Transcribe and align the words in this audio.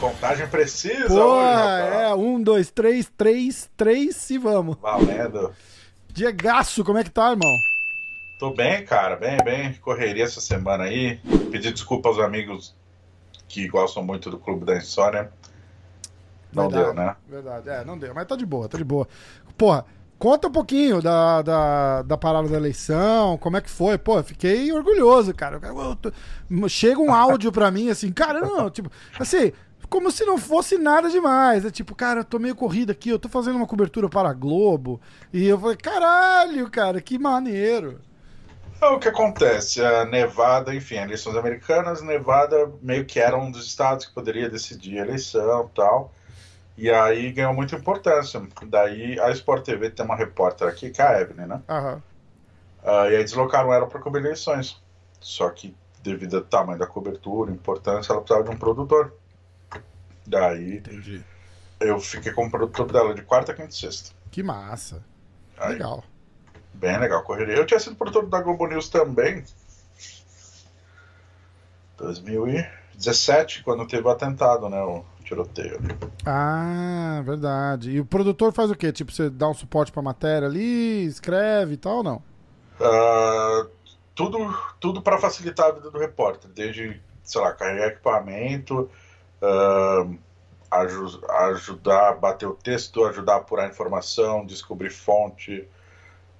Contagem 0.00 0.48
precisa 0.48 1.06
Pô, 1.06 1.14
hoje, 1.14 1.94
é, 1.94 2.14
um, 2.14 2.42
dois, 2.42 2.70
três, 2.70 3.10
três, 3.16 3.70
três 3.76 4.30
e 4.30 4.38
vamos. 4.38 4.76
Valendo. 4.80 5.54
Diegaço, 6.12 6.84
como 6.84 6.98
é 6.98 7.04
que 7.04 7.10
tá, 7.10 7.30
irmão? 7.30 7.56
Tô 8.40 8.50
bem, 8.50 8.84
cara, 8.84 9.14
bem, 9.14 9.36
bem. 9.44 9.74
Correria 9.74 10.24
essa 10.24 10.40
semana 10.40 10.84
aí. 10.84 11.20
Pedir 11.52 11.72
desculpa 11.72 12.08
aos 12.08 12.18
amigos 12.18 12.74
que 13.46 13.68
gostam 13.68 14.02
muito 14.02 14.30
do 14.30 14.38
Clube 14.38 14.64
da 14.64 14.76
Insônia. 14.76 15.30
Não 16.52 16.68
Verdade, 16.68 16.84
deu, 16.84 16.94
né? 16.94 17.16
Verdade, 17.26 17.68
é, 17.68 17.84
não 17.84 17.98
deu, 17.98 18.14
mas 18.14 18.26
tá 18.26 18.36
de 18.36 18.44
boa, 18.46 18.68
tá 18.68 18.78
de 18.78 18.84
boa. 18.84 19.08
Porra, 19.56 19.84
conta 20.18 20.48
um 20.48 20.52
pouquinho 20.52 21.00
da, 21.02 21.42
da, 21.42 22.02
da 22.02 22.16
parada 22.18 22.48
da 22.48 22.56
eleição, 22.56 23.38
como 23.38 23.56
é 23.56 23.60
que 23.60 23.70
foi. 23.70 23.98
Pô, 23.98 24.18
eu 24.18 24.24
fiquei 24.24 24.72
orgulhoso, 24.72 25.34
cara. 25.34 25.60
Tô- 26.00 26.12
Chega 26.68 27.00
um 27.00 27.12
áudio 27.14 27.50
pra 27.52 27.70
mim, 27.70 27.88
assim, 27.90 28.12
cara, 28.12 28.40
não, 28.40 28.70
tipo, 28.70 28.90
assim, 29.18 29.52
como 29.88 30.10
se 30.10 30.24
não 30.24 30.38
fosse 30.38 30.78
nada 30.78 31.08
demais. 31.10 31.64
É 31.64 31.70
tipo, 31.70 31.94
cara, 31.94 32.20
eu 32.20 32.24
tô 32.24 32.38
meio 32.38 32.54
corrido 32.56 32.90
aqui, 32.92 33.08
eu 33.10 33.18
tô 33.18 33.28
fazendo 33.28 33.56
uma 33.56 33.66
cobertura 33.66 34.08
para 34.08 34.30
a 34.30 34.34
Globo. 34.34 35.00
E 35.32 35.46
eu 35.46 35.58
falei, 35.58 35.76
caralho, 35.76 36.70
cara, 36.70 37.00
que 37.00 37.18
maneiro. 37.18 38.00
Então, 38.76 38.94
o 38.96 38.98
que 39.00 39.08
acontece? 39.08 39.80
A 39.84 40.04
Nevada, 40.04 40.74
enfim, 40.74 40.96
eleições 40.96 41.36
americanas, 41.36 42.02
Nevada 42.02 42.72
meio 42.82 43.06
que 43.06 43.20
era 43.20 43.36
um 43.38 43.50
dos 43.50 43.66
estados 43.66 44.06
que 44.06 44.12
poderia 44.14 44.50
decidir 44.50 44.98
a 44.98 45.02
eleição 45.02 45.66
e 45.70 45.74
tal. 45.74 46.12
E 46.76 46.90
aí 46.90 47.30
ganhou 47.32 47.52
muita 47.52 47.76
importância. 47.76 48.42
Daí 48.66 49.20
a 49.20 49.30
Sport 49.30 49.64
TV 49.64 49.90
tem 49.90 50.04
uma 50.04 50.16
repórter 50.16 50.66
aqui, 50.68 50.90
que 50.90 51.00
é 51.02 51.06
a 51.06 51.20
Evelyn, 51.20 51.46
né? 51.46 51.62
Aham. 51.68 52.02
Ah, 52.84 53.08
e 53.10 53.16
aí 53.16 53.22
deslocaram 53.22 53.72
ela 53.72 53.86
para 53.86 54.00
cobrir 54.00 54.20
eleições. 54.20 54.82
Só 55.20 55.48
que, 55.50 55.76
devido 56.02 56.38
ao 56.38 56.42
tamanho 56.42 56.78
da 56.78 56.86
cobertura, 56.86 57.52
importância, 57.52 58.12
ela 58.12 58.20
precisava 58.22 58.48
de 58.48 58.54
um 58.54 58.58
produtor. 58.58 59.14
Daí 60.26 60.78
Entendi. 60.78 61.24
eu 61.80 62.00
fiquei 62.00 62.32
como 62.32 62.50
produtor 62.50 62.90
dela 62.90 63.14
de 63.14 63.22
quarta, 63.22 63.54
quinta 63.54 63.70
e 63.70 63.74
sexta. 63.74 64.10
Que 64.30 64.42
massa. 64.42 65.04
Aí, 65.58 65.74
Legal. 65.74 66.02
Bem 66.74 66.98
legal, 66.98 67.22
correria. 67.22 67.54
Eu 67.54 67.66
tinha 67.66 67.78
sido 67.78 67.94
produtor 67.94 68.26
da 68.26 68.40
Globo 68.40 68.66
News 68.66 68.88
também. 68.88 69.44
2017, 71.98 73.62
quando 73.62 73.86
teve 73.86 74.02
o 74.06 74.10
atentado, 74.10 74.68
né? 74.68 74.82
O 74.82 75.04
tiroteio. 75.32 75.80
Ah, 76.24 77.22
verdade. 77.24 77.90
E 77.90 78.00
o 78.00 78.04
produtor 78.04 78.52
faz 78.52 78.70
o 78.70 78.76
quê? 78.76 78.92
Tipo, 78.92 79.10
você 79.12 79.28
dá 79.30 79.48
um 79.48 79.54
suporte 79.54 79.90
pra 79.90 80.02
matéria 80.02 80.46
ali, 80.46 81.04
escreve 81.04 81.74
e 81.74 81.76
tal, 81.76 81.96
ou 81.98 82.02
não? 82.02 82.22
Ah, 82.80 83.66
tudo 84.14 84.38
tudo 84.80 85.00
para 85.02 85.18
facilitar 85.18 85.66
a 85.68 85.72
vida 85.72 85.90
do 85.90 85.98
repórter, 85.98 86.50
desde, 86.50 87.00
sei 87.22 87.40
lá, 87.40 87.52
carregar 87.52 87.88
equipamento, 87.88 88.90
ah, 89.40 90.06
aju- 90.70 91.20
ajudar 91.50 92.08
a 92.10 92.12
bater 92.12 92.46
o 92.46 92.54
texto, 92.54 93.04
ajudar 93.04 93.34
a 93.34 93.36
apurar 93.36 93.68
informação, 93.68 94.44
descobrir 94.44 94.90
fonte, 94.90 95.66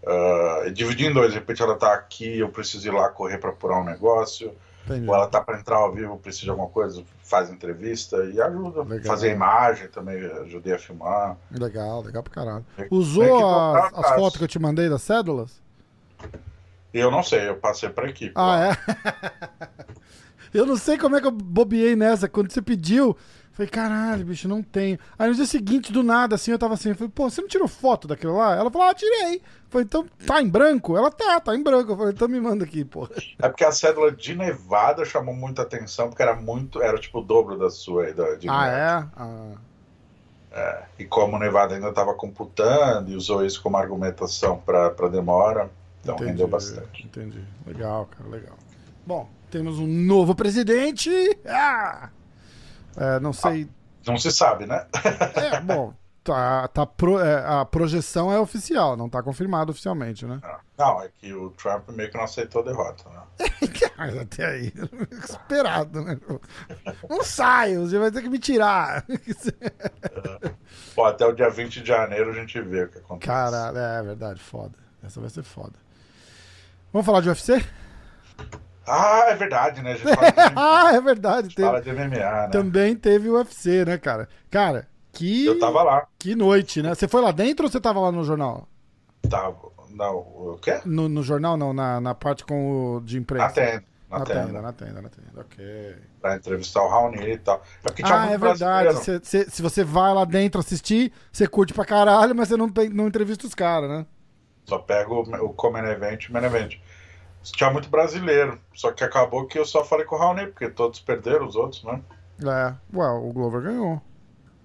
ah, 0.07 0.69
dividir 0.73 1.11
em 1.11 1.15
dois, 1.15 1.33
de 1.33 1.39
repente 1.39 1.63
ela 1.63 1.77
tá 1.77 1.93
aqui, 1.95 2.39
eu 2.39 2.49
preciso 2.49 2.87
ir 2.87 2.93
lá 2.93 3.09
correr 3.09 3.39
para 3.39 3.51
apurar 3.51 3.81
um 3.81 3.85
negócio, 3.85 4.53
Entendi. 4.85 5.09
ou 5.09 5.15
ela 5.15 5.29
tá 5.29 5.41
para 5.41 5.59
entrar 5.59 5.77
ao 5.77 5.93
vivo, 5.93 6.19
precisa 6.19 6.45
de 6.45 6.51
alguma 6.51 6.69
coisa, 6.69 7.03
faz 7.23 7.51
entrevista 7.51 8.25
e 8.25 8.41
ajuda. 8.41 8.83
Legal. 8.83 9.07
Fazer 9.07 9.31
imagem 9.31 9.89
também, 9.89 10.17
ajudei 10.43 10.75
a 10.75 10.79
filmar. 10.79 11.37
Legal, 11.51 12.03
legal 12.03 12.23
pra 12.23 12.33
caralho. 12.33 12.67
Usou 12.91 13.77
as, 13.77 13.93
as 13.95 14.15
fotos 14.15 14.39
que 14.39 14.45
eu 14.45 14.49
te 14.49 14.59
mandei 14.59 14.89
das 14.89 15.03
cédulas? 15.03 15.63
Eu 16.93 17.11
não 17.11 17.23
sei, 17.23 17.49
eu 17.49 17.57
passei 17.57 17.89
para 17.89 18.09
equipe. 18.09 18.33
Ah, 18.35 18.43
lá. 18.43 18.69
é? 18.69 18.77
eu 20.53 20.67
não 20.67 20.77
sei 20.77 20.99
como 20.99 21.17
é 21.17 21.21
que 21.21 21.27
eu 21.27 21.33
bobiei 21.33 21.97
nessa. 21.97 22.29
Quando 22.29 22.51
você 22.51 22.61
pediu, 22.61 23.17
falei, 23.53 23.69
caralho, 23.71 24.25
bicho, 24.25 24.49
não 24.49 24.63
tenho. 24.63 24.99
Aí 25.19 25.29
no 25.29 25.35
dia 25.35 25.47
seguinte, 25.47 25.93
do 25.93 26.03
nada, 26.03 26.35
assim, 26.35 26.51
eu 26.51 26.59
tava 26.59 26.75
assim, 26.75 26.91
eu 26.91 26.95
falei, 26.95 27.13
pô, 27.15 27.29
você 27.31 27.41
não 27.41 27.49
tirou 27.49 27.69
foto 27.69 28.09
daquilo 28.09 28.37
lá? 28.37 28.57
Ela 28.57 28.71
falou, 28.71 28.89
ah, 28.89 28.95
tirei. 28.95 29.43
Falei, 29.69 29.85
então 29.85 30.07
tá 30.27 30.43
em 30.43 30.49
branco? 30.49 30.97
Ela 30.97 31.11
tá, 31.11 31.41
tá 31.41 31.55
em 31.55 31.63
branco. 31.63 31.93
Eu 31.93 31.97
falei, 31.97 32.13
então 32.13 32.29
me 32.29 32.41
manda 32.41 32.65
aqui, 32.65 32.85
pô. 32.85 33.09
É 33.41 33.49
porque 33.49 33.65
a 33.65 33.73
cédula 33.73 34.13
de 34.13 34.35
Nevada 34.35 35.05
chamou 35.05 35.35
muita 35.35 35.63
atenção, 35.63 36.09
porque 36.09 36.23
era 36.23 36.35
muito, 36.35 36.83
era 36.83 36.99
tipo 36.99 37.21
o 37.21 37.23
dobro 37.23 37.59
da 37.59 37.71
sua 37.71 38.05
aí, 38.05 38.15
da, 38.15 38.35
de 38.35 38.49
Ah, 38.49 38.67
é? 38.67 39.07
Ah, 39.17 40.83
E 40.99 41.05
como 41.05 41.37
o 41.37 41.39
Nevada 41.39 41.75
ainda 41.75 41.89
estava 41.89 42.15
computando 42.15 43.11
e 43.11 43.17
usou 43.17 43.45
isso 43.45 43.63
como 43.63 43.77
argumentação 43.77 44.59
para 44.59 45.09
demora, 45.09 45.71
então 46.03 46.15
entendi, 46.17 46.31
rendeu 46.31 46.49
bastante. 46.49 47.07
Entendi. 47.07 47.43
Legal, 47.67 48.07
cara, 48.07 48.29
legal. 48.29 48.57
Bom, 49.07 49.29
temos 49.51 49.79
um 49.79 49.87
novo 49.87 50.35
presidente. 50.35 51.11
Ah! 51.47 52.11
É, 52.97 53.21
não 53.21 53.33
sei. 53.33 53.69
Não 54.07 54.17
se 54.17 54.31
sabe, 54.33 54.67
né? 54.67 54.87
É, 55.37 55.61
bom, 55.61 55.95
tá, 56.25 56.67
tá 56.69 56.85
pro- 56.85 57.21
é, 57.21 57.45
a 57.47 57.65
projeção 57.65 58.33
é 58.33 58.39
oficial, 58.39 58.97
não 58.97 59.09
tá 59.09 59.23
confirmado 59.23 59.71
oficialmente, 59.71 60.27
né? 60.27 60.41
Não, 60.77 61.01
é 61.03 61.09
que 61.19 61.33
o 61.33 61.51
Trump 61.51 61.89
meio 61.91 62.11
que 62.11 62.17
não 62.17 62.25
aceitou 62.25 62.63
a 62.63 62.65
derrota. 62.65 63.05
Né? 63.09 63.49
Mas 63.97 64.19
até 64.19 64.45
aí, 64.47 64.73
esperado, 65.23 66.03
né? 66.03 66.19
Não 67.09 67.23
saio, 67.23 67.87
você 67.87 67.99
vai 67.99 68.11
ter 68.11 68.23
que 68.23 68.29
me 68.29 68.39
tirar. 68.41 69.05
Pô, 70.95 71.05
até 71.05 71.25
o 71.25 71.33
dia 71.33 71.49
20 71.49 71.81
de 71.83 71.87
janeiro 71.89 72.31
a 72.31 72.35
gente 72.35 72.61
vê 72.61 72.85
o 72.85 72.89
que 72.89 72.99
acontece. 72.99 73.27
Caralho, 73.27 73.79
é 73.79 74.03
verdade, 74.03 74.41
foda. 74.41 74.75
Essa 75.05 75.21
vai 75.21 75.31
ser 75.31 75.43
foda. 75.45 75.75
Vamos 76.93 77.07
falar 77.07 77.21
de 77.21 77.29
UFC? 77.29 77.65
Ah, 78.87 79.27
é 79.29 79.35
verdade, 79.37 79.83
né? 79.83 79.93
A 80.55 80.87
ah, 80.89 80.95
é 80.95 81.01
verdade. 81.01 81.55
teve- 81.55 81.67
fala 81.69 81.81
de 81.81 81.91
MMA, 81.93 82.09
né? 82.19 82.49
também 82.51 82.97
teve 82.97 83.29
o 83.29 83.35
UFC, 83.35 83.85
né, 83.85 83.97
cara? 83.99 84.29
Cara, 84.51 84.89
que, 85.13 85.47
Eu 85.47 85.59
tava 85.59 85.83
lá. 85.83 86.07
que 86.19 86.35
noite, 86.35 86.83
né? 86.83 86.95
Você 86.95 87.07
foi 87.07 87.21
lá 87.21 87.31
dentro 87.31 87.67
ou 87.67 87.71
você 87.71 87.81
tava 87.81 88.01
lá 88.01 88.11
no 88.11 88.25
jornal? 88.25 88.67
Tava. 89.29 89.71
Não, 89.91 90.17
o 90.17 90.59
quê? 90.61 90.81
No, 90.87 91.07
no 91.09 91.23
jornal, 91.23 91.57
não, 91.57 91.73
na, 91.73 92.01
na 92.01 92.15
parte 92.15 92.45
com 92.45 92.97
o 92.97 93.01
de 93.03 93.19
imprensa. 93.19 93.47
Na 93.47 93.53
tenda. 93.53 93.85
Na, 94.11 94.19
Na 94.19 94.25
tenda. 94.25 94.41
tenda, 94.47 94.63
na 94.63 94.73
tenda, 94.73 95.03
na 95.03 95.09
tenda. 95.09 95.29
Ok. 95.41 95.97
Pra 96.21 96.37
entrevistar 96.37 96.83
o 96.83 96.89
Raoni 96.89 97.19
e 97.33 97.39
tal. 97.39 97.63
É 97.85 97.89
porque 97.89 98.03
tinha 98.03 98.21
Ah, 98.23 98.31
é 98.31 98.39
verdade. 98.39 98.95
Cê- 99.05 99.21
cê- 99.23 99.47
se 99.51 99.61
você 99.63 99.85
vai 99.85 100.13
lá 100.15 100.25
dentro 100.25 100.61
assistir, 100.61 101.13
você 101.31 101.47
curte 101.47 101.73
pra 101.75 101.85
caralho, 101.85 102.35
mas 102.35 102.49
você 102.49 102.57
não, 102.57 102.69
tem- 102.71 102.89
não 102.91 103.07
entrevista 103.07 103.47
os 103.47 103.55
caras, 103.55 103.89
né? 103.91 104.07
Só 104.65 104.79
pego 104.79 105.17
o, 105.23 105.47
o 105.47 105.53
Common 105.55 105.85
Event 105.87 106.25
e 106.29 106.33
o 106.33 106.39
Event. 106.39 106.77
Tinha 107.43 107.71
muito 107.71 107.89
brasileiro. 107.89 108.59
Só 108.75 108.93
que 108.93 109.03
acabou 109.03 109.47
que 109.47 109.59
eu 109.59 109.65
só 109.65 109.85
falei 109.85 110.05
com 110.07 110.15
o 110.15 110.19
Raoni, 110.19 110.47
porque 110.47 110.69
todos 110.69 111.01
perderam, 111.01 111.47
os 111.47 111.57
outros, 111.57 111.83
né? 111.85 112.01
É. 112.43 112.75
Ué, 112.97 113.09
o 113.11 113.33
Glover 113.33 113.63
ganhou. 113.63 114.01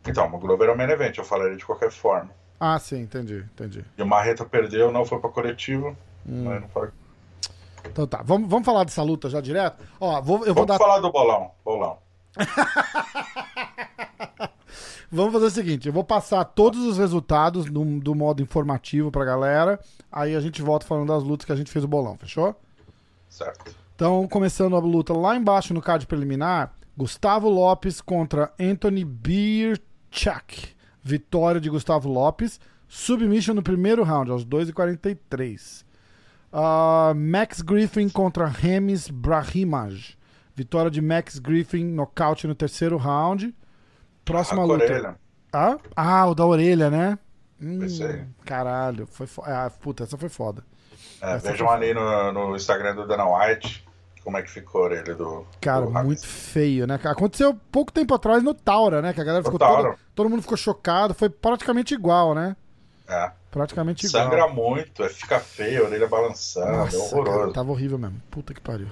Então, 0.08 0.28
o 0.34 0.38
Glover 0.38 0.70
é 0.70 0.72
o 0.74 0.78
Main 0.78 0.90
Event, 0.90 1.18
eu 1.18 1.24
falaria 1.26 1.58
de 1.58 1.66
qualquer 1.66 1.92
forma. 1.92 2.30
Ah, 2.60 2.80
sim, 2.80 3.02
entendi, 3.02 3.46
entendi. 3.54 3.86
E 3.98 4.02
o 4.02 4.06
Marreta 4.06 4.44
perdeu, 4.46 4.92
não 4.92 5.06
foi 5.06 5.20
pra 5.20 5.30
coletivo. 5.30 5.96
Mas 6.26 6.62
não 6.62 6.68
falei. 6.70 6.90
Então 7.86 8.08
tá, 8.08 8.22
vamos, 8.24 8.50
vamos 8.50 8.66
falar 8.66 8.84
dessa 8.84 9.04
luta 9.04 9.30
já 9.30 9.40
direto? 9.40 9.84
Ó, 10.00 10.22
vou, 10.22 10.40
eu 10.46 10.54
vou 10.54 10.66
Vamos 10.66 10.68
dar. 10.68 10.78
falar 10.78 11.00
do 11.00 11.12
bolão. 11.12 11.52
Bolão. 11.64 11.98
Vamos 15.10 15.32
fazer 15.34 15.46
o 15.46 15.50
seguinte: 15.52 15.88
eu 15.88 15.94
vou 15.94 16.04
passar 16.04 16.44
todos 16.44 16.86
os 16.86 16.98
resultados 16.98 17.66
do, 17.70 17.84
do 18.00 18.14
modo 18.14 18.42
informativo 18.44 19.10
pra 19.10 19.24
galera. 19.24 19.80
Aí 20.12 20.36
a 20.36 20.40
gente 20.42 20.62
volta 20.62 20.86
falando 20.86 21.08
das 21.08 21.24
lutas 21.24 21.46
que 21.46 21.52
a 21.52 21.56
gente 21.56 21.72
fez 21.72 21.86
o 21.86 21.88
bolão, 21.88 22.18
fechou? 22.18 22.54
Certo. 23.38 23.76
Então, 23.96 24.28
começando 24.28 24.76
a 24.76 24.80
luta 24.80 25.14
lá 25.14 25.36
embaixo 25.36 25.72
no 25.72 25.82
card 25.82 26.08
preliminar, 26.08 26.74
Gustavo 26.98 27.48
Lopes 27.48 28.02
contra 28.02 28.52
Anthony 28.60 29.06
Birchak. 29.06 30.76
Vitória 31.04 31.62
de 31.62 31.70
Gustavo 31.70 32.10
Lopes. 32.10 32.60
Submission 32.88 33.54
no 33.54 33.62
primeiro 33.62 34.04
round, 34.04 34.32
aos 34.32 34.44
2h43. 34.44 35.86
Ah, 36.52 37.14
Max 37.16 37.62
Griffin 37.62 38.10
contra 38.10 38.48
Remis 38.48 39.08
Brahimaj. 39.08 40.18
Vitória 40.56 40.90
de 40.90 41.00
Max 41.00 41.38
Griffin, 41.38 41.84
nocaute 41.84 42.48
no 42.48 42.56
terceiro 42.56 42.98
round. 42.98 43.54
Próxima 44.26 44.64
A 44.64 44.66
luta. 44.66 45.20
Ah? 45.54 45.78
ah, 45.96 46.26
o 46.26 46.34
da 46.34 46.46
orelha, 46.46 46.90
né? 46.90 47.20
Hum, 47.62 47.80
caralho, 48.44 49.06
foi 49.08 49.28
fo... 49.28 49.42
ah, 49.44 49.70
puta, 49.70 50.04
essa 50.04 50.18
foi 50.18 50.30
foda. 50.30 50.64
É, 51.22 51.38
vejam 51.38 51.70
ali 51.70 51.94
no, 51.94 52.32
no 52.32 52.56
Instagram 52.56 52.96
do 52.96 53.08
Dana 53.08 53.26
White 53.26 53.88
como 54.28 54.38
é 54.38 54.42
que 54.42 54.52
ficou 54.52 54.82
a 54.82 54.84
orelha 54.88 55.16
do. 55.16 55.48
Cara, 55.62 55.86
do 55.86 55.92
muito 56.04 56.28
feio, 56.28 56.86
né? 56.86 57.00
Aconteceu 57.06 57.58
pouco 57.72 57.94
tempo 57.94 58.14
atrás 58.14 58.44
no 58.44 58.54
Taura, 58.54 59.02
né? 59.02 59.14
Que 59.14 59.22
a 59.22 59.24
galera 59.24 59.42
ficou 59.42 59.58
toda, 59.58 59.96
todo 60.14 60.30
mundo 60.30 60.42
ficou 60.42 60.58
chocado, 60.58 61.14
foi 61.14 61.30
praticamente 61.30 61.94
igual, 61.94 62.36
né? 62.36 62.54
É. 63.08 63.32
Praticamente 63.50 64.06
igual. 64.06 64.24
Sangra 64.26 64.48
muito, 64.50 65.02
é, 65.02 65.08
fica 65.08 65.40
feio, 65.40 65.84
a 65.84 65.88
orelha 65.88 66.10
balançando, 66.10 66.68
é 66.68 66.76
Nossa, 66.76 66.98
horroroso. 66.98 67.40
cara, 67.40 67.54
tava 67.54 67.72
horrível 67.72 67.98
mesmo. 67.98 68.22
Puta 68.30 68.54
que 68.54 68.60
pariu. 68.60 68.90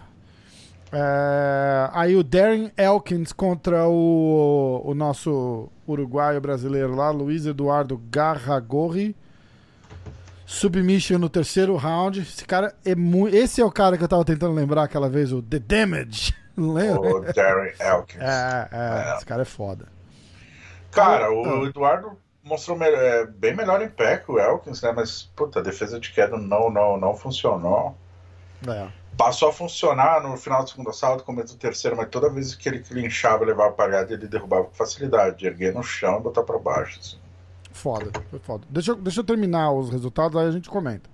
É, 0.93 1.89
aí 1.91 2.15
o 2.15 2.23
Darren 2.23 2.71
Elkins 2.77 3.33
contra 3.33 3.89
o, 3.89 4.81
o 4.85 4.93
nosso 4.93 5.69
uruguaio 5.85 6.39
brasileiro 6.39 6.95
lá, 6.95 7.09
Luiz 7.09 7.45
Eduardo 7.45 8.01
Garragorri. 8.09 9.13
Submission 10.45 11.17
no 11.17 11.29
terceiro 11.29 11.75
round. 11.75 12.21
Esse 12.21 12.45
cara 12.45 12.73
é 12.85 12.95
muito. 12.95 13.35
Esse 13.35 13.61
é 13.61 13.65
o 13.65 13.71
cara 13.71 13.97
que 13.97 14.03
eu 14.03 14.07
tava 14.07 14.23
tentando 14.23 14.53
lembrar 14.53 14.83
aquela 14.83 15.09
vez, 15.09 15.31
o 15.31 15.41
The 15.41 15.59
Damage. 15.59 16.33
Não 16.55 16.71
lembra? 16.73 17.15
O 17.15 17.33
Darren 17.33 17.73
Elkins. 17.79 18.21
É, 18.21 18.69
é, 18.71 19.11
É. 19.11 19.15
esse 19.17 19.25
cara 19.25 19.41
é 19.41 19.45
foda. 19.45 19.87
Cara, 20.91 21.25
Ah. 21.25 21.31
o 21.33 21.65
Eduardo 21.65 22.17
mostrou 22.43 22.77
me- 22.77 22.85
é, 22.87 23.25
bem 23.25 23.55
melhor 23.55 23.81
em 23.81 23.89
pé 23.89 24.17
que 24.17 24.31
o 24.31 24.39
Elkins, 24.39 24.81
né? 24.81 24.93
Mas, 24.95 25.23
puta, 25.35 25.59
a 25.59 25.63
defesa 25.63 25.99
de 25.99 26.11
queda 26.13 26.37
não, 26.37 26.69
não, 26.69 26.97
não 26.97 27.13
funcionou. 27.15 27.97
É. 28.67 28.87
Passou 29.17 29.49
a 29.49 29.53
funcionar 29.53 30.21
no 30.21 30.37
final 30.37 30.63
do 30.63 30.69
segundo 30.69 30.89
assalto, 30.89 31.23
começo 31.23 31.55
do 31.55 31.59
terceiro, 31.59 31.95
mas 31.97 32.07
toda 32.09 32.29
vez 32.29 32.53
que 32.55 32.69
ele 32.69 32.79
clinchava 32.79 33.43
e 33.43 33.47
levava 33.47 33.69
a 33.69 33.73
parada, 33.73 34.13
ele 34.13 34.27
derrubava 34.27 34.65
com 34.65 34.73
facilidade, 34.73 35.37
de 35.39 35.47
erguer 35.47 35.73
no 35.73 35.83
chão 35.83 36.19
e 36.19 36.21
botar 36.21 36.43
pra 36.43 36.57
baixo. 36.59 36.99
assim. 36.99 37.17
Foda, 37.75 38.09
foi 38.29 38.39
foda. 38.39 38.65
Deixa, 38.69 38.91
eu- 38.91 38.95
deixa 38.95 39.19
eu 39.19 39.23
terminar 39.23 39.71
os 39.73 39.89
resultados, 39.89 40.37
aí 40.37 40.47
a 40.47 40.51
gente 40.51 40.69
comenta. 40.69 41.09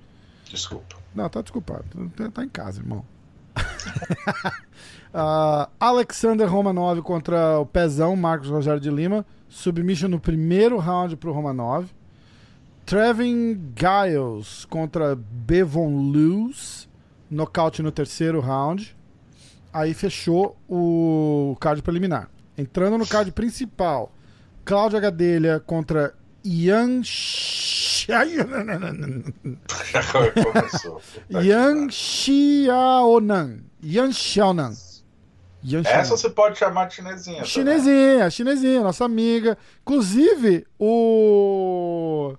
Desculpa. 0.46 0.96
Não, 1.16 1.28
tá 1.28 1.42
desculpado. 1.42 1.84
Tá, 2.16 2.30
tá 2.30 2.44
em 2.44 2.50
casa, 2.50 2.80
irmão. 2.80 3.04
Ah, 5.14 5.68
Alexander 5.78 6.48
Romanov 6.50 7.02
contra 7.02 7.60
o 7.60 7.66
Pezão, 7.66 8.16
Marcos 8.16 8.48
Rogério 8.50 8.80
de 8.80 8.90
Lima. 8.90 9.26
Submission 9.50 10.08
no 10.08 10.22
primeiro 10.22 10.78
round 10.78 11.18
pro 11.18 11.34
Romanov. 11.34 11.88
Trevin 12.86 13.60
Giles 13.76 14.64
contra 14.70 15.14
Bevon 15.14 15.98
Luz. 16.12 16.88
Nocaute 17.30 17.84
no 17.84 17.92
terceiro 17.92 18.40
round. 18.40 18.96
Aí 19.74 19.94
fechou 19.94 20.56
o 20.70 21.58
card 21.60 21.82
preliminar. 21.82 22.30
Entrando 22.58 22.98
no 22.98 23.06
card 23.06 23.34
principal. 23.34 24.14
Cláudia 24.64 25.02
Gadelha 25.02 25.60
contra 25.60 26.14
Ian 26.44 27.02
Começou. 30.44 31.02
Yang 31.30 31.94
Xiaonan. 31.94 33.64
Yang 33.84 34.14
Xiaonan. 34.14 34.74
Yang 35.64 35.88
Essa 35.88 36.18
você 36.18 36.30
pode 36.30 36.58
chamar 36.58 36.86
de 36.88 36.96
chinesinha. 36.96 37.36
também. 37.38 37.50
Chinesinha, 37.50 38.30
chinesinha, 38.32 38.82
nossa 38.82 39.06
amiga. 39.06 39.58
Inclusive, 39.84 40.66
o. 40.80 42.36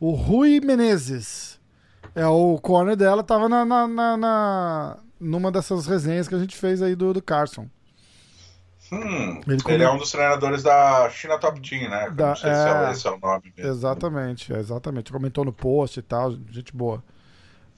O 0.00 0.10
Rui 0.12 0.60
Menezes. 0.60 1.58
É 2.14 2.26
o 2.26 2.58
corner 2.58 2.96
dela, 2.96 3.22
tava 3.22 3.48
na, 3.48 3.64
na, 3.64 3.86
na- 3.86 4.16
na- 4.16 4.98
numa 5.20 5.50
dessas 5.52 5.86
resenhas 5.86 6.26
que 6.28 6.34
a 6.34 6.38
gente 6.38 6.56
fez 6.56 6.82
aí 6.82 6.94
do, 6.96 7.12
do 7.12 7.22
Carson. 7.22 7.68
Hum, 8.90 9.40
Ele 9.46 9.58
ele, 9.68 9.82
é 9.82 9.90
um 9.90 9.98
dos 9.98 10.10
treinadores 10.10 10.62
da 10.62 11.10
China 11.10 11.38
Top 11.38 11.60
Team, 11.60 11.90
né? 11.90 12.10
Da- 12.10 12.28
não 12.28 12.36
sei 12.36 12.54
se 12.54 12.60
é. 12.68 12.86
é- 12.86 12.90
esse 12.92 13.06
é 13.06 13.10
o 13.10 13.18
nome 13.18 13.52
mesmo. 13.56 13.70
Exatamente, 13.70 14.52
exatamente. 14.52 15.12
Comentou 15.12 15.44
no 15.44 15.52
post 15.52 15.98
e 15.98 16.02
tal, 16.02 16.32
gente 16.50 16.74
boa. 16.74 17.02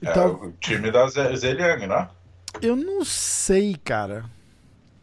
É, 0.01 0.09
Então, 0.09 0.33
o 0.35 0.51
time 0.53 0.89
da 0.91 1.07
Ze- 1.07 1.35
Zeliang, 1.35 1.85
né? 1.85 2.09
eu 2.61 2.75
não 2.75 3.03
sei, 3.03 3.75
cara. 3.75 4.25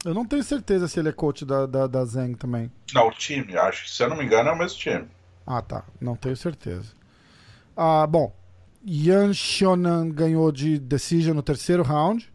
Eu 0.05 0.15
não 0.15 0.25
tenho 0.25 0.43
certeza 0.43 0.87
se 0.89 0.99
ele 0.99 1.09
é 1.09 1.13
coach 1.13 1.45
da, 1.45 1.67
da, 1.67 1.87
da 1.87 2.05
Zeng 2.05 2.35
também. 2.35 2.71
Não, 2.95 3.09
o 3.09 3.11
time, 3.11 3.57
acho 3.57 3.85
que 3.85 3.91
se 3.91 4.03
eu 4.03 4.09
não 4.09 4.17
me 4.17 4.25
engano 4.25 4.49
é 4.49 4.53
o 4.53 4.57
mesmo 4.59 4.79
time. 4.79 5.07
Ah, 5.47 5.61
tá. 5.61 5.85
Não 6.01 6.15
tenho 6.17 6.37
certeza. 6.37 6.93
Ah, 7.77 8.07
bom, 8.07 8.33
Yan 8.87 9.33
Shonan 9.33 10.09
ganhou 10.11 10.51
de 10.53 10.79
decision 10.79 11.35
no 11.35 11.43
terceiro 11.43 11.83
round. 11.83 12.31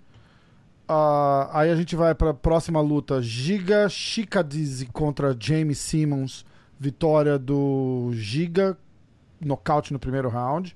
Ah, 0.88 1.50
aí 1.53 1.71
a 1.71 1.75
gente 1.75 1.95
vai 1.95 2.13
para 2.13 2.31
a 2.31 2.33
próxima 2.33 2.81
luta: 2.81 3.21
Giga 3.21 3.88
Chikadze 3.89 4.85
contra 4.88 5.35
James 5.39 5.77
Simmons. 5.80 6.45
Vitória 6.80 7.39
do 7.39 8.09
Giga, 8.13 8.77
nocaute 9.39 9.94
no 9.94 10.00
primeiro 10.00 10.27
round. 10.27 10.75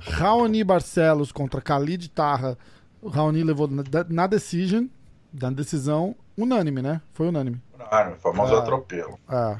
Raoni 0.00 0.62
Barcelos 0.62 1.32
contra 1.32 1.60
Khalid 1.60 2.08
Tarra. 2.10 2.58
O 3.00 3.08
Raoni 3.08 3.42
levou 3.42 3.66
na, 3.68 3.82
na 4.10 4.26
decision, 4.26 4.86
na 5.32 5.50
decisão 5.50 6.14
unânime, 6.36 6.82
né? 6.82 7.00
Foi 7.14 7.28
unânime. 7.28 7.60
O 7.78 8.16
famoso 8.16 8.54
Ah. 8.54 8.58
atropelo. 8.58 9.18
É. 9.30 9.56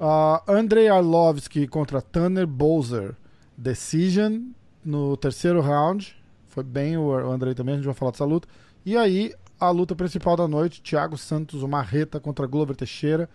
Ah, 0.00 0.42
Andrei 0.48 0.88
Arlovski 0.88 1.66
contra 1.66 2.00
Tanner 2.00 2.46
Bowser. 2.46 3.14
Decision 3.56 4.40
no 4.82 5.16
terceiro 5.16 5.60
round. 5.60 6.16
Foi 6.46 6.64
bem 6.64 6.96
o 6.96 7.12
Andrei 7.30 7.54
também, 7.54 7.74
a 7.74 7.76
gente 7.76 7.84
vai 7.86 7.94
falar 7.94 8.12
dessa 8.12 8.24
luta. 8.24 8.48
E 8.84 8.96
aí, 8.96 9.32
a 9.60 9.70
luta 9.70 9.94
principal 9.94 10.36
da 10.36 10.48
noite: 10.48 10.82
Thiago 10.82 11.16
Santos, 11.16 11.62
o 11.62 11.68
Marreta 11.68 12.18
contra 12.18 12.46
Glover 12.46 12.76
Teixeira. 12.76 13.28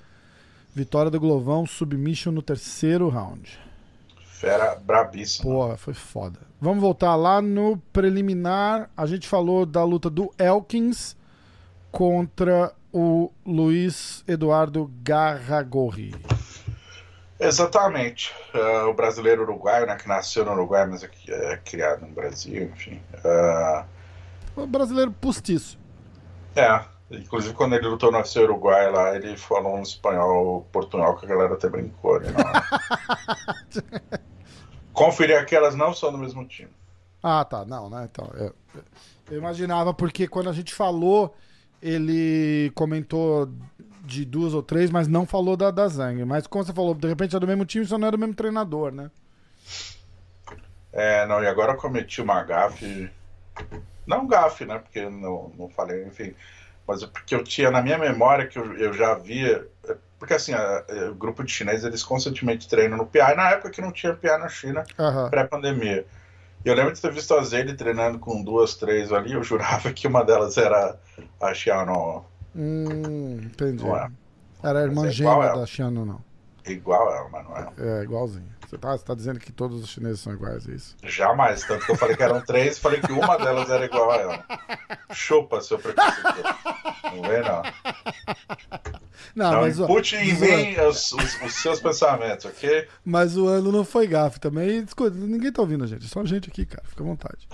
Vitória 0.75 1.09
do 1.09 1.19
Glovão, 1.19 1.65
submission 1.65 2.31
no 2.31 2.41
terceiro 2.41 3.09
round. 3.09 3.57
Fera 4.23 4.75
brabíssima. 4.75 5.51
Porra, 5.51 5.77
foi 5.77 5.95
foda. 5.95 6.39
Vamos 6.61 6.81
voltar 6.81 7.15
lá 7.15 7.41
no 7.41 7.77
preliminar. 7.91 8.89
A 8.95 9.07
gente 9.07 9.27
falou 9.27 9.65
da 9.65 9.83
luta 9.83 10.07
do 10.07 10.31
Elkins 10.37 11.15
contra 11.91 12.71
o 12.93 13.31
Luiz 13.43 14.23
Eduardo 14.27 14.91
Garragorri. 15.01 16.13
Exatamente. 17.39 18.33
Ah, 18.53 18.87
o 18.87 18.93
brasileiro 18.93 19.43
uruguaio, 19.43 19.87
né, 19.87 19.95
que 19.95 20.07
nasceu 20.07 20.45
no 20.45 20.51
Uruguai, 20.51 20.85
mas 20.87 21.03
é, 21.03 21.09
é 21.53 21.57
criado 21.57 22.05
no 22.05 22.13
Brasil, 22.13 22.63
enfim. 22.63 23.01
O 23.23 23.96
brasileiro 24.65 25.11
postiço. 25.11 25.77
é, 26.55 26.85
inclusive 27.11 27.53
quando 27.53 27.75
ele 27.75 27.87
lutou 27.87 28.11
no 28.11 28.17
UFC 28.17 28.39
Uruguai 28.39 28.89
lá, 28.91 29.15
ele 29.15 29.37
falou 29.37 29.75
um 29.75 29.81
espanhol 29.81 30.67
portunhol 30.71 31.15
que 31.15 31.25
a 31.25 31.29
galera 31.29 31.53
até 31.53 31.69
brincou. 31.69 32.19
Né. 32.19 32.29
Conferir 34.93 35.39
aqui, 35.39 35.55
elas 35.55 35.75
não 35.75 35.93
são 35.93 36.11
do 36.11 36.17
mesmo 36.17 36.45
time. 36.47 36.71
Ah, 37.21 37.45
tá. 37.45 37.65
Não, 37.65 37.89
né? 37.89 38.07
Então, 38.11 38.29
eu, 38.35 38.55
eu 39.29 39.37
imaginava 39.37 39.93
porque 39.93 40.27
quando 40.27 40.49
a 40.49 40.53
gente 40.53 40.73
falou, 40.73 41.35
ele 41.81 42.71
comentou 42.73 43.49
de 44.03 44.23
duas 44.23 44.53
ou 44.53 44.63
três, 44.63 44.89
mas 44.89 45.07
não 45.07 45.25
falou 45.25 45.57
da, 45.57 45.69
da 45.69 45.87
Zang. 45.87 46.23
Mas 46.25 46.47
como 46.47 46.63
você 46.63 46.73
falou, 46.73 46.95
de 46.95 47.07
repente 47.07 47.35
é 47.35 47.39
do 47.39 47.47
mesmo 47.47 47.65
time, 47.65 47.85
só 47.85 47.97
não 47.97 48.07
é 48.07 48.11
do 48.11 48.17
mesmo 48.17 48.33
treinador, 48.33 48.91
né? 48.91 49.11
É, 50.93 51.27
não, 51.27 51.43
e 51.43 51.47
agora 51.47 51.73
eu 51.73 51.77
cometi 51.77 52.21
uma 52.21 52.41
gafe. 52.43 53.11
Não 54.07 54.27
gafe, 54.27 54.65
né? 54.65 54.79
Porque 54.79 54.99
eu 54.99 55.11
não, 55.11 55.49
não 55.57 55.69
falei, 55.69 56.05
enfim. 56.05 56.35
Mas 56.87 57.03
é 57.03 57.07
porque 57.07 57.35
eu 57.35 57.43
tinha 57.43 57.69
na 57.71 57.81
minha 57.81 57.97
memória 57.97 58.47
que 58.47 58.57
eu, 58.59 58.77
eu 58.77 58.93
já 58.93 59.13
via. 59.15 59.67
é, 59.87 59.97
Porque 60.19 60.33
assim, 60.33 60.53
a- 60.53 60.85
é, 60.89 61.09
o 61.09 61.15
grupo 61.15 61.43
de 61.43 61.51
chineses 61.51 61.83
eles 61.85 62.03
constantemente 62.03 62.67
treinam 62.69 62.97
no 62.97 63.05
PI, 63.07 63.35
na 63.35 63.51
época 63.51 63.71
que 63.71 63.81
não 63.81 63.91
tinha 63.91 64.15
PI 64.15 64.37
na 64.39 64.49
China, 64.49 64.87
Aham. 64.97 65.31
pré-pandemia. 65.31 66.07
E 66.65 66.69
eu 66.69 66.75
lembro 66.75 66.93
de 66.93 67.01
ter 67.01 67.11
visto 67.13 67.33
a 67.35 67.43
Zeli 67.43 67.75
treinando 67.75 68.19
com 68.19 68.43
duas, 68.43 68.75
três 68.75 69.11
ali, 69.13 69.33
eu 69.33 69.43
jurava 69.43 69.93
que 69.93 70.07
uma 70.07 70.23
delas 70.25 70.57
era 70.57 70.99
a 71.41 71.53
Xiano, 71.53 72.25
Hum, 72.55 73.37
entendi. 73.45 74.01
Era 74.63 74.79
a 74.81 74.83
irmã 74.83 75.07
é 75.07 75.11
gêmea 75.11 75.49
da 75.49 75.65
Xiano, 75.65 76.05
não. 76.05 76.25
igual 76.65 77.11
ela, 77.13 77.29
mas 77.29 77.43
não 77.45 77.57
é. 77.57 77.73
É, 77.77 78.03
igualzinho. 78.03 78.56
Você 78.67 78.77
tá, 78.77 78.91
você 78.97 79.05
tá 79.05 79.15
dizendo 79.15 79.39
que 79.39 79.51
todos 79.51 79.81
os 79.81 79.89
chineses 79.89 80.19
são 80.19 80.33
iguais, 80.33 80.67
é 80.67 80.73
isso? 80.73 80.95
Jamais, 81.03 81.63
tanto 81.63 81.85
que 81.85 81.91
eu 81.91 81.95
falei 81.95 82.17
que 82.17 82.23
eram 82.23 82.41
três 82.41 82.77
falei 82.77 82.99
que 82.99 83.11
uma 83.13 83.37
delas 83.37 83.69
era 83.69 83.85
igual 83.85 84.11
a 84.11 84.15
ela. 84.17 84.45
Chupa, 85.13 85.61
seu 85.61 85.79
preconceito. 85.79 86.43
Não 87.05 87.21
vem, 87.21 87.41
não. 87.43 87.63
Não, 89.35 89.51
Não, 89.53 89.61
mas, 89.61 89.79
impute 89.79 90.15
em 90.17 90.33
mas, 90.33 90.41
mim 90.41 90.79
os, 90.81 91.11
os- 91.13 91.41
os 91.43 91.53
seus 91.53 91.79
pensamentos, 91.79 92.45
ok? 92.45 92.87
mas 93.05 93.37
o 93.37 93.47
ano 93.47 93.71
não 93.71 93.85
foi 93.85 94.05
gafe 94.07 94.39
também. 94.39 94.79
Escuta, 94.83 95.15
ninguém 95.15 95.51
tá 95.51 95.61
ouvindo 95.61 95.83
a 95.83 95.87
gente, 95.87 96.05
só 96.07 96.19
a 96.21 96.25
gente 96.25 96.49
aqui, 96.49 96.65
cara. 96.65 96.83
Fica 96.87 97.03
à 97.03 97.05
vontade. 97.05 97.47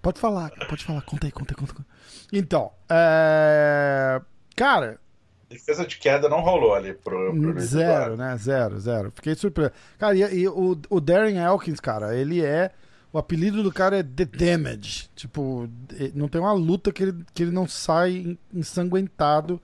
pode 0.00 0.20
falar, 0.20 0.50
pode 0.68 0.84
falar. 0.84 1.02
Conta 1.02 1.26
aí, 1.26 1.32
conta 1.32 1.52
aí, 1.52 1.56
conta 1.56 1.74
aí. 1.78 1.84
Então, 2.32 2.72
é... 2.88 4.20
Cara, 4.56 4.98
Defesa 5.48 5.86
de 5.86 5.98
queda 5.98 6.28
não 6.28 6.40
rolou 6.40 6.74
ali 6.74 6.94
pro, 6.94 7.32
pro 7.38 7.60
zero, 7.60 8.16
né? 8.16 8.36
Zero, 8.36 8.78
zero. 8.80 9.10
Fiquei 9.10 9.34
surpreso. 9.34 9.72
Cara, 9.98 10.14
e, 10.16 10.40
e 10.40 10.48
o, 10.48 10.76
o 10.90 11.00
Darren 11.00 11.36
Elkins, 11.38 11.80
cara, 11.80 12.16
ele 12.16 12.42
é. 12.44 12.70
O 13.12 13.18
apelido 13.18 13.62
do 13.62 13.72
cara 13.72 13.98
é 13.98 14.02
The 14.02 14.24
Damage. 14.24 15.08
Tipo, 15.14 15.68
não 16.14 16.26
tem 16.28 16.40
uma 16.40 16.52
luta 16.52 16.90
que 16.92 17.02
ele, 17.04 17.24
que 17.32 17.44
ele 17.44 17.52
não 17.52 17.68
sai 17.68 18.12
en- 18.16 18.38
ensanguentado. 18.52 19.60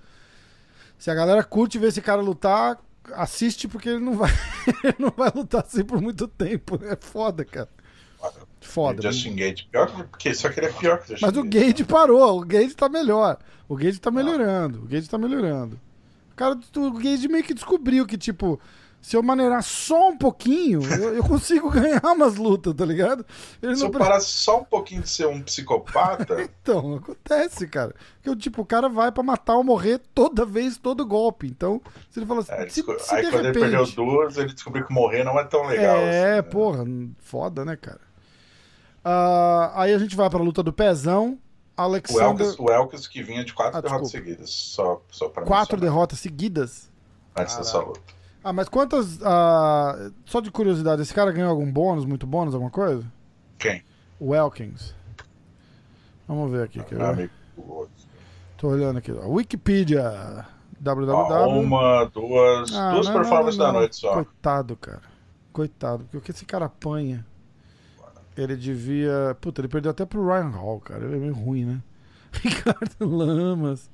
Se 0.96 1.10
a 1.10 1.14
galera 1.14 1.42
curte 1.42 1.78
ver 1.78 1.88
esse 1.88 2.00
cara 2.00 2.20
lutar, 2.22 2.78
assiste 3.14 3.66
porque 3.66 3.88
ele 3.88 3.99
não 4.04 4.16
vai, 4.16 4.30
ele 4.84 4.96
não 5.00 5.12
vai 5.16 5.32
lutar 5.34 5.64
assim 5.66 5.82
por 5.84 6.00
muito 6.00 6.28
tempo. 6.28 6.78
É 6.84 6.94
foda, 6.94 7.44
cara. 7.44 7.68
Foda. 8.60 9.02
Justin 9.02 9.34
Gate, 9.36 9.64
pior 9.70 9.86
que, 9.86 10.02
porque 10.04 10.34
só 10.34 10.48
que 10.48 10.60
ele 10.60 10.66
é 10.66 10.72
pior 10.72 10.98
que 10.98 11.04
o 11.04 11.08
Justin 11.08 11.24
Mas 11.26 11.36
o 11.36 11.44
Gage 11.44 11.84
parou, 11.84 12.40
o 12.40 12.44
Gage 12.44 12.74
tá 12.74 12.88
melhor. 12.88 13.38
O 13.68 13.76
Gage 13.76 14.00
tá 14.00 14.10
melhorando, 14.10 14.80
o 14.82 14.86
Gage 14.86 15.08
tá 15.08 15.16
melhorando. 15.18 15.80
O 16.32 16.34
cara, 16.36 16.58
o 16.76 16.90
Gage 16.92 17.28
meio 17.28 17.44
que 17.44 17.54
descobriu 17.54 18.06
que, 18.06 18.18
tipo, 18.18 18.60
Se 19.02 19.16
eu 19.16 19.22
maneirar 19.22 19.62
só 19.62 20.10
um 20.10 20.16
pouquinho, 20.18 20.82
eu, 20.82 21.14
eu 21.14 21.24
consigo 21.24 21.70
ganhar 21.72 22.02
umas 22.04 22.36
lutas, 22.36 22.74
tá 22.74 22.84
ligado? 22.84 23.24
Ele 23.62 23.74
Se 23.74 23.80
não 23.80 23.88
eu 23.88 23.92
pre- 23.92 24.00
parar 24.00 24.20
só 24.20 24.60
um 24.60 24.64
pouquinho 24.64 25.00
de 25.02 25.08
ser 25.08 25.26
um 25.26 25.40
psicopata, 25.40 26.36
Então, 26.62 26.96
acontece, 26.96 27.66
cara. 27.66 27.94
Porque, 28.22 28.38
tipo, 28.38 28.60
o 28.60 28.66
cara 28.66 28.88
vai 28.90 29.10
pra 29.10 29.22
matar 29.22 29.54
ou 29.54 29.64
morrer 29.64 30.00
toda 30.14 30.44
vez, 30.44 30.76
todo 30.76 31.06
golpe. 31.06 31.46
Então, 31.46 31.80
se 32.10 32.18
ele 32.18 32.26
fala 32.26 32.40
assim, 32.40 32.52
é, 32.52 32.68
se, 32.68 32.82
se 32.82 33.14
aí 33.14 33.30
quando 33.30 33.46
ele 33.46 33.58
perdeu 33.58 33.80
repente... 33.80 33.96
duas, 33.96 34.36
ele 34.36 34.52
descobriu 34.52 34.86
que 34.86 34.92
morrer 34.92 35.24
não 35.24 35.38
é 35.40 35.44
tão 35.44 35.66
legal. 35.66 35.96
É, 35.96 36.24
assim, 36.24 36.36
né? 36.36 36.42
porra, 36.42 36.84
foda, 37.20 37.64
né, 37.64 37.76
cara? 37.76 38.09
Ah, 39.04 39.73
aí 39.75 39.92
a 39.95 39.99
gente 39.99 40.14
vai 40.16 40.28
pra 40.28 40.38
luta 40.40 40.62
do 40.62 40.73
pezão. 40.73 41.38
O 41.76 41.83
Alexander, 41.83 42.54
o 42.59 42.71
Elkins 42.71 43.07
que 43.07 43.23
vinha 43.23 43.42
de 43.42 43.54
quatro 43.54 43.78
Ah, 43.78 43.80
derrotas 43.80 44.11
seguidas, 44.11 44.50
só, 44.50 45.00
só 45.11 45.28
pra 45.30 45.45
quatro 45.45 45.76
mencionar, 45.76 45.95
derrotas 45.95 46.19
seguidas. 46.19 46.90
antes 47.35 47.57
dessa 47.57 47.78
luta. 47.78 48.00
Ah, 48.45 48.52
mas 48.52 48.69
quantas. 48.69 49.19
ah, 49.23 50.11
só 50.26 50.40
de 50.40 50.50
curiosidade, 50.50 51.00
esse 51.00 51.14
cara 51.14 51.33
ganhou 51.33 51.49
algum 51.50 51.71
bônus, 51.73 52.04
muito 52.04 52.26
bônus, 52.26 52.52
alguma 52.54 52.71
coisa? 52.71 53.04
Quem? 53.59 53.83
O 54.19 54.35
Elkins. 54.35 54.95
Vamos 56.28 56.50
ver 56.50 56.64
aqui. 56.64 56.83
Quer 56.85 56.97
ver? 56.99 57.04
amigo. 57.04 57.33
o. 57.57 57.88
Tô 58.59 58.69
olhando 58.69 58.99
aqui. 58.99 59.11
ó. 59.12 59.26
Wikipedia. 59.26 60.47
Www. 60.78 61.61
uma, 61.61 62.04
duas, 62.07 62.73
Ah, 62.75 62.92
duas 62.92 63.07
não, 63.07 63.14
performances 63.14 63.59
não, 63.59 63.66
da 63.66 63.73
não. 63.73 63.80
noite 63.80 63.97
só. 63.97 64.14
Coitado, 64.14 64.76
cara. 64.76 65.02
Coitado. 65.52 66.04
Porque 66.04 66.16
o 66.19 66.21
que 66.21 66.30
esse 66.30 66.45
cara 66.45 66.66
apanha? 66.66 67.26
Ele 68.37 68.56
devia. 68.56 69.37
Puta, 69.40 69.60
ele 69.60 69.68
perdeu 69.68 69.90
até 69.90 70.04
pro 70.06 70.26
Ryan 70.26 70.49
Hall, 70.50 70.80
cara. 70.80 71.04
Ele 71.04 71.16
é 71.16 71.18
meio 71.18 71.34
ruim, 71.34 71.64
né? 71.64 71.80
Ricardo 72.32 73.06
Lamas. 73.06 73.90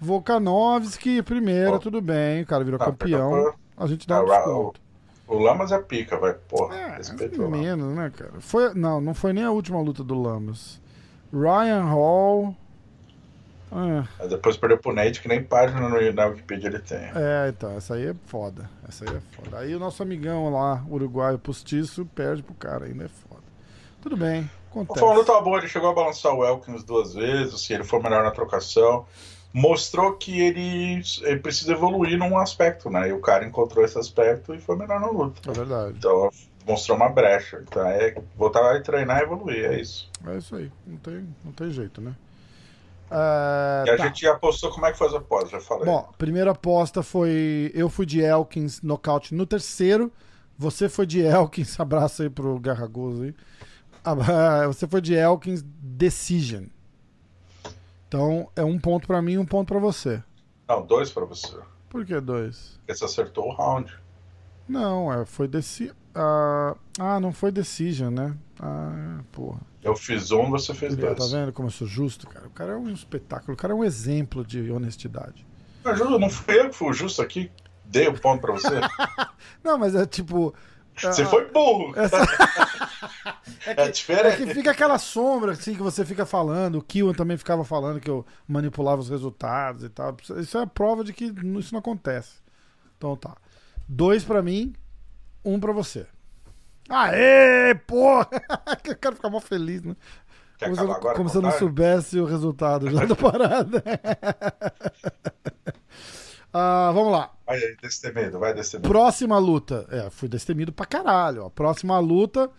Volkanovski, 0.00 1.22
primeiro, 1.22 1.74
Ó. 1.74 1.78
tudo 1.78 2.00
bem. 2.00 2.42
O 2.42 2.46
cara 2.46 2.64
virou 2.64 2.80
Ah, 2.80 2.84
campeão. 2.86 3.54
A 3.76 3.86
gente 3.86 4.06
dá 4.06 4.22
um 4.22 4.26
Ah, 4.26 4.30
Ra- 4.38 4.44
desconto. 4.44 4.80
O 5.26 5.38
Lamas 5.38 5.70
é 5.72 5.78
pica, 5.78 6.16
vai. 6.18 6.32
Porra, 6.34 6.74
É, 6.74 7.00
o 7.36 7.42
Lamas. 7.42 7.60
menos, 7.60 7.94
né, 7.96 8.10
cara? 8.16 8.32
Foi, 8.40 8.72
não, 8.74 9.00
não 9.00 9.12
foi 9.12 9.32
nem 9.32 9.44
a 9.44 9.50
última 9.50 9.80
luta 9.80 10.02
do 10.02 10.14
Lamas. 10.20 10.80
Ryan 11.32 11.82
Hall. 11.84 12.56
Ah, 13.70 14.04
Aí 14.18 14.28
depois 14.30 14.56
perdeu 14.56 14.78
pro 14.78 14.94
Nate, 14.94 15.20
que 15.20 15.28
nem 15.28 15.42
página 15.44 15.86
no, 15.90 16.12
na 16.14 16.26
Wikipedia 16.26 16.68
ele 16.70 16.78
tem. 16.78 16.98
é, 17.14 17.48
então, 17.50 17.76
essa 17.76 17.94
aí 17.96 18.06
é 18.06 18.14
foda. 18.24 18.70
Essa 18.88 19.04
aí 19.04 19.14
é 19.14 19.20
foda. 19.36 19.58
Aí 19.58 19.74
o 19.74 19.78
nosso 19.78 20.02
amigão 20.02 20.48
lá, 20.50 20.82
uruguaio 20.88 21.38
postiço, 21.38 22.06
perde 22.14 22.42
pro 22.42 22.54
cara, 22.54 22.86
ainda 22.86 23.04
é 23.04 23.08
foda. 23.08 23.27
Tudo 24.00 24.16
bem, 24.16 24.48
acontece. 24.70 25.00
Foi 25.00 25.08
uma 25.08 25.16
luta 25.16 25.40
boa, 25.40 25.58
ele 25.58 25.68
chegou 25.68 25.90
a 25.90 25.94
balançar 25.94 26.32
o 26.34 26.44
Elkins 26.44 26.84
duas 26.84 27.14
vezes, 27.14 27.54
assim, 27.54 27.74
ele 27.74 27.84
foi 27.84 28.00
melhor 28.00 28.22
na 28.22 28.30
trocação. 28.30 29.06
Mostrou 29.52 30.12
que 30.12 30.40
ele, 30.40 31.00
ele 31.22 31.40
precisa 31.40 31.72
evoluir 31.72 32.18
num 32.18 32.36
aspecto, 32.36 32.90
né? 32.90 33.08
E 33.08 33.12
o 33.12 33.20
cara 33.20 33.46
encontrou 33.46 33.84
esse 33.84 33.98
aspecto 33.98 34.54
e 34.54 34.60
foi 34.60 34.76
melhor 34.76 35.00
na 35.00 35.08
luta. 35.08 35.50
É 35.50 35.54
verdade. 35.54 35.94
Então 35.96 36.30
mostrou 36.66 36.96
uma 36.96 37.08
brecha. 37.08 37.64
Então 37.66 37.82
é 37.86 38.14
voltar 38.36 38.76
a 38.76 38.80
treinar 38.80 39.20
e 39.20 39.22
evoluir, 39.24 39.64
é 39.64 39.80
isso. 39.80 40.10
É 40.26 40.36
isso 40.36 40.54
aí. 40.54 40.70
Não 40.86 40.98
tem, 40.98 41.34
não 41.44 41.52
tem 41.52 41.70
jeito, 41.70 42.00
né? 42.00 42.14
É, 43.10 43.84
E 43.86 43.90
a 43.90 43.96
tá. 43.96 44.06
gente 44.06 44.26
apostou 44.26 44.70
como 44.70 44.84
é 44.84 44.92
que 44.92 44.98
faz 44.98 45.14
a 45.14 45.20
pós, 45.20 45.50
já 45.50 45.60
falei. 45.60 45.86
Bom, 45.86 46.06
primeira 46.18 46.50
aposta 46.50 47.02
foi. 47.02 47.72
Eu 47.74 47.88
fui 47.88 48.04
de 48.04 48.20
Elkins, 48.20 48.82
nocaute 48.82 49.34
no 49.34 49.46
terceiro. 49.46 50.12
Você 50.58 50.88
foi 50.88 51.06
de 51.06 51.20
Elkins, 51.20 51.78
abraço 51.80 52.22
aí 52.22 52.28
pro 52.28 52.58
Garragoso 52.58 53.22
aí. 53.22 53.34
Ah, 54.12 54.66
Você 54.66 54.86
foi 54.86 55.00
de 55.00 55.14
Elkins 55.14 55.62
Decision. 55.62 56.64
Então 58.06 58.48
é 58.56 58.64
um 58.64 58.78
ponto 58.78 59.06
pra 59.06 59.20
mim 59.20 59.32
e 59.32 59.38
um 59.38 59.44
ponto 59.46 59.68
pra 59.68 59.78
você. 59.78 60.22
Não, 60.68 60.84
dois 60.84 61.10
pra 61.10 61.24
você. 61.24 61.56
Por 61.88 62.04
que 62.04 62.18
dois? 62.20 62.78
Porque 62.78 62.94
você 62.94 63.04
acertou 63.04 63.46
o 63.48 63.54
round. 63.54 63.92
Não, 64.68 65.12
é, 65.12 65.24
foi 65.24 65.48
deci... 65.48 65.90
ah, 66.14 66.74
ah, 66.98 67.18
não 67.20 67.32
foi 67.32 67.50
Decision, 67.50 68.12
né? 68.12 68.36
Ah, 68.60 69.20
porra. 69.32 69.60
Eu 69.82 69.96
fiz 69.96 70.30
um, 70.30 70.50
você 70.50 70.74
fez 70.74 70.94
Tá 70.96 71.14
dois. 71.14 71.30
vendo 71.32 71.52
como 71.52 71.68
eu 71.68 71.72
sou 71.72 71.86
justo, 71.86 72.26
cara? 72.26 72.46
O 72.46 72.50
cara 72.50 72.72
é 72.72 72.76
um 72.76 72.90
espetáculo, 72.90 73.54
o 73.54 73.56
cara 73.56 73.72
é 73.72 73.76
um 73.76 73.84
exemplo 73.84 74.44
de 74.44 74.70
honestidade. 74.70 75.46
Júlio, 75.96 76.18
não 76.18 76.28
fui 76.28 76.58
eu 76.60 76.68
que 76.68 76.76
fui 76.76 76.92
justo 76.92 77.22
aqui? 77.22 77.50
Dei 77.86 78.06
o 78.08 78.20
ponto 78.20 78.42
pra 78.42 78.52
você? 78.52 78.68
Não, 79.64 79.78
mas 79.78 79.94
é 79.94 80.04
tipo. 80.04 80.54
Você 81.00 81.22
ah, 81.22 81.26
foi 81.26 81.46
burro. 81.50 81.92
essa- 81.98 82.18
É, 83.66 83.82
É 83.86 83.90
diferente. 83.90 84.36
que 84.36 84.54
fica 84.54 84.70
aquela 84.70 84.98
sombra 84.98 85.52
assim 85.52 85.74
que 85.74 85.82
você 85.82 86.04
fica 86.04 86.24
falando. 86.24 86.76
O 86.78 86.82
Kiwan 86.82 87.12
também 87.12 87.36
ficava 87.36 87.64
falando 87.64 88.00
que 88.00 88.08
eu 88.08 88.24
manipulava 88.46 89.00
os 89.00 89.08
resultados 89.10 89.82
e 89.84 89.88
tal. 89.88 90.16
Isso 90.38 90.56
é 90.58 90.62
a 90.62 90.66
prova 90.66 91.04
de 91.04 91.12
que 91.12 91.24
isso 91.58 91.72
não 91.72 91.80
acontece. 91.80 92.36
Então 92.96 93.16
tá. 93.16 93.36
Dois 93.86 94.24
pra 94.24 94.42
mim, 94.42 94.74
um 95.44 95.58
pra 95.60 95.72
você. 95.72 96.06
Aê, 96.88 97.74
porra! 97.86 98.28
Eu 98.84 98.96
quero 98.96 99.16
ficar 99.16 99.28
mó 99.30 99.40
feliz, 99.40 99.82
né? 99.82 99.94
Quer 100.56 100.66
Como, 100.70 100.76
se 100.76 100.82
agora 100.82 101.16
como 101.16 101.28
se 101.28 101.36
eu 101.36 101.42
não 101.42 101.52
soubesse 101.52 102.18
o 102.18 102.24
resultado 102.24 102.90
já 102.90 103.04
da 103.04 103.14
parada. 103.16 103.82
Ah, 106.52 106.90
vamos 106.94 107.12
lá. 107.12 107.30
Vai 107.46 107.58
aí, 107.58 107.76
destemido, 107.80 108.38
vai 108.38 108.54
destemido. 108.54 108.88
Próxima 108.88 109.38
luta. 109.38 109.86
É, 109.90 110.10
fui 110.10 110.28
destemido 110.28 110.72
pra 110.72 110.86
caralho. 110.86 111.44
Ó. 111.44 111.50
Próxima 111.50 111.98
luta. 111.98 112.50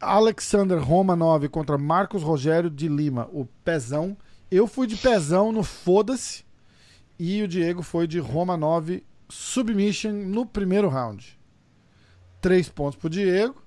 Alexander 0.00 0.78
Romanov 0.78 1.48
contra 1.48 1.76
Marcos 1.76 2.22
Rogério 2.22 2.70
de 2.70 2.88
Lima, 2.88 3.28
o 3.32 3.46
pezão. 3.64 4.16
Eu 4.50 4.66
fui 4.66 4.86
de 4.86 4.96
pezão 4.96 5.50
no 5.50 5.62
foda-se. 5.62 6.44
E 7.18 7.42
o 7.42 7.48
Diego 7.48 7.82
foi 7.82 8.06
de 8.06 8.20
Romanov 8.20 9.02
submission 9.28 10.12
no 10.12 10.46
primeiro 10.46 10.88
round. 10.88 11.38
Três 12.40 12.68
pontos 12.68 12.96
pro 12.96 13.10
Diego. 13.10 13.60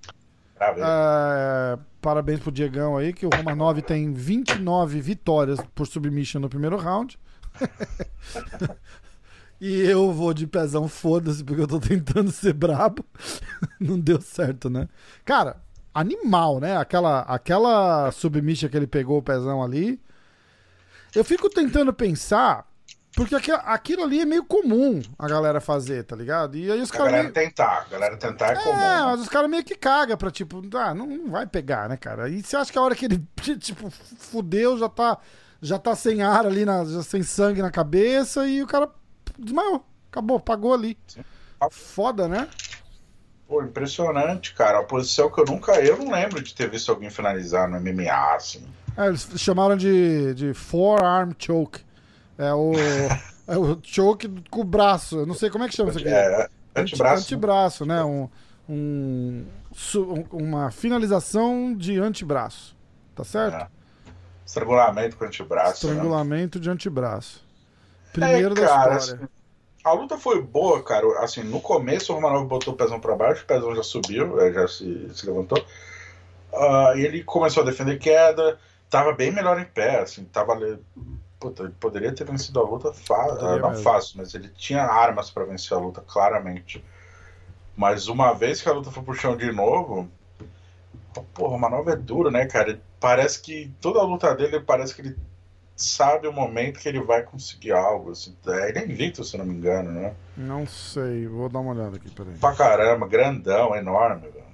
É, 0.57 1.77
parabéns 1.99 2.39
pro 2.39 2.51
Diegão 2.51 2.95
aí, 2.95 3.11
que 3.11 3.25
o 3.25 3.29
Romanov 3.29 3.81
tem 3.81 4.13
29 4.13 5.01
vitórias 5.01 5.59
por 5.75 5.85
submission 5.85 6.39
no 6.39 6.47
primeiro 6.47 6.77
round. 6.77 7.19
e 9.61 9.81
eu 9.81 10.11
vou 10.11 10.33
de 10.33 10.47
pezão, 10.47 10.87
foda-se, 10.89 11.43
porque 11.43 11.61
eu 11.61 11.67
tô 11.67 11.79
tentando 11.79 12.31
ser 12.31 12.53
brabo. 12.53 13.05
Não 13.79 13.99
deu 13.99 14.19
certo, 14.19 14.69
né? 14.69 14.89
Cara, 15.23 15.57
animal, 15.93 16.59
né? 16.59 16.75
Aquela, 16.77 17.19
aquela 17.21 18.11
submission 18.11 18.67
que 18.69 18.75
ele 18.77 18.87
pegou 18.87 19.19
o 19.19 19.23
pezão 19.23 19.61
ali. 19.63 20.01
Eu 21.13 21.23
fico 21.25 21.49
tentando 21.49 21.91
pensar, 21.93 22.65
porque 23.13 23.35
aqui- 23.35 23.51
aquilo 23.51 24.03
ali 24.03 24.21
é 24.21 24.25
meio 24.25 24.45
comum 24.45 25.01
a 25.19 25.27
galera 25.27 25.59
fazer, 25.59 26.05
tá 26.05 26.15
ligado? 26.15 26.55
E 26.57 26.71
aí 26.71 26.79
os 26.81 26.89
a 26.89 26.93
caras. 26.93 27.11
galera 27.11 27.23
meio- 27.23 27.33
tentar, 27.33 27.81
a 27.81 27.89
galera 27.91 28.17
tentar 28.17 28.51
é, 28.53 28.55
comum. 28.55 28.81
é, 28.81 29.01
mas 29.03 29.19
os 29.21 29.27
caras 29.29 29.49
meio 29.49 29.63
que 29.63 29.75
cagam 29.75 30.15
pra, 30.17 30.31
tipo, 30.31 30.61
ah, 30.77 30.93
não, 30.95 31.05
não 31.05 31.29
vai 31.31 31.45
pegar, 31.45 31.89
né, 31.89 31.97
cara? 31.97 32.29
E 32.29 32.41
você 32.41 32.55
acha 32.55 32.71
que 32.71 32.77
a 32.77 32.81
hora 32.81 32.95
que 32.95 33.05
ele, 33.05 33.21
tipo, 33.59 33.89
fudeu, 33.91 34.77
já 34.77 34.87
tá, 34.87 35.17
já 35.61 35.77
tá 35.77 35.93
sem 35.95 36.21
ar 36.23 36.45
ali, 36.45 36.63
na, 36.63 36.85
já 36.85 37.03
sem 37.03 37.21
sangue 37.21 37.61
na 37.61 37.69
cabeça 37.69 38.47
e 38.47 38.63
o 38.63 38.67
cara 38.67 38.89
desmaiou. 39.37 39.85
Acabou, 40.11 40.39
pagou 40.39 40.73
ali. 40.73 40.97
Foda, 41.69 42.27
né? 42.27 42.47
Pô, 43.47 43.61
impressionante, 43.63 44.53
cara. 44.53 44.79
A 44.79 44.83
posição 44.83 45.29
que 45.29 45.39
eu 45.41 45.45
nunca. 45.45 45.73
Eu 45.79 45.97
não 45.97 46.11
lembro 46.11 46.41
de 46.41 46.53
ter 46.53 46.69
visto 46.69 46.89
alguém 46.89 47.09
finalizar 47.09 47.69
no 47.69 47.79
MMA, 47.79 48.35
assim. 48.35 48.65
É, 48.97 49.07
eles 49.07 49.27
chamaram 49.37 49.75
de, 49.77 50.33
de 50.33 50.53
forearm 50.53 51.31
choke. 51.37 51.81
É 52.37 52.53
o, 52.53 52.73
é 53.47 53.57
o 53.57 53.77
choke 53.83 54.27
com 54.49 54.61
o 54.61 54.63
braço. 54.65 55.19
Eu 55.19 55.25
não 55.25 55.35
sei 55.35 55.49
como 55.49 55.63
é 55.63 55.69
que 55.69 55.75
chama 55.75 55.89
isso 55.91 55.99
aqui. 55.99 56.07
É, 56.07 56.43
Anti- 56.75 56.93
antebraço. 56.93 57.23
Antebraço, 57.25 57.85
né? 57.85 58.03
Um, 58.03 58.29
um, 58.69 59.45
um- 59.95 60.25
uma 60.31 60.71
finalização 60.71 61.73
de 61.75 61.99
antebraço. 61.99 62.75
Tá 63.15 63.23
certo? 63.23 63.55
É. 63.55 63.67
Estrangulamento 64.45 65.15
com 65.17 65.23
o 65.25 65.27
antebraço. 65.27 65.87
né? 65.87 65.93
Estrangulamento 65.93 66.59
de 66.59 66.69
antebraço. 66.69 67.45
Primeiro 68.13 68.53
É, 68.53 68.55
da 68.55 68.67
cara, 68.67 68.95
história. 68.95 68.97
assim, 68.97 69.27
a 69.83 69.93
luta 69.93 70.17
foi 70.17 70.41
boa, 70.41 70.83
cara. 70.83 71.07
Assim, 71.23 71.43
no 71.43 71.61
começo 71.61 72.11
o 72.13 72.15
Romanov 72.15 72.47
botou 72.47 72.73
o 72.73 72.77
pezão 72.77 72.99
pra 72.99 73.15
baixo, 73.15 73.43
o 73.43 73.47
pezão 73.47 73.75
já 73.75 73.83
subiu, 73.83 74.39
eh, 74.41 74.53
já 74.53 74.67
se, 74.67 75.09
se 75.15 75.25
levantou. 75.25 75.65
Ah, 76.53 76.93
e 76.95 77.01
ele 77.05 77.23
começou 77.23 77.63
a 77.63 77.65
defender 77.65 77.97
queda, 77.99 78.59
tava 78.89 79.13
bem 79.13 79.31
melhor 79.31 79.59
em 79.59 79.65
pé, 79.65 80.01
assim, 80.01 80.25
tava. 80.25 80.55
Puta, 81.39 81.63
ele 81.63 81.73
poderia 81.79 82.13
ter 82.13 82.25
vencido 82.25 82.59
a 82.59 82.63
luta 82.63 82.93
fácil, 82.93 83.35
Poderia 83.37 83.59
não 83.59 83.73
mesmo. 83.73 83.83
fácil, 83.83 84.17
mas 84.17 84.33
ele 84.35 84.49
tinha 84.49 84.83
armas 84.83 85.31
pra 85.31 85.45
vencer 85.45 85.75
a 85.77 85.79
luta, 85.81 86.01
claramente. 86.01 86.83
Mas 87.75 88.07
uma 88.07 88.33
vez 88.33 88.61
que 88.61 88.69
a 88.69 88.73
luta 88.73 88.91
foi 88.91 89.03
pro 89.03 89.13
chão 89.13 89.35
de 89.37 89.51
novo, 89.51 90.09
o 91.39 91.47
Romanov 91.47 91.87
é 91.89 91.95
duro, 91.95 92.31
né, 92.31 92.45
cara? 92.45 92.81
Parece 92.99 93.41
que 93.41 93.73
toda 93.81 93.99
a 93.99 94.03
luta 94.03 94.33
dele 94.35 94.59
parece 94.61 94.95
que 94.95 95.01
ele 95.01 95.17
sabe 95.83 96.27
o 96.27 96.33
momento 96.33 96.79
que 96.79 96.87
ele 96.87 97.01
vai 97.01 97.23
conseguir 97.23 97.71
algo. 97.71 98.11
Assim. 98.11 98.35
É, 98.47 98.69
Ele 98.69 98.79
é 98.79 98.85
invicto, 98.85 99.23
se 99.23 99.37
não 99.37 99.45
me 99.45 99.53
engano, 99.53 99.91
né? 99.91 100.13
Não 100.37 100.65
sei, 100.65 101.27
vou 101.27 101.49
dar 101.49 101.59
uma 101.59 101.71
olhada 101.73 101.97
aqui, 101.97 102.09
peraí. 102.11 102.33
Pra 102.37 102.53
caramba, 102.55 103.07
grandão, 103.07 103.75
enorme. 103.75 104.27
velho. 104.27 104.51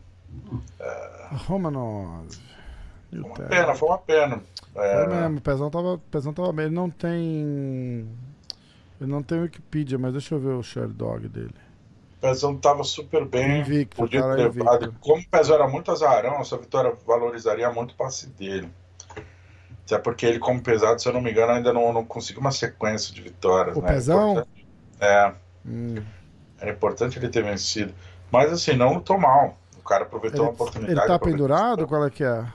Romanov. 1.47 2.27
Foi 3.09 3.19
uma 3.21 3.35
pena, 3.35 3.75
foi 3.75 3.87
uma 3.89 3.97
pena. 3.97 4.43
É, 4.75 5.05
Foi 5.05 5.15
mesmo, 5.15 5.37
o 5.37 5.41
Pezão 5.41 5.69
tava, 5.69 5.97
Pezão 6.11 6.33
tava 6.33 6.51
bem. 6.53 6.65
Ele 6.65 6.75
não 6.75 6.89
tem. 6.89 8.07
Ele 8.99 9.11
não 9.11 9.23
tem 9.23 9.39
Wikipedia, 9.39 9.97
mas 9.97 10.11
deixa 10.13 10.35
eu 10.35 10.39
ver 10.39 10.49
o 10.53 10.63
share 10.63 10.87
dog 10.87 11.27
dele. 11.27 11.53
O 12.17 12.21
Pezão 12.21 12.55
tava 12.57 12.83
super 12.83 13.25
bem. 13.25 13.61
Invicto, 13.61 13.95
podia 13.95 14.21
ter 14.21 14.35
levado. 14.35 14.93
Como 14.99 15.21
o 15.21 15.29
Pezão 15.29 15.55
era 15.55 15.67
muito 15.67 15.91
azarão, 15.91 16.39
essa 16.39 16.57
vitória 16.57 16.93
valorizaria 17.05 17.71
muito 17.71 17.91
o 17.91 17.95
passe 17.95 18.27
dele. 18.27 18.69
Até 19.87 19.97
porque 19.97 20.25
ele, 20.25 20.37
como 20.37 20.61
pesado, 20.61 21.01
se 21.01 21.07
eu 21.07 21.13
não 21.13 21.21
me 21.21 21.31
engano, 21.31 21.53
ainda 21.53 21.71
não, 21.71 21.93
não 21.93 22.03
conseguiu 22.05 22.41
uma 22.41 22.51
sequência 22.51 23.13
de 23.15 23.21
vitórias. 23.21 23.75
O 23.77 23.81
né? 23.81 23.87
Pezão? 23.93 24.31
importante- 24.31 24.67
É, 24.99 25.33
Hum. 25.65 25.95
era 26.59 26.71
importante 26.71 27.17
ele 27.17 27.29
ter 27.29 27.41
vencido. 27.43 27.93
Mas 28.31 28.51
assim, 28.51 28.73
não 28.75 28.95
lutou 28.95 29.17
mal. 29.17 29.57
O 29.79 29.81
cara 29.87 30.03
aproveitou 30.03 30.41
Ele, 30.41 30.49
a 30.49 30.51
oportunidade. 30.53 30.99
ele 30.99 31.07
tá 31.07 31.17
pendurado? 31.17 31.87
Qual 31.87 32.05
é 32.05 32.09
que 32.09 32.23
é? 32.23 32.45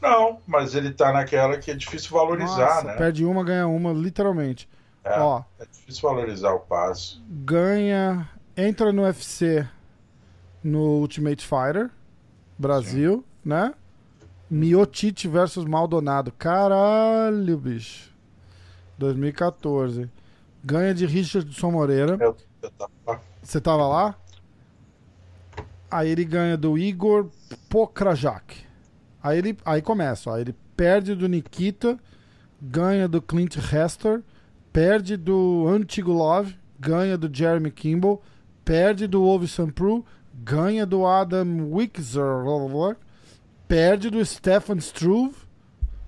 Não, 0.00 0.38
mas 0.46 0.74
ele 0.74 0.92
tá 0.94 1.12
naquela 1.12 1.58
que 1.58 1.70
é 1.70 1.74
difícil 1.74 2.10
valorizar, 2.12 2.56
Nossa, 2.76 2.86
né? 2.86 2.94
perde 2.96 3.22
uma, 3.24 3.44
ganha 3.44 3.66
uma, 3.68 3.92
literalmente. 3.92 4.66
É, 5.04 5.18
Ó, 5.20 5.42
é 5.58 5.66
difícil 5.66 6.08
valorizar 6.08 6.52
o 6.52 6.60
passe. 6.60 7.20
ganha, 7.28 8.26
entra 8.56 8.92
no 8.92 9.02
UFC 9.02 9.66
no 10.64 11.00
Ultimate 11.00 11.44
Fighter 11.46 11.90
Brasil, 12.58 13.22
né? 13.44 13.74
Miotite 14.50 15.28
versus 15.28 15.64
Maldonado. 15.64 16.32
Caralho, 16.32 17.56
bicho. 17.58 18.10
2014. 18.98 20.10
Ganha 20.64 20.92
de 20.92 21.06
Richardson 21.06 21.70
Moreira. 21.70 22.18
Eu, 22.20 22.36
eu 22.62 22.70
tava- 22.70 23.20
Você 23.42 23.60
tava 23.60 23.86
lá? 23.86 24.14
Aí 25.90 26.08
ele 26.10 26.24
ganha 26.24 26.56
do 26.56 26.76
Igor 26.78 27.28
Pokrajak. 27.68 28.56
Aí 29.22 29.38
ele 29.38 29.56
aí 29.64 29.82
começa, 29.82 30.30
ó, 30.30 30.38
ele 30.38 30.54
perde 30.76 31.14
do 31.14 31.28
Nikita, 31.28 31.98
ganha 32.60 33.06
do 33.08 33.20
Clint 33.20 33.56
Hester, 33.56 34.22
perde 34.72 35.16
do 35.16 35.66
Antigulov, 35.68 36.54
ganha 36.78 37.18
do 37.18 37.28
Jeremy 37.34 37.70
Kimball, 37.70 38.22
perde 38.64 39.06
do 39.06 39.20
Wolf 39.20 39.46
Sampru, 39.50 40.04
ganha 40.32 40.86
do 40.86 41.04
Adam 41.06 41.70
Wixer, 41.72 42.44
perde 43.70 44.10
do 44.10 44.24
Stefan 44.26 44.78
Struve, 44.78 45.36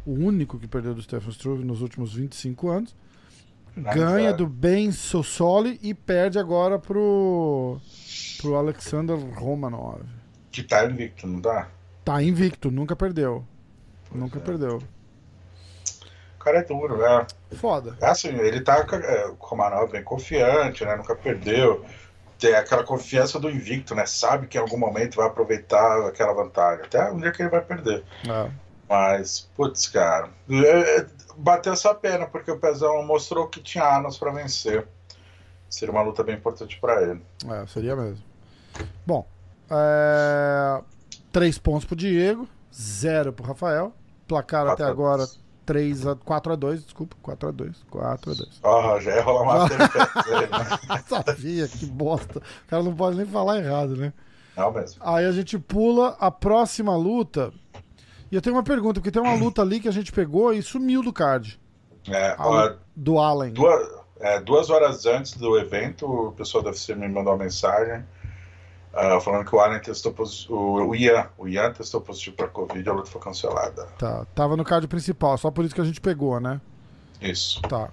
o 0.05 0.11
único 0.11 0.59
que 0.59 0.67
perdeu 0.67 0.93
do 0.93 1.01
Stefan 1.01 1.31
Struve 1.31 1.65
nos 1.65 1.81
últimos 1.81 2.13
25 2.13 2.69
anos. 2.69 2.97
Ganha 3.77 4.31
é. 4.31 4.33
do 4.33 4.49
Ben 4.49 4.91
Sossoli 4.91 5.79
e 5.81 5.95
perde 5.95 6.41
agora 6.41 6.77
pro, 6.77 7.79
pro 8.39 8.57
Alexander 8.57 9.17
Romanov. 9.17 10.03
Que 10.51 10.65
tá 10.65 10.85
invicto, 10.85 11.25
não 11.25 11.41
tá? 11.41 11.69
Tá 12.05 12.21
invicto, 12.21 12.69
nunca 12.69 12.97
perdeu. 12.97 13.47
nunca 14.13 14.39
é. 14.39 14.43
perdeu. 14.43 14.83
O 16.35 16.45
cara 16.45 16.59
é 16.59 16.65
duro, 16.65 16.99
né? 16.99 17.27
Foda. 17.53 17.97
É 18.01 18.07
assim, 18.07 18.31
ele 18.31 18.61
tá 18.61 18.85
é, 18.91 19.27
o 19.29 19.37
Romanov 19.39 19.93
bem 19.93 20.03
confiante, 20.03 20.85
né? 20.85 20.97
Nunca 20.97 21.15
perdeu. 21.15 21.87
Tem 22.43 22.57
aquela 22.57 22.83
confiança 22.83 23.39
do 23.39 23.49
invicto, 23.49 23.95
né? 23.95 24.05
Sabe 24.05 24.49
que 24.49 24.59
em 24.59 24.61
algum 24.61 24.77
momento 24.77 25.15
vai 25.15 25.29
aproveitar 25.29 26.09
aquela 26.09 26.33
vantagem. 26.33 26.85
Até 26.85 27.09
um 27.09 27.19
dia 27.19 27.31
que 27.31 27.41
ele 27.41 27.49
vai 27.49 27.61
perder. 27.61 28.03
É. 28.29 28.51
Mas, 28.89 29.49
putz, 29.55 29.89
cara. 29.89 30.29
é, 30.51 30.97
é, 30.99 31.07
bateu 31.37 31.73
essa 31.73 31.95
pena, 31.95 32.27
porque 32.27 32.51
o 32.51 32.59
Pezão 32.59 33.01
mostrou 33.07 33.47
que 33.47 33.63
tinha 33.63 33.85
armas 33.85 34.19
pra 34.19 34.33
vencer. 34.33 34.89
Seria 35.71 35.93
uma 35.93 36.03
luta 36.03 36.25
bem 36.25 36.35
importante 36.35 36.81
pra 36.81 37.01
ele. 37.03 37.23
É, 37.49 37.65
seria 37.69 37.95
mesmo. 37.95 38.25
Bom, 39.07 39.25
é... 39.71 40.83
três 41.31 41.59
pontos 41.59 41.85
pro 41.85 41.95
Diego, 41.95 42.49
zero 42.75 43.33
pro 43.33 43.47
Rafael. 43.47 43.93
Placar 44.27 44.63
até 44.63 44.79
Quatro 44.79 44.91
agora 44.91 45.19
dois. 45.19 45.41
3 45.65 46.07
a 46.07 46.17
4 46.17 46.53
a 46.53 46.57
2, 46.57 46.85
desculpa, 46.85 47.17
4 47.23 47.49
a 47.49 47.53
2, 47.53 47.77
4 47.91 48.31
a 48.31 48.35
2. 48.35 48.61
Ó, 48.63 49.01
já 49.01 49.15
ia 49.17 49.23
rolar 49.23 49.43
uma 49.43 49.69
treta. 49.69 51.03
Sabia, 51.09 51.69
que 51.69 51.87
bosta. 51.87 52.39
O 52.39 52.69
cara 52.69 52.83
não 52.83 52.95
pode 52.95 53.17
nem 53.17 53.27
falar 53.27 53.59
errado, 53.59 53.97
né? 53.97 54.13
Não 54.57 54.73
mesmo. 54.73 55.01
Aí 55.05 55.25
a 55.25 55.33
gente 55.33 55.59
pula 55.59 56.17
a 56.21 56.31
próxima 56.31 56.97
luta. 56.97 57.53
E 58.31 58.35
eu 58.35 58.43
tenho 58.43 58.57
uma 58.57 58.63
pergunta, 58.63 58.95
porque 59.01 59.11
tem 59.11 59.23
uma 59.23 59.35
luta 59.35 59.63
ali 59.63 59.79
que 59.81 59.89
a 59.89 59.93
gente 59.93 60.11
pegou 60.13 60.53
e 60.53 60.63
sumiu 60.63 61.03
do 61.03 61.13
card. 61.13 61.61
É, 62.09 62.35
A 62.39 62.77
do 62.97 63.19
Allen. 63.19 63.53
duas, 63.53 63.89
é, 64.21 64.41
duas 64.41 64.71
horas 64.71 65.07
antes 65.07 65.35
do 65.35 65.57
evento, 65.59 66.07
o 66.07 66.33
pessoal 66.33 66.63
da 66.65 66.71
UFC 66.71 66.95
me 66.95 67.09
mandou 67.09 67.33
uma 67.33 67.45
mensagem 67.45 68.05
ah, 68.95 69.21
falando 69.21 69.47
que 69.47 69.55
o 69.55 69.61
Allen 69.61 69.81
testou 69.81 70.13
positivo. 70.13 70.55
O 70.55 70.95
Ian, 70.95 71.29
o 71.39 71.49
Ian 71.49 71.73
testou 71.73 72.01
positivo 72.01 72.37
pra 72.37 72.49
Covid 72.49 72.87
e 72.87 72.91
a 72.91 72.93
luta 72.93 73.11
foi 73.11 73.21
cancelada. 73.21 73.87
Tá, 73.99 74.27
tava 74.35 74.57
no 74.57 74.65
card 74.65 74.87
principal, 74.87 75.39
só 75.39 75.51
por 75.51 75.65
isso 75.65 75.75
que 75.75 75.81
a 75.81 75.85
gente 75.85 76.01
pegou, 76.01 76.39
né? 76.39 76.61
Isso. 77.21 77.63
Tá. 77.63 77.91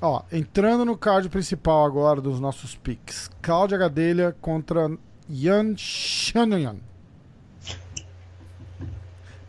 Ó, 0.00 0.22
entrando 0.30 0.84
no 0.84 0.98
card 0.98 1.28
principal 1.30 1.86
agora 1.86 2.20
dos 2.20 2.38
nossos 2.38 2.74
picks. 2.74 3.30
Cláudia 3.40 3.78
Gadelha 3.78 4.36
contra 4.40 4.90
Yan 5.30 5.74
Shananan. 5.76 6.76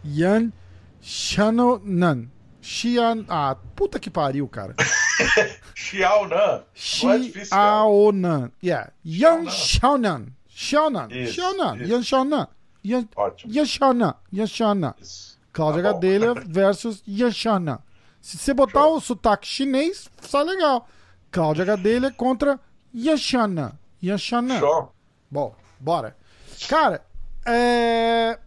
Yan 0.06 0.54
Shananan. 1.02 2.30
Xian... 2.62 3.26
Ah, 3.28 3.58
puta 3.76 4.00
que 4.00 4.10
pariu, 4.10 4.48
cara. 4.48 4.76
Xiaonan. 5.76 6.64
Não 7.04 7.12
é. 7.12 7.46
Xiaonan. 7.46 8.52
Yeah. 8.64 8.92
Yan 9.06 9.50
Xiaonan. 9.50 10.28
Xiaonan. 10.56 11.10
Isso, 11.12 11.34
Xiaonan. 11.34 11.76
isso. 11.76 11.92
Yan 11.92 12.02
Xiaonan. 12.04 12.48
Yan 12.84 13.10
Ótimo. 13.16 13.54
Yan 13.54 13.66
Xiaonan. 14.48 14.96
Isso. 15.02 15.36
Cláudia 15.52 15.84
Tá. 15.84 15.94
Gadelha 15.94 16.34
versus 16.34 17.04
Yashana. 17.08 17.80
Se 18.22 18.38
você 18.38 18.54
botar 18.54 18.82
Show. 18.82 18.96
o 18.98 19.02
sotaque 19.02 19.48
chinês, 19.48 20.10
sai 20.22 20.44
legal. 20.44 20.88
Cláudia 21.32 21.66
Gadelha 21.66 22.12
contra 22.12 22.60
Yashana. 22.94 23.80
Yashana. 24.02 24.60
Show. 24.60 24.92
Bom, 25.30 25.56
bora. 25.80 26.16
Cara, 26.70 27.06
é... 27.46 28.40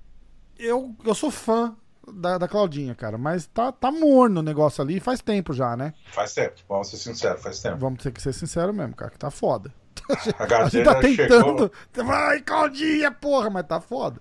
eu, 0.58 0.94
eu 1.04 1.14
sou 1.14 1.30
fã 1.30 1.76
da, 2.10 2.38
da 2.38 2.48
Claudinha, 2.48 2.94
cara, 2.94 3.18
mas 3.18 3.46
tá, 3.46 3.70
tá 3.70 3.90
morno 3.90 4.40
o 4.40 4.42
negócio 4.42 4.82
ali 4.82 4.98
faz 4.98 5.20
tempo 5.20 5.52
já, 5.52 5.76
né? 5.76 5.92
Faz 6.12 6.32
tempo, 6.34 6.56
vamos 6.68 6.88
ser 6.88 6.96
sinceros, 6.96 7.42
faz 7.42 7.60
tempo. 7.60 7.76
Vamos 7.78 8.02
ter 8.02 8.12
que 8.12 8.22
ser 8.22 8.32
sincero 8.32 8.72
mesmo, 8.72 8.94
cara, 8.94 9.10
que 9.10 9.18
tá 9.18 9.30
foda. 9.30 9.72
A 10.38 10.44
A 10.44 10.68
gente 10.68 10.84
tá 10.84 10.94
tentando. 11.00 11.70
chegou, 11.94 12.04
Vai, 12.04 12.40
Claudinha, 12.40 13.10
porra, 13.10 13.50
mas 13.50 13.66
tá 13.66 13.80
foda. 13.80 14.20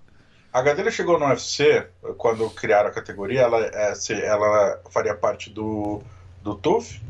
a 0.51 0.61
Gadelha 0.61 0.91
chegou 0.91 1.19
no 1.19 1.25
UFC, 1.27 1.87
quando 2.17 2.49
criaram 2.49 2.89
a 2.89 2.93
categoria, 2.93 3.41
ela, 3.41 3.59
é, 3.65 3.93
se- 3.95 4.13
ela 4.21 4.79
faria 4.89 5.15
parte 5.15 5.49
do, 5.49 6.01
do 6.41 6.55
TUF, 6.55 7.01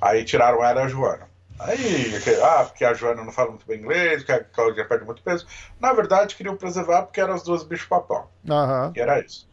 aí 0.00 0.24
tiraram 0.24 0.64
ela 0.64 0.82
e 0.82 0.84
a 0.84 0.88
Joana. 0.88 1.28
Aí, 1.58 2.14
ah, 2.42 2.64
porque 2.64 2.84
a 2.84 2.94
Joana 2.94 3.22
não 3.22 3.30
fala 3.32 3.50
muito 3.50 3.66
bem 3.66 3.78
inglês, 3.78 4.24
que 4.24 4.32
a 4.32 4.42
Claudia 4.42 4.84
perde 4.86 5.04
muito 5.04 5.22
peso. 5.22 5.46
Na 5.78 5.92
verdade, 5.92 6.34
queriam 6.34 6.56
preservar 6.56 7.02
porque 7.02 7.20
eram 7.20 7.34
as 7.34 7.42
duas 7.42 7.62
bicho-papão. 7.62 8.26
Aham. 8.48 8.92
E 8.96 9.00
era 9.00 9.20
isso. 9.20 9.46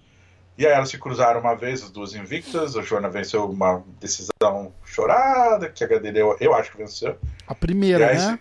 E 0.57 0.65
aí 0.65 0.71
elas 0.73 0.89
se 0.89 0.97
cruzaram 0.97 1.41
uma 1.41 1.53
vez, 1.53 1.83
as 1.83 1.91
duas 1.91 2.15
invictas. 2.15 2.75
A 2.77 2.81
Joana 2.81 3.09
venceu 3.09 3.45
uma 3.47 3.83
decisão 3.99 4.73
chorada, 4.85 5.69
que 5.69 5.83
a 5.83 5.87
Gadelha 5.87 6.19
eu, 6.19 6.35
eu 6.39 6.53
acho 6.55 6.71
que 6.71 6.77
venceu. 6.77 7.17
A 7.45 7.53
primeira, 7.53 8.07
aí, 8.09 8.17
né? 8.17 8.39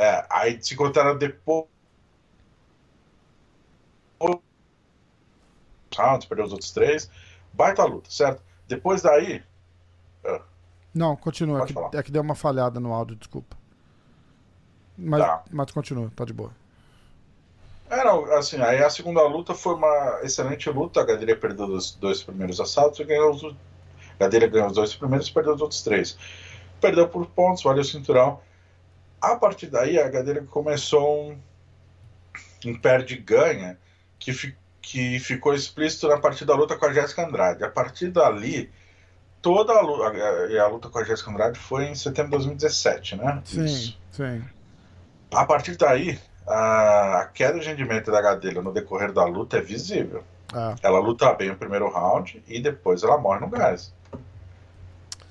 É, 0.00 0.26
aí 0.30 0.58
se 0.62 0.72
encontraram 0.72 1.18
depois. 1.18 1.66
Rounds, 5.94 6.26
perdeu 6.26 6.46
os 6.46 6.52
outros 6.52 6.70
três. 6.70 7.10
Baita 7.52 7.84
luta, 7.84 8.10
certo? 8.10 8.42
Depois 8.66 9.02
daí. 9.02 9.42
Não, 10.94 11.14
continua. 11.16 11.62
É 11.62 11.66
que, 11.66 11.96
é 11.98 12.02
que 12.02 12.10
deu 12.10 12.22
uma 12.22 12.34
falhada 12.34 12.80
no 12.80 12.94
áudio, 12.94 13.16
desculpa. 13.16 13.56
Mas, 14.96 15.20
Tá. 15.20 15.44
mas 15.50 15.70
continua, 15.70 16.10
tá 16.16 16.24
de 16.24 16.32
boa. 16.32 16.52
Era 17.90 18.38
assim, 18.38 18.60
aí 18.62 18.82
a 18.82 18.88
segunda 18.88 19.22
luta 19.26 19.52
foi 19.52 19.74
uma 19.74 20.20
excelente 20.22 20.70
luta. 20.70 21.00
A 21.00 21.04
Gadelha 21.04 21.36
perdeu 21.36 21.66
os 21.66 21.90
dois 21.92 22.22
primeiros 22.22 22.60
assaltos 22.60 23.00
e 23.00 23.04
ganhou 23.04 23.32
os. 23.32 23.44
A 23.44 23.54
Gadelha 24.20 24.46
ganhou 24.46 24.68
os 24.68 24.74
dois 24.74 24.94
primeiros 24.94 25.28
e 25.28 25.32
perdeu 25.32 25.54
os 25.54 25.60
outros 25.60 25.82
três. 25.82 26.16
Perdeu 26.80 27.08
por 27.08 27.26
pontos, 27.26 27.62
valeu 27.62 27.82
o 27.82 27.84
cinturão. 27.84 28.40
A 29.20 29.36
partir 29.36 29.66
daí, 29.66 29.98
a 30.00 30.08
Gadelha 30.08 30.42
começou 30.42 31.30
um, 31.30 31.38
um 32.66 32.78
perde-ganha 32.78 33.78
que, 34.18 34.32
fi- 34.32 34.56
que 34.80 35.18
ficou 35.18 35.54
explícito 35.54 36.08
na 36.08 36.18
partir 36.18 36.44
da 36.44 36.54
luta 36.54 36.76
com 36.76 36.86
a 36.86 36.92
Jéssica 36.92 37.26
Andrade. 37.26 37.62
A 37.64 37.68
partir 37.70 38.08
dali, 38.10 38.70
toda 39.42 39.72
a 39.72 39.80
luta, 39.80 40.16
e 40.50 40.58
a 40.58 40.66
luta 40.66 40.88
com 40.88 40.98
a 40.98 41.04
Jéssica 41.04 41.30
Andrade 41.30 41.58
foi 41.58 41.84
em 41.86 41.94
setembro 41.94 42.30
de 42.38 42.46
2017, 42.46 43.16
né? 43.16 43.42
Sim, 43.44 43.64
Isso. 43.64 43.98
sim. 44.12 44.42
A 45.32 45.44
partir 45.44 45.76
daí, 45.76 46.18
a 46.46 47.20
a 47.20 47.26
queda 47.26 47.58
de 47.60 47.66
rendimento 47.68 48.10
da 48.10 48.20
Gadelha 48.20 48.62
no 48.62 48.72
decorrer 48.72 49.12
da 49.12 49.24
luta 49.24 49.58
é 49.58 49.60
visível. 49.60 50.24
É. 50.52 50.74
Ela 50.82 50.98
luta 50.98 51.32
bem 51.34 51.50
o 51.50 51.56
primeiro 51.56 51.88
round 51.88 52.42
e 52.48 52.60
depois 52.60 53.02
ela 53.04 53.18
morre 53.18 53.40
no 53.40 53.48
gás. 53.48 53.94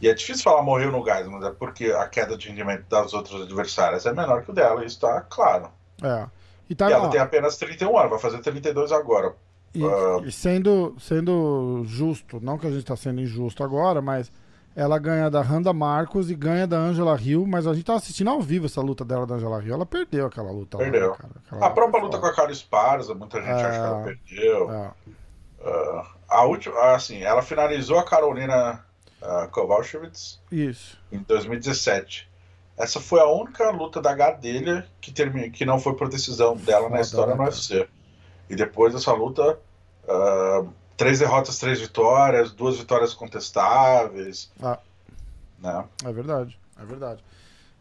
E 0.01 0.07
é 0.07 0.13
difícil 0.13 0.43
falar 0.43 0.61
morreu 0.63 0.91
no 0.91 1.03
gás, 1.03 1.27
mas 1.27 1.43
é 1.43 1.51
porque 1.51 1.85
a 1.91 2.07
queda 2.07 2.37
de 2.37 2.47
rendimento 2.49 2.85
das 2.89 3.13
outras 3.13 3.41
adversárias 3.41 4.05
é 4.05 4.13
menor 4.13 4.43
que 4.43 4.51
o 4.51 4.53
dela, 4.53 4.85
isso 4.85 4.95
está 4.95 5.21
claro. 5.21 5.69
é. 6.01 6.25
E, 6.69 6.75
tá, 6.75 6.87
e 6.87 6.93
ela 6.93 7.09
tem 7.09 7.19
apenas 7.19 7.57
31 7.57 7.97
anos, 7.97 8.11
vai 8.11 8.19
fazer 8.19 8.39
32 8.41 8.91
agora. 8.91 9.33
e- 9.73 9.83
ah, 9.83 10.21
e 10.23 10.31
sendo, 10.31 10.95
sendo 10.99 11.81
justo, 11.85 12.39
não 12.39 12.57
que 12.59 12.67
a 12.67 12.69
gente 12.71 12.85
tá 12.85 12.95
sendo 12.95 13.19
injusto 13.21 13.63
agora, 13.63 14.01
mas 14.01 14.31
ela 14.75 14.99
ganha 14.99 15.29
da 15.31 15.41
Randa 15.41 15.73
Marcos 15.73 16.29
e 16.29 16.35
ganha 16.35 16.67
da 16.67 16.77
Angela 16.77 17.19
Hill, 17.19 17.45
mas 17.47 17.65
a 17.65 17.73
gente 17.73 17.83
tava 17.85 17.97
assistindo 17.97 18.29
ao 18.29 18.39
vivo 18.39 18.67
essa 18.67 18.81
luta 18.81 19.03
dela 19.03 19.25
da 19.25 19.35
Angela 19.35 19.61
Hill. 19.63 19.73
Ela 19.73 19.85
perdeu 19.85 20.27
aquela 20.27 20.51
luta. 20.51 20.77
Perdeu. 20.77 21.09
Lá, 21.09 21.17
cara. 21.17 21.33
Aquela 21.47 21.65
a 21.65 21.69
própria 21.71 22.03
luta 22.03 22.17
com 22.19 22.25
a 22.27 22.33
Cara 22.35 22.51
Esparza, 22.51 23.15
muita 23.15 23.39
gente 23.39 23.49
É. 23.49 23.53
acha 23.53 23.69
que 23.71 23.75
ela 23.87 24.03
perdeu. 24.03 24.71
É. 24.71 24.91
Uh, 25.59 26.05
a 26.29 26.43
última, 26.45 26.79
assim, 26.93 27.21
ela 27.23 27.41
finalizou 27.41 27.97
a 27.97 28.03
Carolina 28.05 28.85
uh, 29.21 29.47
Kowalkiewicz 29.49 30.39
Isso. 30.51 30.97
em 31.11 31.19
2017. 31.19 32.29
Essa 32.77 32.99
foi 33.01 33.19
a 33.19 33.25
única 33.27 33.69
luta 33.71 34.01
da 34.01 34.13
Gadelha 34.13 34.87
que, 35.01 35.11
termi- 35.11 35.49
que 35.51 35.65
não 35.65 35.79
foi 35.79 35.95
por 35.95 36.07
decisão 36.07 36.55
dela 36.55 36.83
Foda, 36.83 36.95
na 36.95 37.01
história 37.01 37.27
né, 37.27 37.33
no 37.33 37.37
cara? 37.39 37.49
UFC. 37.51 37.87
E 38.49 38.55
depois 38.55 38.93
dessa 38.93 39.11
luta, 39.11 39.59
uh, 40.07 40.69
três 40.95 41.19
derrotas, 41.19 41.59
três 41.59 41.79
vitórias, 41.79 42.51
duas 42.51 42.77
vitórias 42.77 43.13
contestáveis. 43.13 44.49
Ah. 44.61 44.79
Né? 45.59 45.85
É 46.05 46.11
verdade, 46.13 46.57
é 46.81 46.85
verdade. 46.85 47.23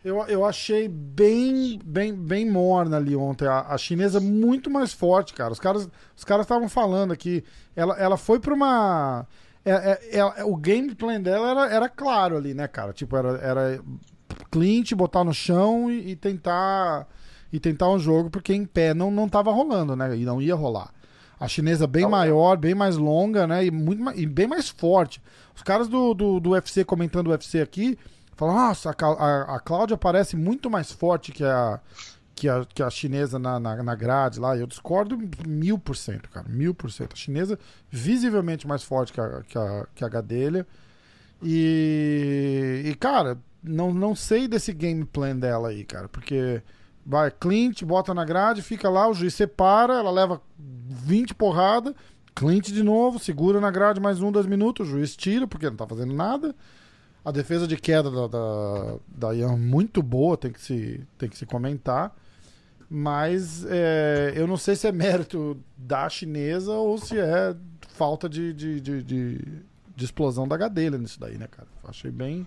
Eu, 0.05 0.21
eu 0.27 0.45
achei 0.45 0.89
bem, 0.89 1.79
bem, 1.85 2.15
bem 2.15 2.49
morna 2.49 2.97
ali 2.97 3.17
ontem. 3.17 3.47
A, 3.47 3.63
a 3.69 3.79
chinesa 3.79 4.21
muito 4.21 4.71
mais 4.71 4.93
forte, 4.93 5.35
cara. 5.35 5.53
Os 5.53 5.59
caras 5.61 5.89
os 6.17 6.25
caras 6.25 6.45
estavam 6.45 6.69
falando 6.69 7.13
aqui. 7.13 7.45
Ela, 7.75 7.97
ela 7.99 8.17
foi 8.17 8.39
pra 8.39 8.55
uma. 8.55 9.27
É- 9.71 9.99
é- 10.13 10.19
é- 10.19 10.45
o 10.45 10.57
game 10.57 10.95
plan 10.95 11.21
dela 11.21 11.51
era, 11.51 11.75
era 11.75 11.89
claro 11.89 12.37
ali, 12.37 12.55
né, 12.55 12.67
cara? 12.69 12.93
Tipo, 12.93 13.17
era, 13.17 13.39
era 13.39 13.81
Clint, 14.51 14.93
botar 14.95 15.25
no 15.25 15.35
chão 15.35 15.91
e, 15.91 16.11
e 16.11 16.17
tentar 16.17 17.07
e 17.53 17.59
tentar 17.59 17.89
um 17.89 17.99
jogo, 17.99 18.29
porque 18.29 18.53
em 18.53 18.65
pé 18.65 18.93
não, 18.93 19.11
não 19.11 19.29
tava 19.29 19.51
rolando, 19.51 19.97
né? 19.97 20.17
E 20.17 20.25
não 20.25 20.41
ia 20.41 20.55
rolar. 20.55 20.93
A 21.41 21.49
chinesa 21.49 21.87
bem 21.87 22.07
maior, 22.07 22.57
bem 22.57 22.75
mais 22.75 22.97
longa, 22.97 23.47
né? 23.47 23.65
E, 23.65 23.71
muito, 23.71 24.11
e 24.19 24.27
bem 24.27 24.47
mais 24.47 24.69
forte. 24.69 25.23
Os 25.55 25.63
caras 25.63 25.89
do, 25.89 26.13
do, 26.13 26.41
do 26.41 26.51
UFC 26.51 26.85
comentando 26.85 27.29
o 27.29 27.31
UFC 27.31 27.61
aqui 27.61 27.99
falam: 28.37 28.55
Nossa, 28.55 28.91
a, 28.91 29.07
a, 29.07 29.57
a 29.57 29.61
Cláudia 29.61 29.97
parece 29.97 30.37
muito 30.37 30.69
mais 30.69 30.93
forte 30.93 31.33
que 31.33 31.45
a, 31.45 31.81
que 32.39 32.49
a, 32.49 32.65
que 32.65 32.83
a 32.83 32.89
chinesa 32.89 33.39
na, 33.39 33.59
na, 33.59 33.83
na 33.83 33.95
grade 33.95 34.39
lá. 34.39 34.57
Eu 34.57 34.67
discordo 34.67 35.19
mil 35.47 35.79
por 35.79 35.97
cento, 35.97 36.31
cara. 36.31 36.49
Mil 36.49 36.73
por 36.73 36.91
cento. 36.91 37.15
A 37.15 37.17
chinesa 37.17 37.59
visivelmente 37.91 38.67
mais 38.67 38.83
forte 38.83 39.13
que 39.13 39.21
a, 39.21 39.43
que 39.43 39.59
a, 39.59 39.87
que 39.95 40.05
a 40.05 40.09
Gadelha. 40.09 40.67
E, 41.43 42.83
e, 42.87 42.95
cara, 42.95 43.39
não, 43.63 43.93
não 43.93 44.15
sei 44.15 44.47
desse 44.47 44.73
game 44.73 45.05
plan 45.05 45.37
dela 45.37 45.71
aí, 45.71 45.85
cara. 45.85 46.09
Porque 46.09 46.63
vai 47.05 47.31
Clint, 47.31 47.83
bota 47.83 48.15
na 48.15 48.25
grade, 48.25 48.63
fica 48.63 48.89
lá, 48.89 49.09
o 49.09 49.15
juiz 49.15 49.35
separa, 49.35 49.95
ela 49.95 50.11
leva 50.11 50.41
20 50.59 51.35
porrada, 51.35 51.95
Clint 52.35 52.71
de 52.71 52.83
novo, 52.83 53.19
segura 53.19 53.61
na 53.61 53.71
grade 53.71 53.99
mais 53.99 54.21
um, 54.23 54.31
dois 54.31 54.47
minutos, 54.47 54.87
o 54.87 54.91
juiz 54.91 55.17
tira, 55.17 55.47
porque 55.47 55.69
não 55.69 55.77
tá 55.77 55.87
fazendo 55.87 56.15
nada. 56.15 56.55
A 57.25 57.33
defesa 57.33 57.67
de 57.67 57.77
queda 57.77 58.11
da, 58.11 58.27
da, 58.27 58.97
da 59.09 59.35
Ian 59.35 59.57
muito 59.57 60.03
boa, 60.03 60.37
tem 60.37 60.53
que 60.53 60.61
se, 60.61 61.05
tem 61.19 61.29
que 61.29 61.37
se 61.37 61.45
comentar. 61.47 62.15
Mas 62.91 63.67
é, 63.69 64.33
eu 64.35 64.47
não 64.47 64.57
sei 64.57 64.75
se 64.75 64.87
é 64.87 64.93
mérito 64.93 65.59
da 65.77 66.09
chinesa 66.09 66.73
ou 66.73 66.97
se 66.97 67.19
é 67.19 67.55
falta 67.89 68.29
de, 68.29 68.53
de, 68.55 68.81
de, 68.81 69.03
de, 69.03 69.39
de 69.95 70.05
explosão 70.05 70.49
da 70.49 70.57
Gadelha 70.57 70.97
nisso 70.97 71.21
daí, 71.21 71.37
né, 71.37 71.47
cara? 71.51 71.69
Achei 71.85 72.11
bem. 72.11 72.47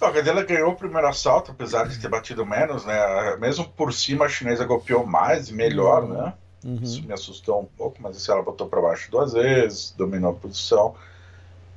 A 0.00 0.10
Gadelha 0.10 0.44
ganhou 0.44 0.72
o 0.72 0.76
primeiro 0.76 1.06
assalto, 1.06 1.52
apesar 1.52 1.86
de 1.88 1.98
ter 1.98 2.08
batido 2.08 2.44
menos, 2.44 2.84
né? 2.84 3.36
Mesmo 3.38 3.68
por 3.68 3.92
cima, 3.92 4.24
a 4.24 4.28
chinesa 4.28 4.64
golpeou 4.64 5.06
mais 5.06 5.48
e 5.48 5.54
melhor, 5.54 6.02
Uhum. 6.04 6.12
né? 6.14 6.32
Uhum. 6.64 6.78
Isso 6.82 7.02
me 7.04 7.12
assustou 7.12 7.60
um 7.60 7.64
pouco, 7.66 8.00
mas 8.00 8.16
assim, 8.16 8.30
ela 8.30 8.42
botou 8.42 8.68
pra 8.68 8.80
baixo 8.80 9.10
duas 9.10 9.32
vezes, 9.32 9.92
dominou 9.96 10.30
a 10.30 10.34
posição. 10.34 10.94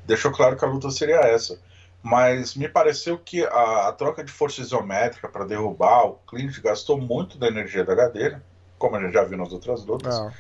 Deixou 0.06 0.32
claro 0.32 0.56
que 0.56 0.64
a 0.64 0.68
luta 0.68 0.92
seria 0.92 1.16
essa. 1.22 1.58
Mas 2.06 2.54
me 2.54 2.70
pareceu 2.70 3.18
que 3.18 3.44
a, 3.44 3.88
a 3.88 3.92
troca 3.92 4.24
de 4.24 4.32
força 4.32 4.62
isométrica 4.62 5.28
para 5.28 5.44
derrubar 5.44 6.06
o 6.06 6.14
Clint 6.28 6.62
gastou 6.62 7.02
muito 7.02 7.36
da 7.36 7.48
energia 7.48 7.84
da 7.84 7.96
Gadelha, 7.96 8.44
como 8.78 8.96
a 8.96 9.02
gente 9.02 9.14
já 9.14 9.24
viu 9.24 9.40
nas 9.40 9.52
outras 9.52 9.84
lutas. 9.84 10.20
É. 10.20 10.32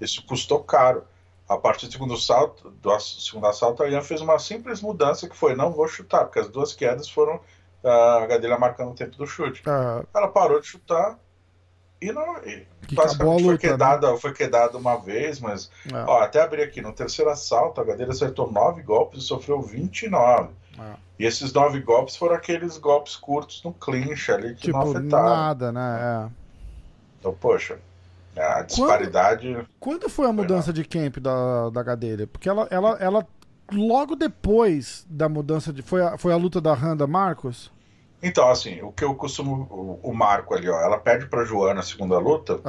Isso 0.00 0.24
custou 0.24 0.64
caro. 0.64 1.04
A 1.46 1.58
partir 1.58 1.88
do 1.88 1.92
segundo 1.92 2.16
salto, 2.16 2.70
do 2.70 2.98
segundo 3.00 3.46
assalto, 3.46 3.82
a 3.82 3.88
Ian 3.90 4.00
fez 4.00 4.22
uma 4.22 4.38
simples 4.38 4.80
mudança 4.80 5.28
que 5.28 5.36
foi 5.36 5.54
não 5.54 5.72
vou 5.72 5.86
chutar, 5.86 6.24
porque 6.24 6.38
as 6.38 6.48
duas 6.48 6.72
quedas 6.72 7.06
foram 7.06 7.38
ah, 7.84 8.20
a 8.22 8.26
Gadelha 8.26 8.56
marcando 8.56 8.92
o 8.92 8.94
tempo 8.94 9.18
do 9.18 9.26
chute. 9.26 9.62
É, 9.68 10.06
Ela 10.14 10.28
parou 10.28 10.58
de 10.58 10.68
chutar 10.68 11.18
e 12.00 12.10
não. 12.12 12.38
E 12.46 12.66
basicamente 12.94 13.42
foi 13.42 13.52
luta, 13.52 13.66
né? 13.66 13.72
quedada, 13.72 14.16
foi 14.16 14.32
quedada 14.32 14.78
uma 14.78 14.96
vez, 14.96 15.38
mas 15.38 15.70
é, 15.92 16.02
ó, 16.06 16.22
até 16.22 16.40
abrir 16.40 16.62
aqui, 16.62 16.80
no 16.80 16.94
terceiro 16.94 17.30
assalto, 17.30 17.78
a 17.78 17.84
Gadelha 17.84 18.12
acertou 18.12 18.50
nove 18.50 18.80
golpes 18.80 19.22
e 19.22 19.26
sofreu 19.26 19.60
29. 19.60 20.58
É. 20.78 20.94
E 21.18 21.26
esses 21.26 21.52
nove 21.52 21.80
golpes 21.80 22.16
foram 22.16 22.34
aqueles 22.34 22.78
golpes 22.78 23.16
curtos 23.16 23.62
no 23.64 23.72
clinch 23.72 24.30
ali 24.32 24.54
que 24.54 24.72
não 24.72 24.80
Tipo, 24.80 24.98
afetaram. 24.98 25.24
nada, 25.36 25.72
né? 25.72 25.98
É. 26.00 26.30
Então, 27.18 27.34
poxa, 27.38 27.78
a 28.36 28.62
disparidade. 28.62 29.68
Quando 29.78 30.08
foi 30.08 30.26
a 30.28 30.32
mudança 30.32 30.72
de 30.72 30.84
camp 30.84 31.18
da, 31.18 31.68
da 31.70 31.82
Gadelha? 31.82 32.26
Porque 32.26 32.48
ela, 32.48 32.66
ela, 32.70 32.96
ela, 33.00 33.26
logo 33.70 34.16
depois 34.16 35.06
da 35.10 35.28
mudança 35.28 35.72
de. 35.72 35.82
Foi 35.82 36.02
a, 36.02 36.16
foi 36.16 36.32
a 36.32 36.36
luta 36.36 36.60
da 36.60 36.72
Randa 36.72 37.06
Marcos? 37.06 37.70
Então, 38.22 38.48
assim, 38.50 38.80
o 38.82 38.92
que 38.92 39.04
eu 39.04 39.14
costumo. 39.14 39.66
O, 39.70 40.10
o 40.10 40.14
Marco 40.14 40.54
ali, 40.54 40.68
ó, 40.68 40.80
ela 40.80 40.98
perde 40.98 41.26
pra 41.26 41.44
Joana 41.44 41.80
a 41.80 41.82
segunda 41.82 42.18
luta, 42.18 42.60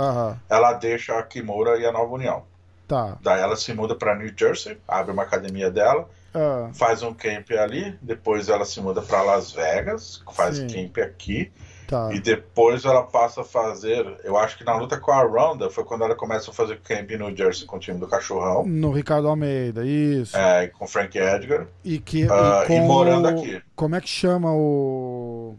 ela 0.49 0.73
deixa 0.73 1.17
a 1.17 1.23
Kimura 1.23 1.77
e 1.77 1.85
a 1.85 1.91
Nova 1.91 2.13
União. 2.13 2.43
tá. 2.87 3.17
Daí 3.21 3.39
ela 3.41 3.55
se 3.55 3.73
muda 3.73 3.95
pra 3.95 4.15
New 4.17 4.31
Jersey, 4.37 4.77
abre 4.87 5.11
uma 5.13 5.23
academia 5.23 5.69
dela, 5.71 6.09
Ah, 6.33 6.69
faz 6.73 7.03
um 7.03 7.13
camp 7.13 7.51
ali, 7.51 7.97
depois 8.01 8.47
ela 8.49 8.63
se 8.65 8.79
muda 8.79 9.01
pra 9.01 9.21
Las 9.21 9.51
Vegas, 9.51 10.23
faz 10.33 10.57
Sim. 10.57 10.67
camp 10.67 10.97
aqui, 11.05 11.51
tá. 11.87 12.09
e 12.13 12.21
depois 12.21 12.85
ela 12.85 13.03
passa 13.03 13.41
a 13.41 13.43
fazer. 13.43 14.05
Eu 14.23 14.37
acho 14.37 14.57
que 14.57 14.63
na 14.63 14.75
luta 14.77 14.97
com 14.97 15.11
a 15.11 15.23
Ronda 15.23 15.69
foi 15.69 15.83
quando 15.83 16.05
ela 16.05 16.15
começa 16.15 16.49
a 16.49 16.53
fazer 16.53 16.79
camp 16.79 17.09
New 17.11 17.35
Jersey 17.35 17.65
com 17.65 17.75
o 17.75 17.79
time 17.79 17.99
do 17.99 18.07
Cachorrão, 18.07 18.65
No 18.65 18.91
Ricardo 18.91 19.27
Almeida, 19.27 19.85
isso. 19.85 20.37
é, 20.37 20.67
com 20.67 20.87
Frank 20.87 21.17
Edgar, 21.17 21.67
E, 21.83 21.99
que, 21.99 22.27
ah, 22.31 22.61
e, 22.63 22.67
com 22.67 22.73
e 22.75 22.79
morando 22.81 23.27
aqui. 23.27 23.61
Como 23.75 23.95
é 23.95 23.99
que 24.01 24.09
chama 24.09 24.53
o. 24.53 25.57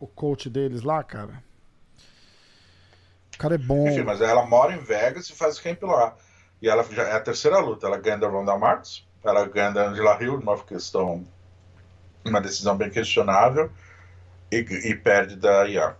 O 0.00 0.06
coach 0.06 0.48
deles 0.48 0.82
lá, 0.82 1.04
cara? 1.04 1.42
O 3.34 3.38
cara 3.38 3.54
é 3.54 3.58
bom. 3.58 3.86
Enfim, 3.88 4.02
mas 4.02 4.20
ela 4.20 4.44
mora 4.46 4.72
em 4.74 4.78
Vegas 4.78 5.28
e 5.28 5.32
faz 5.34 5.58
camp 5.60 5.82
lá. 5.82 6.16
E 6.60 6.68
ela 6.68 6.82
já 6.90 7.02
é 7.04 7.12
a 7.12 7.20
terceira 7.20 7.58
luta. 7.58 7.86
Ela 7.86 7.98
ganha 7.98 8.18
da 8.18 8.26
Ronda 8.28 8.56
Marks, 8.56 9.04
ela 9.24 9.46
ganha 9.46 9.70
da 9.70 9.88
Angela 9.88 10.22
Hill, 10.22 10.38
numa 10.38 10.58
questão, 10.58 11.24
uma 12.24 12.40
decisão 12.40 12.76
bem 12.76 12.90
questionável, 12.90 13.70
e, 14.50 14.56
e 14.58 14.94
perde 14.94 15.36
da 15.36 15.66
Ian. 15.68 15.94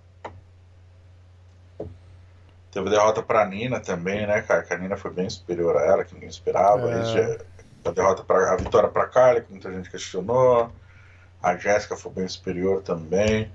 Teve 2.72 2.88
derrota 2.88 3.22
pra 3.22 3.44
Nina 3.46 3.80
também, 3.80 4.26
né, 4.26 4.42
cara? 4.42 4.62
Que 4.62 4.72
a 4.72 4.78
Nina 4.78 4.96
foi 4.96 5.10
bem 5.10 5.28
superior 5.28 5.76
a 5.76 5.84
ela, 5.84 6.04
que 6.04 6.14
ninguém 6.14 6.28
esperava. 6.28 6.88
É. 6.90 7.04
Já- 7.04 7.44
a 7.82 7.90
derrota 7.92 8.22
pra, 8.22 8.52
a 8.52 8.56
vitória 8.56 8.88
pra 8.90 9.06
Carla, 9.06 9.40
que 9.40 9.50
muita 9.50 9.72
gente 9.72 9.90
questionou. 9.90 10.70
A 11.42 11.56
Jéssica 11.56 11.96
foi 11.96 12.12
bem 12.12 12.28
superior 12.28 12.82
também. 12.82 13.50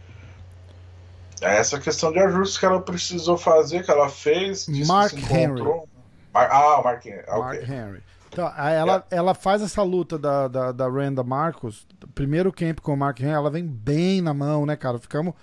É 1.41 1.58
essa 1.58 1.80
questão 1.80 2.12
de 2.12 2.17
ajustes 2.19 2.58
que 2.58 2.65
ela 2.65 2.82
precisou 2.82 3.38
fazer, 3.38 3.86
que 3.86 3.91
ela 3.91 4.10
fez. 4.10 4.65
que 4.65 4.86
Mark 4.86 5.13
encontrou. 5.13 5.88
Mar- 6.34 6.49
ah, 6.51 6.80
o 6.80 6.84
Mark 6.84 7.06
Henry. 7.06 7.23
ah, 7.28 7.38
Mark. 7.38 7.62
Henry. 7.69 8.04
Então, 8.36 8.54
ela, 8.58 9.06
ela 9.10 9.34
faz 9.34 9.62
essa 9.62 9.82
luta 9.82 10.17
da, 10.19 10.48
da, 10.48 10.71
da 10.71 10.89
Randa 10.89 11.24
Marcos, 11.24 11.88
primeiro 12.13 12.52
camp 12.52 12.80
com 12.82 12.93
o 12.93 12.98
Mark 12.98 13.19
Henry, 13.19 13.32
ela 13.32 13.50
vem 13.50 13.65
bem 13.65 14.21
na 14.21 14.34
mão, 14.34 14.65
né, 14.65 14.76
cara? 14.76 15.00
Ficamos. 15.00 15.34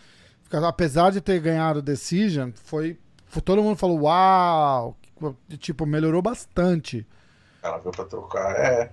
fica- 0.42 0.66
apesar 0.68 1.10
de 1.10 1.20
ter 1.20 1.40
ganhado 1.40 1.78
o 1.78 1.82
Decision, 1.82 2.50
foi, 2.54 2.98
foi- 3.26 3.42
Todo 3.42 3.62
mundo 3.62 3.76
falou, 3.76 4.02
uau! 4.02 4.96
Tipo, 5.58 5.86
melhorou 5.86 6.20
bastante. 6.20 7.06
Ela 7.62 7.78
veio 7.78 7.92
pra 7.92 8.04
trocar. 8.04 8.56
É. 8.56 8.90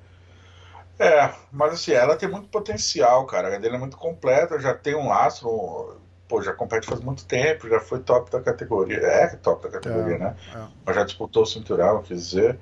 É, 0.97 1.33
mas 1.51 1.73
assim, 1.73 1.91
ela 1.93 2.15
tem 2.17 2.29
muito 2.29 2.49
potencial, 2.49 3.25
cara. 3.25 3.55
A 3.55 3.59
dele 3.59 3.75
é 3.75 3.79
muito 3.79 3.97
completa, 3.97 4.59
já 4.59 4.73
tem 4.73 4.95
um 4.95 5.07
lastro. 5.07 5.97
Pô, 6.27 6.41
já 6.41 6.53
compete 6.53 6.85
faz 6.85 6.99
muito 7.01 7.25
tempo, 7.25 7.67
já 7.67 7.79
foi 7.79 7.99
top 8.01 8.29
da 8.29 8.41
categoria. 8.41 8.97
É 8.97 9.27
top 9.37 9.63
da 9.63 9.71
categoria, 9.79 10.15
É, 10.15 10.19
né? 10.19 10.35
é. 10.53 10.67
Mas 10.85 10.95
já 10.95 11.03
disputou 11.03 11.43
o 11.43 11.45
cinturão, 11.45 12.01
quer 12.03 12.13
dizer. 12.15 12.59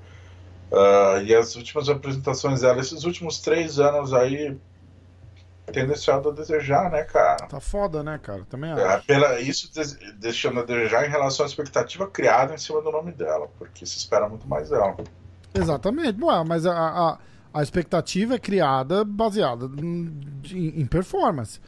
Ah, 0.72 1.20
e 1.22 1.34
as 1.34 1.56
últimas 1.56 1.88
apresentações 1.88 2.60
dela, 2.60 2.80
esses 2.80 3.04
últimos 3.04 3.40
três 3.40 3.78
anos 3.78 4.12
aí, 4.12 4.56
tem 5.72 5.86
deixado 5.86 6.30
a 6.30 6.32
desejar, 6.32 6.90
né, 6.90 7.02
cara? 7.04 7.46
Tá 7.46 7.60
foda, 7.60 8.02
né, 8.02 8.18
cara? 8.22 8.44
Também 8.48 8.72
acho. 8.72 9.12
É, 9.12 9.40
isso 9.40 9.70
deixando 10.16 10.60
a 10.60 10.64
desejar 10.64 11.06
em 11.06 11.10
relação 11.10 11.44
à 11.44 11.48
expectativa 11.48 12.06
criada 12.06 12.54
em 12.54 12.58
cima 12.58 12.80
do 12.80 12.90
nome 12.90 13.12
dela, 13.12 13.48
porque 13.58 13.84
se 13.84 13.98
espera 13.98 14.28
muito 14.28 14.46
mais 14.48 14.70
dela. 14.70 14.96
Exatamente. 15.54 16.22
Ué, 16.22 16.44
mas 16.44 16.66
a, 16.66 16.72
a, 16.72 17.18
a 17.52 17.62
expectativa 17.62 18.34
é 18.34 18.38
criada 18.38 19.04
baseada 19.04 19.66
em, 19.80 20.20
em 20.52 20.86
performance. 20.86 21.60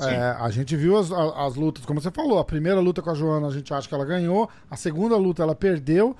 É, 0.00 0.36
a 0.40 0.50
gente 0.50 0.74
viu 0.74 0.96
as, 0.96 1.12
as 1.12 1.54
lutas, 1.54 1.84
como 1.84 2.00
você 2.00 2.10
falou, 2.10 2.38
a 2.38 2.44
primeira 2.44 2.80
luta 2.80 3.02
com 3.02 3.10
a 3.10 3.14
Joana 3.14 3.46
a 3.46 3.50
gente 3.50 3.72
acha 3.72 3.86
que 3.86 3.94
ela 3.94 4.04
ganhou, 4.04 4.48
a 4.70 4.76
segunda 4.76 5.16
luta 5.16 5.42
ela 5.42 5.54
perdeu, 5.54 6.16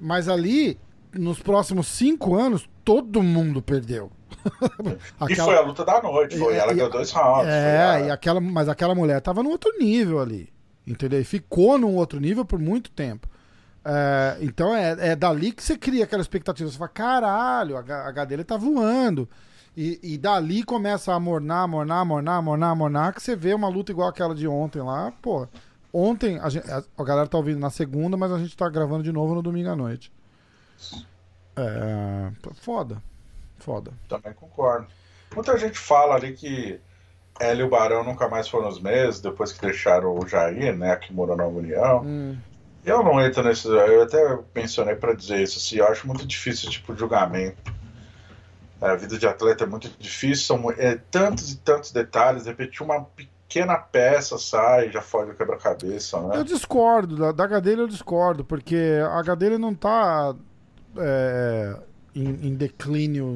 mas 0.00 0.28
ali, 0.28 0.78
nos 1.16 1.38
próximos 1.40 1.86
cinco 1.88 2.34
anos, 2.34 2.68
todo 2.84 3.22
mundo 3.22 3.60
perdeu. 3.62 4.10
e 5.28 5.34
foi 5.36 5.56
a 5.56 5.60
luta 5.60 5.84
da 5.84 6.00
noite, 6.02 6.36
foi. 6.38 6.54
E- 6.54 6.56
ela 6.58 6.72
e- 6.72 6.76
ganhou 6.76 6.90
dois 6.90 7.10
rounds. 7.10 7.48
É, 7.48 7.78
a- 7.84 8.00
e 8.00 8.10
aquela, 8.10 8.40
mas 8.40 8.68
aquela 8.68 8.94
mulher 8.94 9.20
tava 9.20 9.42
num 9.42 9.50
outro 9.50 9.72
nível 9.78 10.20
ali. 10.20 10.48
Entendeu? 10.86 11.20
E 11.20 11.24
ficou 11.24 11.76
num 11.78 11.94
outro 11.96 12.20
nível 12.20 12.44
por 12.44 12.58
muito 12.58 12.90
tempo. 12.90 13.28
É, 13.84 14.36
então 14.40 14.74
é, 14.74 15.10
é 15.10 15.16
dali 15.16 15.52
que 15.52 15.62
você 15.62 15.76
cria 15.76 16.04
aquela 16.04 16.22
expectativa. 16.22 16.70
Você 16.70 16.76
fala, 16.78 16.88
caralho, 16.90 17.76
a, 17.76 17.80
a 17.80 18.10
Gadelha 18.12 18.44
tá 18.44 18.56
voando. 18.56 19.28
E, 19.76 19.98
e 20.02 20.16
dali 20.18 20.62
começa 20.62 21.12
a 21.12 21.20
mornar, 21.20 21.66
mornar, 21.68 22.04
mornar, 22.04 22.40
mornar, 22.42 22.74
mornar, 22.74 23.12
que 23.12 23.22
você 23.22 23.36
vê 23.36 23.52
uma 23.52 23.68
luta 23.68 23.92
igual 23.92 24.08
aquela 24.08 24.34
de 24.34 24.48
ontem 24.48 24.80
lá. 24.80 25.12
Pô, 25.20 25.46
ontem, 25.92 26.38
a, 26.38 26.48
gente- 26.48 26.70
a- 26.70 26.82
a 26.96 27.04
galera 27.04 27.28
tá 27.28 27.36
ouvindo 27.36 27.58
na 27.60 27.68
segunda, 27.70 28.16
mas 28.16 28.32
a 28.32 28.38
gente 28.38 28.56
tá 28.56 28.68
gravando 28.68 29.02
de 29.02 29.12
novo 29.12 29.34
no 29.34 29.42
domingo 29.42 29.68
à 29.70 29.76
noite. 29.76 30.10
É, 31.56 32.30
foda. 32.54 33.02
Foda. 33.58 33.92
Também 34.08 34.32
concordo. 34.34 34.86
Muita 35.34 35.56
gente 35.58 35.78
fala 35.78 36.14
ali 36.14 36.34
que 36.34 36.80
ela 37.40 37.60
e 37.60 37.62
o 37.62 37.68
Barão 37.68 38.04
nunca 38.04 38.28
mais 38.28 38.48
foram 38.48 38.68
os 38.68 38.80
mesmos, 38.80 39.20
depois 39.20 39.52
que 39.52 39.60
deixaram 39.60 40.16
o 40.16 40.26
Jair, 40.26 40.76
né, 40.76 40.96
que 40.96 41.12
morou 41.12 41.36
na 41.36 41.46
União. 41.46 42.02
Hum. 42.04 42.36
Eu 42.84 43.02
não 43.02 43.20
entro 43.20 43.42
nesse. 43.42 43.66
Eu 43.66 44.02
até 44.02 44.38
mencionei 44.54 44.94
pra 44.94 45.12
dizer 45.12 45.42
isso, 45.42 45.58
assim, 45.58 45.76
eu 45.76 45.88
acho 45.88 46.06
muito 46.06 46.24
difícil 46.24 46.68
esse 46.68 46.78
tipo 46.78 46.94
de 46.94 47.00
julgamento. 47.00 47.74
A 48.80 48.94
vida 48.94 49.18
de 49.18 49.26
atleta 49.26 49.64
é 49.64 49.66
muito 49.66 49.90
difícil, 49.98 50.44
são 50.44 50.70
é, 50.70 51.00
tantos 51.10 51.52
e 51.52 51.56
tantos 51.56 51.90
detalhes, 51.90 52.44
de 52.44 52.50
repente 52.50 52.82
uma 52.82 53.02
pequena 53.02 53.76
peça 53.76 54.38
sai, 54.38 54.90
já 54.92 55.00
foge 55.00 55.32
o 55.32 55.34
quebra-cabeça, 55.34 56.20
né? 56.20 56.36
Eu 56.36 56.44
discordo, 56.44 57.16
da, 57.16 57.32
da 57.32 57.46
Gadelha 57.46 57.80
eu 57.80 57.88
discordo, 57.88 58.44
porque 58.44 59.00
a 59.10 59.22
Gadelha 59.22 59.58
não 59.58 59.74
tá 59.74 60.36
é, 60.98 61.76
em, 62.14 62.48
em 62.48 62.54
declínio 62.54 63.26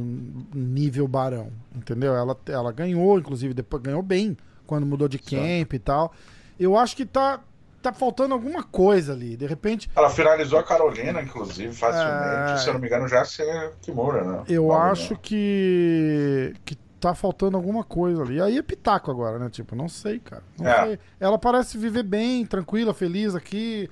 nível 0.55 1.07
barão, 1.07 1.51
entendeu? 1.75 2.15
Ela, 2.15 2.37
ela 2.47 2.73
ganhou, 2.73 3.19
inclusive, 3.19 3.53
depois 3.55 3.83
ganhou 3.83 4.03
bem 4.03 4.37
quando 4.67 4.87
mudou 4.87 5.09
de 5.09 5.19
camp 5.19 5.73
e 5.73 5.79
tal. 5.79 6.13
Eu 6.59 6.77
acho 6.77 6.95
que 6.97 7.05
tá, 7.07 7.41
tá 7.83 7.93
faltando 7.93 8.35
alguma 8.35 8.63
coisa 8.63 9.13
ali. 9.13 9.37
De 9.37 9.47
repente, 9.47 9.91
Ela 9.97 10.11
finalizou 10.11 10.59
a 10.59 10.63
Carolina, 10.63 11.21
inclusive, 11.23 11.73
facilmente. 11.75 12.53
É. 12.53 12.57
Se 12.59 12.69
eu 12.69 12.75
não 12.75 12.81
me 12.81 12.87
engano, 12.87 13.09
já 13.09 13.25
sem 13.25 13.51
a 13.51 13.71
Kimura, 13.83 14.23
né? 14.25 14.43
eu 14.49 14.69
Não, 14.69 14.73
acho 14.75 15.17
que, 15.17 16.55
que 16.65 16.77
tá 17.01 17.15
faltando 17.15 17.57
alguma 17.57 17.83
coisa 17.83 18.23
ali. 18.23 18.41
Aí 18.41 18.59
é 18.59 18.63
pitaco 18.63 19.11
agora, 19.11 19.39
né? 19.39 19.49
Tipo, 19.51 19.75
não 19.75 19.89
sei, 19.89 20.19
cara. 20.21 20.43
Não 20.59 20.69
É. 20.69 20.87
sei. 20.87 20.99
Ela 21.19 21.39
parece 21.39 21.79
viver 21.79 22.03
bem, 22.03 22.45
tranquila, 22.45 22.93
feliz 22.93 23.35
aqui. 23.35 23.89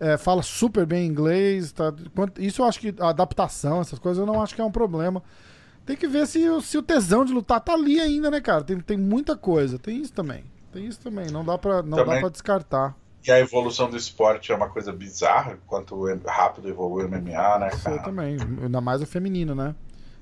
É, 0.00 0.16
fala 0.16 0.42
super 0.42 0.84
bem 0.86 1.06
inglês. 1.06 1.72
Tá, 1.72 1.92
isso 2.38 2.62
eu 2.62 2.66
acho 2.66 2.80
que 2.80 2.94
a 2.98 3.10
adaptação, 3.10 3.80
essas 3.80 3.98
coisas, 3.98 4.18
eu 4.20 4.26
não 4.26 4.42
acho 4.42 4.54
que 4.54 4.60
é 4.60 4.64
um 4.64 4.72
problema. 4.72 5.22
Tem 5.86 5.96
que 5.96 6.08
ver 6.08 6.26
se, 6.26 6.48
o- 6.48 6.60
se 6.60 6.76
o 6.78 6.82
tesão 6.82 7.24
de 7.24 7.32
lutar 7.32 7.60
tá 7.60 7.72
ali 7.74 8.00
ainda, 8.00 8.30
né, 8.30 8.40
cara? 8.40 8.62
Tem, 8.64 8.78
tem 8.80 8.96
muita 8.96 9.36
coisa. 9.36 9.78
Tem 9.78 10.00
isso 10.00 10.12
também. 10.12 10.44
Tem 10.72 10.86
isso 10.86 11.00
também. 11.00 11.26
Não 11.30 11.44
dá 11.44 11.58
pra, 11.58 11.82
não 11.82 11.98
Também. 11.98 12.14
dá 12.14 12.20
pra 12.20 12.28
descartar. 12.28 12.96
E 13.26 13.30
a 13.30 13.38
evolução 13.38 13.90
do 13.90 13.96
esporte 13.96 14.50
é 14.50 14.54
uma 14.54 14.68
coisa 14.68 14.92
bizarra, 14.92 15.58
quanto 15.66 15.94
rápido 16.26 16.68
evoluiu 16.68 17.06
o 17.06 17.10
MMA, 17.10 17.58
né, 17.58 17.68
Isso 17.72 17.82
cara? 17.84 17.98
também. 18.02 18.36
Ainda 18.62 18.80
mais 18.80 19.02
o 19.02 19.06
feminino, 19.06 19.54
né? 19.54 19.74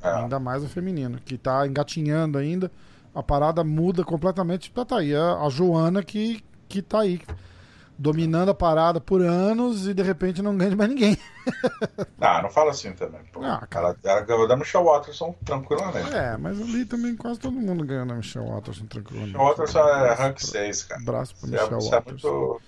É. 0.02 0.08
Ainda 0.10 0.38
mais 0.40 0.64
o 0.64 0.68
feminino, 0.68 1.18
que 1.24 1.36
tá 1.38 1.66
engatinhando 1.66 2.38
ainda. 2.38 2.70
A 3.14 3.22
parada 3.22 3.62
muda 3.62 4.02
completamente. 4.04 4.70
Tá, 4.72 4.84
tá 4.84 4.98
aí. 4.98 5.14
A, 5.14 5.34
a 5.44 5.48
Joana 5.48 6.02
que, 6.02 6.42
que 6.68 6.80
tá 6.82 7.00
aí. 7.00 7.20
Dominando 7.98 8.50
a 8.50 8.54
parada 8.54 9.00
por 9.00 9.20
anos 9.22 9.88
e 9.88 9.92
de 9.92 10.02
repente 10.04 10.40
não 10.40 10.56
ganha 10.56 10.76
mais 10.76 10.88
ninguém. 10.90 11.18
Ah, 12.20 12.42
não 12.42 12.50
fala 12.50 12.72
assim 12.72 12.92
também. 12.92 13.20
Pô. 13.32 13.42
Ah, 13.42 13.64
cara. 13.70 13.96
ela, 14.04 14.20
ganhou 14.20 14.46
da 14.46 14.56
Michelle 14.56 14.84
Watterson 14.84 15.34
tranquilamente. 15.44 16.12
É, 16.14 16.36
mas 16.36 16.60
ali 16.60 16.84
também 16.84 17.16
quase 17.16 17.38
todo 17.40 17.54
mundo 17.54 17.84
ganha 17.84 18.04
na 18.04 18.16
Michelle 18.16 18.46
Watterson 18.48 18.86
tranquilamente. 18.86 19.32
Michelle 19.32 19.48
Watterson 19.50 19.78
é 19.80 20.14
rank 20.14 20.38
6, 20.40 20.82
cara. 20.84 21.00
Abraço 21.00 21.34
pra 21.36 21.46
Isso 21.48 21.56
é, 21.56 21.60
Michelle 21.62 21.78
isso 21.78 21.88
é 21.88 21.96
Watterson. 21.96 22.28
muito, 22.28 22.62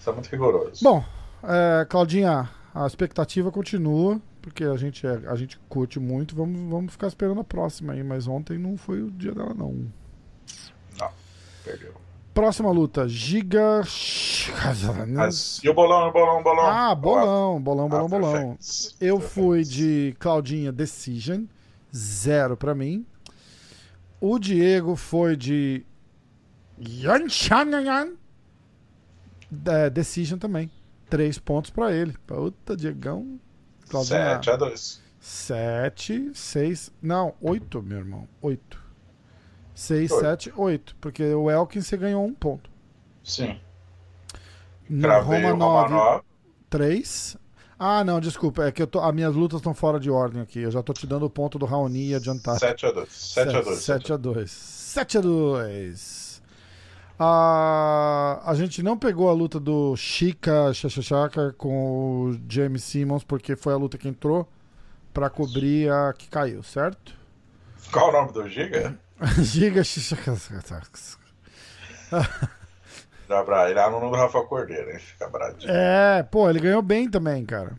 isso 0.00 0.10
é 0.10 0.12
muito 0.12 0.28
rigoroso. 0.30 0.84
Bom, 0.84 1.04
é, 1.42 1.84
Claudinha, 1.84 2.48
a 2.74 2.86
expectativa 2.86 3.50
continua, 3.52 4.20
porque 4.40 4.64
a 4.64 4.76
gente, 4.76 5.06
é- 5.06 5.22
a 5.28 5.34
gente 5.34 5.58
curte 5.68 6.00
muito. 6.00 6.34
Vamos, 6.34 6.70
vamos 6.70 6.92
ficar 6.92 7.08
esperando 7.08 7.40
a 7.40 7.44
próxima 7.44 7.92
aí, 7.92 8.02
mas 8.02 8.26
ontem 8.26 8.56
não 8.56 8.76
foi 8.78 9.02
o 9.02 9.10
dia 9.10 9.34
dela, 9.34 9.52
não. 9.52 9.86
Perdeu. 11.64 11.94
Próxima 12.34 12.70
luta, 12.70 13.06
Giga. 13.06 13.82
Mas, 15.08 15.60
e 15.62 15.68
o 15.68 15.74
bolão, 15.74 16.08
o 16.08 16.12
bolão, 16.12 16.40
o 16.40 16.42
bolão? 16.42 16.64
Ah, 16.66 16.94
bolão, 16.94 17.60
bolão, 17.60 17.88
bolão, 17.88 18.06
Ah, 18.06 18.08
bolão. 18.08 18.58
Eu 19.00 19.20
fui 19.20 19.64
de 19.64 20.16
Claudinha 20.18 20.72
Decision, 20.72 21.44
zero 21.94 22.56
pra 22.56 22.74
mim. 22.74 23.04
O 24.18 24.38
Diego 24.38 24.96
foi 24.96 25.36
de 25.36 25.84
Yan 26.78 27.28
Shanyan, 27.28 28.12
é, 29.66 29.90
Decision 29.90 30.38
também. 30.38 30.70
Três 31.10 31.38
pontos 31.38 31.70
pra 31.70 31.92
ele. 31.92 32.16
Puta, 32.26 32.74
Diegão. 32.74 33.38
Claudinha. 33.90 34.36
7 34.36 34.50
a 34.50 34.56
2. 34.56 35.02
Sete, 35.20 36.32
seis. 36.34 36.90
Não, 37.00 37.34
oito, 37.40 37.80
meu 37.80 37.98
irmão. 37.98 38.26
Oito. 38.40 38.81
Seis, 39.74 40.10
Oito. 40.10 40.20
sete, 40.20 40.52
oito. 40.56 40.96
Porque 41.00 41.24
o 41.34 41.50
Elkin 41.50 41.80
você 41.80 41.96
ganhou 41.96 42.24
um 42.24 42.34
ponto. 42.34 42.70
Sim. 43.24 43.58
No 44.88 45.02
Cravei 45.02 45.42
Romanov, 45.42 45.90
Romanov. 45.90 46.24
3. 46.68 47.36
Ah, 47.78 48.04
não, 48.04 48.20
desculpa. 48.20 48.64
É 48.64 48.72
que 48.72 48.82
eu 48.82 48.86
tô, 48.86 49.00
as 49.00 49.14
minhas 49.14 49.34
lutas 49.34 49.58
estão 49.60 49.74
fora 49.74 49.98
de 49.98 50.10
ordem 50.10 50.40
aqui. 50.42 50.60
Eu 50.60 50.70
já 50.70 50.82
tô 50.82 50.92
te 50.92 51.06
dando 51.06 51.26
o 51.26 51.30
ponto 51.30 51.58
do 51.58 51.66
Raoni 51.66 52.10
e 52.10 52.14
adiantado. 52.14 52.58
7 52.58 52.86
a 52.86 52.92
2. 52.92 53.08
7 53.12 53.56
a 53.56 53.60
2. 53.62 53.78
7 53.78 54.12
a 54.12 54.16
2. 54.16 54.50
7 54.50 55.18
a 55.18 55.20
2. 55.20 56.42
Ah, 57.18 58.42
a 58.44 58.54
gente 58.54 58.82
não 58.82 58.96
pegou 58.98 59.28
a 59.28 59.32
luta 59.32 59.60
do 59.60 59.94
Chica 59.96 60.72
Chachachaka 60.74 61.52
com 61.56 62.24
o 62.30 62.40
James 62.48 62.82
Simmons 62.82 63.22
porque 63.22 63.54
foi 63.54 63.72
a 63.72 63.76
luta 63.76 63.96
que 63.96 64.08
entrou 64.08 64.48
pra 65.12 65.30
cobrir 65.30 65.90
a 65.90 66.12
que 66.12 66.28
caiu, 66.28 66.62
certo? 66.62 67.14
Qual 67.92 68.08
o 68.08 68.12
nome 68.12 68.32
do 68.32 68.48
Giga? 68.48 68.98
Giga 69.42 69.82
Chachachaka. 69.84 70.92
Dá 73.28 73.42
pra 73.44 73.70
ele 73.70 73.78
aluno 73.78 74.10
do 74.10 74.16
Rafael 74.16 74.44
Cordeiro, 74.46 74.90
hein? 74.90 74.98
Fica 74.98 75.28
bradinho. 75.28 75.70
É, 75.72 76.22
pô, 76.22 76.48
ele 76.50 76.60
ganhou 76.60 76.82
bem 76.82 77.08
também, 77.08 77.44
cara. 77.44 77.78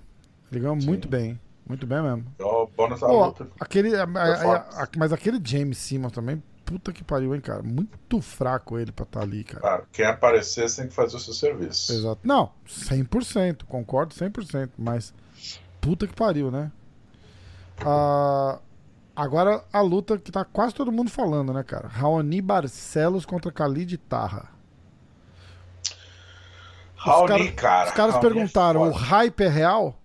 Ele 0.52 0.62
ganhou 0.62 0.76
muito 0.76 1.08
bem. 1.08 1.40
Muito 1.68 1.86
bem 1.88 2.02
mesmo. 2.02 2.26
Então, 2.36 2.70
bônus 2.76 3.00
da 3.00 3.08
Pô, 3.08 3.26
luta. 3.28 3.48
aquele, 3.60 3.96
a- 3.96 4.04
a- 4.04 4.84
a- 4.84 4.88
mas 4.98 5.14
aquele 5.14 5.40
James 5.44 5.78
Simmons 5.78 6.12
também, 6.12 6.42
puta 6.66 6.92
que 6.92 7.04
pariu, 7.04 7.34
hein, 7.34 7.40
cara. 7.42 7.64
Muito 7.64 8.20
fraco 8.22 8.78
ele 8.78 8.92
pra 8.92 9.04
estar 9.04 9.22
ali, 9.22 9.44
cara. 9.46 9.60
Claro, 9.62 9.86
quem 9.92 10.06
aparecer, 10.06 10.70
tem 10.76 10.88
que 10.88 10.94
fazer 10.94 11.16
o 11.16 11.20
seu 11.20 11.34
serviço. 11.34 11.94
Exato. 11.94 12.20
Não, 12.24 12.52
100%, 12.68 13.64
concordo 13.66 14.14
100%, 14.14 14.72
mas 14.78 15.14
puta 15.80 16.06
que 16.06 16.14
pariu, 16.14 16.52
né? 16.52 16.72
Ah, 17.86 18.60
agora 19.16 19.64
a 19.72 19.82
luta 19.82 20.18
que 20.18 20.32
tá 20.32 20.44
quase 20.46 20.74
todo 20.74 20.92
mundo 20.92 21.10
falando, 21.10 21.54
né, 21.54 21.64
cara? 21.64 21.88
Raoni 21.88 22.42
Barcelos 22.42 23.26
contra 23.26 23.52
Khalid 23.52 23.98
Tarra. 23.98 24.50
Raoni, 26.96 27.52
cara- 27.52 27.54
cara. 27.54 27.90
Os 27.90 27.94
caras 27.96 28.14
Raoni 28.16 28.28
é 28.28 28.30
perguntaram, 28.34 28.82
o 28.90 28.94
foda. 28.94 29.06
hype 29.06 29.44
é 29.44 29.50
real? 29.50 30.00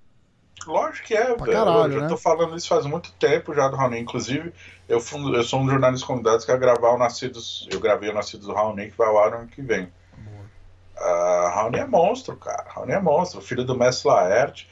Lógico 0.67 1.07
que 1.07 1.15
é, 1.15 1.35
Pra 1.35 1.45
velho. 1.47 1.57
caralho, 1.57 1.93
eu 1.93 1.93
já 1.93 2.01
né? 2.03 2.09
tô 2.09 2.17
falando 2.17 2.57
isso 2.57 2.69
faz 2.69 2.85
muito 2.85 3.13
tempo 3.13 3.55
já 3.55 3.69
do 3.69 3.77
Raoni. 3.77 4.01
Inclusive, 4.01 4.53
eu, 4.89 5.01
fui- 5.01 5.35
eu 5.37 5.43
sou 5.45 5.61
um 5.61 5.69
jornalista 5.71 6.07
convidado 6.07 6.41
que 6.41 6.47
vai 6.47 6.59
gravar 6.59 6.91
o 6.91 6.99
Nascidos. 6.99 7.69
Eu 7.71 7.79
gravei 7.81 8.11
o 8.11 8.15
Nascidos 8.15 8.47
do 8.47 8.53
Raoni 8.53 8.91
que 8.91 8.97
vai 8.99 9.07
ao 9.09 9.19
ar 9.23 9.31
no 9.31 9.37
ano 9.39 9.47
que 9.47 9.63
vem. 9.63 9.91
Ah, 11.01 11.53
Raoni 11.55 11.79
é 11.79 11.87
monstro, 11.87 12.37
cara. 12.37 12.67
Raoni 12.69 12.93
é 12.93 13.01
monstro. 13.01 13.41
Filho 13.41 13.65
do 13.65 13.79
Mestre 13.79 14.09
Laerte. 14.09 14.69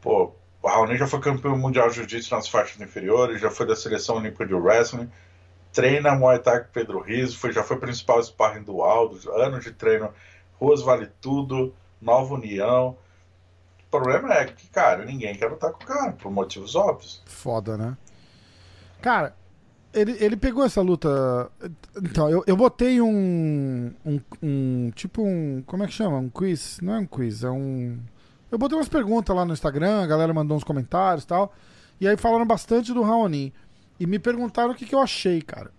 Pô, 0.00 0.32
o 0.62 0.68
Raoni 0.68 0.96
já 0.96 1.06
foi 1.06 1.20
campeão 1.20 1.56
mundial 1.56 1.88
de 1.88 1.96
jiu-jitsu 1.96 2.34
nas 2.34 2.48
faixas 2.48 2.80
inferiores, 2.80 3.40
já 3.40 3.50
foi 3.50 3.66
da 3.66 3.76
seleção 3.76 4.16
olímpica 4.16 4.46
de 4.46 4.54
wrestling. 4.54 5.10
Treina 5.72 6.14
Muay 6.14 6.38
Thai 6.38 6.60
com 6.64 6.72
Pedro 6.72 7.00
Rizzo, 7.00 7.38
foi, 7.38 7.52
já 7.52 7.62
foi 7.62 7.78
principal 7.78 8.22
sparring 8.22 8.62
do 8.62 8.82
Aldo, 8.82 9.30
anos 9.32 9.64
de 9.64 9.72
treino, 9.72 10.12
Ruas 10.58 10.82
Vale 10.82 11.08
Tudo, 11.20 11.74
Nova 12.00 12.34
União. 12.34 12.96
O 13.86 13.90
problema 13.90 14.34
é 14.34 14.46
que, 14.46 14.68
cara, 14.68 15.04
ninguém 15.04 15.34
quer 15.34 15.48
lutar 15.48 15.72
com 15.72 15.82
o 15.82 15.86
cara, 15.86 16.12
por 16.12 16.30
motivos 16.30 16.74
óbvios. 16.74 17.22
Foda, 17.26 17.76
né? 17.76 17.96
Cara, 19.00 19.34
ele, 19.92 20.16
ele 20.20 20.36
pegou 20.36 20.64
essa 20.64 20.82
luta. 20.82 21.50
Então, 21.96 22.28
eu, 22.28 22.44
eu 22.46 22.56
botei 22.56 23.00
um, 23.00 23.92
um, 24.04 24.20
um. 24.42 24.90
Tipo 24.94 25.22
um. 25.22 25.62
Como 25.66 25.84
é 25.84 25.86
que 25.86 25.92
chama? 25.92 26.18
Um 26.18 26.28
quiz? 26.28 26.80
Não 26.82 26.94
é 26.94 26.98
um 26.98 27.06
quiz, 27.06 27.44
é 27.44 27.50
um. 27.50 27.98
Eu 28.50 28.58
botei 28.58 28.76
umas 28.76 28.88
perguntas 28.88 29.34
lá 29.34 29.44
no 29.44 29.52
Instagram, 29.52 30.02
a 30.02 30.06
galera 30.06 30.32
mandou 30.32 30.56
uns 30.56 30.64
comentários 30.64 31.24
e 31.24 31.26
tal. 31.26 31.52
E 32.00 32.08
aí 32.08 32.16
falaram 32.16 32.46
bastante 32.46 32.92
do 32.92 33.02
Raoni. 33.02 33.52
E 34.00 34.06
me 34.06 34.18
perguntaram 34.18 34.70
o 34.70 34.74
que, 34.74 34.86
que 34.86 34.94
eu 34.94 35.00
achei, 35.00 35.42
cara. 35.42 35.70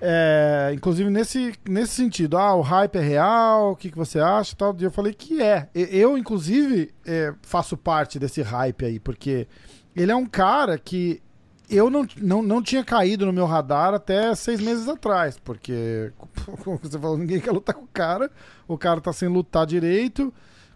É, 0.00 0.72
inclusive 0.74 1.08
nesse, 1.08 1.54
nesse 1.68 1.94
sentido, 1.94 2.36
ah, 2.36 2.54
o 2.54 2.60
hype 2.60 2.96
é 2.96 3.00
real, 3.00 3.72
o 3.72 3.76
que, 3.76 3.90
que 3.90 3.96
você 3.96 4.18
acha 4.18 4.52
e 4.52 4.56
tal. 4.56 4.76
E 4.78 4.84
eu 4.84 4.90
falei 4.90 5.12
que 5.12 5.42
é. 5.42 5.68
Eu, 5.74 6.18
inclusive, 6.18 6.92
é, 7.06 7.32
faço 7.42 7.76
parte 7.76 8.18
desse 8.18 8.42
hype 8.42 8.84
aí, 8.84 8.98
porque 8.98 9.46
ele 9.94 10.10
é 10.10 10.16
um 10.16 10.26
cara 10.26 10.78
que 10.78 11.22
eu 11.70 11.88
não, 11.88 12.06
não, 12.18 12.42
não 12.42 12.62
tinha 12.62 12.84
caído 12.84 13.24
no 13.24 13.32
meu 13.32 13.46
radar 13.46 13.94
até 13.94 14.34
seis 14.34 14.60
meses 14.60 14.88
atrás, 14.88 15.38
porque, 15.42 16.12
como 16.64 16.78
você 16.82 16.98
falou, 16.98 17.16
ninguém 17.16 17.40
quer 17.40 17.52
lutar 17.52 17.74
com 17.74 17.84
o 17.84 17.88
cara, 17.92 18.30
o 18.66 18.76
cara 18.76 19.00
tá 19.00 19.12
sem 19.12 19.28
lutar 19.28 19.66
direito. 19.66 20.32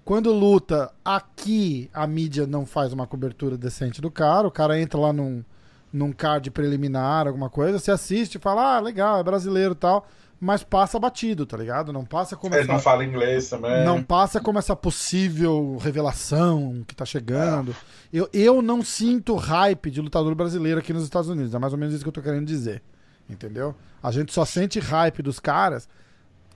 Quando 0.08 0.32
luta, 0.32 0.90
aqui 1.04 1.90
a 1.92 2.06
mídia 2.06 2.46
não 2.46 2.64
faz 2.64 2.94
uma 2.94 3.06
cobertura 3.06 3.58
decente 3.58 4.00
do 4.00 4.10
cara, 4.10 4.48
o 4.48 4.50
cara 4.50 4.80
entra 4.80 4.98
lá 4.98 5.12
num, 5.12 5.44
num 5.92 6.12
card 6.12 6.50
preliminar, 6.50 7.26
alguma 7.26 7.50
coisa, 7.50 7.78
você 7.78 7.90
assiste 7.90 8.36
e 8.36 8.38
fala, 8.38 8.76
ah, 8.76 8.80
legal, 8.80 9.20
é 9.20 9.22
brasileiro 9.22 9.72
e 9.72 9.76
tal, 9.76 10.08
mas 10.40 10.62
passa 10.62 10.98
batido, 10.98 11.44
tá 11.44 11.58
ligado? 11.58 11.92
Não 11.92 12.06
passa 12.06 12.36
como 12.36 12.54
Ele 12.54 12.62
essa, 12.62 12.72
não 12.72 12.80
fala 12.80 13.04
inglês 13.04 13.50
também. 13.50 13.84
não 13.84 14.02
passa 14.02 14.40
como 14.40 14.58
essa 14.58 14.74
possível 14.74 15.76
revelação 15.76 16.82
que 16.88 16.96
tá 16.96 17.04
chegando. 17.04 17.76
Eu, 18.10 18.30
eu 18.32 18.62
não 18.62 18.80
sinto 18.80 19.36
hype 19.36 19.90
de 19.90 20.00
lutador 20.00 20.34
brasileiro 20.34 20.80
aqui 20.80 20.94
nos 20.94 21.04
Estados 21.04 21.28
Unidos, 21.28 21.54
é 21.54 21.58
mais 21.58 21.74
ou 21.74 21.78
menos 21.78 21.92
isso 21.92 22.02
que 22.02 22.08
eu 22.08 22.14
tô 22.14 22.22
querendo 22.22 22.46
dizer. 22.46 22.82
Entendeu? 23.28 23.74
A 24.02 24.10
gente 24.10 24.32
só 24.32 24.46
sente 24.46 24.80
hype 24.80 25.20
dos 25.20 25.38
caras, 25.38 25.86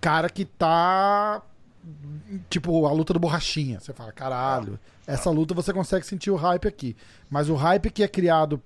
cara 0.01 0.31
que 0.31 0.47
tá 0.47 1.43
tipo 2.49 2.87
a 2.87 2.93
luta 2.93 3.13
do 3.13 3.19
borrachinha. 3.21 3.81
Você 3.81 3.93
fala, 3.93 4.13
caralho, 4.13 4.79
essa 5.07 5.31
luta 5.31 5.55
você 5.55 5.73
consegue 5.73 6.07
sentir 6.07 6.31
o 6.31 6.37
hype 6.37 6.67
aqui. 6.69 6.97
Mas 7.31 7.49
o 7.49 7.55
hype 7.55 7.91
que 7.91 8.03
é 8.03 8.09
criado 8.09 8.61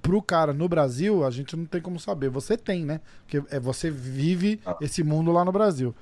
pro 0.00 0.20
cara 0.20 0.52
no 0.52 0.68
Brasil, 0.68 1.24
a 1.24 1.30
gente 1.30 1.56
não 1.56 1.64
tem 1.64 1.80
como 1.80 1.98
saber. 2.00 2.28
Você 2.30 2.56
tem, 2.56 2.84
né? 2.84 3.00
Porque 3.24 3.42
é, 3.54 3.60
você 3.60 3.90
vive 3.90 4.60
Ah. 4.66 4.76
esse 4.80 5.02
mundo 5.04 5.30
lá 5.30 5.44
no 5.44 5.52
Brasil. 5.52 5.94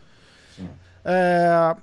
Sim. 0.56 0.68
É, 1.04 1.76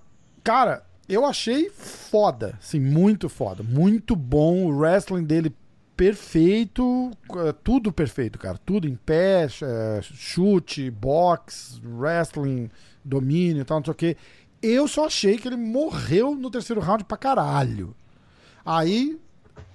cara, 0.43 0.83
eu 1.07 1.25
achei 1.25 1.69
foda, 1.69 2.57
assim, 2.59 2.79
muito 2.79 3.29
foda. 3.29 3.61
Muito 3.63 4.15
bom. 4.15 4.65
O 4.65 4.77
wrestling 4.79 5.23
dele 5.23 5.53
perfeito. 5.95 7.11
é, 7.47 7.51
Tudo 7.51 7.91
perfeito, 7.91 8.39
cara. 8.39 8.57
Tudo 8.65 8.87
em 8.87 8.95
pé, 8.95 9.47
é, 9.61 9.99
chute, 10.01 10.89
box, 10.89 11.79
wrestling, 11.85 12.69
domínio 13.03 13.61
e 13.61 13.65
tal, 13.65 13.77
não 13.79 13.85
sei 13.85 13.91
o 13.91 13.95
quê. 13.95 14.17
Eu 14.61 14.87
só 14.87 15.05
achei 15.05 15.37
que 15.37 15.47
ele 15.47 15.55
morreu 15.57 16.35
no 16.35 16.49
terceiro 16.49 16.81
round 16.81 17.03
pra 17.03 17.17
caralho. 17.17 17.95
Aí 18.65 19.19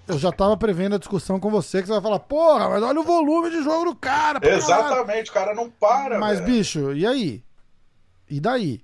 eu 0.09 0.19
já 0.19 0.33
tava 0.33 0.57
prevendo 0.57 0.97
a 0.97 0.99
discussão 0.99 1.39
com 1.39 1.51
você, 1.51 1.81
que 1.81 1.87
você 1.87 1.93
vai 1.93 2.03
falar, 2.03 2.19
porra, 2.19 2.69
mas 2.69 2.83
olha 2.83 3.01
o 3.01 3.05
volume 3.05 3.51
de 3.51 3.63
jogo 3.63 3.85
do 3.87 3.95
cara. 3.97 4.41
pra 4.41 4.51
caralho." 4.51 4.65
Exatamente, 4.65 5.31
o 5.31 5.35
cara 5.35 5.55
não 5.55 5.71
para, 5.71 6.19
Mas, 6.19 6.41
velho. 6.41 6.53
bicho, 6.53 6.93
e 6.93 7.07
aí? 7.07 7.45
E 8.29 8.41
daí? 8.41 8.81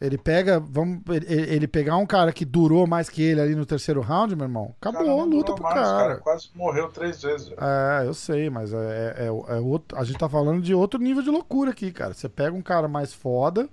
Ele 0.00 0.18
pega, 0.18 0.58
vamos, 0.58 1.00
ele, 1.10 1.26
ele 1.28 1.68
pegar 1.68 1.96
um 1.96 2.06
cara 2.06 2.32
que 2.32 2.44
durou 2.44 2.88
mais 2.88 3.08
que 3.08 3.22
ele 3.22 3.40
ali 3.40 3.54
no 3.54 3.64
terceiro 3.64 4.00
round, 4.00 4.34
meu 4.34 4.46
irmão, 4.46 4.74
O 4.76 4.80
cara 4.80 4.96
acabou 4.96 5.20
a 5.20 5.24
luta 5.24 5.54
pro 5.54 5.62
mais, 5.62 5.74
cara. 5.76 5.96
Cara 6.08 6.16
quase 6.16 6.48
morreu 6.56 6.88
três 6.88 7.22
vezes. 7.22 7.48
velho. 7.48 7.60
É, 7.62 8.04
eu 8.04 8.12
sei, 8.12 8.50
mas 8.50 8.72
é, 8.72 9.14
é, 9.16 9.26
é 9.26 9.60
outro, 9.60 9.96
a 9.96 10.02
gente 10.02 10.18
tá 10.18 10.28
falando 10.28 10.60
de 10.60 10.74
outro 10.74 10.98
nível 10.98 11.22
de 11.22 11.30
loucura 11.30 11.70
aqui, 11.70 11.92
cara. 11.92 12.14
Você 12.14 12.28
pega 12.28 12.56
um 12.56 12.62
cara 12.62 12.88
mais 12.88 13.12
foda, 13.14 13.68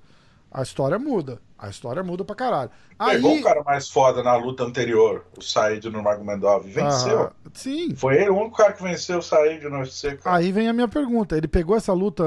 a 0.51 0.61
história 0.61 0.99
muda. 0.99 1.41
A 1.61 1.67
história 1.67 2.01
muda 2.01 2.23
pra 2.23 2.35
caralho. 2.35 2.71
Pegou 2.97 3.31
Aí, 3.31 3.39
o 3.41 3.43
cara 3.43 3.61
mais 3.63 3.89
foda 3.89 4.23
na 4.23 4.33
luta 4.37 4.63
anterior, 4.63 5.25
o 5.37 5.41
Said 5.41 5.89
no 5.89 6.01
Magomedov, 6.01 6.65
e 6.65 6.71
venceu. 6.71 7.23
Ah, 7.23 7.31
sim. 7.53 7.93
Foi 7.95 8.15
ele 8.15 8.29
o 8.29 8.37
único 8.37 8.55
cara 8.55 8.71
que 8.71 8.81
venceu 8.81 9.17
o 9.19 9.21
Said 9.21 9.61
no 9.65 9.79
UFC, 9.79 10.15
cara. 10.15 10.37
Aí 10.37 10.53
vem 10.53 10.69
a 10.69 10.73
minha 10.73 10.87
pergunta. 10.87 11.35
Ele 11.35 11.49
pegou 11.49 11.75
essa 11.75 11.91
luta 11.91 12.23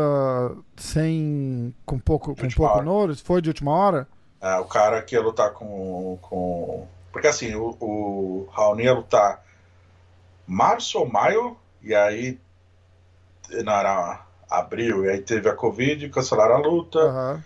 sem. 0.77 1.75
com 1.87 1.99
pouco, 1.99 2.37
com 2.37 2.49
pouco 2.51 2.91
hora. 2.91 3.15
Foi 3.17 3.41
de 3.41 3.49
última 3.49 3.73
hora? 3.73 4.07
É, 4.39 4.57
o 4.57 4.67
cara 4.67 5.01
que 5.01 5.15
ia 5.15 5.23
lutar 5.23 5.53
com. 5.55 6.19
com... 6.21 6.87
Porque 7.11 7.27
assim, 7.27 7.55
o, 7.55 7.75
o 7.81 8.49
Raoni 8.53 8.85
ia 8.85 8.93
lutar 8.93 9.43
março 10.47 10.99
ou 10.99 11.11
maio, 11.11 11.57
e 11.83 11.95
aí. 11.95 12.39
Não, 13.65 13.73
era 13.73 14.27
abril, 14.51 15.07
e 15.07 15.09
aí 15.09 15.23
teve 15.23 15.49
a 15.49 15.55
Covid, 15.55 16.07
cancelaram 16.11 16.57
a 16.57 16.59
luta. 16.59 16.99
Aham, 16.99 17.45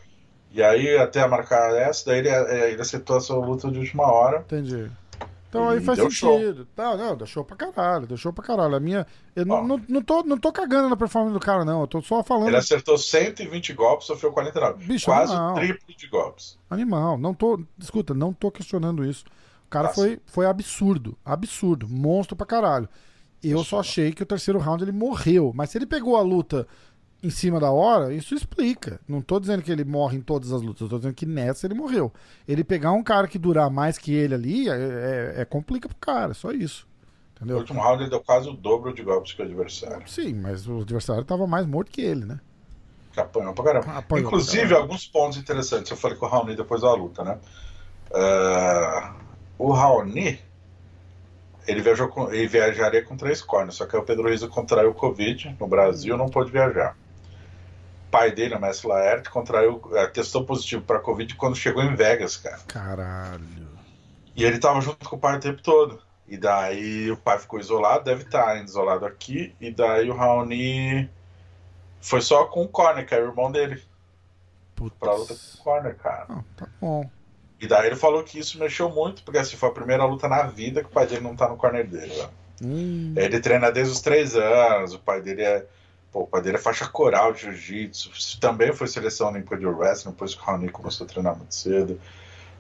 E 0.57 0.62
aí, 0.62 0.97
até 0.97 1.27
marcar 1.29 1.71
essa, 1.77 2.07
daí 2.07 2.19
ele, 2.19 2.29
ele 2.31 2.81
aceitou 2.81 3.19
essa 3.19 3.35
luta 3.35 3.71
de 3.71 3.79
última 3.79 4.05
hora. 4.11 4.38
entendi. 4.38 4.90
Então 5.49 5.69
aí 5.69 5.81
faz 5.81 5.99
sentido. 5.99 6.66
Não, 6.77 6.97
não, 6.97 7.16
deixou 7.16 7.45
pra 7.45 7.57
caralho, 7.57 8.07
deixou 8.07 8.33
pra 8.33 8.45
caralho. 8.45 8.75
A 8.75 8.81
minha. 8.81 9.07
Eu 9.35 9.47
não, 9.47 9.57
Ó. 9.57 9.62
não, 9.66 9.81
não, 9.88 10.03
tô, 10.03 10.23
não 10.23 10.37
tô 10.37 10.53
cagando 10.53 10.88
na 10.88 10.97
performance 10.97 11.33
do 11.33 11.40
cara, 11.40 11.64
não. 11.64 11.83
Eu 11.83 11.87
tô 11.87 12.01
só 12.03 12.23
falando. 12.23 12.49
Ele 12.49 12.57
acertou 12.57 12.99
120 12.99 13.73
golpes, 13.73 14.07
sofreu 14.07 14.33
49. 14.33 14.85
Bicho, 14.85 15.07
Quase 15.07 15.35
o 15.35 15.55
triplo 15.55 15.95
de 15.97 16.09
golpes. 16.09 16.59
Animal. 16.69 17.16
Não 17.16 17.33
tô. 17.33 17.61
Escuta, 17.79 18.12
não 18.12 18.33
tô 18.33 18.51
questionando 18.51 19.05
isso. 19.05 19.25
O 19.66 19.71
cara 19.71 19.88
Tá 19.88 19.95
foi, 19.95 20.19
foi 20.27 20.47
absurdo. 20.47 21.16
Absurdo. 21.25 21.87
Monstro 21.88 22.37
pra 22.37 22.47
caralho. 22.47 22.88
Eu 23.42 23.59
só 23.59 23.62
Isso. 23.62 23.77
achei 23.77 24.12
que 24.12 24.23
o 24.23 24.27
terceiro 24.27 24.59
round 24.59 24.83
ele 24.83 24.92
morreu. 24.92 25.53
Mas 25.55 25.71
se 25.71 25.79
ele 25.79 25.87
pegou 25.87 26.16
a 26.16 26.23
luta 26.23 26.66
em 27.27 27.31
cima 27.31 27.59
da 27.59 27.71
hora, 27.71 28.15
isso 28.15 28.35
explica. 28.35 29.01
Não 29.09 29.21
tô 29.21 29.41
dizendo 29.41 29.62
que 29.62 29.73
ele 29.73 29.85
morre 29.85 30.17
em 30.17 30.21
todas 30.21 30.53
as 30.53 30.62
lutas, 30.62 30.83
eu 30.83 30.89
tô 30.89 30.97
dizendo 30.99 31.15
que 31.15 31.27
nessa 31.27 31.67
ele 31.67 31.75
morreu. 31.75 32.12
Ele 32.47 32.62
pegar 32.62 32.93
um 32.93 33.03
cara 33.03 33.27
que 33.27 33.39
durar 33.39 33.69
mais 33.71 33.99
que 33.99 34.15
ele 34.15 34.35
ali, 34.35 34.69
é, 34.69 35.35
é, 35.37 35.41
é 35.43 35.45
complica 35.45 35.89
pro 35.89 35.99
cara, 35.99 36.35
só 36.35 36.53
isso. 36.53 36.87
No 37.41 37.47
Entendeu? 37.47 37.59
último 37.59 37.83
round 37.83 38.03
ele 38.03 38.11
deu 38.11 38.21
quase 38.21 38.49
o 38.49 38.53
dobro 38.53 38.95
de 38.95 39.03
golpes 39.03 39.33
que 39.33 39.43
o 39.43 39.45
adversário. 39.45 40.09
Sim, 40.09 40.35
mas 40.35 40.67
o 40.67 40.81
adversário 40.81 41.25
tava 41.25 41.47
mais 41.47 41.67
morto 41.67 41.91
que 41.91 42.01
ele, 42.01 42.25
né? 42.25 42.41
Que 43.12 43.21
apanhou 43.21 43.53
pra 43.53 43.65
caramba. 43.65 43.87
Apanhou 43.87 44.05
pra 44.05 44.19
Inclusive, 44.21 44.62
caramba. 44.62 44.81
alguns 44.81 45.07
pontos 45.07 45.37
interessantes. 45.37 45.91
Eu 45.91 45.97
falei 45.97 46.17
com 46.17 46.25
o 46.25 46.29
Raoni 46.29 46.57
depois 46.57 46.81
da 46.81 46.95
luta, 46.95 47.25
né? 47.25 47.39
Ah, 48.15 49.17
o 49.59 49.73
Raoni, 49.73 50.39
ele, 51.67 51.83
viajou 51.83 52.09
com, 52.09 52.33
ele 52.33 52.47
viajaria 52.47 53.05
com 53.05 53.17
três 53.17 53.43
cornes, 53.43 53.75
só 53.75 53.87
que 53.87 53.97
o 53.97 54.03
Pedro 54.03 54.29
Rizzo 54.29 54.49
contraiu 54.49 54.91
o 54.91 54.95
Covid 54.95 55.57
no 55.59 55.67
Brasil 55.67 56.17
não 56.17 56.29
pôde 56.29 56.51
viajar. 56.51 56.97
O 58.16 58.18
pai 58.18 58.33
dele, 58.33 58.55
o 58.55 58.61
Messi 58.61 58.87
Laerte, 58.87 59.29
contraiu, 59.29 59.83
eh, 59.92 60.07
testou 60.07 60.44
positivo 60.44 60.83
para 60.83 61.00
Covid 61.00 61.35
quando 61.35 61.55
chegou 61.55 61.83
em 61.83 61.94
Vegas, 61.94 62.37
cara. 62.37 62.59
Caralho. 62.66 63.68
E 64.35 64.42
ele 64.42 64.59
tava 64.59 64.81
junto 64.81 65.09
com 65.09 65.16
o 65.16 65.18
pai 65.18 65.37
o 65.37 65.40
tempo 65.40 65.62
todo. 65.62 66.00
E 66.26 66.37
daí 66.37 67.11
o 67.11 67.16
pai 67.16 67.38
ficou 67.38 67.61
isolado, 67.61 68.05
deve 68.05 68.24
estar 68.24 68.48
ainda 68.48 68.64
isolado 68.64 69.05
aqui. 69.05 69.55
E 69.61 69.70
daí 69.70 70.09
o 70.11 70.14
Raoni 70.14 71.09
foi 72.00 72.20
só 72.20 72.46
com 72.46 72.62
o 72.62 72.68
Corner, 72.68 73.07
que 73.07 73.14
é 73.14 73.20
o 73.20 73.26
irmão 73.26 73.52
dele, 73.52 73.83
pra 74.98 75.12
luta 75.14 75.35
com 75.35 75.40
Putz. 75.40 75.55
o 75.55 75.62
Corner, 75.62 75.94
cara. 75.96 76.26
Não, 76.29 76.44
tá 76.57 76.66
bom. 76.81 77.09
E 77.61 77.66
daí 77.66 77.87
ele 77.87 77.96
falou 77.96 78.22
que 78.22 78.38
isso 78.38 78.59
mexeu 78.59 78.90
muito, 78.90 79.22
porque 79.22 79.38
assim, 79.38 79.57
foi 79.57 79.68
a 79.68 79.72
primeira 79.72 80.05
luta 80.05 80.29
na 80.29 80.42
vida 80.42 80.83
que 80.83 80.88
o 80.88 80.92
pai 80.92 81.07
dele 81.07 81.22
não 81.22 81.35
tá 81.37 81.48
no 81.48 81.57
corner 81.57 81.87
dele. 81.87 82.14
Né? 82.14 82.29
Hum, 82.62 83.14
Ele 83.16 83.40
treina 83.40 83.70
desde 83.72 83.92
os 83.92 84.00
três 84.00 84.35
anos, 84.35 84.94
o 84.94 84.98
pai 84.98 85.20
dele 85.20 85.42
é. 85.42 85.66
Pô, 86.16 86.22
o 86.22 86.26
pai 86.26 86.40
dele 86.40 86.57
é 86.57 86.59
faixa 86.59 86.87
coral 86.87 87.35
de 87.35 87.42
jiu-jitsu. 87.42 88.40
Também 88.40 88.72
foi 88.72 88.87
seleção 88.87 89.29
olímpica 89.29 89.55
de 89.55 89.66
wrestling, 89.66 90.12
depois 90.12 90.35
que 90.35 90.40
o 90.40 90.44
Raoni 90.44 90.70
começou 90.70 91.05
a 91.05 91.09
treinar 91.09 91.37
muito 91.37 91.55
cedo. 91.55 92.00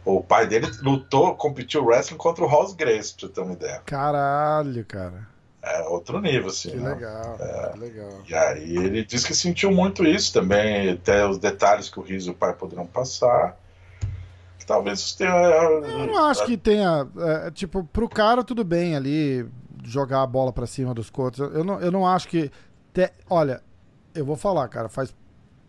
O 0.04 0.22
pai 0.22 0.46
dele 0.46 0.70
lutou, 0.82 1.34
competiu 1.36 1.82
wrestling 1.82 2.18
contra 2.18 2.44
o 2.44 2.46
Ross 2.46 2.74
Grace, 2.74 3.14
pra 3.14 3.26
você 3.26 3.32
ter 3.32 3.40
uma 3.40 3.54
ideia. 3.54 3.80
Caralho, 3.86 4.84
cara. 4.84 5.26
É 5.62 5.80
outro 5.88 6.20
nível, 6.20 6.48
assim. 6.48 6.68
Que 6.68 6.76
né? 6.76 6.90
legal, 6.90 7.38
que 7.72 7.78
legal. 7.78 8.22
E 8.28 8.34
aí 8.34 8.76
ele 8.76 9.02
disse 9.02 9.26
que 9.26 9.34
sentiu 9.34 9.72
muito 9.72 10.04
isso 10.04 10.34
também, 10.34 10.90
até 10.90 11.26
os 11.26 11.38
detalhes 11.38 11.88
que 11.88 11.98
o 11.98 12.02
Riso 12.02 12.28
e 12.28 12.32
o 12.32 12.34
pai 12.34 12.52
poderão 12.52 12.86
passar. 12.86 13.56
Talvez 14.66 14.98
isso 14.98 15.16
tenha. 15.16 15.30
Eu 15.30 16.06
não 16.08 16.26
acho 16.26 16.44
que 16.44 16.58
tenha. 16.58 17.08
é, 17.18 17.50
tipo, 17.52 17.84
pro 17.84 18.08
cara 18.08 18.44
tudo 18.44 18.64
bem 18.64 18.96
ali 18.96 19.48
jogar 19.86 20.22
a 20.22 20.26
bola 20.26 20.52
pra 20.52 20.66
cima 20.66 20.92
dos 20.92 21.08
cotos. 21.08 21.38
Eu 21.38 21.64
não, 21.64 21.80
eu 21.80 21.90
não 21.90 22.06
acho 22.06 22.28
que. 22.28 22.50
Te- 22.96 23.12
Olha, 23.28 23.62
eu 24.14 24.24
vou 24.24 24.36
falar, 24.36 24.66
cara, 24.68 24.88
faz 24.88 25.14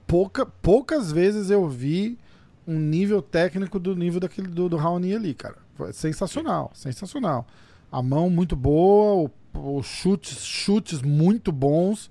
pouca, 0.05 0.45
poucas 0.45 1.11
vezes 1.11 1.49
eu 1.49 1.67
vi 1.67 2.17
um 2.65 2.79
nível 2.79 3.21
técnico 3.21 3.77
do 3.77 3.95
nível 3.95 4.19
daquele 4.21 4.47
do, 4.47 4.69
do 4.69 4.77
Raoni 4.77 5.13
ali, 5.13 5.33
cara. 5.33 5.57
Foi 5.75 5.91
sensacional, 5.91 6.71
sensacional. 6.73 7.45
A 7.91 8.01
mão 8.01 8.29
muito 8.29 8.55
boa, 8.55 9.29
os 9.53 9.85
chutes, 9.85 10.45
chutes 10.45 11.01
muito 11.01 11.51
bons. 11.51 12.09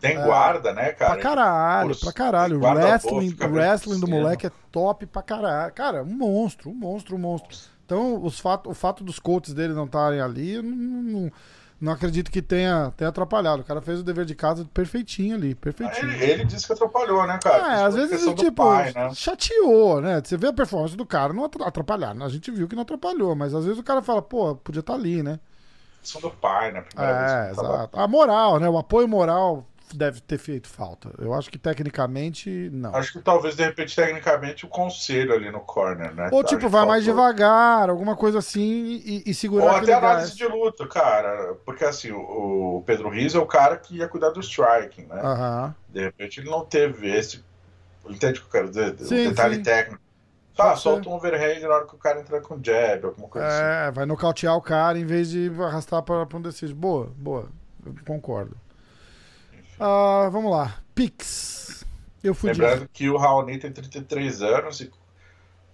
Tem 0.00 0.16
guarda, 0.22 0.72
né, 0.72 0.92
cara? 0.92 1.12
pra 1.14 1.22
caralho, 1.22 1.88
pra 2.00 2.12
caralho. 2.12 2.56
O 2.56 2.60
guarda 2.60 2.80
boa, 2.80 2.90
wrestling, 2.92 3.36
wrestling 3.52 4.00
do 4.00 4.06
moleque 4.08 4.46
é 4.46 4.50
top 4.72 5.06
pra 5.06 5.22
caralho. 5.22 5.72
Cara, 5.72 6.02
um 6.02 6.14
monstro, 6.16 6.70
um 6.70 6.74
monstro, 6.74 7.16
um 7.16 7.18
monstro. 7.18 7.56
Então, 7.86 8.22
os 8.22 8.40
fato, 8.40 8.70
o 8.70 8.74
fato 8.74 9.04
dos 9.04 9.18
coaches 9.18 9.52
dele 9.54 9.74
não 9.74 9.84
estarem 9.84 10.20
ali, 10.20 10.60
não, 10.60 10.70
não, 11.02 11.32
não 11.80 11.92
acredito 11.92 12.30
que 12.30 12.40
tenha, 12.40 12.92
tenha 12.96 13.10
atrapalhado. 13.10 13.62
O 13.62 13.64
cara 13.64 13.80
fez 13.82 14.00
o 14.00 14.02
dever 14.02 14.24
de 14.24 14.34
casa 14.34 14.64
perfeitinho 14.72 15.36
ali, 15.36 15.54
perfeitinho. 15.54 16.10
Ele, 16.12 16.24
ele 16.24 16.44
disse 16.44 16.66
que 16.66 16.72
atrapalhou, 16.72 17.26
né, 17.26 17.38
cara? 17.42 17.80
É, 17.80 17.84
às 17.84 17.94
vezes, 17.94 18.24
do 18.24 18.34
tipo, 18.34 18.64
pai, 18.64 18.92
né? 18.94 19.10
chateou, 19.14 20.00
né? 20.00 20.22
Você 20.24 20.36
vê 20.36 20.46
a 20.48 20.52
performance 20.52 20.96
do 20.96 21.04
cara, 21.04 21.32
não 21.32 21.44
atra- 21.44 21.66
atrapalhar. 21.66 22.16
A 22.22 22.28
gente 22.28 22.50
viu 22.50 22.66
que 22.68 22.74
não 22.74 22.82
atrapalhou, 22.82 23.34
mas 23.34 23.54
às 23.54 23.64
vezes 23.64 23.78
o 23.78 23.84
cara 23.84 24.00
fala, 24.02 24.22
pô, 24.22 24.54
podia 24.56 24.80
estar 24.80 24.94
ali, 24.94 25.22
né? 25.22 25.38
Questão 26.00 26.20
do 26.20 26.30
pai, 26.30 26.70
né? 26.72 26.82
Primeira 26.82 27.12
É, 27.12 27.50
que 27.50 27.56
tava- 27.56 27.68
exato. 27.74 28.00
A 28.00 28.06
moral, 28.08 28.60
né? 28.60 28.68
O 28.68 28.78
apoio 28.78 29.08
moral 29.08 29.66
deve 29.96 30.20
ter 30.20 30.38
feito 30.38 30.68
falta. 30.68 31.10
Eu 31.18 31.32
acho 31.34 31.50
que 31.50 31.58
tecnicamente, 31.58 32.70
não. 32.72 32.94
Acho 32.94 33.12
que 33.12 33.20
talvez, 33.22 33.56
de 33.56 33.64
repente, 33.64 33.94
tecnicamente, 33.94 34.64
o 34.64 34.68
conselho 34.68 35.32
ali 35.32 35.50
no 35.50 35.60
corner, 35.60 36.14
né? 36.14 36.28
Ou 36.32 36.42
tipo, 36.44 36.68
vai 36.68 36.86
mais 36.86 37.04
devagar, 37.04 37.88
alguma 37.90 38.16
coisa 38.16 38.38
assim, 38.38 38.60
e, 39.04 39.22
e 39.26 39.34
segurar 39.34 39.64
Ou 39.64 39.70
até 39.70 39.92
análise 39.94 40.28
gás. 40.28 40.36
de 40.36 40.46
luta, 40.46 40.86
cara. 40.86 41.54
Porque 41.64 41.84
assim, 41.84 42.10
o, 42.12 42.76
o 42.78 42.82
Pedro 42.84 43.08
Riz 43.08 43.34
é 43.34 43.38
o 43.38 43.46
cara 43.46 43.76
que 43.76 43.96
ia 43.96 44.08
cuidar 44.08 44.30
do 44.30 44.40
striking, 44.40 45.06
né? 45.06 45.20
Aham. 45.22 45.74
De 45.88 46.00
repente 46.00 46.40
ele 46.40 46.50
não 46.50 46.64
teve 46.64 47.08
esse. 47.08 47.44
Entende 48.08 48.40
o 48.40 48.42
que 48.42 48.48
eu 48.48 48.52
quero 48.52 48.68
dizer? 48.68 48.94
O 49.00 49.04
Sim, 49.04 49.16
detalhe 49.16 49.56
sim. 49.56 49.62
técnico. 49.62 50.02
Pode 50.56 50.72
Ah, 50.72 50.76
ser. 50.76 50.82
solta 50.82 51.08
um 51.08 51.14
overhand 51.14 51.60
na 51.60 51.74
hora 51.76 51.86
que 51.86 51.94
o 51.94 51.98
cara 51.98 52.20
entra 52.20 52.40
com 52.40 52.62
jab, 52.62 53.06
alguma 53.06 53.28
coisa 53.28 53.48
assim. 53.48 53.70
É, 53.88 53.90
vai 53.90 54.06
nocautear 54.06 54.56
o 54.56 54.62
cara 54.62 54.98
em 54.98 55.04
vez 55.04 55.30
de 55.30 55.50
arrastar 55.60 56.02
para 56.02 56.26
um 56.36 56.40
decide. 56.40 56.72
Boa, 56.74 57.06
boa. 57.16 57.48
Eu 57.84 57.94
concordo. 58.06 58.56
Ah, 59.78 60.28
vamos 60.30 60.50
lá. 60.50 60.78
Pix. 60.94 61.84
Eu 62.22 62.34
fui 62.34 62.50
de. 62.52 62.60
Lembrando 62.60 62.88
que 62.92 63.08
o 63.10 63.16
Raoni 63.16 63.58
tem 63.58 63.72
33 63.72 64.42
anos 64.42 64.80
e 64.80 64.90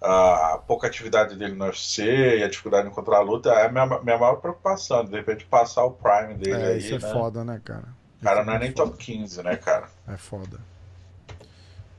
a 0.03 0.59
pouca 0.67 0.87
atividade 0.87 1.37
dele 1.37 1.55
no 1.55 1.67
UFC 1.67 2.39
e 2.39 2.43
a 2.43 2.49
dificuldade 2.49 2.85
de 2.87 2.91
encontrar 2.91 3.19
a 3.19 3.21
luta 3.21 3.51
é 3.51 3.67
a 3.67 3.69
minha, 3.71 3.87
minha 3.87 4.19
maior 4.19 4.37
preocupação. 4.37 5.05
De 5.05 5.15
repente 5.17 5.45
passar 5.45 5.85
o 5.85 5.93
prime 5.93 6.35
dele 6.35 6.63
É, 6.63 6.67
aí. 6.73 6.79
isso 6.79 6.95
é 6.95 6.99
né? 6.99 7.13
foda, 7.13 7.45
né, 7.45 7.61
cara? 7.65 7.89
O 8.21 8.25
cara 8.25 8.43
Isso 8.43 8.47
não 8.47 8.55
é 8.55 8.59
nem 8.59 8.73
foda. 8.73 8.91
top 8.91 8.97
15, 8.99 9.43
né, 9.43 9.57
cara? 9.57 9.89
É 10.09 10.17
foda. 10.17 10.59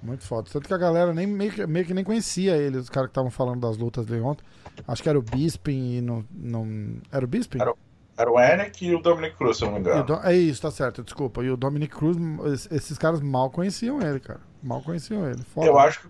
Muito 0.02 0.24
foda. 0.26 0.50
Tanto 0.52 0.68
que 0.68 0.74
a 0.74 0.78
galera 0.78 1.14
nem, 1.14 1.28
meio, 1.28 1.52
que, 1.52 1.66
meio 1.68 1.86
que 1.86 1.94
nem 1.94 2.04
conhecia 2.04 2.58
ele, 2.58 2.78
os 2.78 2.90
caras 2.90 3.08
que 3.08 3.12
estavam 3.12 3.30
falando 3.30 3.62
das 3.62 3.78
lutas 3.78 4.06
dele 4.06 4.22
ontem. 4.22 4.44
Acho 4.88 5.04
que 5.04 5.10
era 5.10 5.18
o 5.20 5.22
Bisping 5.22 5.98
e 5.98 6.02
não. 6.02 6.26
não... 6.32 6.98
Era 7.12 7.24
o 7.24 7.28
Bisping? 7.28 7.62
Era 7.62 7.74
Era 8.22 8.32
o 8.32 8.40
Enek 8.40 8.86
e 8.86 8.94
o 8.96 9.02
Dominic 9.02 9.36
Cruz, 9.36 9.58
se 9.58 9.64
eu 9.64 9.68
não 9.68 9.74
me 9.76 9.80
engano. 9.82 10.04
Do- 10.04 10.22
É 10.24 10.36
isso, 10.36 10.62
tá 10.62 10.70
certo, 10.70 11.04
desculpa. 11.04 11.44
E 11.44 11.50
o 11.50 11.58
Dominic 11.58 11.96
Cruz, 11.96 12.18
es- 12.54 12.68
esses 12.72 12.98
caras 12.98 13.20
mal 13.20 13.50
conheciam 13.50 14.00
ele, 14.02 14.20
cara. 14.20 14.40
Mal 14.62 14.82
conheciam 14.82 15.28
ele. 15.28 15.42
Foda. 15.44 15.66
Eu 15.66 15.80
acho 15.80 16.02
que. 16.02 16.08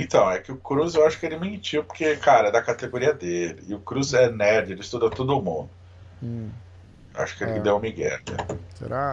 Então, 0.00 0.28
é 0.30 0.38
que 0.40 0.50
o 0.50 0.56
Cruz 0.56 0.94
eu 0.94 1.06
acho 1.06 1.18
que 1.20 1.24
ele 1.26 1.38
mentiu, 1.38 1.84
porque, 1.84 2.16
cara, 2.16 2.48
é 2.48 2.50
da 2.50 2.60
categoria 2.60 3.14
dele. 3.14 3.62
E 3.68 3.74
o 3.74 3.78
Cruz 3.78 4.12
é 4.12 4.28
nerd, 4.30 4.72
ele 4.72 4.80
estuda 4.80 5.08
todo 5.08 5.40
mundo. 5.40 5.70
Hum, 6.22 6.50
Acho 7.14 7.36
que 7.36 7.44
ele 7.44 7.58
É. 7.58 7.60
deu 7.60 7.76
um 7.76 7.80
migué, 7.80 8.18
né? 8.28 8.56
será? 8.74 9.12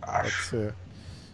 Pode 0.00 0.18
Acho. 0.26 0.44
ser. 0.46 0.74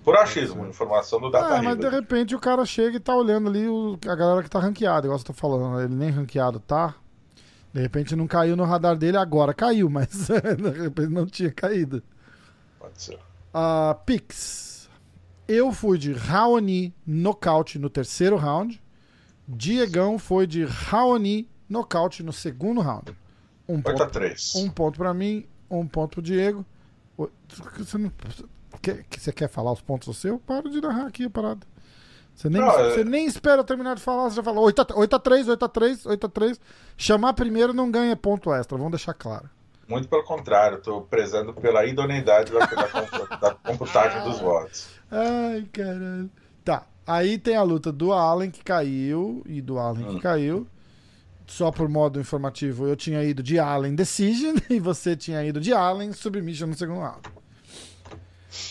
Por 0.05 0.17
achismo, 0.17 0.63
Pode 0.63 0.69
informação 0.69 1.19
do 1.21 1.31
Data 1.31 1.55
Ah, 1.57 1.63
mas 1.63 1.79
de 1.79 1.89
repente 1.89 2.35
o 2.35 2.39
cara 2.41 2.67
chega 2.67 2.97
e 2.97 3.01
tá 3.01 3.15
olhando 3.17 3.49
ali 3.49 3.67
o- 3.69 3.97
a 4.07 4.15
galera 4.15 4.43
que 4.43 4.51
tá 4.51 4.59
ranqueada, 4.59 5.07
igual 5.07 5.19
você 5.19 5.25
tá 5.25 5.33
falando. 5.33 5.81
Ele 5.81 5.95
nem 5.95 6.11
ranqueado 6.11 6.59
tá. 6.61 6.95
De 7.75 7.81
repente 7.81 8.15
não 8.15 8.29
caiu 8.29 8.55
no 8.57 8.63
radar 8.63 8.97
dele, 8.97 9.17
agora 9.17 9.53
caiu, 9.53 9.91
mas 9.91 10.29
de 10.31 10.83
repente 10.83 11.11
não 11.11 11.27
tinha 11.27 11.51
caído. 11.51 12.01
Pode 12.79 13.03
ser. 13.03 13.19
Ah, 13.53 13.99
Pix. 14.07 14.89
Eu 15.49 15.73
fui 15.73 15.99
de 15.99 16.13
Raoni 16.13 16.95
nocaute 17.05 17.77
no 17.77 17.91
terceiro 17.91 18.37
round. 18.37 18.81
Diegão 19.47 20.21
foi 20.21 20.47
de 20.47 20.65
Raoni 20.65 21.51
nocaute 21.69 22.23
no 22.23 22.33
segundo 22.33 22.81
round. 22.81 23.13
Um 23.69 23.79
8 23.79 23.89
a 23.89 23.93
ponto, 23.93 24.13
3 24.13 24.55
um 24.55 24.71
ponto 24.71 24.97
pra 24.97 25.13
mim, 25.13 25.45
um 25.69 25.87
ponto 25.87 26.13
pro 26.13 26.23
Diego. 26.23 26.65
Você, 27.77 27.99
não, 27.99 28.13
quer, 28.81 29.03
que 29.05 29.21
você 29.21 29.33
quer 29.33 29.49
falar 29.49 29.73
os 29.73 29.81
pontos 29.81 30.07
do 30.07 30.15
seu? 30.15 30.39
Para 30.39 30.71
de 30.71 30.81
narrar 30.81 31.09
aqui 31.09 31.25
a 31.25 31.31
parada. 31.31 31.67
Você 32.35 32.49
nem, 32.51 32.61
Não, 32.61 32.69
é- 32.71 32.91
você 32.91 33.05
nem 33.05 33.27
espera 33.27 33.61
eu 33.61 33.65
terminar 33.65 33.95
de 33.95 34.03
falar, 34.03 34.29
você 34.29 34.37
já 34.37 34.43
falou 34.43 34.65
8 34.65 34.83
a, 34.83 34.87
8 34.99 35.17
a 35.17 35.19
3, 35.19 35.49
8 35.49 35.65
a 35.65 35.69
3, 35.69 36.07
8 36.07 36.27
a 36.27 36.29
3. 36.29 36.61
Chamar 36.97 37.33
primeiro 37.35 37.73
não 37.73 37.91
ganha 37.91 38.17
ponto 38.17 38.53
extra, 38.53 38.77
vamos 38.77 38.93
deixar 38.93 39.15
claro. 39.15 39.49
Muito 39.89 40.09
pelo 40.09 40.25
contrário, 40.25 40.79
estou 40.79 41.03
prezando 41.03 41.53
pela 41.55 41.85
idoneidade 41.85 42.51
da, 42.53 42.59
da, 42.61 43.37
da 43.37 43.55
computagem 43.55 44.23
dos 44.25 44.41
votos. 44.41 44.89
Ai, 45.11 45.65
caralho. 45.73 46.31
Tá, 46.65 46.87
aí 47.07 47.39
tem 47.39 47.55
a 47.55 47.63
luta 47.63 47.93
do 47.93 48.13
Allen 48.13 48.51
que 48.51 48.65
caiu 48.65 49.43
e 49.47 49.61
do 49.61 49.79
Allen 49.79 50.05
que 50.07 50.17
Hum. 50.17 50.21
caiu. 50.21 50.67
Só 51.47 51.71
por 51.71 51.87
modo 51.91 52.19
informativo, 52.19 52.87
eu 52.89 52.97
tinha 52.97 53.23
ido 53.23 53.43
de 53.43 53.59
Allen 53.59 53.95
Decision 53.95 54.57
e 54.71 54.81
você 54.81 55.15
tinha 55.15 55.45
ido 55.45 55.61
de 55.61 55.75
Allen 55.75 56.11
Submission 56.13 56.67
no 56.69 56.75
segundo 56.75 57.01
round. 57.01 57.21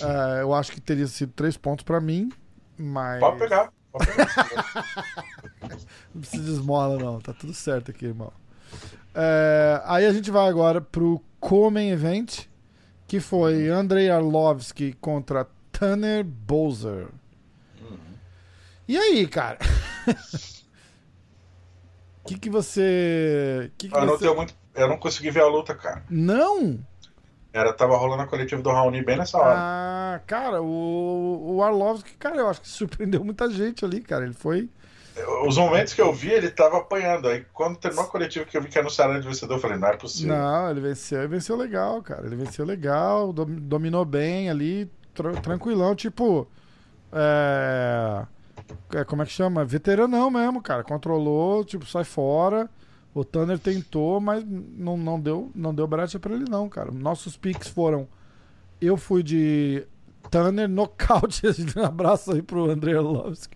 É, 0.02 0.42
eu 0.42 0.54
acho 0.54 0.72
que 0.72 0.82
teria 0.82 1.06
sido 1.08 1.32
três 1.34 1.56
pontos 1.58 1.84
pra 1.84 2.02
mim, 2.02 2.30
mas. 2.78 3.20
Pode 3.20 3.40
pegar. 3.40 3.72
Pode 3.92 4.08
pegar. 4.08 4.28
Não 6.14 6.22
precisa 6.22 6.44
de 6.44 6.52
esmola, 6.52 6.98
não. 6.98 7.20
Tá 7.20 7.34
tudo 7.34 7.54
certo 7.54 7.90
aqui, 7.90 8.06
irmão. 8.06 8.32
É, 9.16 9.82
aí 9.86 10.06
a 10.06 10.14
gente 10.14 10.30
vai 10.30 10.48
agora 10.48 10.82
pro 10.82 11.22
Comen 11.40 11.90
Event, 11.92 12.46
que 13.08 13.20
foi 13.20 13.70
Andrei 13.70 14.10
Arlovski 14.10 14.94
contra 14.94 15.48
Tanner 15.72 16.24
Bowser. 16.24 17.08
E 18.88 18.98
aí, 18.98 19.28
cara? 19.28 19.58
O 22.24 22.28
que, 22.28 22.38
que 22.38 22.50
você. 22.50 23.72
Que 23.78 23.90
que 23.90 23.96
eu, 23.96 24.02
não 24.02 24.14
você... 24.14 24.26
tenho 24.26 24.36
muito, 24.36 24.54
eu 24.76 24.88
não 24.88 24.98
consegui 24.98 25.32
ver 25.32 25.42
a 25.42 25.48
luta, 25.48 25.74
cara. 25.74 26.04
Não? 26.10 26.80
Era, 27.54 27.72
tava 27.72 27.96
rolando 27.96 28.24
a 28.24 28.28
coletiva 28.28 28.62
do 28.62 28.70
Raoni 28.72 29.04
bem 29.04 29.16
nessa 29.18 29.38
hora. 29.38 29.54
Ah, 29.56 30.22
cara, 30.26 30.62
o, 30.64 31.56
o 31.56 31.64
Arlovski, 31.64 32.14
cara, 32.18 32.38
eu 32.38 32.50
acho 32.50 32.62
que 32.62 32.68
surpreendeu 32.70 33.24
muita 33.24 33.50
gente 33.52 33.86
ali, 33.86 34.02
cara. 34.02 34.26
Ele 34.26 34.34
foi. 34.34 34.68
Os 35.48 35.58
momentos 35.60 35.94
que 35.94 36.02
eu 36.02 36.12
vi, 36.12 36.32
ele 36.32 36.50
tava 36.50 36.78
apanhando. 36.80 37.28
Aí 37.28 37.46
quando 37.54 37.78
terminou 37.78 38.06
a 38.06 38.08
coletiva 38.08 38.44
que 38.46 38.58
eu 38.58 38.62
vi 38.64 38.70
que 38.70 38.80
anunciaram 38.80 39.20
de 39.20 39.28
vencedor, 39.28 39.56
eu 39.58 39.60
falei, 39.62 39.78
não 39.78 39.88
é 39.90 39.96
possível. 39.96 40.36
Não, 40.36 40.72
ele 40.72 40.82
venceu 40.82 41.22
e 41.22 41.28
venceu 41.28 41.56
legal, 41.56 42.02
cara. 42.02 42.26
Ele 42.26 42.36
venceu 42.36 42.66
legal, 42.66 43.32
dom- 43.32 43.46
dominou 43.46 44.04
bem 44.04 44.50
ali, 44.50 44.90
tra- 45.14 45.34
tranquilão, 45.34 45.94
tipo. 45.96 46.48
É... 47.12 48.26
é, 48.96 49.04
Como 49.04 49.22
é 49.22 49.26
que 49.26 49.32
chama? 49.32 49.64
Veteranão 49.64 50.32
mesmo, 50.32 50.62
cara. 50.62 50.84
Controlou, 50.84 51.64
tipo, 51.64 51.86
sai 51.86 52.04
fora. 52.04 52.68
O 53.14 53.24
Tanner 53.24 53.60
tentou, 53.60 54.20
mas 54.20 54.44
não, 54.46 54.98
não 54.98 55.20
deu, 55.20 55.52
não 55.54 55.74
deu 55.74 55.86
brecha 55.86 56.20
pra 56.20 56.34
ele, 56.34 56.46
não, 56.50 56.68
cara. 56.68 56.92
Nossos 56.92 57.38
picks 57.38 57.68
foram. 57.68 58.08
Eu 58.82 58.98
fui 58.98 59.22
de 59.22 59.86
Tanner 60.32 60.68
nocaute. 60.68 61.44
Um 61.78 61.84
abraço 61.84 62.32
aí 62.32 62.42
pro 62.42 62.70
André 62.72 62.98
Arlovski. 62.98 63.56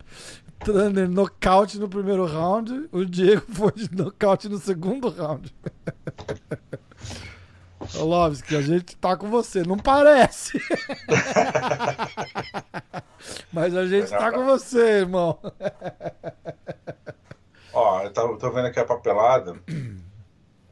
Tanner 0.59 1.09
nocaute 1.09 1.79
no 1.79 1.89
primeiro 1.89 2.25
round. 2.25 2.87
O 2.91 3.03
Diego 3.03 3.45
foi 3.49 3.71
de 3.71 3.95
nocaute 3.95 4.47
no 4.47 4.59
segundo 4.59 5.09
round. 5.09 5.53
Arlovski, 7.95 8.55
a 8.55 8.61
gente 8.61 8.95
tá 8.97 9.15
com 9.17 9.29
você. 9.29 9.63
Não 9.63 9.77
parece. 9.77 10.61
Mas 13.51 13.75
a 13.75 13.87
gente 13.87 14.09
tá 14.09 14.31
com 14.31 14.45
você, 14.45 14.99
irmão. 14.99 15.39
Ó, 17.79 18.01
eu 18.01 18.11
tô, 18.11 18.35
tô 18.37 18.49
vendo 18.51 18.65
aqui 18.65 18.79
a 18.79 18.85
papelada. 18.85 19.55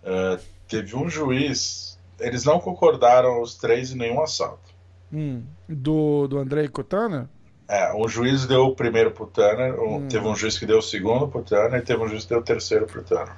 É, 0.07 0.37
teve 0.67 0.95
um 0.95 1.09
juiz. 1.09 1.97
Eles 2.19 2.45
não 2.45 2.59
concordaram 2.59 3.41
os 3.41 3.55
três 3.55 3.91
em 3.91 3.97
nenhum 3.97 4.21
assalto. 4.21 4.69
Hum, 5.11 5.41
do, 5.67 6.27
do 6.27 6.37
Andrei 6.37 6.67
Cotana? 6.67 7.27
É, 7.67 7.91
um 7.91 8.07
juiz 8.07 8.45
deu 8.45 8.65
o 8.67 8.75
primeiro 8.75 9.09
pro 9.09 9.25
Tanner, 9.25 9.79
um- 9.81 9.97
Hum. 9.97 10.07
teve 10.07 10.27
um 10.27 10.35
juiz 10.35 10.59
que 10.59 10.65
deu 10.67 10.77
o 10.77 10.81
segundo 10.83 11.27
pro 11.27 11.41
Tanner 11.41 11.79
e 11.79 11.83
teve 11.83 12.03
um 12.03 12.07
juiz 12.07 12.21
que 12.21 12.29
deu 12.29 12.37
o 12.37 12.43
terceiro 12.43 12.85
pro 12.85 13.01
Tanner. 13.01 13.35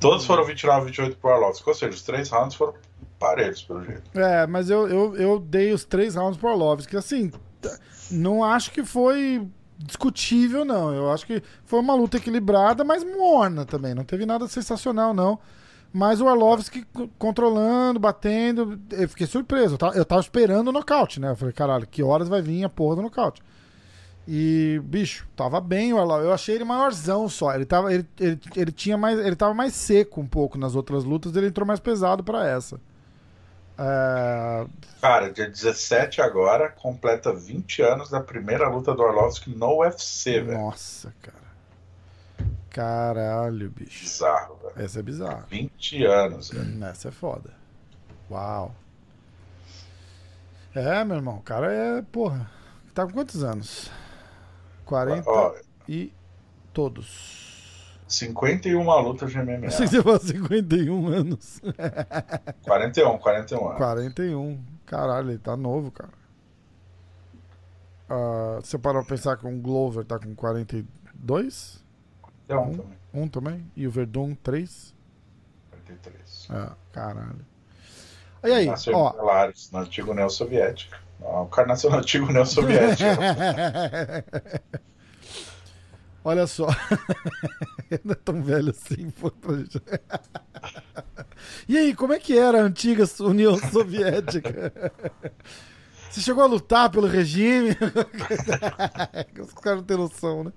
Todos 0.00 0.26
foram 0.26 0.44
29 0.44 0.86
28 0.86 1.16
pro 1.18 1.30
Arlovski, 1.30 1.68
ou 1.68 1.74
seja, 1.74 1.92
os 1.94 2.02
três 2.02 2.28
rounds 2.30 2.56
foram 2.56 2.74
parelhos, 3.16 3.62
pelo 3.62 3.84
jeito. 3.84 4.10
É, 4.18 4.44
mas 4.48 4.68
eu, 4.70 4.88
eu, 4.88 5.16
eu 5.16 5.38
dei 5.38 5.72
os 5.72 5.84
três 5.84 6.16
rounds 6.16 6.36
pro 6.36 6.48
Arlovski. 6.48 6.96
Assim, 6.96 7.30
não 8.10 8.42
acho 8.42 8.72
que 8.72 8.84
foi 8.84 9.46
discutível, 9.78 10.64
não. 10.64 10.92
Eu 10.92 11.10
acho 11.10 11.26
que 11.26 11.42
foi 11.64 11.80
uma 11.80 11.94
luta 11.94 12.16
equilibrada, 12.16 12.84
mas 12.84 13.04
morna 13.04 13.64
também. 13.64 13.94
Não 13.94 14.04
teve 14.04 14.24
nada 14.26 14.46
sensacional, 14.48 15.12
não. 15.12 15.38
Mas 15.92 16.20
o 16.20 16.28
Arlovski 16.28 16.84
controlando, 17.18 18.00
batendo. 18.00 18.80
Eu 18.90 19.08
fiquei 19.08 19.26
surpreso. 19.26 19.74
Eu 19.74 19.78
tava, 19.78 19.96
eu 19.96 20.04
tava 20.04 20.20
esperando 20.20 20.68
o 20.68 20.72
nocaute, 20.72 21.20
né? 21.20 21.30
Eu 21.30 21.36
falei, 21.36 21.52
caralho, 21.52 21.86
que 21.86 22.02
horas 22.02 22.28
vai 22.28 22.42
vir 22.42 22.64
a 22.64 22.68
porra 22.68 22.96
do 22.96 23.02
nocaute? 23.02 23.42
E, 24.26 24.80
bicho, 24.84 25.28
tava 25.36 25.60
bem 25.60 25.92
o 25.92 25.98
Arlovski. 25.98 26.26
Eu 26.26 26.32
achei 26.32 26.54
ele 26.56 26.64
maiorzão 26.64 27.28
só. 27.28 27.54
Ele, 27.54 27.64
tava, 27.64 27.92
ele, 27.92 28.06
ele, 28.18 28.40
ele, 28.56 28.72
tinha 28.72 28.96
mais, 28.96 29.18
ele 29.18 29.36
tava 29.36 29.54
mais 29.54 29.74
seco 29.74 30.20
um 30.20 30.26
pouco 30.26 30.58
nas 30.58 30.74
outras 30.74 31.04
lutas. 31.04 31.36
Ele 31.36 31.46
entrou 31.48 31.66
mais 31.66 31.78
pesado 31.78 32.24
pra 32.24 32.46
essa. 32.46 32.80
É, 33.78 34.66
Cara, 35.00 35.30
dia 35.30 35.48
17 35.48 36.22
agora, 36.22 36.70
completa 36.70 37.30
20 37.30 37.82
anos 37.82 38.08
da 38.08 38.20
primeira 38.20 38.68
luta 38.68 38.94
do 38.94 39.02
Arlovski 39.04 39.50
no 39.50 39.80
UFC, 39.80 40.40
velho. 40.40 40.58
Nossa, 40.58 41.12
cara. 41.20 41.44
Caralho, 42.70 43.70
bicho. 43.70 44.02
Bizarro, 44.02 44.56
velho. 44.56 44.72
Essa 44.82 45.00
é 45.00 45.02
bizarra. 45.02 45.46
20 45.50 46.04
anos, 46.06 46.48
velho. 46.48 46.84
Essa 46.86 47.08
é 47.08 47.10
foda. 47.10 47.50
Uau. 48.30 48.74
É, 50.74 51.04
meu 51.04 51.16
irmão, 51.16 51.36
o 51.36 51.42
cara 51.42 51.70
é, 51.70 52.00
porra. 52.00 52.50
Tá 52.94 53.04
com 53.04 53.12
quantos 53.12 53.44
anos? 53.44 53.90
40 54.86 55.30
Ó, 55.30 55.54
e 55.86 56.12
todos. 56.72 57.53
51 58.14 59.00
lutas 59.00 59.30
de 59.30 59.38
MMA. 59.38 59.70
Você 59.70 60.02
falou 60.02 60.18
51 60.18 61.08
anos. 61.08 61.60
41, 62.64 63.18
41 63.18 63.66
anos. 63.66 63.78
41. 63.78 64.64
Caralho, 64.86 65.30
ele 65.30 65.38
tá 65.38 65.56
novo, 65.56 65.90
cara. 65.90 66.10
Uh, 68.08 68.60
você 68.62 68.78
parou 68.78 69.02
pra 69.02 69.16
pensar 69.16 69.36
que 69.36 69.46
o 69.46 69.50
Glover 69.60 70.04
tá 70.04 70.18
com 70.18 70.34
42? 70.34 71.82
É 72.48 72.56
um, 72.56 72.60
Um? 72.62 72.72
também. 72.76 72.98
Um 73.14 73.28
também? 73.28 73.72
E 73.74 73.86
o 73.86 73.90
Verdun, 73.90 74.34
3? 74.34 74.94
43. 75.70 76.48
Ah, 76.50 76.72
caralho. 76.92 77.44
E 78.44 78.52
aí, 78.52 78.66
Nasceu 78.66 78.94
ó. 78.94 79.12
Belarus, 79.12 79.70
na 79.72 79.80
antiga 79.80 80.10
União 80.10 80.28
Soviética. 80.28 80.98
Não, 81.18 81.44
o 81.44 81.46
cara 81.46 81.68
nasceu 81.68 81.88
na 81.90 81.96
antiga 81.98 82.26
União 82.26 82.44
Soviética. 82.44 83.06
Olha 86.24 86.46
só. 86.46 86.66
Não 88.02 88.12
é 88.12 88.14
tão 88.14 88.42
velho 88.42 88.70
assim, 88.70 89.10
pô. 89.10 89.30
pra 89.30 89.56
gente. 89.56 89.80
E 91.68 91.76
aí, 91.76 91.94
como 91.94 92.12
é 92.12 92.18
que 92.18 92.38
era 92.38 92.58
a 92.58 92.62
antiga 92.62 93.04
União 93.20 93.58
Soviética? 93.58 94.72
Você 96.10 96.20
chegou 96.20 96.42
a 96.42 96.46
lutar 96.46 96.90
pelo 96.90 97.06
regime? 97.06 97.76
Os 99.38 99.52
caras 99.54 99.80
não 99.80 99.84
têm 99.84 99.96
noção, 99.96 100.44
né? 100.44 100.52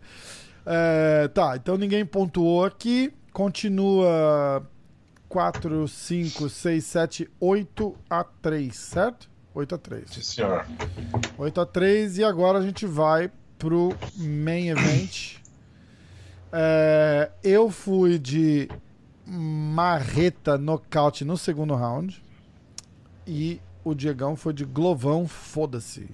É, 0.65 1.28
tá, 1.30 1.55
então 1.57 1.78
ninguém 1.78 2.05
pontuou 2.05 2.63
aqui. 2.63 3.11
Continua 3.34 4.65
4, 5.28 5.88
5, 5.88 6.47
6, 6.47 6.86
7, 6.86 7.32
8 7.39 7.95
a 8.09 8.24
3, 8.24 8.76
certo? 8.76 9.30
8 9.53 9.76
a 9.76 9.78
3. 9.78 10.09
Sim, 10.11 10.22
senhor. 10.22 10.65
8 11.38 11.61
a 11.61 11.65
3 11.65 12.20
e 12.20 12.24
agora 12.24 12.59
a 12.59 12.61
gente 12.61 12.86
vai 12.86 13.32
pro 13.57 13.95
main 14.15 14.70
event. 14.70 15.38
É, 16.52 17.32
eu 17.43 17.70
fui 17.70 18.18
de 18.18 18.70
marreta 19.26 20.58
nocaute 20.58 21.26
no 21.26 21.38
segundo 21.38 21.76
round 21.76 22.24
e 23.26 23.60
o 23.84 23.93
Diegão 23.93 24.36
foi 24.36 24.54
de 24.54 24.64
glovão, 24.66 25.28
foda-se. 25.28 26.10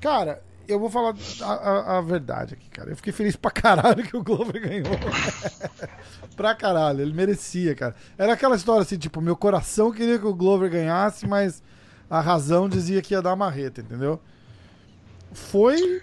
Cara, 0.00 0.42
eu 0.66 0.80
vou 0.80 0.88
falar 0.90 1.14
a, 1.42 1.52
a- 1.52 1.98
a 1.98 2.00
verdade 2.00 2.54
aqui, 2.54 2.68
cara. 2.70 2.90
Eu 2.90 2.96
fiquei 2.96 3.12
feliz 3.12 3.36
pra 3.36 3.50
caralho 3.50 4.02
que 4.02 4.16
o 4.16 4.22
Glover 4.22 4.60
ganhou. 4.62 4.96
pra 6.36 6.54
caralho, 6.54 7.02
ele 7.02 7.12
merecia, 7.12 7.74
cara. 7.74 7.94
Era 8.16 8.32
aquela 8.32 8.56
história 8.56 8.82
assim, 8.82 8.96
tipo, 8.98 9.20
meu 9.20 9.36
coração 9.36 9.92
queria 9.92 10.18
que 10.18 10.26
o 10.26 10.34
Glover 10.34 10.70
ganhasse, 10.70 11.26
mas 11.26 11.62
a 12.08 12.20
razão 12.20 12.68
dizia 12.68 13.02
que 13.02 13.12
ia 13.14 13.20
dar 13.22 13.36
marreta, 13.36 13.80
entendeu? 13.80 14.20
Foi 15.32 16.00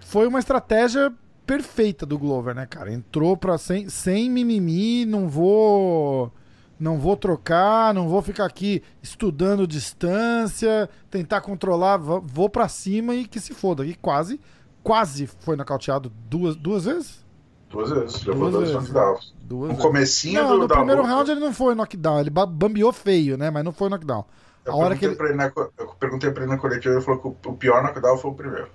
foi 0.00 0.26
uma 0.26 0.38
estratégia 0.38 1.12
perfeita 1.46 2.04
do 2.06 2.18
Glover, 2.18 2.54
né, 2.54 2.66
cara? 2.66 2.92
Entrou 2.92 3.36
pra 3.36 3.58
sem, 3.58 3.88
sem 3.88 4.30
mimimi, 4.30 5.04
não 5.04 5.28
vou 5.28 6.32
não 6.78 6.98
vou 6.98 7.16
trocar, 7.16 7.94
não 7.94 8.08
vou 8.08 8.20
ficar 8.20 8.44
aqui 8.46 8.82
estudando 9.02 9.66
distância, 9.66 10.90
tentar 11.10 11.40
controlar, 11.40 11.96
vou, 11.98 12.48
para 12.50 12.68
cima 12.68 13.14
e 13.14 13.24
que 13.26 13.38
se 13.40 13.54
foda. 13.54 13.86
E 13.86 13.94
quase, 13.94 14.40
quase 14.82 15.26
foi 15.26 15.56
nocauteado 15.56 16.10
duas, 16.28 16.56
duas 16.56 16.84
vezes? 16.84 17.24
Duas 17.70 17.90
vezes. 17.90 18.24
Levou 18.24 18.50
Duas 18.50 18.52
dois 18.52 18.70
vezes, 18.72 18.90
knockdowns. 18.92 19.34
Duas 19.42 19.60
No 19.68 19.76
vezes. 19.76 19.82
comecinho 19.82 20.42
Não, 20.42 20.48
do, 20.50 20.58
no 20.62 20.68
primeiro 20.68 21.02
luta, 21.02 21.14
round 21.14 21.30
ele 21.30 21.40
não 21.40 21.52
foi 21.52 21.74
knockdown, 21.74 22.20
ele 22.20 22.30
ba- 22.30 22.44
bambeou 22.46 22.92
feio, 22.92 23.36
né? 23.38 23.50
Mas 23.50 23.64
não 23.64 23.72
foi 23.72 23.88
knockdown. 23.88 24.24
eu 24.64 24.72
A 24.72 24.76
hora 24.76 24.94
que 24.96 25.00
perguntei 25.06 25.08
ele... 25.08 25.16
pra 25.16 25.26
ele 25.28 25.36
na 25.36 25.50
co- 25.50 25.72
eu 25.78 25.86
perguntei 25.98 26.30
pra 26.32 26.42
ele 26.42 26.52
na 26.52 26.58
coletiva, 26.58 26.94
ele 26.96 27.04
falou 27.04 27.20
que 27.20 27.48
o 27.48 27.52
pior 27.54 27.82
knockdown 27.82 28.18
foi 28.18 28.30
o 28.30 28.34
primeiro. 28.34 28.68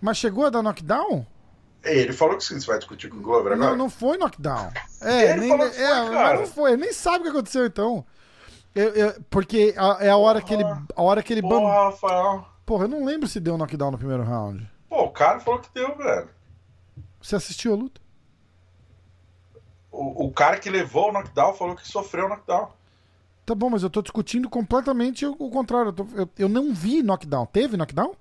Mas 0.00 0.16
chegou 0.16 0.44
a 0.44 0.50
dar 0.50 0.62
knockdown? 0.62 1.24
Ele 1.84 2.12
falou 2.12 2.36
que 2.38 2.44
você 2.44 2.58
vai 2.66 2.78
discutir 2.78 3.08
com 3.10 3.16
o 3.16 3.20
Glover 3.20 3.52
agora? 3.54 3.70
Não, 3.70 3.76
não 3.76 3.90
foi 3.90 4.16
knockdown. 4.16 4.70
É, 5.00 5.30
Ele 5.32 5.40
nem, 5.40 5.48
falou 5.48 5.68
que 5.68 5.74
foi, 5.76 5.84
é, 5.84 6.36
não 6.38 6.46
foi. 6.46 6.72
Ele 6.72 6.82
nem 6.82 6.92
sabe 6.92 7.18
o 7.18 7.22
que 7.24 7.28
aconteceu 7.30 7.66
então. 7.66 8.04
Eu- 8.74 8.94
eu- 8.94 9.14
porque 9.28 9.74
a- 9.76 9.98
é 10.00 10.08
a 10.10 10.16
hora 10.16 10.40
que 10.40 10.54
ele. 10.54 10.64
A 10.96 11.02
hora 11.02 11.22
que 11.22 11.32
ele. 11.32 11.42
bam- 11.42 11.50
Porra, 11.60 11.84
Rafael. 11.90 12.46
Porra, 12.64 12.84
eu 12.84 12.88
não 12.88 13.04
lembro 13.04 13.28
se 13.28 13.40
deu 13.40 13.58
knockdown 13.58 13.90
no 13.90 13.98
primeiro 13.98 14.22
round. 14.22 14.66
Pô, 14.88 15.02
o 15.04 15.10
cara 15.10 15.40
falou 15.40 15.60
que 15.60 15.68
deu, 15.74 15.94
velho. 15.96 16.28
Você 17.20 17.34
assistiu 17.36 17.72
a 17.72 17.76
luta? 17.76 18.00
O, 19.90 20.26
o 20.26 20.32
cara 20.32 20.58
que 20.58 20.70
levou 20.70 21.10
o 21.10 21.12
knockdown 21.12 21.52
falou 21.54 21.76
que 21.76 21.86
sofreu 21.86 22.26
o 22.26 22.28
knockdown. 22.28 22.68
Tá 23.44 23.54
bom, 23.54 23.68
mas 23.68 23.82
eu 23.82 23.90
tô 23.90 24.00
discutindo 24.00 24.48
completamente 24.48 25.26
o, 25.26 25.34
o 25.38 25.50
contrário. 25.50 25.88
Eu, 25.88 25.92
tô- 25.92 26.06
eu- 26.14 26.28
eu 26.38 26.48
não 26.48 26.72
vi 26.72 27.02
knockdown. 27.02 27.44
Teve 27.46 27.76
knockdown? 27.76 28.14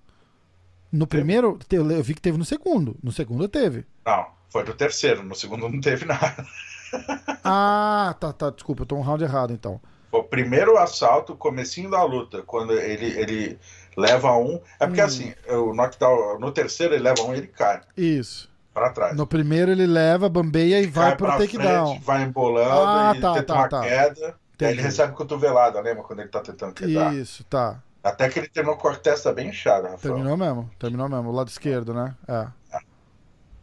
No 0.92 1.08
primeiro, 1.08 1.58
eu 1.72 2.04
vi 2.04 2.14
que 2.14 2.22
teve 2.22 2.38
no 2.38 2.46
segundo. 2.46 2.98
No 3.02 3.12
segundo 3.12 3.48
teve. 3.48 3.86
Não, 4.06 4.26
foi 4.50 4.64
do 4.64 4.74
terceiro. 4.74 5.24
No 5.24 5.36
segundo 5.36 5.70
não 5.70 5.80
teve 5.80 6.06
nada. 6.06 6.46
Ah, 7.44 8.14
tá, 8.20 8.34
tá. 8.34 8.50
Desculpa, 8.50 8.82
eu 8.82 8.86
tô 8.86 8.96
um 8.98 9.02
round 9.02 9.24
errado 9.24 9.54
então. 9.54 9.80
O 10.12 10.24
primeiro 10.24 10.78
assalto, 10.78 11.36
comecinho 11.38 11.89
da 11.89 12.04
luta, 12.04 12.42
quando 12.42 12.74
ele, 12.74 13.06
ele 13.18 13.60
leva 13.96 14.34
um. 14.36 14.60
É 14.78 14.86
porque 14.86 15.02
Hum. 15.02 15.06
assim, 15.06 15.34
o 15.48 15.74
knockdown, 15.74 16.38
no 16.38 16.52
terceiro 16.52 16.94
ele 16.94 17.04
leva 17.04 17.22
um 17.24 17.34
e 17.34 17.38
ele 17.38 17.48
cai 17.48 17.80
Isso. 17.96 18.50
pra 18.74 18.89
trás. 18.89 19.16
No 19.16 19.26
primeiro 19.26 19.72
ele 19.72 19.88
leva, 19.88 20.28
bambeia 20.28 20.82
e 20.82 20.86
vai 20.88 21.16
pro 21.16 21.28
takedown. 21.28 21.98
vai 22.02 22.24
embolando 22.24 22.88
Ah, 22.89 23.14
e 23.16 23.22
tá, 23.22 23.34
tenta 23.36 23.46
tá, 23.46 23.56
uma 23.56 23.70
tá. 23.70 23.82
queda. 23.82 24.36
Aí 24.62 24.68
ele 24.68 24.82
recebe 24.82 25.14
cotovelada, 25.14 25.80
lembra 25.80 26.04
quando 26.04 26.20
ele 26.20 26.30
tá 26.30 26.42
tentando 26.42 26.74
quedar? 26.74 27.16
Isso, 27.16 27.44
tá. 27.46 27.82
Até 28.04 28.30
que 28.30 28.39
ele 28.39 28.49
terminou 28.49 28.78
com 28.78 28.88
a 28.89 28.95
testa 28.95 29.34
bem 29.34 29.49
inchada, 29.49 29.89
Rafael. 29.89 29.99
Terminou 30.16 30.38
mesmo. 30.38 30.70
Terminou 30.80 31.08
mesmo. 31.10 31.30
O 31.30 31.32
lado 31.32 31.49
esquerdo, 31.49 31.93
né? 31.93 32.16
É. 32.28 32.47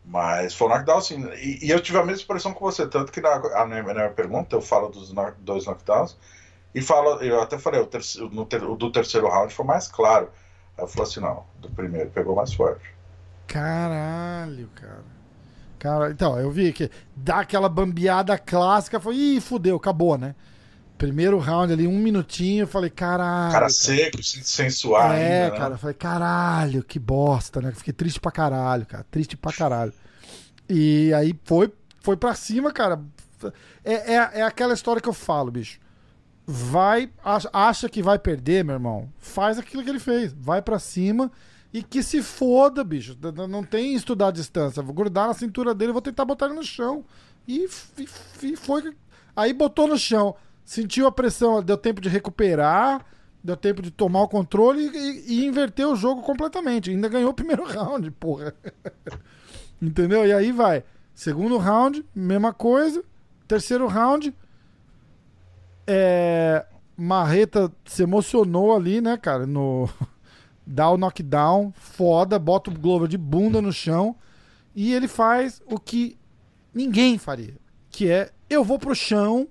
Mas 0.05 0.55
foi 0.55 0.69
um 0.69 0.71
knockdown, 0.71 1.01
sim. 1.01 1.25
E, 1.35 1.67
e 1.67 1.71
eu 1.71 1.81
tive 1.81 1.99
a 1.99 2.03
mesma 2.05 2.17
expressão 2.21 2.55
que 2.55 2.61
você, 2.61 2.87
tanto 2.89 3.13
que 3.13 3.21
na, 3.21 3.35
a 3.35 3.67
na 3.67 3.83
minha 3.83 4.11
pergunta 4.11 4.57
eu 4.57 4.63
falo 4.63 4.89
dos 4.89 5.13
no- 5.13 5.35
dois 5.41 5.67
knockdowns 5.67 6.17
e 6.75 6.83
falo, 6.83 7.23
eu 7.23 7.41
até 7.43 7.59
falei, 7.59 7.81
o, 7.81 7.87
terceiro, 7.87 8.31
no 8.31 8.43
o 8.73 8.77
do 8.77 8.93
terceiro 8.93 9.29
round 9.29 9.53
foi 9.55 9.67
mais 9.67 9.89
claro. 9.89 10.31
Aí 10.79 10.85
eu 10.85 10.89
falei 10.89 11.09
assim, 11.11 11.21
não, 11.21 11.47
do 11.57 11.71
primeiro 11.71 12.11
pegou 12.11 12.37
mais 12.37 12.53
forte. 12.55 12.97
Caralho, 13.47 14.69
cara. 14.75 15.05
Cara, 15.79 16.11
então, 16.11 16.39
eu 16.41 16.51
vi 16.51 16.73
que 16.73 16.91
dá 17.17 17.41
aquela 17.41 17.69
bambeada 17.69 18.39
clássica, 18.39 19.01
foi, 19.01 19.17
ih, 19.17 19.41
fudeu, 19.41 19.77
acabou, 19.77 20.19
né? 20.19 20.35
Primeiro 20.99 21.39
round 21.39 21.73
ali, 21.73 21.87
um 21.87 21.97
minutinho, 21.99 22.65
eu 22.65 22.67
falei, 22.67 22.91
caralho. 22.91 23.53
Cara 23.53 23.61
cara. 23.61 23.69
seco, 23.71 24.19
suar 24.71 25.17
É, 25.17 25.45
ainda, 25.45 25.53
né? 25.55 25.59
cara, 25.59 25.75
eu 25.75 25.79
falei, 25.79 25.95
caralho, 25.95 26.83
que 26.83 26.99
bosta, 26.99 27.61
né? 27.61 27.73
Fiquei 27.73 27.93
triste 27.93 28.19
pra 28.21 28.33
caralho, 28.33 28.85
cara. 28.85 29.07
Triste 29.11 29.37
pra 29.37 29.53
caralho. 29.53 29.93
E 30.69 31.13
aí 31.15 31.39
foi, 31.45 31.73
foi 32.01 32.17
pra 32.17 32.35
cima, 32.35 32.73
cara. 32.73 33.01
É, 33.85 34.15
é, 34.15 34.31
é 34.41 34.43
aquela 34.43 34.75
história 34.75 35.01
que 35.01 35.09
eu 35.09 35.13
falo, 35.15 35.51
bicho. 35.51 35.79
Vai, 36.47 37.11
acha, 37.53 37.89
que 37.89 38.03
vai 38.03 38.19
perder, 38.19 38.65
meu 38.65 38.75
irmão. 38.75 39.09
Faz 39.19 39.59
aquilo 39.59 39.85
que 39.85 39.91
ele 39.91 40.01
fez. 40.01 40.33
Vai 40.33 40.61
pra 40.63 40.79
cima 40.79 41.31
e 41.73 41.83
que 41.83 42.03
se 42.03 42.23
foda, 42.23 42.83
bicho. 42.83 43.17
Não 43.49 43.63
tem 43.63 43.95
estudar 43.95 44.29
a 44.29 44.33
distância. 44.33 44.83
Vou 44.83 44.95
grudar 44.95 45.29
na 45.29 45.35
cintura 45.35 45.75
dele, 45.75 45.93
vou 45.93 46.03
tentar 46.03 46.25
botar 46.25 46.47
ele 46.47 46.55
no 46.55 46.65
chão. 46.65 47.05
E, 47.47 47.65
f- 47.67 48.09
e 48.43 48.57
foi. 48.57 48.95
Aí 49.37 49.53
botou 49.53 49.87
no 49.87 49.97
chão. 49.99 50.35
Sentiu 50.69 51.07
a 51.07 51.11
pressão, 51.11 51.63
deu 51.63 51.79
tempo 51.79 51.99
de 51.99 52.11
recuperar, 52.11 53.03
deu 53.43 53.57
tempo 53.57 53.81
de 53.81 53.91
tomar 53.91 54.21
o 54.21 54.29
controle 54.29 54.91
e, 54.95 55.25
e 55.27 55.47
inverter 55.47 55.89
o 55.89 55.97
jogo 55.97 56.21
completamente. 56.21 56.91
Ainda 56.91 57.09
ganhou 57.09 57.31
o 57.31 57.35
primeiro 57.35 57.65
round, 57.73 58.11
porra. 58.11 58.55
Entendeu? 59.81 60.27
E 60.27 60.33
aí 60.35 60.53
vai. 60.53 60.85
Segundo 61.15 61.57
round, 61.57 62.05
mesma 62.15 62.53
coisa. 62.53 63.03
Terceiro 63.47 63.87
round. 63.87 64.37
É, 65.87 66.67
Marreta 66.95 67.73
se 67.87 68.03
emocionou 68.03 68.77
ali, 68.77 69.01
né, 69.01 69.17
cara? 69.17 69.47
No. 69.47 69.89
Dá 70.67 70.91
o 70.91 70.99
knockdown, 70.99 71.73
foda, 71.75 72.39
bota 72.39 72.71
o 72.71 72.79
Glover 72.79 73.09
de 73.09 73.17
bunda 73.17 73.63
no 73.63 73.73
chão. 73.73 74.15
E 74.75 74.93
ele 74.93 75.09
faz 75.09 75.63
o 75.65 75.81
que 75.81 76.19
ninguém 76.75 77.17
faria. 77.17 77.57
Que 77.89 78.11
é, 78.11 78.31
eu 78.51 78.63
vou 78.63 78.79
pro 78.79 78.95
chão 78.95 79.49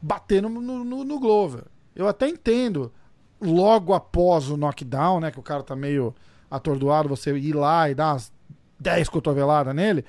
bater 0.00 0.42
no, 0.42 0.48
no, 0.48 0.84
no- 0.84 1.04
no 1.04 1.18
Glover. 1.20 1.64
Eu 1.94 2.06
até 2.08 2.28
entendo, 2.28 2.92
logo 3.40 3.94
após 3.94 4.50
o 4.50 4.56
knockdown, 4.56 5.20
né? 5.20 5.30
Que 5.30 5.38
o 5.40 5.42
cara 5.42 5.62
tá 5.62 5.74
meio 5.74 6.14
atordoado, 6.50 7.08
você 7.08 7.36
ir 7.36 7.54
lá 7.54 7.88
e 7.90 7.94
dar 7.94 8.12
umas 8.12 8.32
10 8.78 9.08
cotoveladas 9.08 9.74
nele. 9.74 10.04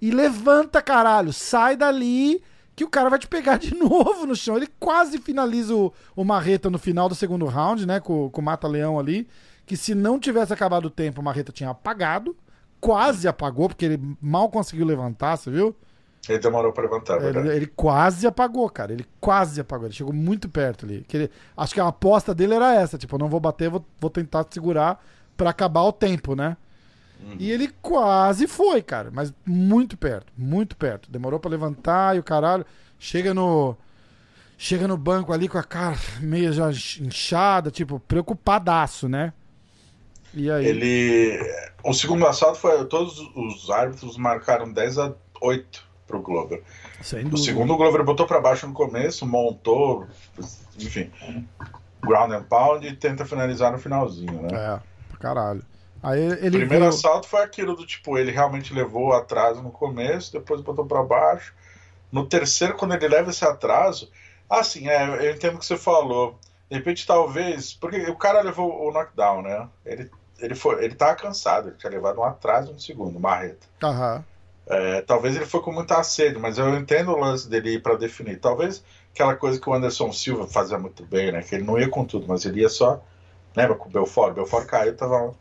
E 0.00 0.10
levanta, 0.10 0.80
caralho. 0.82 1.32
Sai 1.32 1.76
dali 1.76 2.42
que 2.74 2.84
o 2.84 2.88
cara 2.90 3.08
vai 3.10 3.18
te 3.18 3.26
pegar 3.26 3.56
de 3.58 3.74
novo 3.76 4.26
no 4.26 4.36
chão. 4.36 4.56
Ele 4.56 4.68
quase 4.78 5.18
finaliza 5.18 5.74
o, 5.74 5.92
o 6.14 6.24
Marreta 6.24 6.70
no 6.70 6.78
final 6.78 7.08
do 7.08 7.14
segundo 7.14 7.46
round, 7.46 7.86
né? 7.86 7.98
Com, 8.00 8.30
com 8.30 8.40
o 8.40 8.44
Mata-Leão 8.44 8.98
ali. 8.98 9.26
Que 9.64 9.76
se 9.76 9.94
não 9.94 10.20
tivesse 10.20 10.52
acabado 10.52 10.84
o 10.84 10.90
tempo, 10.90 11.20
o 11.20 11.24
Marreta 11.24 11.50
tinha 11.50 11.70
apagado. 11.70 12.36
Quase 12.80 13.26
apagou, 13.26 13.68
porque 13.68 13.84
ele 13.86 14.16
mal 14.20 14.48
conseguiu 14.48 14.86
levantar, 14.86 15.36
você 15.36 15.50
viu? 15.50 15.74
Ele 16.28 16.38
demorou 16.38 16.72
pra 16.72 16.82
levantar, 16.82 17.14
é 17.14 17.16
Ele, 17.16 17.24
verdade. 17.32 17.48
ele 17.56 17.66
quase 17.66 18.26
apagou, 18.26 18.68
cara. 18.70 18.92
Ele 18.92 19.06
quase 19.20 19.60
apagou. 19.60 19.86
Ele 19.86 19.94
chegou 19.94 20.12
muito 20.12 20.48
perto 20.48 20.84
ali. 20.86 21.04
Que 21.06 21.16
ele- 21.16 21.30
acho 21.56 21.72
que 21.74 21.80
a 21.80 21.86
aposta 21.88 22.34
dele 22.34 22.54
era 22.54 22.74
essa: 22.74 22.98
tipo, 22.98 23.14
eu 23.14 23.18
não 23.18 23.28
vou 23.28 23.38
bater, 23.40 23.68
vou, 23.70 23.84
vou 24.00 24.10
tentar 24.10 24.44
segurar 24.50 25.04
pra 25.36 25.50
acabar 25.50 25.82
o 25.82 25.92
tempo, 25.92 26.34
né? 26.34 26.56
E 27.38 27.50
ele 27.50 27.68
quase 27.80 28.46
foi, 28.46 28.82
cara. 28.82 29.10
Mas 29.10 29.32
muito 29.46 29.96
perto, 29.96 30.30
muito 30.36 30.76
perto. 30.76 31.10
Demorou 31.10 31.40
pra 31.40 31.50
levantar 31.50 32.14
e 32.14 32.18
o 32.18 32.22
caralho. 32.22 32.64
Chega 32.98 33.32
no. 33.32 33.76
Chega 34.58 34.86
no 34.88 34.96
banco 34.96 35.32
ali 35.32 35.48
com 35.48 35.58
a 35.58 35.62
cara 35.62 35.96
meio 36.20 36.52
já 36.52 36.70
inchada, 37.00 37.70
tipo, 37.70 38.00
preocupadaço, 38.00 39.08
né? 39.08 39.32
E 40.34 40.50
aí? 40.50 40.66
Ele. 40.66 41.38
O 41.84 41.92
segundo 41.94 42.26
assalto 42.26 42.58
foi. 42.58 42.84
Todos 42.86 43.18
os 43.34 43.70
árbitros 43.70 44.16
marcaram 44.18 44.70
10 44.70 44.98
a 44.98 45.14
8 45.40 45.85
pro 46.06 46.20
Glover. 46.22 46.62
O 47.34 47.36
segundo 47.38 47.72
o 47.72 47.76
Glover 47.76 48.04
botou 48.04 48.26
pra 48.26 48.40
baixo 48.40 48.66
no 48.66 48.72
começo, 48.72 49.26
montou, 49.26 50.06
enfim, 50.78 51.10
ground 52.02 52.32
and 52.32 52.44
pound 52.44 52.86
e 52.86 52.94
tenta 52.94 53.24
finalizar 53.24 53.72
no 53.72 53.78
finalzinho, 53.78 54.42
né? 54.42 54.48
É, 54.52 55.16
caralho. 55.18 55.62
Aí 56.02 56.20
ele 56.20 56.38
primeiro 56.58 56.68
veio- 56.68 56.88
assalto 56.88 57.26
foi 57.26 57.42
aquilo 57.42 57.74
do 57.74 57.84
tipo, 57.86 58.16
ele 58.16 58.30
realmente 58.30 58.72
levou 58.72 59.08
o 59.08 59.12
atraso 59.12 59.62
no 59.62 59.70
começo, 59.70 60.32
depois 60.32 60.60
botou 60.60 60.84
pra 60.86 61.02
baixo. 61.02 61.52
No 62.12 62.24
terceiro, 62.26 62.74
quando 62.74 62.94
ele 62.94 63.08
leva 63.08 63.30
esse 63.30 63.44
atraso, 63.44 64.10
assim, 64.48 64.88
é, 64.88 65.26
eu 65.28 65.34
entendo 65.34 65.56
o 65.56 65.58
que 65.58 65.66
você 65.66 65.76
falou. 65.76 66.38
De 66.70 66.76
repente, 66.76 67.06
talvez, 67.06 67.74
porque 67.74 67.98
o 68.10 68.16
cara 68.16 68.40
levou 68.42 68.88
o 68.88 68.92
knockdown, 68.92 69.42
né? 69.42 69.68
Ele, 69.84 70.10
ele, 70.38 70.54
foi, 70.54 70.84
ele 70.84 70.94
tava 70.94 71.14
cansado, 71.16 71.68
ele 71.68 71.76
tinha 71.76 71.90
levado 71.90 72.20
um 72.20 72.24
atraso 72.24 72.72
no 72.72 72.78
segundo, 72.80 73.18
marreta. 73.18 73.66
Aham. 73.82 74.24
É, 74.68 75.00
talvez 75.02 75.36
ele 75.36 75.46
foi 75.46 75.60
com 75.60 75.70
muita 75.72 76.02
sede, 76.02 76.38
mas 76.38 76.58
eu 76.58 76.74
entendo 76.76 77.12
o 77.12 77.18
lance 77.18 77.48
dele 77.48 77.78
pra 77.78 77.94
definir. 77.94 78.40
Talvez 78.40 78.82
aquela 79.14 79.36
coisa 79.36 79.60
que 79.60 79.68
o 79.70 79.72
Anderson 79.74 80.12
Silva 80.12 80.46
fazia 80.48 80.76
muito 80.78 81.04
bem, 81.04 81.30
né? 81.30 81.40
Que 81.42 81.54
ele 81.54 81.64
não 81.64 81.78
ia 81.78 81.88
com 81.88 82.04
tudo, 82.04 82.26
mas 82.26 82.44
ele 82.44 82.60
ia 82.62 82.68
só. 82.68 83.00
Lembra 83.56 83.76
com 83.76 83.88
o 83.88 83.92
Belfort? 83.92 84.32
O 84.32 84.34
Belfort 84.34 84.66
caiu, 84.66 84.96
tava 84.96 85.34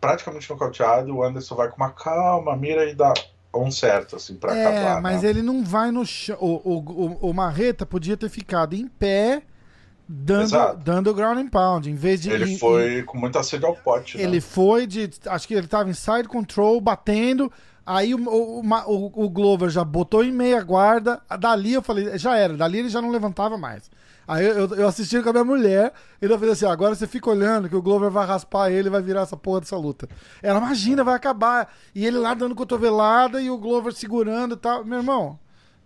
praticamente 0.00 0.48
nocauteado. 0.50 1.14
O 1.14 1.22
Anderson 1.22 1.54
vai 1.54 1.68
com 1.68 1.76
uma 1.76 1.90
calma, 1.90 2.56
mira 2.56 2.84
e 2.88 2.94
dá 2.94 3.12
um 3.54 3.70
certo, 3.70 4.16
assim, 4.16 4.36
pra 4.36 4.54
É, 4.56 4.66
acabar. 4.66 5.00
mas 5.02 5.22
né? 5.22 5.30
ele 5.30 5.42
não 5.42 5.64
vai 5.64 5.90
no 5.90 6.04
chão. 6.06 6.36
O, 6.40 6.60
o, 6.64 6.78
o, 6.78 7.30
o 7.30 7.34
Marreta 7.34 7.84
podia 7.84 8.16
ter 8.16 8.28
ficado 8.28 8.74
em 8.74 8.86
pé, 8.86 9.42
dando, 10.08 10.42
Exato. 10.44 10.76
dando 10.78 11.14
ground 11.14 11.38
and 11.38 11.48
pound, 11.48 11.90
em 11.90 11.94
vez 11.94 12.20
de. 12.22 12.30
Ele 12.30 12.52
em- 12.52 12.58
foi 12.58 13.02
com 13.02 13.18
muita 13.18 13.42
sede 13.42 13.64
ao 13.64 13.74
pote. 13.74 14.16
né? 14.16 14.22
Ele 14.22 14.40
foi 14.40 14.86
de. 14.86 15.10
Acho 15.26 15.46
que 15.48 15.54
ele 15.54 15.66
tava 15.66 15.88
em 15.90 15.94
side 15.94 16.28
control, 16.28 16.80
batendo. 16.80 17.50
Aí 17.90 18.14
o, 18.14 18.18
o, 18.18 18.60
o, 18.60 19.24
o 19.24 19.30
Glover 19.30 19.70
já 19.70 19.82
botou 19.82 20.22
em 20.22 20.30
meia 20.30 20.62
guarda. 20.62 21.22
Dali 21.40 21.72
eu 21.72 21.80
falei, 21.80 22.18
já 22.18 22.36
era. 22.36 22.54
Dali 22.54 22.80
ele 22.80 22.90
já 22.90 23.00
não 23.00 23.10
levantava 23.10 23.56
mais. 23.56 23.90
Aí 24.26 24.44
eu, 24.44 24.74
eu, 24.74 24.86
assisti 24.86 25.22
com 25.22 25.30
a 25.30 25.32
minha 25.32 25.44
mulher. 25.44 25.94
E 26.20 26.26
eu 26.26 26.38
falei 26.38 26.52
assim: 26.52 26.66
agora 26.66 26.94
você 26.94 27.06
fica 27.06 27.30
olhando 27.30 27.66
que 27.66 27.74
o 27.74 27.80
Glover 27.80 28.10
vai 28.10 28.26
raspar 28.26 28.70
ele 28.70 28.88
e 28.88 28.90
vai 28.90 29.00
virar 29.00 29.22
essa 29.22 29.38
porra 29.38 29.60
dessa 29.60 29.78
luta. 29.78 30.06
Ela, 30.42 30.58
imagina, 30.58 31.02
vai 31.02 31.14
acabar. 31.14 31.72
E 31.94 32.06
ele 32.06 32.18
lá 32.18 32.34
dando 32.34 32.54
cotovelada 32.54 33.40
e 33.40 33.50
o 33.50 33.56
Glover 33.56 33.94
segurando 33.94 34.54
e 34.54 34.58
tal. 34.58 34.84
Meu 34.84 34.98
irmão. 34.98 35.38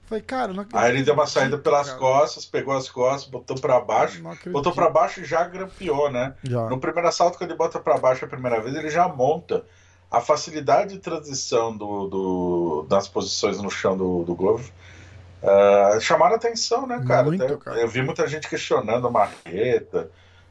Falei, 0.03 0.23
cara, 0.25 0.53
não 0.53 0.67
Aí 0.73 0.91
ele 0.91 1.05
deu 1.05 1.15
uma 1.15 1.27
saída 1.27 1.55
acredito, 1.55 1.63
pelas 1.63 1.87
cara. 1.87 1.99
costas, 2.01 2.45
pegou 2.45 2.77
as 2.77 2.89
costas, 2.91 3.31
botou 3.31 3.57
pra 3.61 3.81
baixo. 3.81 4.19
Acredito. 4.27 4.51
Botou 4.51 4.73
pra 4.73 4.91
baixo 4.91 5.21
e 5.21 5.25
já 5.25 5.45
grampeou, 5.45 6.11
né? 6.11 6.35
Já. 6.43 6.69
No 6.69 6.81
primeiro 6.81 7.09
assalto, 7.09 7.39
quando 7.39 7.51
ele 7.51 7.57
bota 7.57 7.79
pra 7.79 7.97
baixo 7.97 8.25
a 8.25 8.29
primeira 8.29 8.61
vez, 8.61 8.75
ele 8.75 8.91
já 8.91 9.07
monta. 9.07 9.65
A 10.13 10.21
facilidade 10.21 10.93
de 10.95 10.99
transição 10.99 11.75
do, 11.77 12.07
do- 12.07 12.87
das 12.89 13.09
posições 13.09 13.61
no 13.63 13.71
chão 13.71 13.97
do, 13.97 14.23
do 14.25 14.35
Glover 14.35 14.67
uh, 15.43 16.01
chamaram 16.01 16.35
a 16.35 16.37
atenção, 16.37 16.87
né, 16.87 17.03
cara? 17.07 17.25
Muito, 17.25 17.43
Até- 17.43 17.57
cara. 17.57 17.81
Eu 17.81 17.89
vi 17.89 18.03
muita 18.03 18.27
gente 18.29 18.49
questionando 18.49 19.07
a 19.07 19.11
marreta. 19.11 20.11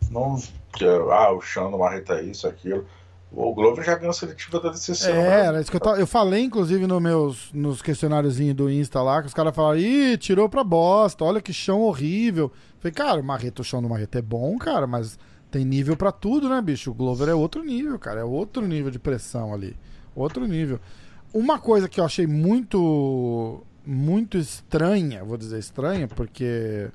Não, 0.09 0.36
que, 0.74 0.84
ah, 0.86 1.32
o 1.32 1.41
chão 1.41 1.70
do 1.72 1.78
marreta 1.78 2.16
é 2.16 2.24
isso, 2.24 2.47
aquilo. 2.47 2.86
O 3.32 3.53
Glover 3.53 3.86
já 3.86 3.95
ganhou 3.95 4.09
a 4.09 4.14
seletiva 4.14 4.59
da 4.59 4.72
decisão. 4.72 5.09
É, 5.09 5.14
né? 5.14 5.45
era 5.45 5.62
isso 5.62 5.72
que 5.72 5.78
eu, 5.78 5.82
tava- 5.82 5.97
eu 5.99 6.07
falei, 6.07 6.43
inclusive, 6.43 6.86
no 6.86 6.99
meus, 6.99 7.49
nos 7.53 7.82
questionáriozinhos 7.82 8.55
do 8.55 8.70
Insta 8.70 9.01
lá, 9.01 9.22
que 9.22 9.28
os 9.28 9.34
caras 9.34 9.55
falaram, 9.55 9.78
ih, 9.80 10.18
tirou 10.18 10.49
pra 10.49 10.64
bosta, 10.66 11.24
olha 11.24 11.39
que 11.39 11.53
chão 11.53 11.80
horrível. 11.82 12.51
Falei, 12.80 12.93
cara, 12.93 13.22
o 13.22 13.24
Marreta, 13.24 13.62
o 13.62 13.64
chão 13.64 13.82
do 13.82 13.88
Marreta 13.88 14.20
é 14.20 14.22
bom, 14.22 14.57
cara, 14.57 14.86
mas 14.86 15.18
tem 15.52 15.66
nível 15.66 15.97
pra 15.97 16.12
tudo, 16.12 16.47
né, 16.49 16.62
bicho? 16.62 16.91
O 16.91 16.93
Glover 16.93 17.28
é 17.30 17.36
outro 17.36 17.64
nível, 17.64 17.99
cara, 17.99 18.22
é 18.22 18.24
outro 18.24 18.66
nível 18.66 18.89
de 18.89 18.97
pressão 18.97 19.54
ali. 19.54 19.76
Outro 20.16 20.47
nível. 20.47 20.80
Uma 21.34 21.60
coisa 21.60 21.88
que 21.89 21.99
eu 21.99 22.06
achei 22.06 22.26
muito, 22.26 23.62
muito 23.86 24.38
estranha, 24.38 25.24
vou 25.24 25.38
dizer 25.38 25.60
estranha, 25.60 26.08
porque 26.08 26.89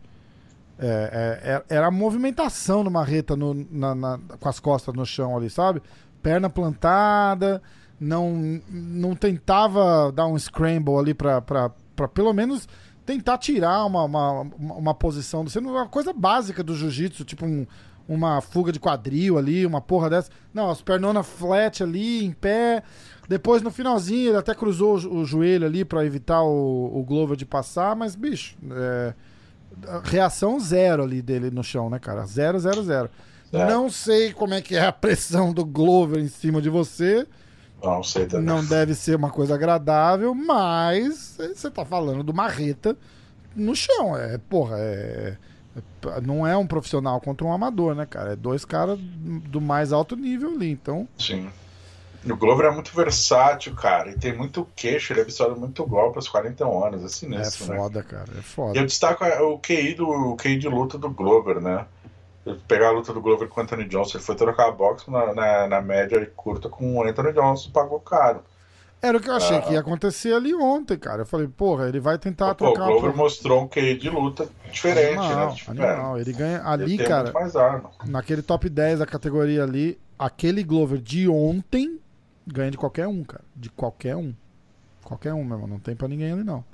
é, 0.79 1.41
é, 1.43 1.53
é- 1.53 1.65
era 1.77 1.87
a 1.87 1.91
movimentação 1.91 2.85
do 2.85 2.91
Marreta 2.91 3.35
no- 3.37 3.67
na- 3.71 3.95
na- 3.95 4.19
com 4.39 4.49
as 4.49 4.61
costas 4.61 4.95
no 4.95 5.07
chão 5.07 5.37
ali, 5.37 5.49
sabe? 5.49 5.81
Perna 6.23 6.51
plantada, 6.51 7.63
não, 7.99 8.61
não 8.69 9.15
tentava 9.15 10.13
dar 10.13 10.27
um 10.27 10.39
scramble 10.39 10.97
ali 10.97 11.15
pra, 11.15 11.41
pelo 12.13 12.33
menos 12.35 12.69
tentar 13.07 13.39
tirar 13.39 13.85
uma, 13.87 14.03
uma, 14.05 14.31
uma- 14.43 14.75
uma 14.75 14.95
posição, 14.95 15.45
do- 15.45 15.51
sendo 15.51 15.71
uma 15.71 15.87
coisa 15.89 16.13
básica 16.13 16.63
do 16.63 16.75
jiu-jitsu, 16.75 17.25
tipo 17.25 17.47
um- 17.47 17.67
uma 18.09 18.41
fuga 18.41 18.71
de 18.73 18.79
quadril 18.81 19.37
ali, 19.39 19.67
uma 19.67 19.81
porra 19.81 20.09
dessa. 20.11 20.31
Não, 20.55 20.71
as 20.71 20.81
pernonas 20.83 21.27
flat 21.27 21.83
ali, 21.83 22.25
em 22.25 22.33
pé. 22.33 22.83
Depois, 23.29 23.61
no 23.63 23.71
finalzinho, 23.71 24.29
ele 24.31 24.37
até 24.39 24.55
cruzou 24.55 24.95
o, 24.95 24.99
jo- 25.01 25.13
o 25.13 25.25
joelho 25.25 25.67
ali 25.67 25.85
pra 25.85 26.05
evitar 26.05 26.43
o, 26.43 26.93
o 26.99 27.03
Glover 27.03 27.37
de 27.37 27.45
passar, 27.45 27.97
mas, 27.97 28.15
bicho, 28.15 28.57
é, 28.71 29.15
reação 30.05 30.59
zero 30.61 31.03
ali 31.03 31.21
dele 31.21 31.51
no 31.51 31.63
chão, 31.65 31.91
né, 31.91 31.99
cara? 31.99 32.25
Zero, 32.27 32.59
zero, 32.59 32.83
zero. 32.85 33.11
É. 33.53 33.65
Não 33.67 33.89
sei 33.91 34.33
como 34.33 34.55
é 34.55 34.61
que 34.61 34.77
é 34.77 34.87
a 34.87 34.93
pressão 34.93 35.53
do 35.53 35.65
Glover 35.65 36.23
em 36.23 36.29
cima 36.29 36.61
de 36.63 36.69
você. 36.71 37.27
Não 37.83 38.03
sei 38.03 38.27
também. 38.27 38.47
Não 38.47 38.65
deve 38.65 38.95
ser 38.95 39.17
uma 39.17 39.31
coisa 39.31 39.55
agradável, 39.55 40.35
mas 40.35 41.37
você 41.55 41.71
tá 41.71 41.85
falando 41.85 42.23
do 42.23 42.33
Marreta 42.35 42.97
no 43.55 43.75
chão. 43.75 44.17
É, 44.17 44.39
porra, 44.39 44.77
é- 44.79 45.37
não 46.22 46.47
é 46.47 46.57
um 46.57 46.66
profissional 46.66 47.20
contra 47.20 47.47
um 47.47 47.53
amador, 47.53 47.95
né, 47.95 48.07
cara? 48.07 48.33
É 48.33 48.37
dois 48.37 48.64
caras 48.64 48.99
do 49.01 49.61
mais 49.61 49.93
alto 49.93 50.16
nível 50.16 50.51
ali. 50.51 50.70
Então, 50.70 51.07
Sim. 51.18 51.49
E 52.24 52.33
O 52.33 52.37
Glover 52.37 52.66
é 52.66 52.70
muito 52.72 52.93
versátil, 52.95 53.72
cara, 53.77 54.11
e 54.11 54.18
tem 54.18 54.37
muito 54.37 54.66
queixo, 54.74 55.12
ele 55.12 55.20
absorve 55.20 55.59
muito 55.61 55.87
golpe 55.87 56.16
aos 56.18 56.29
41 56.29 56.85
anos, 56.85 57.22
é 57.22 57.27
é 57.27 57.29
né? 57.29 57.45
foda, 57.45 58.03
cara. 58.03 58.24
É 58.35 58.39
E 58.41 58.43
foda. 58.43 58.79
eu 58.79 58.85
destaco 58.85 59.22
a- 59.24 59.43
o 59.45 59.59
QI, 59.61 59.95
do, 59.95 60.09
o 60.09 60.37
QI 60.37 60.59
de 60.59 60.68
luta 60.68 60.99
do 60.99 61.09
Glover, 61.09 61.61
né? 61.61 61.87
Pegar 62.66 62.89
a 62.89 62.93
luta 62.93 63.12
do 63.12 63.20
Glover 63.20 63.49
com 63.49 63.61
o 63.61 63.62
Anthony 63.62 63.85
Johnson, 63.85 64.18
ele 64.18 64.24
foi 64.24 64.35
trocar 64.35 64.68
a 64.68 64.72
boxe 64.72 65.09
na, 65.11 65.35
na, 65.35 65.66
na 65.68 65.81
média 65.81 66.16
e 66.20 66.27
curta 66.27 66.68
com 66.68 66.97
o 66.97 67.03
Anthony 67.05 67.33
Johnson, 67.33 67.70
pagou 67.70 68.01
caro. 68.01 68.41
Era 69.03 69.18
o 69.18 69.20
que 69.20 69.28
eu 69.28 69.34
achei 69.34 69.59
Ah. 69.59 69.61
que 69.62 69.72
ia 69.74 69.80
acontecer 69.80 70.32
ali 70.32 70.55
ontem, 70.55 70.99
cara. 70.99 71.22
Eu 71.22 71.26
falei, 71.26 71.47
porra, 71.47 71.88
ele 71.88 72.01
vai 72.01 72.18
tentar 72.18 72.55
Pô, 72.55 72.68
o 72.68 72.72
trocar 72.72 72.86
Glover 72.90 73.11
por- 73.12 73.16
mostrou 73.16 73.62
um 73.64 73.68
QI 73.68 73.97
de 73.99 74.09
luta 74.11 74.49
diferente, 74.72 75.18
Animal, 75.18 75.49
né? 75.51 75.55
Tipo, 75.55 75.70
animal. 75.72 76.18
Ele 76.18 76.32
ganha 76.32 76.59
é, 76.59 76.62
ali, 76.64 76.94
ele 76.94 77.05
cara. 77.05 77.32
naquele 78.07 78.42
top 78.42 78.68
10 78.68 78.99
da 78.99 79.07
categoria 79.07 79.62
ali, 79.62 79.99
aquele 80.18 80.62
Glover 80.64 80.99
de 80.99 81.28
ontem 81.28 82.01
ganha 82.47 82.70
de 82.70 82.78
qualquer 82.78 83.07
um, 83.07 83.22
cara. 83.22 83.44
De 83.55 83.68
qualquer 83.70 84.16
um. 84.16 84.34
Qualquer 85.05 85.34
um, 85.34 85.44
meu 85.44 85.57
irmão. 85.57 85.68
Não 85.68 85.78
tem 85.78 85.94
pra 85.94 86.09
ninguém 86.09 86.32
ali, 86.32 86.42
não. 86.42 86.64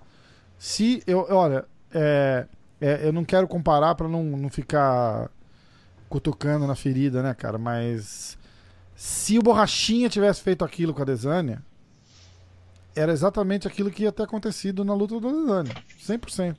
Se 0.58 1.02
eu, 1.06 1.26
olha, 1.28 1.64
é, 1.92 2.46
é, 2.80 3.00
eu 3.06 3.12
não 3.12 3.24
quero 3.24 3.48
comparar 3.48 3.94
pra 3.96 4.06
não, 4.08 4.22
não 4.22 4.48
ficar 4.48 5.28
cutucando 6.08 6.66
na 6.66 6.74
ferida, 6.74 7.22
né, 7.22 7.34
cara? 7.34 7.58
Mas 7.58 8.38
se 8.94 9.38
o 9.38 9.42
Borrachinha 9.42 10.08
tivesse 10.08 10.40
feito 10.40 10.64
aquilo 10.64 10.94
com 10.94 11.02
a 11.02 11.04
Desânia, 11.04 11.62
era 12.94 13.12
exatamente 13.12 13.66
aquilo 13.66 13.90
que 13.90 14.02
ia 14.04 14.12
ter 14.12 14.22
acontecido 14.24 14.84
na 14.84 14.94
luta 14.94 15.20
da 15.20 15.28
Desânia. 15.30 15.74
100%. 16.00 16.56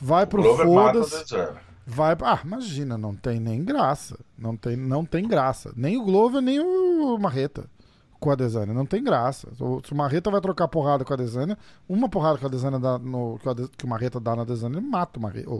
Vai 0.00 0.24
O 0.24 0.26
pro 0.26 0.42
o 0.42 0.56
foda-se. 0.56 1.24
Desana. 1.24 1.60
Vai. 1.86 2.16
Ah, 2.22 2.40
imagina, 2.44 2.98
não 2.98 3.14
tem 3.14 3.38
nem 3.38 3.64
graça. 3.64 4.18
Não 4.36 4.56
tem, 4.56 4.76
não 4.76 5.04
tem 5.04 5.26
graça. 5.26 5.72
Nem 5.76 5.96
o 5.96 6.04
Glover, 6.04 6.42
nem 6.42 6.58
o 6.60 7.16
Marreta 7.18 7.70
com 8.18 8.30
a 8.30 8.34
Desânia. 8.34 8.74
Não 8.74 8.84
tem 8.84 9.02
graça. 9.04 9.48
O- 9.60 9.80
Se 9.84 9.92
o 9.92 9.96
Marreta 9.96 10.30
vai 10.30 10.40
trocar 10.40 10.66
porrada 10.68 11.04
com 11.04 11.12
a 11.14 11.16
Desânia, 11.16 11.56
uma 11.88 12.08
porrada 12.08 12.38
que 12.38 12.44
a 12.46 12.48
Desânia 12.48 12.78
dá 12.78 12.98
no. 12.98 13.38
Que, 13.38 13.54
Des- 13.54 13.70
que 13.76 13.84
o 13.84 13.88
Marreta 13.88 14.18
dá 14.18 14.34
na 14.34 14.44
Desânia, 14.44 14.78
ele 14.78 14.86
mata 14.86 15.18
o 15.18 15.22
Marreta. 15.22 15.50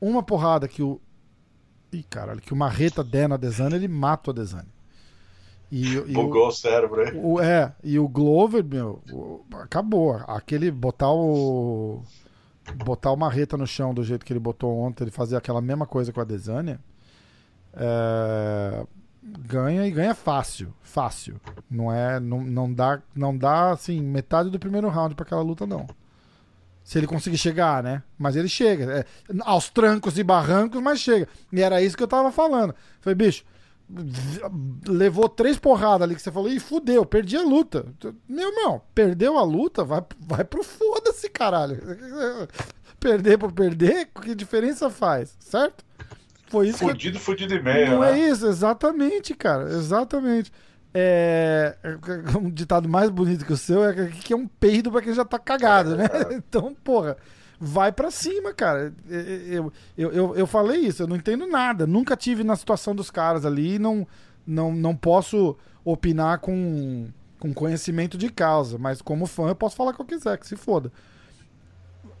Uma 0.00 0.22
porrada 0.22 0.68
que 0.68 0.82
o. 0.82 1.00
Ih, 1.92 2.02
caralho, 2.02 2.40
que 2.40 2.52
o 2.52 2.56
Marreta 2.56 3.02
der 3.02 3.28
na 3.28 3.36
Desânia, 3.36 3.76
ele 3.76 3.88
mata 3.88 4.30
o 4.30 4.34
Desânia. 4.34 4.73
E, 5.70 5.98
o- 5.98 6.06
e 6.08 6.10
o, 6.12 6.14
Bugou 6.14 6.48
o 6.48 6.52
cérebro 6.52 7.00
aí. 7.00 7.12
o- 7.20 7.40
é, 7.40 7.72
e 7.82 7.98
o 7.98 8.06
Glover, 8.08 8.64
meu, 8.64 9.02
acabou. 9.60 10.14
Aquele 10.28 10.70
botar 10.70 11.10
o. 11.12 12.02
Botar 12.84 13.10
o 13.12 13.16
Marreta 13.16 13.56
no 13.58 13.66
chão 13.66 13.92
do 13.92 14.02
jeito 14.02 14.24
que 14.24 14.32
ele 14.32 14.40
botou 14.40 14.74
ontem, 14.78 15.04
ele 15.04 15.10
fazer 15.10 15.36
aquela 15.36 15.60
mesma 15.60 15.86
coisa 15.86 16.12
com 16.12 16.20
a 16.20 16.24
Desânia. 16.24 16.78
é, 17.76 18.86
ganha 19.22 19.86
e 19.86 19.90
ganha 19.90 20.14
fácil. 20.14 20.72
Fácil. 20.82 21.40
Não 21.70 21.92
é. 21.92 22.20
Não, 22.20 22.42
não 22.42 22.72
dá, 22.72 23.00
não 23.14 23.36
dá 23.36 23.70
assim, 23.72 24.00
metade 24.00 24.50
do 24.50 24.58
primeiro 24.58 24.88
round 24.88 25.14
pra 25.14 25.24
aquela 25.24 25.42
luta, 25.42 25.66
não. 25.66 25.86
Se 26.84 26.98
ele 26.98 27.06
conseguir 27.06 27.38
chegar, 27.38 27.82
né? 27.82 28.02
Mas 28.18 28.36
ele 28.36 28.48
chega. 28.48 29.00
é, 29.00 29.04
aos 29.40 29.68
trancos 29.70 30.18
e 30.18 30.22
barrancos, 30.22 30.80
mas 30.82 31.00
chega. 31.00 31.26
E 31.52 31.60
era 31.62 31.82
isso 31.82 31.96
que 31.96 32.02
eu 32.02 32.08
tava 32.08 32.30
falando. 32.30 32.74
Falei, 33.00 33.14
bicho, 33.14 33.44
levou 34.88 35.28
três 35.28 35.58
porradas 35.58 36.02
ali 36.02 36.14
que 36.14 36.22
você 36.22 36.32
falou, 36.32 36.48
ih, 36.48 36.58
fudeu, 36.58 37.04
perdi 37.04 37.36
a 37.36 37.42
luta. 37.42 37.86
Meu 38.28 38.50
irmão, 38.50 38.82
perdeu 38.94 39.38
a 39.38 39.42
luta, 39.42 39.84
vai, 39.84 40.02
vai 40.18 40.44
pro 40.44 40.62
foda-se, 40.62 41.28
caralho. 41.28 41.80
Perder 42.98 43.36
por 43.36 43.52
perder, 43.52 44.06
que 44.06 44.34
diferença 44.34 44.88
faz, 44.88 45.36
certo? 45.38 45.84
Foi 46.46 46.68
isso 46.68 46.78
fudido, 46.78 47.18
que... 47.18 47.24
fudido 47.24 47.54
e 47.54 47.62
meio. 47.62 47.90
Não 47.90 48.00
né? 48.00 48.18
é 48.18 48.30
isso, 48.30 48.46
exatamente, 48.46 49.34
cara. 49.34 49.64
Exatamente. 49.64 50.50
É... 50.94 51.76
é 51.82 51.98
um 52.38 52.48
ditado 52.50 52.88
mais 52.88 53.10
bonito 53.10 53.44
que 53.44 53.52
o 53.52 53.58
seu 53.58 53.84
é 53.84 54.06
que 54.06 54.32
é 54.32 54.36
um 54.36 54.46
peido 54.46 54.90
pra 54.90 55.02
quem 55.02 55.12
já 55.12 55.24
tá 55.24 55.38
cagado, 55.38 55.96
né? 55.96 56.06
É. 56.06 56.34
Então, 56.34 56.74
porra, 56.82 57.18
vai 57.58 57.92
para 57.92 58.10
cima, 58.10 58.52
cara. 58.52 58.92
Eu, 59.08 59.72
eu, 59.96 60.12
eu, 60.12 60.36
eu 60.36 60.46
falei 60.46 60.80
isso, 60.80 61.02
eu 61.02 61.06
não 61.06 61.16
entendo 61.16 61.46
nada. 61.46 61.86
Nunca 61.86 62.16
tive 62.16 62.44
na 62.44 62.56
situação 62.56 62.94
dos 62.94 63.10
caras 63.10 63.44
ali, 63.44 63.78
não, 63.78 64.06
não, 64.46 64.72
não 64.72 64.94
posso 64.94 65.56
opinar 65.84 66.38
com, 66.38 67.08
com 67.38 67.52
conhecimento 67.52 68.16
de 68.16 68.30
causa, 68.30 68.78
mas 68.78 69.02
como 69.02 69.26
fã 69.26 69.48
eu 69.48 69.54
posso 69.54 69.76
falar 69.76 69.90
o 69.90 69.94
que 69.94 70.00
eu 70.00 70.06
quiser, 70.06 70.38
que 70.38 70.46
se 70.46 70.56
foda. 70.56 70.92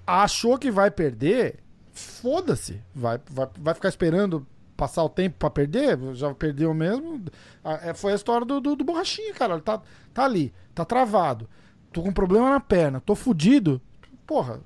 Achou 0.06 0.58
que 0.58 0.70
vai 0.70 0.90
perder? 0.90 1.60
Foda-se. 1.92 2.80
Vai, 2.94 3.20
vai, 3.30 3.48
vai 3.58 3.74
ficar 3.74 3.88
esperando 3.88 4.46
passar 4.76 5.02
o 5.02 5.08
tempo 5.08 5.36
para 5.38 5.50
perder? 5.50 5.98
Já 6.14 6.34
perdeu 6.34 6.74
mesmo. 6.74 7.24
É, 7.82 7.94
foi 7.94 8.12
a 8.12 8.16
história 8.16 8.44
do, 8.44 8.60
do, 8.60 8.76
do 8.76 8.84
borrachinha, 8.84 9.32
cara. 9.32 9.54
Ele 9.54 9.62
tá, 9.62 9.80
tá 10.12 10.24
ali, 10.24 10.52
tá 10.74 10.84
travado. 10.84 11.48
Tô 11.92 12.02
com 12.02 12.12
problema 12.12 12.50
na 12.50 12.60
perna, 12.60 13.00
tô 13.00 13.14
fudido. 13.14 13.80
Porra, 14.26 14.60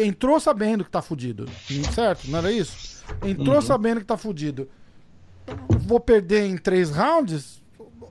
entrou 0.00 0.40
sabendo 0.40 0.84
que 0.84 0.90
tá 0.90 1.00
fudido. 1.00 1.46
Certo? 1.92 2.28
Não 2.28 2.38
era 2.38 2.50
isso? 2.50 3.04
Entrou 3.22 3.56
uhum. 3.56 3.62
sabendo 3.62 4.00
que 4.00 4.06
tá 4.06 4.16
fudido. 4.16 4.68
Vou 5.68 6.00
perder 6.00 6.46
em 6.46 6.56
três 6.56 6.90
rounds? 6.90 7.62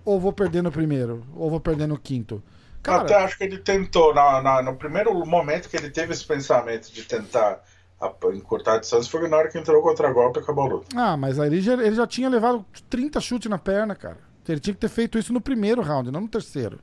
Ou 0.05 0.20
vou 0.20 0.32
perder 0.32 0.61
no 0.61 0.72
primeiro? 0.72 1.24
Ou 1.36 1.49
vou 1.49 1.59
perder 1.59 1.88
no 1.88 1.97
quinto? 1.97 2.41
Cara, 2.82 3.03
Até 3.03 3.16
acho 3.16 3.38
que 3.38 3.43
ele 3.45 3.57
tentou, 3.57 4.14
na, 4.14 4.41
na, 4.41 4.61
no 4.61 4.76
primeiro 4.76 5.14
momento 5.26 5.70
que 5.70 5.78
ele 5.78 5.89
teve 5.89 6.14
esse 6.14 6.26
pensamento 6.26 6.91
de 6.91 7.03
tentar 7.03 7.64
encurtar 8.34 8.74
a 8.76 8.80
distância, 8.80 9.09
foi 9.09 9.28
na 9.30 9.38
hora 9.38 9.49
que 9.49 9.57
entrou 9.57 9.82
contra 9.82 10.11
golpe 10.11 10.39
e 10.39 10.43
acabou 10.43 10.66
a 10.66 10.68
luta. 10.68 10.88
Ah, 10.93 11.16
mas 11.16 11.39
aí 11.39 11.47
ele 11.47 11.61
já, 11.61 11.74
ele 11.74 11.95
já 11.95 12.05
tinha 12.05 12.28
levado 12.28 12.66
30 12.89 13.22
chutes 13.22 13.49
na 13.49 13.57
perna, 13.57 13.95
cara. 13.95 14.18
Ele 14.47 14.59
tinha 14.59 14.74
que 14.74 14.80
ter 14.82 14.89
feito 14.89 15.18
isso 15.18 15.32
no 15.32 15.39
primeiro 15.39 15.82
round, 15.82 16.11
não 16.11 16.22
no 16.22 16.28
terceiro. 16.28 16.80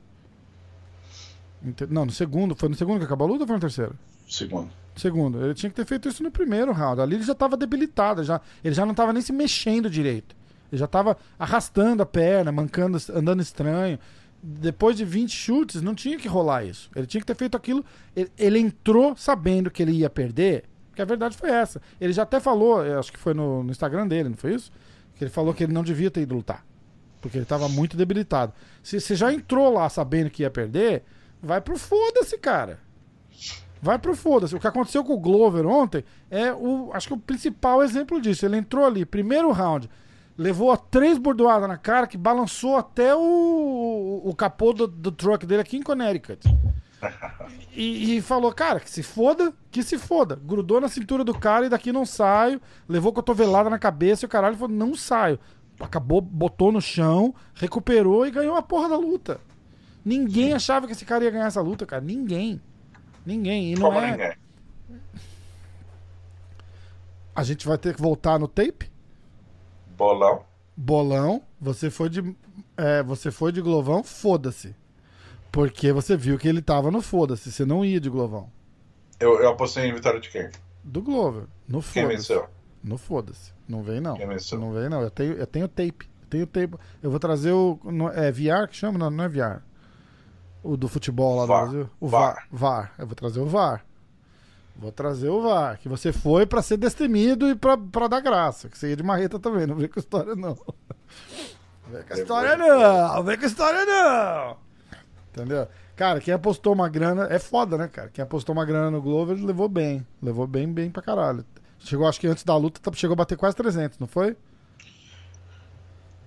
Não, 1.89 2.05
no 2.05 2.11
segundo. 2.11 2.55
Foi 2.55 2.69
no 2.69 2.75
segundo 2.75 2.99
que 2.99 3.05
acabou 3.05 3.27
a 3.27 3.31
luta 3.31 3.43
ou 3.43 3.47
foi 3.47 3.55
no 3.55 3.61
terceiro? 3.61 3.95
Segundo. 4.27 4.69
Segundo. 4.95 5.43
Ele 5.43 5.53
tinha 5.53 5.69
que 5.69 5.75
ter 5.75 5.85
feito 5.85 6.07
isso 6.07 6.23
no 6.23 6.31
primeiro 6.31 6.71
round. 6.71 7.01
Ali 7.01 7.15
ele 7.15 7.23
já 7.23 7.33
estava 7.33 7.55
debilitado. 7.55 8.23
Já, 8.23 8.41
ele 8.63 8.73
já 8.73 8.85
não 8.85 8.91
estava 8.91 9.13
nem 9.13 9.21
se 9.21 9.31
mexendo 9.31 9.89
direito. 9.89 10.35
Ele 10.71 10.79
já 10.79 10.85
estava 10.85 11.17
arrastando 11.37 12.01
a 12.01 12.05
perna, 12.05 12.51
mancando, 12.51 12.97
andando 13.13 13.41
estranho. 13.41 13.99
Depois 14.41 14.97
de 14.97 15.05
20 15.05 15.29
chutes, 15.29 15.81
não 15.81 15.93
tinha 15.93 16.17
que 16.17 16.27
rolar 16.27 16.63
isso. 16.63 16.89
Ele 16.95 17.05
tinha 17.05 17.21
que 17.21 17.27
ter 17.27 17.35
feito 17.35 17.55
aquilo. 17.55 17.85
Ele, 18.15 18.31
ele 18.37 18.59
entrou 18.59 19.15
sabendo 19.15 19.69
que 19.69 19.83
ele 19.83 19.91
ia 19.91 20.09
perder. 20.09 20.63
Porque 20.89 21.01
a 21.01 21.05
verdade 21.05 21.37
foi 21.37 21.49
essa. 21.51 21.81
Ele 21.99 22.11
já 22.11 22.23
até 22.23 22.39
falou, 22.39 22.81
acho 22.81 23.11
que 23.11 23.19
foi 23.19 23.33
no, 23.33 23.63
no 23.63 23.71
Instagram 23.71 24.07
dele, 24.07 24.29
não 24.29 24.37
foi 24.37 24.55
isso? 24.55 24.71
Que 25.15 25.23
ele 25.23 25.31
falou 25.31 25.53
que 25.53 25.63
ele 25.63 25.73
não 25.73 25.83
devia 25.83 26.09
ter 26.09 26.21
ido 26.21 26.35
lutar. 26.35 26.65
Porque 27.21 27.37
ele 27.37 27.43
estava 27.43 27.69
muito 27.69 27.95
debilitado. 27.95 28.51
Se 28.81 28.99
você 28.99 29.15
já 29.15 29.31
entrou 29.31 29.71
lá 29.71 29.87
sabendo 29.89 30.29
que 30.29 30.41
ia 30.41 30.49
perder, 30.49 31.03
vai 31.41 31.61
pro 31.61 31.77
foda-se, 31.77 32.37
cara. 32.37 32.79
Vai 33.81 33.97
pro 33.97 34.15
foda-se. 34.15 34.55
O 34.55 34.59
que 34.59 34.67
aconteceu 34.67 35.03
com 35.03 35.13
o 35.13 35.19
Glover 35.19 35.65
ontem 35.65 36.03
é 36.29 36.53
o, 36.53 36.91
acho 36.93 37.07
que 37.07 37.13
o 37.13 37.17
principal 37.17 37.81
exemplo 37.81 38.21
disso. 38.21 38.45
Ele 38.45 38.57
entrou 38.57 38.85
ali, 38.85 39.05
primeiro 39.05 39.51
round, 39.51 39.89
levou 40.37 40.71
a 40.71 40.77
três 40.77 41.17
bordoadas 41.17 41.67
na 41.67 41.77
cara 41.77 42.05
que 42.05 42.17
balançou 42.17 42.77
até 42.77 43.15
o, 43.15 44.21
o 44.23 44.35
capô 44.35 44.71
do, 44.71 44.87
do 44.87 45.11
truck 45.11 45.45
dele 45.45 45.61
aqui 45.61 45.77
em 45.77 45.83
Connecticut. 45.83 46.47
E, 47.73 48.17
e, 48.17 48.21
falou, 48.21 48.51
cara, 48.53 48.79
que 48.79 48.89
se 48.89 49.01
foda, 49.01 49.53
que 49.71 49.81
se 49.81 49.97
foda. 49.97 50.35
Grudou 50.35 50.79
na 50.79 50.87
cintura 50.87 51.23
do 51.23 51.33
cara 51.33 51.65
e 51.65 51.69
daqui 51.69 51.91
não 51.91 52.05
saio. 52.05 52.61
Levou 52.87 53.11
cotovelada 53.11 53.69
na 53.69 53.79
cabeça 53.79 54.25
e 54.25 54.27
o 54.27 54.29
caralho 54.29 54.57
falou, 54.57 54.75
não 54.75 54.93
saio. 54.93 55.39
Acabou, 55.79 56.21
botou 56.21 56.71
no 56.71 56.81
chão, 56.81 57.33
recuperou 57.55 58.27
e 58.27 58.31
ganhou 58.31 58.55
a 58.55 58.61
porra 58.61 58.89
da 58.89 58.97
luta. 58.97 59.39
Ninguém 60.03 60.49
Sim. 60.49 60.53
achava 60.53 60.87
que 60.87 60.93
esse 60.93 61.05
cara 61.05 61.23
ia 61.23 61.31
ganhar 61.31 61.45
essa 61.47 61.61
luta, 61.61 61.85
cara. 61.85 62.01
Ninguém. 62.03 62.61
Ninguém. 63.25 63.73
E 63.73 63.75
não 63.75 63.87
Como 63.87 63.99
é. 63.99 64.11
Ninguém? 64.11 64.33
A 67.35 67.43
gente 67.43 67.65
vai 67.65 67.77
ter 67.77 67.95
que 67.95 68.01
voltar 68.01 68.37
no 68.39 68.47
tape? 68.47 68.91
Bolão. 69.95 70.43
Bolão. 70.75 71.43
Você 71.59 71.89
foi 71.89 72.09
de. 72.09 72.35
É, 72.75 73.03
você 73.03 73.31
foi 73.31 73.51
de 73.51 73.61
Glovão, 73.61 74.03
foda-se. 74.03 74.75
Porque 75.51 75.91
você 75.91 76.15
viu 76.17 76.37
que 76.37 76.47
ele 76.47 76.61
tava 76.61 76.89
no 76.89 77.01
foda-se. 77.01 77.51
Você 77.51 77.65
não 77.65 77.85
ia 77.85 77.99
de 77.99 78.09
Glovão. 78.09 78.49
Eu, 79.19 79.39
eu 79.39 79.49
apostei 79.49 79.85
em 79.85 79.93
vitória 79.93 80.19
de 80.19 80.29
quem? 80.29 80.49
Do 80.83 81.01
Glover. 81.01 81.43
No 81.67 81.81
foda-se. 81.81 81.93
Quem 81.93 82.07
venceu? 82.07 82.47
No 82.83 82.97
foda-se. 82.97 83.53
Não 83.67 83.83
vem, 83.83 84.01
não. 84.01 84.15
Quem 84.15 84.27
venceu? 84.27 84.59
Não 84.59 84.73
vem, 84.73 84.89
não. 84.89 85.01
Eu 85.01 85.11
tenho, 85.11 85.33
eu 85.33 85.45
tenho 85.45 85.67
tape. 85.67 86.09
Eu 86.23 86.27
tenho 86.29 86.47
tape. 86.47 86.75
Eu 87.03 87.11
vou 87.11 87.19
trazer 87.19 87.51
o. 87.51 87.79
É 88.15 88.31
VR 88.31 88.67
que 88.67 88.75
chama? 88.75 88.97
Não, 88.97 89.11
não 89.11 89.23
é 89.23 89.29
VR. 89.29 89.61
O 90.63 90.77
do 90.77 90.87
futebol 90.87 91.37
lá 91.37 91.45
VAR. 91.45 91.65
do 91.65 91.71
Brasil? 91.71 91.89
O 91.99 92.07
VAR. 92.07 92.47
VAR. 92.51 92.93
Eu 92.97 93.07
vou 93.07 93.15
trazer 93.15 93.39
o 93.39 93.47
VAR. 93.47 93.85
Vou 94.75 94.91
trazer 94.91 95.29
o 95.29 95.41
VAR. 95.41 95.79
Que 95.79 95.89
você 95.89 96.11
foi 96.11 96.45
para 96.45 96.61
ser 96.61 96.77
destemido 96.77 97.49
e 97.49 97.55
para 97.55 98.07
dar 98.07 98.19
graça. 98.19 98.69
Que 98.69 98.77
você 98.77 98.89
ia 98.89 98.95
de 98.95 99.03
marreta 99.03 99.39
também. 99.39 99.67
Não 99.67 99.75
vem 99.75 99.87
com 99.87 99.99
história, 99.99 100.35
não. 100.35 100.57
Vem 101.87 102.03
com 102.03 102.13
história, 102.13 102.55
não. 102.55 103.23
Vem 103.23 103.37
com 103.37 103.45
história, 103.45 103.85
não. 103.85 104.57
Entendeu? 105.29 105.67
Cara, 105.95 106.19
quem 106.19 106.33
apostou 106.33 106.73
uma 106.73 106.89
grana. 106.89 107.27
É 107.29 107.37
foda, 107.37 107.77
né, 107.77 107.87
cara? 107.87 108.09
Quem 108.09 108.23
apostou 108.23 108.53
uma 108.53 108.65
grana 108.65 108.89
no 108.89 109.01
Glover 109.01 109.37
levou 109.37 109.67
bem. 109.67 110.05
Levou 110.21 110.47
bem, 110.47 110.71
bem 110.71 110.89
pra 110.89 111.01
caralho. 111.01 111.45
Chegou, 111.79 112.07
acho 112.07 112.19
que 112.19 112.27
antes 112.27 112.43
da 112.43 112.55
luta, 112.55 112.79
chegou 112.93 113.13
a 113.13 113.17
bater 113.17 113.37
quase 113.37 113.55
300, 113.55 113.99
não 113.99 114.07
foi? 114.07 114.37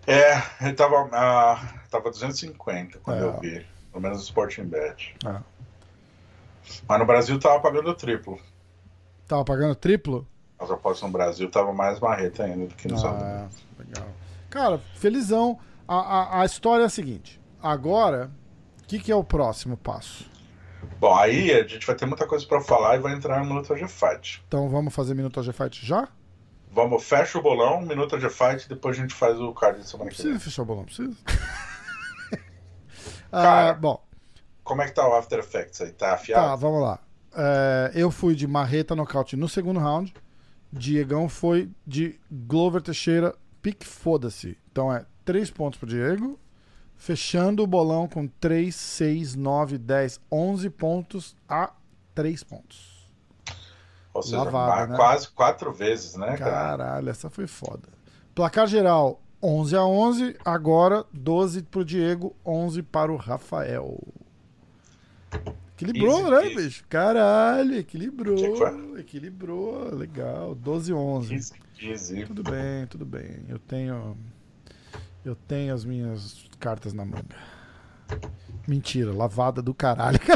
É, 0.07 0.43
ele 0.61 0.75
tava, 0.75 1.05
uh, 1.05 1.89
tava 1.91 2.11
250 2.11 2.99
quando 2.99 3.19
é. 3.19 3.23
eu 3.23 3.41
vi. 3.41 3.67
Pelo 3.95 4.03
menos 4.03 4.19
o 4.19 4.23
Sporting 4.25 4.65
Bet. 4.65 5.15
Ah. 5.25 5.41
Mas 6.89 6.99
no 6.99 7.07
Brasil 7.07 7.39
tava 7.39 7.61
pagando 7.61 7.95
triplo. 7.95 8.41
Tava 9.29 9.45
pagando 9.45 9.77
triplo? 9.77 10.27
As 10.59 10.69
apostas 10.69 11.07
no 11.07 11.13
Brasil 11.13 11.49
tava 11.49 11.73
mais 11.73 12.01
marreta 12.01 12.43
ainda 12.43 12.67
do 12.67 12.75
que 12.75 12.89
nos 12.89 13.05
ah, 13.05 13.49
Legal. 13.79 14.09
Cara, 14.51 14.79
felizão. 14.97 15.61
A, 15.87 15.95
a, 15.95 16.41
a 16.41 16.45
história 16.45 16.83
é 16.83 16.87
a 16.87 16.89
seguinte. 16.89 17.41
Agora, 17.63 18.33
o 18.83 18.87
que, 18.89 18.99
que 18.99 19.13
é 19.13 19.15
o 19.15 19.23
próximo 19.23 19.77
passo? 19.77 20.29
Bom, 20.99 21.15
aí 21.15 21.53
a 21.53 21.65
gente 21.65 21.87
vai 21.87 21.95
ter 21.95 22.07
muita 22.07 22.27
coisa 22.27 22.45
para 22.47 22.61
falar 22.61 22.97
e 22.97 22.99
vai 22.99 23.15
entrar 23.15 23.39
no 23.39 23.47
Minuto 23.47 23.77
G 23.77 23.87
Fight. 23.87 24.43
Então 24.49 24.69
vamos 24.69 24.93
fazer 24.93 25.15
Minuto 25.15 25.41
G 25.41 25.53
Fight 25.53 25.87
já? 25.87 26.09
Vamos, 26.73 27.05
fecha 27.05 27.39
o 27.39 27.43
bolão, 27.43 27.81
Minuto 27.83 28.19
G 28.19 28.29
Fight, 28.29 28.69
depois 28.69 28.99
a 28.99 29.03
gente 29.03 29.15
faz 29.15 29.39
o 29.39 29.53
card 29.55 29.79
de 29.79 29.89
semana 29.89 30.11
que 30.11 30.17
vem. 30.17 30.33
Precisa 30.33 30.45
fechar 30.45 30.63
o 30.63 30.65
bolão, 30.65 30.85
precisa. 30.85 31.17
Cara, 33.43 33.71
ah, 33.71 33.75
bom. 33.75 34.03
Como 34.63 34.83
é 34.83 34.87
que 34.87 34.93
tá 34.93 35.07
o 35.09 35.15
After 35.15 35.39
Effects 35.39 35.81
aí? 35.81 35.93
Tá 35.93 36.15
afiado? 36.15 36.47
Tá, 36.47 36.57
vamos 36.57 36.81
lá. 36.81 36.99
É, 37.37 37.93
eu 37.95 38.11
fui 38.11 38.35
de 38.35 38.47
Marreta 38.47 38.95
nocaute 38.95 39.37
no 39.37 39.49
segundo 39.49 39.81
round. 39.81 40.15
Diegão 40.73 41.29
foi 41.29 41.71
de 41.87 42.19
Glover 42.31 42.81
Teixeira, 42.81 43.35
pique 43.61 43.87
foda-se. 43.87 44.59
Então 44.71 44.93
é 44.93 45.05
3 45.25 45.51
pontos 45.51 45.79
pro 45.79 45.89
Diego. 45.89 46.39
Fechando 46.97 47.63
o 47.63 47.67
bolão 47.67 48.09
com 48.09 48.27
3, 48.27 48.75
6, 48.75 49.35
9, 49.35 49.79
10, 49.79 50.21
11 50.31 50.71
pontos 50.71 51.37
a 51.49 51.73
3 52.15 52.43
pontos. 52.45 53.11
Ou 54.15 54.23
seja, 54.23 54.45
Lavada, 54.45 54.87
né? 54.93 54.97
quase 54.97 55.29
quatro 55.29 55.73
vezes, 55.73 56.15
né? 56.15 56.37
Caralho, 56.37 57.11
essa 57.11 57.29
foi 57.29 57.49
foda. 57.49 57.89
Placar 58.33 58.69
geral: 58.69 59.21
11 59.45 59.77
a 59.77 59.85
11, 59.85 60.37
agora 60.43 61.05
12 61.13 61.65
pro 61.65 61.85
Diego, 61.85 62.35
11 62.47 62.83
para 62.83 63.13
o 63.13 63.17
Rafael. 63.17 64.01
Equilibrou, 65.75 66.21
easy, 66.21 66.31
né, 66.31 66.45
easy. 66.45 66.57
bicho? 66.57 66.85
Caralho, 66.89 67.77
equilibrou. 67.77 68.99
Equilibrou, 68.99 69.95
legal. 69.95 70.55
12 70.55 70.93
a 70.93 70.97
11. 70.97 71.35
Easy, 71.35 71.53
easy. 71.83 72.25
Tudo 72.25 72.43
bem, 72.43 72.87
tudo 72.89 73.05
bem. 73.05 73.45
Eu 73.47 73.59
tenho 73.59 74.17
eu 75.23 75.35
tenho 75.35 75.75
as 75.75 75.85
minhas 75.85 76.47
cartas 76.59 76.95
na 76.95 77.05
manga. 77.05 77.37
Mentira, 78.67 79.13
lavada 79.13 79.61
do 79.61 79.75
caralho. 79.75 80.19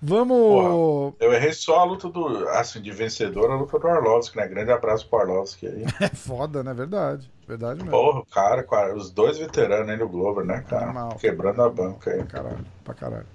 Vamos. 0.00 0.38
Porra, 0.38 1.14
eu 1.18 1.32
errei 1.32 1.52
só 1.52 1.80
a 1.80 1.84
luta 1.84 2.08
do. 2.08 2.48
Assim, 2.50 2.80
de 2.80 2.92
vencedor, 2.92 3.50
a 3.50 3.56
luta 3.56 3.78
do 3.78 3.88
Arlovski, 3.88 4.36
né? 4.36 4.46
Grande 4.46 4.70
abraço 4.70 5.08
pro 5.08 5.20
Arlovski 5.20 5.66
aí. 5.66 5.84
É 6.00 6.08
foda, 6.08 6.62
né? 6.62 6.72
Verdade. 6.72 7.30
Verdade 7.46 7.82
mesmo. 7.82 7.90
Porra, 7.90 8.22
cara, 8.64 8.94
os 8.94 9.10
dois 9.10 9.38
veteranos 9.38 9.88
aí 9.88 9.96
no 9.96 10.08
Glover, 10.08 10.44
né, 10.44 10.64
cara? 10.68 10.86
Normal. 10.86 11.16
Quebrando 11.16 11.62
a 11.62 11.68
banca 11.68 12.10
aí. 12.10 12.18
Pra 12.18 12.26
caralho, 12.26 12.66
pra 12.84 12.94
caralho. 12.94 13.26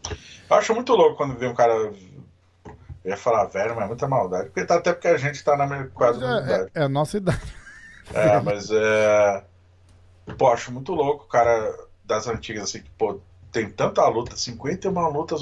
Eu 0.50 0.56
acho 0.56 0.74
muito 0.74 0.94
louco 0.94 1.18
quando 1.18 1.38
vê 1.38 1.48
um 1.48 1.54
cara. 1.54 1.74
Eu 1.74 1.94
ia 3.04 3.18
falar 3.18 3.46
velho, 3.46 3.76
mas 3.76 3.84
é 3.84 3.88
muita 3.88 4.08
maldade. 4.08 4.46
Porque 4.46 4.66
tá, 4.66 4.76
até 4.76 4.94
porque 4.94 5.10
a 5.10 5.18
gente 5.18 5.44
tá 5.44 5.58
na 5.58 5.88
quase 5.88 6.24
é, 6.24 6.26
idade. 6.26 6.72
É, 6.74 6.80
é 6.80 6.84
a 6.84 6.90
nossa 6.90 7.18
idade. 7.18 7.56
É, 8.14 8.40
mas 8.40 8.70
é. 8.72 9.44
Pô, 10.38 10.48
acho 10.48 10.72
muito 10.72 10.94
louco 10.94 11.26
o 11.26 11.28
cara 11.28 11.76
das 12.06 12.28
antigas, 12.28 12.64
assim, 12.64 12.82
que, 12.82 12.90
pô, 12.92 13.20
tem 13.52 13.70
tanta 13.70 14.08
luta, 14.08 14.36
51 14.36 15.10
lutas 15.10 15.42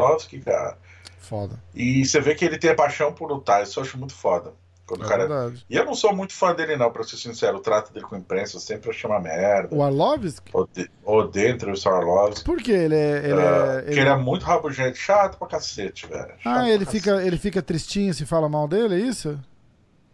Orlovski, 0.00 0.40
cara. 0.40 0.76
Foda. 1.18 1.60
E 1.74 2.04
você 2.04 2.20
vê 2.20 2.34
que 2.34 2.44
ele 2.44 2.58
tem 2.58 2.70
a 2.70 2.74
paixão 2.74 3.12
por 3.12 3.30
lutar, 3.30 3.62
isso 3.62 3.78
eu 3.78 3.84
acho 3.84 3.96
muito 3.98 4.14
foda. 4.14 4.52
Quando 4.86 5.04
É 5.04 5.08
cara... 5.08 5.28
verdade. 5.28 5.64
E 5.70 5.76
eu 5.76 5.84
não 5.84 5.94
sou 5.94 6.12
muito 6.12 6.32
fã 6.32 6.52
dele, 6.52 6.76
não, 6.76 6.90
pra 6.90 7.04
ser 7.04 7.16
sincero. 7.16 7.58
O 7.58 7.60
trato 7.60 7.92
dele 7.92 8.04
com 8.04 8.16
a 8.16 8.18
imprensa 8.18 8.58
sempre 8.58 8.92
chama 8.92 9.20
merda. 9.20 9.72
O 9.72 9.84
Arlovski? 9.84 10.50
Ode- 10.52 10.90
Odeio 11.04 11.50
entrevistar 11.54 11.90
o 11.92 11.94
Arlovski. 11.94 12.44
Por 12.44 12.60
quê? 12.60 12.72
Ele 12.72 12.96
é. 12.96 13.18
Ele 13.24 13.32
Ah, 13.40 13.74
é, 13.76 13.82
Porque 13.82 14.00
ele 14.00 14.08
é 14.08 14.16
muito 14.16 14.44
rabugento, 14.44 14.96
chato 14.98 15.38
pra 15.38 15.46
cacete, 15.46 16.08
velho. 16.08 16.32
Ah, 16.44 16.68
ele 16.68 16.84
fica, 16.84 17.22
ele 17.24 17.38
fica 17.38 17.62
tristinho 17.62 18.12
se 18.12 18.26
fala 18.26 18.48
mal 18.48 18.66
dele, 18.66 18.96
é 18.96 18.98
isso? 19.06 19.38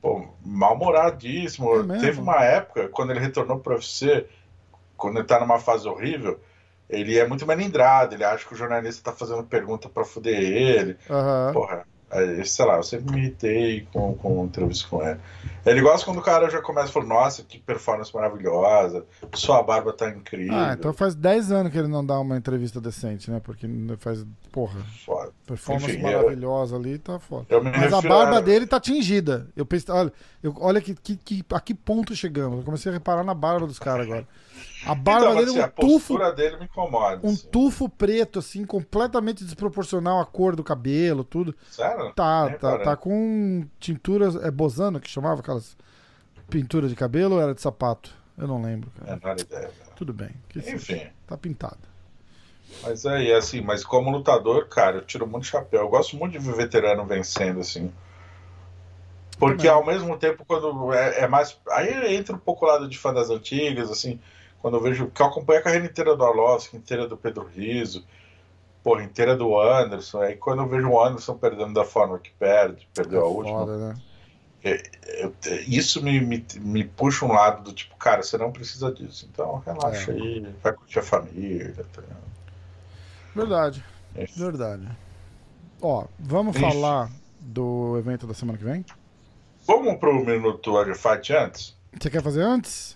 Pô, 0.02 0.28
mal-humoradíssimo. 0.44 1.94
É? 1.94 1.98
Teve 1.98 2.20
uma 2.20 2.42
época, 2.44 2.88
quando 2.88 3.10
ele 3.10 3.20
retornou 3.20 3.58
pro 3.58 3.74
UFC, 3.74 4.26
quando 4.96 5.16
ele 5.18 5.26
tá 5.26 5.40
numa 5.40 5.58
fase 5.58 5.88
horrível, 5.88 6.38
ele 6.88 7.18
é 7.18 7.26
muito 7.26 7.46
melindrado, 7.46 8.14
ele 8.14 8.24
acha 8.24 8.46
que 8.46 8.54
o 8.54 8.56
jornalista 8.56 9.10
tá 9.10 9.16
fazendo 9.16 9.42
pergunta 9.44 9.88
pra 9.88 10.04
fuder 10.04 10.38
ele. 10.40 10.96
Aham. 11.10 11.52
Porra, 11.52 11.84
é, 12.08 12.44
sei 12.44 12.64
lá, 12.64 12.76
eu 12.76 12.84
sempre 12.84 13.12
me 13.12 13.20
irritei 13.20 13.86
com, 13.92 14.14
com 14.14 14.44
entrevista 14.44 14.86
com 14.88 15.02
ele. 15.06 15.18
Ele 15.66 15.80
gosta 15.80 16.04
quando 16.04 16.18
o 16.18 16.22
cara 16.22 16.48
já 16.48 16.62
começa 16.62 16.86
a 16.88 16.92
falar, 16.92 17.06
nossa, 17.06 17.42
que 17.42 17.58
performance 17.58 18.14
maravilhosa, 18.14 19.04
sua 19.34 19.60
barba 19.64 19.92
tá 19.92 20.08
incrível. 20.08 20.54
Ah, 20.54 20.76
então 20.78 20.92
faz 20.92 21.16
10 21.16 21.50
anos 21.50 21.72
que 21.72 21.78
ele 21.78 21.88
não 21.88 22.06
dá 22.06 22.16
uma 22.20 22.36
entrevista 22.36 22.80
decente, 22.80 23.28
né? 23.28 23.40
Porque 23.42 23.66
faz. 23.98 24.24
Porra, 24.52 24.78
Foda. 25.04 25.32
performance 25.44 25.90
Enfim, 25.90 26.06
eu- 26.06 26.18
maravilhosa 26.18 26.76
ali, 26.76 26.96
tá 26.98 27.18
foda. 27.18 27.46
Eu 27.48 27.62
Mas 27.64 27.92
a 27.92 28.00
barba 28.00 28.36
a- 28.38 28.40
dele 28.40 28.68
tá 28.68 28.78
tingida. 28.78 29.48
Eu 29.56 29.66
pensei, 29.66 29.92
olha, 29.92 30.12
eu, 30.40 30.54
olha 30.60 30.80
que, 30.80 30.94
que, 30.94 31.16
que- 31.16 31.44
a 31.52 31.58
que 31.60 31.74
ponto 31.74 32.14
chegamos. 32.14 32.58
Eu 32.60 32.64
comecei 32.64 32.92
a 32.92 32.94
reparar 32.94 33.24
na 33.24 33.34
barba 33.34 33.66
dos 33.66 33.80
caras 33.80 34.06
agora. 34.06 34.26
A 34.86 34.94
barba 34.94 35.32
Então, 35.32 35.36
dele 35.36 35.50
assim, 35.50 35.58
é 35.58 35.62
a 35.62 35.66
um 35.66 35.70
tufo, 35.70 36.14
postura 36.14 36.32
dele 36.32 36.56
me 36.58 36.64
incomoda. 36.64 37.20
um 37.26 37.30
assim. 37.32 37.48
tufo 37.50 37.88
preto, 37.88 38.38
assim, 38.38 38.64
completamente 38.64 39.44
desproporcional 39.44 40.20
à 40.20 40.26
cor 40.26 40.54
do 40.56 40.62
cabelo, 40.64 41.24
tudo. 41.24 41.54
Sério? 41.70 42.12
Tá, 42.14 42.46
Nem 42.46 42.58
tá, 42.58 42.78
tá 42.78 42.96
com 42.96 43.66
tinturas. 43.80 44.36
É 44.36 44.50
Bozano 44.50 45.00
que 45.00 45.10
chamava 45.10 45.40
aquelas 45.40 45.76
pinturas 46.48 46.90
de 46.90 46.96
cabelo 46.96 47.34
ou 47.36 47.40
era 47.42 47.54
de 47.54 47.60
sapato? 47.60 48.14
Eu 48.38 48.46
não 48.46 48.62
lembro, 48.62 48.90
cara. 48.98 49.16
Menor 49.16 49.40
ideia. 49.40 49.70
Tudo 49.96 50.12
bem. 50.12 50.30
que 50.48 50.60
seja. 50.60 50.76
Enfim. 50.76 51.06
Tá 51.26 51.36
pintado. 51.36 51.78
Mas 52.82 53.06
aí, 53.06 53.32
assim, 53.32 53.60
mas 53.62 53.84
como 53.84 54.10
lutador, 54.10 54.68
cara, 54.68 54.98
eu 54.98 55.04
tiro 55.04 55.26
muito 55.26 55.46
chapéu. 55.46 55.80
Eu 55.82 55.88
gosto 55.88 56.16
muito 56.16 56.32
de 56.32 56.38
ver 56.38 56.54
veterano 56.54 57.04
vencendo, 57.06 57.60
assim. 57.60 57.92
Porque 59.38 59.68
Também. 59.68 59.70
ao 59.70 59.84
mesmo 59.84 60.16
tempo, 60.18 60.44
quando 60.46 60.92
é, 60.92 61.20
é 61.22 61.28
mais. 61.28 61.58
Aí 61.70 62.14
entra 62.16 62.34
um 62.34 62.38
pouco 62.38 62.64
o 62.64 62.68
lado 62.68 62.88
de 62.88 62.96
fã 62.98 63.12
das 63.12 63.28
antigas, 63.30 63.90
assim, 63.90 64.18
quando 64.66 64.78
eu 64.78 64.80
vejo. 64.82 65.06
Que 65.10 65.22
eu 65.22 65.26
acompanho 65.26 65.60
a 65.60 65.62
carreira 65.62 65.86
inteira 65.86 66.16
do 66.16 66.24
Arlovski, 66.24 66.76
inteira 66.76 67.06
do 67.06 67.16
Pedro 67.16 67.44
Riso, 67.46 68.04
porra, 68.82 69.04
inteira 69.04 69.36
do 69.36 69.56
Anderson. 69.60 70.22
Aí 70.22 70.34
quando 70.34 70.62
eu 70.62 70.68
vejo 70.68 70.88
o 70.88 71.00
Anderson 71.00 71.38
perdendo 71.38 71.72
da 71.72 71.84
forma 71.84 72.18
que 72.18 72.30
perde, 72.32 72.88
perdeu 72.92 73.20
a 73.20 73.24
É 73.24 73.28
última. 73.28 73.58
foda, 73.60 73.76
né? 73.78 73.94
eu- 74.64 75.32
isso 75.68 76.02
me, 76.02 76.18
me, 76.20 76.44
me 76.56 76.82
puxa 76.82 77.24
um 77.24 77.32
lado 77.32 77.62
do 77.62 77.72
tipo, 77.72 77.94
cara, 77.94 78.24
você 78.24 78.36
não 78.36 78.50
precisa 78.50 78.90
disso. 78.90 79.28
Então 79.32 79.62
relaxa 79.64 80.10
É. 80.10 80.14
aí, 80.14 80.54
vai 80.60 80.72
curtir 80.72 80.98
a 80.98 81.02
família. 81.04 81.72
Tá? 81.92 82.02
Verdade. 83.36 83.84
É. 84.16 84.24
Verdade. 84.26 84.88
Ó, 85.80 86.06
vamos 86.18 86.56
Ixi. 86.56 86.64
falar 86.64 87.08
do 87.38 87.96
evento 87.98 88.26
da 88.26 88.34
semana 88.34 88.58
que 88.58 88.64
vem? 88.64 88.84
Vamos 89.64 89.94
pro 90.00 90.12
minuto 90.24 90.72
fight 90.96 91.32
antes? 91.32 91.76
Você 92.00 92.10
quer 92.10 92.22
fazer 92.22 92.42
antes? 92.42 92.95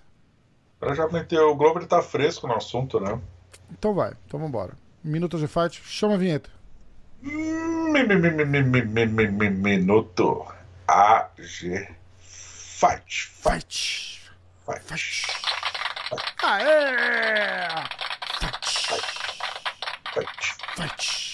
Pra 0.81 0.95
já 0.95 1.07
meter 1.09 1.39
o 1.41 1.55
Globo, 1.55 1.79
ele 1.79 1.87
tá 1.87 2.03
fresco 2.03 2.49
no 2.49 2.57
assunto, 2.57 2.99
né? 2.99 3.21
Então 3.71 3.95
vai, 3.95 4.15
então 4.27 4.41
vambora. 4.41 4.73
Minuto 5.05 5.39
de 5.39 5.47
fight, 5.47 5.81
chama 5.85 6.15
a 6.15 6.19
vinheta. 6.19 6.51
Minuto 9.63 10.47
AG 10.89 11.89
Fight. 12.81 13.29
Fight. 13.29 14.33
Fight. 14.65 14.83
Fight. 14.89 15.27
Aê! 16.43 17.69
Fight. 18.41 18.89
Fight. 20.15 20.57
Fight. 20.77 21.30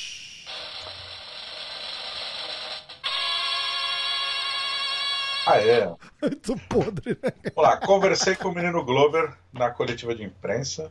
Ah, 5.46 5.58
é. 5.60 5.86
Tô 6.42 6.56
podre, 6.68 7.16
né? 7.22 7.32
Vamos 7.54 7.70
lá, 7.70 7.76
conversei 7.76 8.34
com 8.34 8.48
o 8.48 8.54
menino 8.54 8.84
Glover 8.84 9.32
na 9.52 9.70
coletiva 9.70 10.14
de 10.14 10.24
imprensa. 10.24 10.90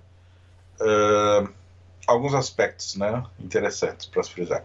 Ahn, 0.80 1.48
alguns 2.08 2.34
aspectos 2.34 2.96
né, 2.96 3.24
interessantes 3.40 4.06
para 4.06 4.24
se 4.24 4.32
frisar. 4.32 4.64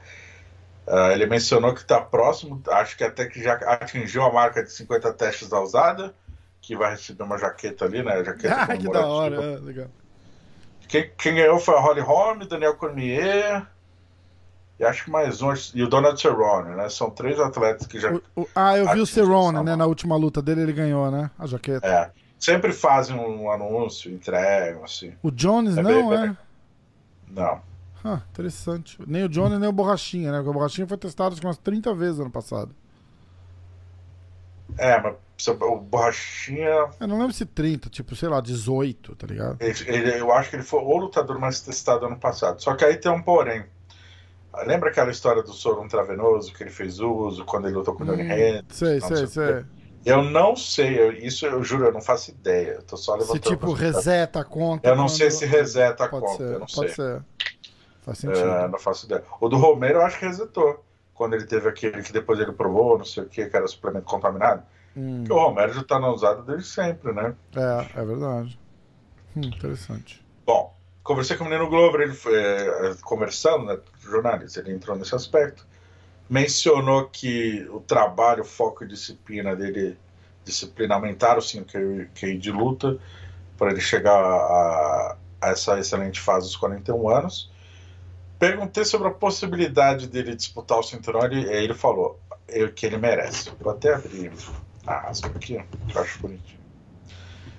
Ah, 0.86 1.12
ele 1.12 1.26
mencionou 1.26 1.74
que 1.74 1.80
está 1.80 2.00
próximo, 2.00 2.62
acho 2.68 2.96
que 2.96 3.04
até 3.04 3.26
que 3.26 3.42
já 3.42 3.54
atingiu 3.54 4.22
a 4.22 4.32
marca 4.32 4.62
de 4.62 4.72
50 4.72 5.12
testes 5.14 5.48
da 5.48 5.60
usada, 5.60 6.14
que 6.60 6.76
vai 6.76 6.92
receber 6.92 7.22
uma 7.22 7.38
jaqueta 7.38 7.84
ali, 7.84 8.02
né? 8.02 8.22
Jaqueta 8.24 8.54
Ah, 8.54 8.76
que 8.76 8.88
da 8.90 9.06
hora. 9.06 9.36
é, 9.36 9.58
legal. 9.58 9.88
Quem, 10.88 11.10
quem 11.16 11.34
ganhou 11.36 11.58
foi 11.60 11.74
a 11.76 11.80
Holly 11.80 12.00
Holm, 12.00 12.40
Daniel 12.40 12.74
Cormier 12.76 13.66
e 14.80 14.84
acho 14.84 15.04
que 15.04 15.10
mais 15.10 15.42
um, 15.42 15.52
e 15.74 15.82
o 15.82 15.88
Donald 15.88 16.18
Cerrone, 16.18 16.74
né? 16.74 16.88
São 16.88 17.10
três 17.10 17.38
atletas 17.38 17.86
que 17.86 18.00
já 18.00 18.10
O- 18.12 18.22
o- 18.42 18.48
ah, 18.54 18.78
eu 18.78 18.88
vi 18.88 19.00
o 19.00 19.06
Cerrone, 19.06 19.62
né? 19.62 19.76
Na 19.76 19.84
última 19.86 20.16
luta 20.16 20.40
dele, 20.40 20.62
ele 20.62 20.72
ganhou, 20.72 21.10
né? 21.10 21.30
A 21.38 21.46
jaqueta. 21.46 21.86
é, 21.86 22.10
sempre 22.38 22.72
fazem 22.72 23.14
um 23.14 23.50
anúncio, 23.52 24.10
entregam, 24.10 24.82
assim. 24.82 25.12
O 25.22 25.30
Jones 25.30 25.76
É 25.76 25.82
não, 25.82 26.08
bem- 26.08 26.18
é? 26.18 26.26
bem- 26.28 26.38
Não. 27.28 27.60
Ah, 28.02 28.22
interessante. 28.32 28.98
Nem 29.06 29.22
o 29.24 29.28
Jones, 29.28 29.58
nem 29.60 29.68
o 29.68 29.72
Borrachinha, 29.72 30.32
né? 30.32 30.38
Porque 30.38 30.50
o 30.50 30.54
Borrachinha 30.54 30.86
foi 30.86 30.96
testado 30.96 31.32
acho 31.32 31.40
que 31.42 31.46
umas 31.46 31.58
30 31.58 31.94
vezes 31.94 32.18
ano 32.18 32.30
passado. 32.30 32.74
É, 34.78 34.98
mas 35.00 35.14
o 35.48 35.76
Borrachinha, 35.76 36.88
Eu 36.98 37.06
não 37.08 37.18
lembro 37.18 37.32
se 37.34 37.44
30, 37.44 37.90
tipo, 37.90 38.16
sei 38.16 38.28
lá, 38.30 38.40
18, 38.40 39.14
tá 39.14 39.26
ligado? 39.26 39.58
ele- 39.60 39.74
ele- 39.86 40.20
eu 40.20 40.32
acho 40.32 40.48
que 40.48 40.56
ele 40.56 40.62
foi 40.62 40.80
o 40.80 40.96
lutador 40.96 41.38
mais 41.38 41.60
testado 41.60 42.06
ano 42.06 42.16
passado. 42.16 42.62
Só 42.62 42.74
que 42.74 42.84
aí 42.84 42.96
tem 42.96 43.12
um 43.12 43.20
porém. 43.22 43.64
Lembra 44.66 44.90
aquela 44.90 45.10
história 45.10 45.42
do 45.42 45.52
soro 45.52 45.84
intravenoso 45.84 46.52
que 46.52 46.62
ele 46.62 46.70
fez 46.70 47.00
uso 47.00 47.44
quando 47.44 47.66
ele 47.66 47.76
lutou 47.76 47.94
com 47.94 48.02
o 48.04 48.06
Johnny 48.06 48.22
Hum, 48.22 48.32
Hendricks? 48.32 48.76
Sei, 48.76 49.00
sei, 49.00 49.16
sei 49.16 49.26
sei. 49.26 49.64
Eu 50.04 50.22
não 50.24 50.56
sei, 50.56 50.98
eu- 50.98 51.12
isso 51.12 51.44
eu 51.46 51.62
juro, 51.62 51.84
eu 51.86 51.92
não 51.92 52.00
faço 52.00 52.30
ideia. 52.30 52.72
Eu 52.76 52.82
tô 52.82 52.96
só 52.96 53.12
Se 53.12 53.18
levantando. 53.18 53.40
tipo, 53.40 53.60
possibilidade. 53.66 53.96
reseta 53.96 54.40
a 54.40 54.44
conta. 54.44 54.88
Eu 54.88 54.96
não 54.96 55.08
sei 55.08 55.28
quando- 55.28 55.38
se 55.38 55.46
reseta 55.46 56.04
a 56.04 56.08
Pode 56.08 56.24
conta, 56.26 56.36
ser, 56.38 56.44
eu 56.54 56.58
não 56.60 56.66
pode 56.66 56.72
sei. 56.74 56.88
ser. 56.88 57.22
Faz 58.02 58.18
sentido. 58.18 58.46
É, 58.48 58.68
não 58.68 58.78
faço 58.78 59.06
ideia. 59.06 59.22
O 59.40 59.48
do 59.48 59.56
Romero 59.58 59.98
eu 59.98 60.02
acho 60.02 60.18
que 60.18 60.24
resetou. 60.26 60.84
Quando 61.14 61.34
ele 61.34 61.44
teve 61.44 61.68
aquele 61.68 62.02
que 62.02 62.12
depois 62.14 62.40
ele 62.40 62.52
provou, 62.52 62.96
não 62.96 63.04
sei 63.04 63.24
o 63.24 63.26
que, 63.28 63.44
que 63.46 63.54
era 63.56 63.66
suplemento 63.68 64.06
contaminado. 64.06 64.62
Hum, 64.96 65.18
Porque 65.18 65.32
o 65.34 65.36
Romero 65.38 65.72
já 65.74 65.84
tá 65.84 66.00
na 66.00 66.10
usada 66.10 66.40
desde 66.42 66.66
sempre, 66.66 67.12
né? 67.12 67.34
é, 67.54 68.00
é 68.00 68.04
verdade. 68.04 68.58
Hum, 69.36 69.42
interessante. 69.44 70.24
Bom, 70.46 70.74
conversei 71.02 71.36
com 71.36 71.44
o 71.44 71.48
menino 71.48 71.68
Glover, 71.68 72.02
ele 72.02 72.14
foi, 72.14 72.36
é, 72.36 72.94
conversando, 73.02 73.66
né, 73.66 73.78
jornalista, 74.00 74.60
ele 74.60 74.72
entrou 74.72 74.96
nesse 74.96 75.14
aspecto. 75.14 75.66
Mencionou 76.28 77.08
que 77.08 77.66
o 77.70 77.80
trabalho, 77.80 78.44
foco 78.44 78.84
e 78.84 78.88
disciplina 78.88 79.56
dele, 79.56 79.98
disciplina 80.44 80.94
aumentaram 80.94 81.40
sim 81.40 81.60
o 81.60 81.64
QI 82.14 82.38
de 82.38 82.52
luta, 82.52 82.98
para 83.56 83.72
ele 83.72 83.80
chegar 83.80 84.14
a, 84.14 85.16
a 85.40 85.48
essa 85.48 85.78
excelente 85.78 86.20
fase 86.20 86.46
dos 86.46 86.56
41 86.56 87.08
anos. 87.08 87.50
Perguntei 88.38 88.84
sobre 88.84 89.08
a 89.08 89.10
possibilidade 89.10 90.06
dele 90.06 90.34
disputar 90.34 90.78
o 90.78 90.82
cinturão, 90.82 91.24
ele, 91.24 91.42
ele 91.52 91.74
falou 91.74 92.18
eu, 92.48 92.72
que 92.72 92.86
ele 92.86 92.96
merece. 92.96 93.50
Vou 93.60 93.72
até 93.72 93.94
abrir 93.94 94.32
a 94.86 95.08
aspa 95.08 95.28
aqui, 95.28 95.62
que 95.88 95.96
eu 95.96 96.02
acho 96.02 96.18
bonitinho. 96.20 96.60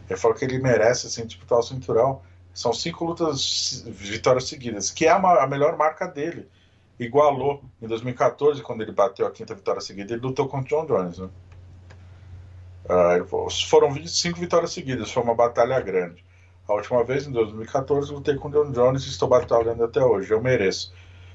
Ele 0.10 0.20
falou 0.20 0.36
que 0.36 0.44
ele 0.44 0.58
merece 0.60 1.08
assim, 1.08 1.26
disputar 1.26 1.60
o 1.60 1.64
cinturão. 1.64 2.22
São 2.54 2.74
cinco 2.74 3.06
lutas, 3.06 3.84
vitórias 3.88 4.45
seguidas, 4.45 4.91
que 4.91 5.06
é 5.06 5.10
a, 5.10 5.16
a 5.16 5.47
melhor 5.47 5.78
marca 5.78 6.08
dele. 6.08 6.47
Igualou 6.99 7.64
em 7.82 7.88
2014, 7.88 8.62
quando 8.62 8.82
ele 8.82 8.91
bateu 8.91 9.26
a 9.26 9.32
quinta 9.32 9.56
vitória 9.56 9.82
seguida, 9.82 10.14
ele 10.14 10.22
lutou 10.22 10.47
contra 10.47 10.76
o 10.78 10.82
John 10.82 10.86
Jones. 10.86 11.18
Né? 11.20 11.30
Falou, 13.30 13.49
foram 13.49 13.91
25 13.91 14.39
vitórias 14.39 14.72
seguidas, 14.74 15.12
foi 15.12 15.24
uma 15.24 15.36
batalha 15.36 15.80
grande. 15.80 16.24
A 16.68 16.74
última 16.74 17.04
vez, 17.04 17.26
em 17.26 17.32
2014, 17.32 18.12
lutei 18.12 18.36
com 18.36 18.47
o 18.47 18.52
John 18.52 18.72
Jones 18.72 19.04
e 19.06 19.10
estou 19.10 19.28
batalhando 19.28 19.84
até 19.84 20.04
hoje. 20.04 20.32
Eu 20.32 20.41
mereço. 20.41 20.93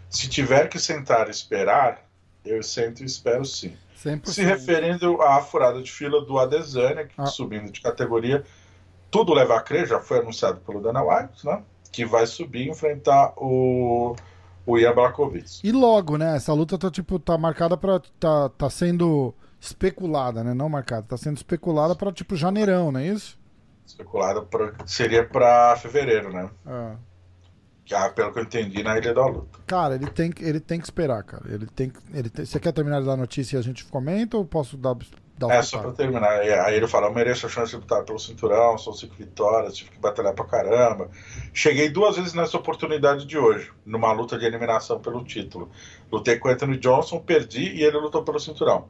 Se 0.08 0.28
tiver 0.28 0.68
que 0.68 0.78
sentar 0.78 1.28
e 1.28 1.30
esperar, 1.30 2.06
eu 2.44 2.62
sento 2.62 3.02
e 3.02 3.06
espero 3.06 3.44
sim. 3.44 3.76
100%. 4.02 4.28
Se 4.28 4.42
referindo 4.42 5.20
à 5.22 5.40
furada 5.40 5.82
de 5.82 5.90
fila 5.90 6.24
do 6.24 6.38
Adesanya, 6.38 7.06
que 7.06 7.14
Ah. 7.18 7.26
subindo 7.26 7.70
de 7.72 7.80
categoria, 7.80 8.44
tudo 9.10 9.32
leva 9.34 9.56
a 9.56 9.60
crer, 9.62 9.86
já 9.86 10.00
foi 10.00 10.18
anunciado 10.18 10.60
pelo 10.60 10.80
Dana 10.80 11.02
White, 11.02 11.44
né? 11.46 11.62
Que 11.92 12.04
vai 12.04 12.26
subir 12.26 12.66
e 12.66 12.70
enfrentar 12.70 13.32
o, 13.36 14.14
o 14.66 14.78
Ian 14.78 14.94
Blachowicz. 14.94 15.60
E 15.64 15.72
logo, 15.72 16.16
né? 16.18 16.36
Essa 16.36 16.52
luta 16.52 16.76
tá, 16.76 16.90
tipo, 16.90 17.18
tá 17.18 17.38
marcada 17.38 17.76
pra. 17.76 18.00
Tá, 18.20 18.48
tá 18.50 18.68
sendo 18.70 19.34
especulada, 19.60 20.44
né? 20.44 20.52
Não 20.54 20.68
marcada. 20.68 21.06
Tá 21.08 21.16
sendo 21.16 21.36
especulada 21.36 21.94
pra, 21.94 22.12
tipo, 22.12 22.36
janeirão, 22.36 22.92
não 22.92 23.00
é 23.00 23.06
isso? 23.06 23.38
Especulado 23.86 24.42
pra, 24.46 24.72
seria 24.84 25.24
para 25.26 25.76
fevereiro, 25.76 26.32
né? 26.32 26.50
É. 26.66 26.96
Que, 27.84 27.94
ah, 27.94 28.10
pelo 28.10 28.32
que 28.32 28.40
eu 28.40 28.42
entendi, 28.42 28.82
na 28.82 28.98
Ilha 28.98 29.14
da 29.14 29.24
Luta. 29.24 29.60
Cara, 29.64 29.94
ele 29.94 30.06
tem, 30.10 30.30
que- 30.32 30.44
ele 30.44 30.58
tem 30.58 30.78
que 30.80 30.84
esperar, 30.86 31.22
cara. 31.22 31.44
Ele 31.48 31.66
tem, 31.66 31.92
ele 32.12 32.28
tem, 32.28 32.44
você 32.44 32.58
quer 32.58 32.72
terminar 32.72 32.98
de 33.00 33.06
dar 33.06 33.16
notícia 33.16 33.56
e 33.56 33.58
a 33.60 33.62
gente 33.62 33.84
comenta 33.84 34.36
ou 34.36 34.44
posso 34.44 34.76
dar 34.76 34.96
Dá 35.38 35.46
o 35.46 35.50
É, 35.50 35.62
só 35.62 35.80
pra 35.80 35.92
terminar. 35.92 36.40
Aí 36.40 36.74
ele 36.74 36.86
fala: 36.86 37.06
eu 37.08 37.14
mereço 37.14 37.46
a 37.46 37.48
chance 37.48 37.70
de 37.72 37.76
lutar 37.76 38.02
pelo 38.04 38.18
cinturão, 38.18 38.78
são 38.78 38.92
cinco 38.92 39.14
vitórias, 39.14 39.76
tive 39.76 39.90
que 39.90 39.98
batalhar 39.98 40.34
pra 40.34 40.44
caramba. 40.44 41.10
Cheguei 41.52 41.90
duas 41.90 42.16
vezes 42.16 42.32
nessa 42.32 42.56
oportunidade 42.56 43.26
de 43.26 43.36
hoje, 43.36 43.70
numa 43.84 44.12
luta 44.12 44.38
de 44.38 44.46
eliminação 44.46 44.98
pelo 44.98 45.22
título. 45.24 45.70
Lutei 46.10 46.38
com 46.38 46.48
o 46.48 46.50
Anthony 46.50 46.78
Johnson, 46.78 47.18
perdi 47.20 47.74
e 47.74 47.82
ele 47.82 47.98
lutou 47.98 48.22
pelo 48.22 48.40
cinturão. 48.40 48.88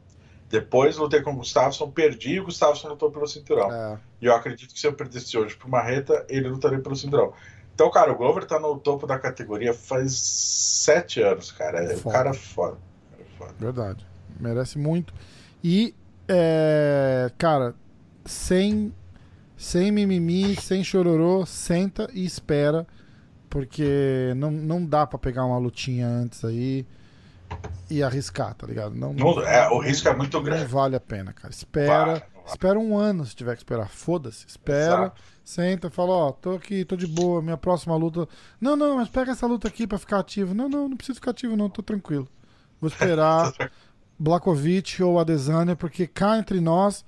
Depois 0.49 0.97
lutei 0.97 1.21
com 1.23 1.33
o 1.33 1.37
Gustafsson, 1.37 1.91
perdi 1.91 2.35
e 2.35 2.41
o 2.41 2.45
Gustafsson 2.45 2.89
lutou 2.89 3.11
pelo 3.11 3.27
cinturão. 3.27 3.73
É. 3.73 3.99
E 4.23 4.27
eu 4.27 4.35
acredito 4.35 4.73
que 4.73 4.79
se 4.79 4.87
eu 4.87 4.93
perdesse 4.93 5.37
hoje 5.37 5.57
pro 5.57 5.69
Marreta, 5.69 6.25
ele 6.29 6.49
lutaria 6.49 6.79
pelo 6.79 6.95
cinturão. 6.95 7.33
Então, 7.75 7.91
cara, 7.91 8.13
o 8.13 8.17
Glover 8.17 8.45
tá 8.47 8.59
no 8.59 8.79
topo 8.79 9.07
da 9.07 9.19
categoria 9.19 9.75
faz 9.75 10.13
sete 10.13 11.21
anos, 11.21 11.51
cara. 11.51 11.83
É, 11.83 11.95
o 11.95 11.99
Foda. 11.99 12.17
cara 12.17 12.31
é 12.31 12.33
foda. 12.33 12.79
O 13.19 13.21
é 13.21 13.25
foda. 13.37 13.55
Verdade. 13.59 14.07
Merece 14.41 14.79
muito. 14.79 15.13
E, 15.63 15.95
é, 16.29 17.31
cara, 17.39 17.75
sem, 18.25 18.93
sem 19.57 19.91
mimimi, 19.93 20.57
sem 20.57 20.83
chororô, 20.85 21.45
senta 21.47 22.09
e 22.13 22.25
espera. 22.25 22.87
Porque 23.49 24.33
não, 24.37 24.51
não 24.51 24.85
dá 24.85 25.07
pra 25.07 25.19
pegar 25.19 25.45
uma 25.45 25.57
lutinha 25.57 26.07
antes 26.07 26.45
aí 26.45 26.85
e 27.89 28.03
arriscar, 28.03 28.55
tá 28.55 28.67
ligado? 28.67 28.95
Não, 28.95 29.13
Não- 29.13 29.41
é, 29.41 29.69
o 29.71 29.79
risco 29.79 30.09
é 30.09 30.15
muito 30.17 30.37
não 30.37 30.43
grande. 30.45 30.65
vale 30.67 30.97
a 30.97 31.01
pena, 31.01 31.33
cara. 31.33 31.53
Espera. 31.55 31.97
Não 32.07 32.13
vale. 32.15 32.23
Espera 32.49 32.79
um 32.79 32.97
ano 32.99 33.25
se 33.25 33.35
tiver 33.35 33.55
que 33.55 33.61
esperar. 33.63 33.89
Foda-se. 33.89 34.47
Espera. 34.47 34.95
Exato. 35.05 35.23
Senta, 35.45 35.91
fala, 35.91 36.11
ó, 36.13 36.33
tô 36.33 36.57
aqui, 36.57 36.85
tô 36.85 36.97
de 36.97 37.07
boa, 37.07 37.41
minha 37.41 37.57
próxima 37.57 37.97
luta. 37.97 38.29
Não, 38.61 38.75
não, 38.77 38.97
mas 38.97 39.09
pega 39.09 39.31
essa 39.33 39.47
luta 39.47 39.69
aqui 39.69 39.87
pra 39.87 39.97
ficar 39.99 40.19
ativo. 40.19 40.53
Não, 40.55 40.69
não, 40.69 40.89
não 40.89 40.97
preciso 40.97 41.17
ficar 41.17 41.31
ativo, 41.31 41.57
não, 41.57 41.71
tô 41.71 41.83
tranquilo. 41.83 42.29
Vou 42.81 42.89
esperar 42.89 43.53
Blakovic 44.19 45.03
ou 45.03 45.19
Adesanya, 45.19 45.77
porque 45.77 46.07
cá 46.07 46.39
entre 46.39 46.61
nós 46.61 47.05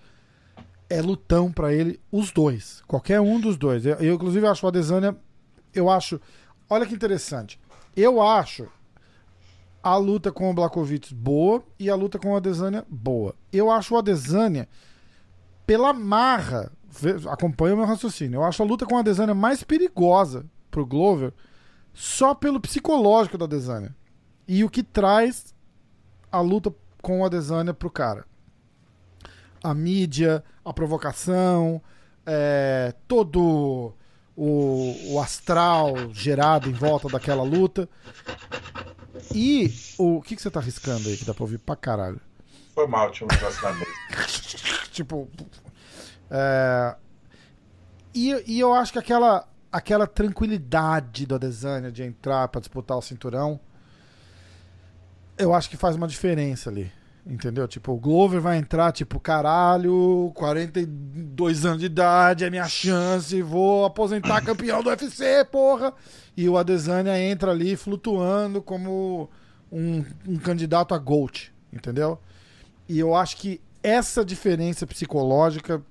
é 0.90 1.00
lutão 1.02 1.52
pra 1.52 1.72
ele, 1.72 2.00
os 2.10 2.30
dois. 2.30 2.82
Qualquer 2.86 3.20
um 3.20 3.40
dos 3.40 3.56
dois. 3.56 3.84
Eu, 3.84 3.96
eu, 3.96 4.14
inclusive, 4.14 4.46
acho 4.46 4.64
o 4.64 4.68
Adesanya. 4.68 5.16
Eu 5.74 5.90
acho. 5.90 6.20
Olha 6.68 6.86
que 6.86 6.94
interessante. 6.94 7.60
Eu 7.94 8.20
acho 8.22 8.68
a 9.82 9.96
luta 9.96 10.32
com 10.32 10.50
o 10.50 10.54
Blakovic 10.54 11.14
boa 11.14 11.62
e 11.78 11.88
a 11.88 11.94
luta 11.94 12.18
com 12.18 12.32
o 12.32 12.36
Adesanya 12.36 12.84
boa. 12.88 13.34
Eu 13.52 13.70
acho 13.70 13.94
o 13.94 13.98
Adesanya 13.98 14.68
pela 15.66 15.92
marra, 15.92 16.72
acompanha 17.30 17.74
o 17.74 17.78
meu 17.78 17.86
raciocínio. 17.86 18.38
Eu 18.38 18.44
acho 18.44 18.62
a 18.62 18.66
luta 18.66 18.86
com 18.86 18.94
o 18.94 18.98
Adesanya 18.98 19.34
mais 19.34 19.62
perigosa 19.62 20.46
pro 20.70 20.86
Glover 20.86 21.32
só 21.92 22.34
pelo 22.34 22.60
psicológico 22.60 23.36
do 23.36 23.44
Adesanya. 23.44 23.94
E 24.46 24.64
o 24.64 24.70
que 24.70 24.82
traz 24.82 25.54
a 26.30 26.40
luta 26.40 26.74
com 27.02 27.20
o 27.20 27.24
Adesanya 27.24 27.74
pro 27.74 27.90
cara. 27.90 28.24
A 29.62 29.74
mídia, 29.74 30.44
a 30.64 30.72
provocação, 30.72 31.82
é, 32.24 32.94
todo 33.06 33.94
o, 34.36 35.12
o 35.12 35.20
astral 35.20 36.12
gerado 36.12 36.68
em 36.68 36.72
volta 36.72 37.08
daquela 37.08 37.42
luta. 37.42 37.88
E 39.34 39.74
o, 39.98 40.18
o 40.18 40.22
que, 40.22 40.36
que 40.36 40.42
você 40.42 40.50
tá 40.50 40.60
arriscando 40.60 41.08
aí 41.08 41.16
que 41.16 41.24
dá 41.24 41.34
pra 41.34 41.44
ouvir 41.44 41.58
pra 41.58 41.74
caralho? 41.74 42.20
Foi 42.74 42.86
mal, 42.86 43.10
tinha 43.10 43.26
um 43.26 43.34
negócio 43.34 43.62
na 43.62 43.72
mesa. 43.72 43.90
tipo. 44.92 45.28
é, 46.30 46.94
e, 48.14 48.30
e 48.46 48.60
eu 48.60 48.72
acho 48.72 48.92
que 48.92 48.98
aquela, 48.98 49.48
aquela 49.72 50.06
tranquilidade 50.06 51.26
do 51.26 51.34
Adesanya 51.34 51.90
de 51.90 52.02
entrar 52.02 52.46
pra 52.48 52.60
disputar 52.60 52.96
o 52.96 53.02
cinturão, 53.02 53.58
eu 55.38 55.54
acho 55.54 55.70
que 55.70 55.76
faz 55.76 55.96
uma 55.96 56.08
diferença 56.08 56.70
ali. 56.70 56.90
Entendeu? 57.26 57.68
Tipo, 57.68 57.92
o 57.92 57.98
Glover 57.98 58.40
vai 58.40 58.56
entrar, 58.56 58.90
tipo, 58.90 59.20
caralho, 59.20 60.32
42 60.34 61.66
anos 61.66 61.80
de 61.80 61.84
idade, 61.84 62.44
é 62.44 62.48
minha 62.48 62.66
chance, 62.66 63.42
vou 63.42 63.84
aposentar 63.84 64.40
campeão 64.40 64.82
do 64.82 64.88
UFC, 64.88 65.44
porra! 65.44 65.92
E 66.34 66.48
o 66.48 66.56
Adesanya 66.56 67.20
entra 67.20 67.50
ali 67.50 67.76
flutuando 67.76 68.62
como 68.62 69.28
um, 69.70 70.02
um 70.26 70.36
candidato 70.38 70.94
a 70.94 70.98
GOAT, 70.98 71.52
entendeu? 71.70 72.18
E 72.88 72.98
eu 72.98 73.14
acho 73.14 73.36
que 73.36 73.60
essa 73.82 74.24
diferença 74.24 74.86
psicológica 74.86 75.82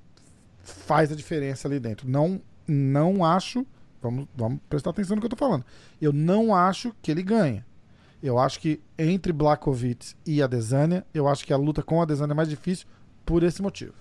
faz 0.64 1.12
a 1.12 1.16
diferença 1.16 1.68
ali 1.68 1.80
dentro. 1.80 2.10
Não, 2.10 2.42
não 2.68 3.24
acho. 3.24 3.64
Vamos, 4.02 4.28
vamos 4.36 4.60
prestar 4.68 4.90
atenção 4.90 5.16
no 5.16 5.22
que 5.22 5.26
eu 5.28 5.30
tô 5.30 5.36
falando. 5.36 5.64
Eu 6.02 6.12
não 6.12 6.56
acho 6.56 6.96
que 7.00 7.12
ele 7.12 7.22
ganha. 7.22 7.64
Eu 8.22 8.40
acho 8.40 8.60
que 8.60 8.82
entre 8.98 9.32
Blakovic 9.32 10.16
e 10.26 10.42
Adesanya, 10.42 11.06
eu 11.14 11.28
acho 11.28 11.46
que 11.46 11.54
a 11.54 11.58
luta 11.58 11.84
com 11.84 12.02
Adesanya 12.02 12.32
é 12.34 12.36
mais 12.36 12.50
difícil 12.50 12.88
por 13.26 13.44
esse 13.44 13.62
motivo. 13.62 13.94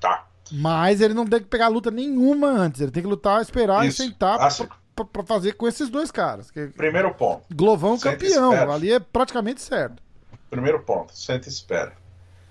Tá. 0.00 0.26
Mas 0.52 1.00
ele 1.00 1.14
não 1.14 1.26
tem 1.26 1.40
que 1.40 1.46
pegar 1.46 1.68
luta 1.68 1.90
nenhuma 1.90 2.48
antes. 2.48 2.80
Ele 2.80 2.90
tem 2.90 3.02
que 3.02 3.08
lutar, 3.08 3.40
esperar 3.40 3.86
Isso. 3.86 4.02
e 4.02 4.06
sentar 4.06 4.38
Assim. 4.40 4.68
pra, 4.94 5.04
pra- 5.06 5.22
fazer 5.24 5.52
com 5.54 5.66
esses 5.66 5.88
dois 5.88 6.10
caras. 6.10 6.50
Primeiro 6.76 7.14
ponto. 7.14 7.44
Glovão 7.54 7.96
Senta 7.96 8.16
campeão. 8.16 8.70
Ali 8.70 8.92
é 8.92 9.00
praticamente 9.00 9.62
certo. 9.62 10.02
Primeiro 10.50 10.80
ponto. 10.82 11.16
Senta 11.16 11.48
e 11.48 11.50
espera. 11.52 11.94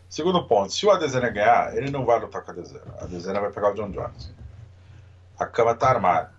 Segundo 0.09 0.43
ponto. 0.47 0.73
Se 0.73 0.85
o 0.85 0.91
Adesanya 0.91 1.29
ganhar, 1.29 1.77
ele 1.77 1.91
não 1.91 2.05
vai 2.05 2.19
lutar 2.19 2.41
com 2.41 2.49
o 2.51 2.53
Adesanya. 2.55 2.81
A 2.99 3.03
Adesanya 3.03 3.39
vai 3.39 3.51
pegar 3.51 3.71
o 3.71 3.75
John 3.75 3.91
Jones. 3.91 4.33
A 5.39 5.45
cama 5.45 5.75
tá 5.75 5.89
armada. 5.89 6.31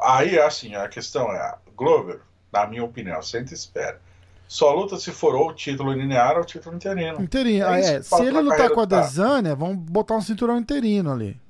Aí, 0.00 0.38
assim, 0.38 0.74
a 0.74 0.88
questão 0.88 1.30
é: 1.32 1.54
Glover, 1.76 2.20
na 2.52 2.66
minha 2.66 2.84
opinião, 2.84 3.22
senta 3.22 3.52
e 3.52 3.54
espera. 3.54 4.00
Só 4.48 4.72
luta 4.74 4.96
se 4.96 5.12
for 5.12 5.34
ou 5.36 5.54
título 5.54 5.92
linear 5.92 6.36
ou 6.36 6.44
título 6.44 6.74
interino. 6.74 7.22
Inteirinho. 7.22 7.64
É 7.64 7.68
Ah, 7.68 7.78
é, 7.78 8.02
Se 8.02 8.22
ele 8.24 8.40
lutar 8.40 8.70
com 8.70 8.80
a. 8.80 8.82
Adesanya, 8.82 9.54
vamos 9.54 9.76
botar 9.76 10.16
um 10.16 10.20
cinturão 10.20 10.58
interino 10.58 11.12
ali. 11.12 11.40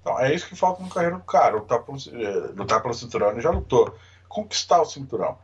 Então, 0.00 0.18
é 0.18 0.34
isso 0.34 0.48
que 0.48 0.56
falta 0.56 0.82
no 0.82 0.88
carreira 0.88 1.16
do 1.16 1.22
cara. 1.24 1.56
Lutar 1.56 1.82
pelo, 1.82 1.98
eh, 1.98 2.52
lutar 2.56 2.80
pelo 2.80 2.94
cinturão, 2.94 3.30
ele 3.32 3.42
já 3.42 3.50
lutou. 3.50 3.94
Conquistar 4.28 4.80
o 4.80 4.86
cinturão. 4.86 5.36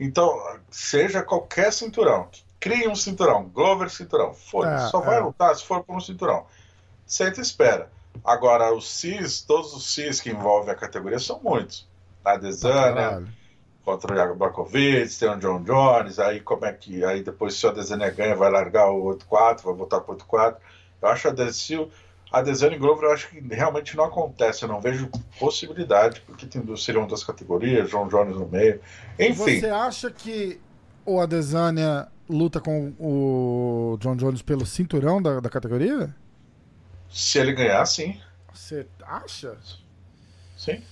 Então, 0.00 0.34
seja 0.70 1.22
qualquer 1.22 1.70
cinturão, 1.72 2.28
crie 2.58 2.88
um 2.88 2.94
cinturão, 2.96 3.44
Glover 3.50 3.90
cinturão, 3.90 4.32
foda-se, 4.32 4.86
É, 4.86 4.88
só 4.88 5.00
vai 5.00 5.18
é. 5.18 5.20
lutar 5.20 5.54
se 5.54 5.64
for 5.64 5.84
por 5.84 5.94
um 5.96 6.00
cinturão. 6.00 6.46
Senta 7.06 7.40
e 7.40 7.42
espera. 7.42 7.92
Agora, 8.24 8.74
os 8.74 8.88
CIS, 8.88 9.42
todos 9.42 9.74
os 9.74 9.92
CIS 9.94 10.20
que 10.20 10.30
envolvem 10.30 10.72
a 10.72 10.76
categoria 10.76 11.18
são 11.18 11.40
muitos. 11.42 11.86
A 12.24 12.38
Caralho. 12.38 13.28
Contra 13.84 14.12
o 14.12 14.16
Iago 14.16 14.36
tem 15.18 15.28
o 15.28 15.36
John 15.36 15.62
Jones, 15.62 16.18
aí 16.18 16.40
como 16.40 16.64
é 16.64 16.72
que. 16.72 17.04
Aí 17.04 17.22
depois 17.22 17.54
se 17.54 17.66
o 17.66 17.70
Adesanya 17.70 18.10
ganha, 18.10 18.36
vai 18.36 18.50
largar 18.50 18.90
o 18.90 19.04
8-4, 19.16 19.62
vai 19.62 19.74
voltar 19.74 20.00
pro 20.00 20.16
8-4. 20.16 20.56
Eu 21.00 21.08
acho 21.08 21.28
a 21.28 21.30
Adesanya, 21.30 21.88
a 22.30 22.38
Adesanya 22.38 22.76
e 22.76 22.78
Glover, 22.78 23.04
eu 23.04 23.12
acho 23.12 23.28
que 23.28 23.40
realmente 23.40 23.96
não 23.96 24.04
acontece. 24.04 24.62
Eu 24.62 24.68
não 24.68 24.80
vejo 24.80 25.10
possibilidade, 25.38 26.20
porque 26.22 26.46
tem, 26.46 26.76
seriam 26.76 27.06
duas 27.06 27.24
categorias, 27.24 27.90
John 27.90 28.08
Jones 28.08 28.36
no 28.36 28.48
meio. 28.48 28.80
Enfim, 29.18 29.60
Você 29.60 29.68
acha 29.68 30.10
que 30.10 30.60
o 31.04 31.20
Adesanya 31.20 32.08
luta 32.28 32.60
com 32.60 32.92
o 32.98 33.96
John 34.00 34.16
Jones 34.16 34.42
pelo 34.42 34.64
cinturão 34.64 35.20
da, 35.20 35.40
da 35.40 35.50
categoria? 35.50 36.14
se 37.12 37.38
ele 37.38 37.52
ganhar, 37.52 37.84
sim. 37.84 38.18
Você 38.52 38.86
acha? 39.02 39.56
Sim. 40.56 40.82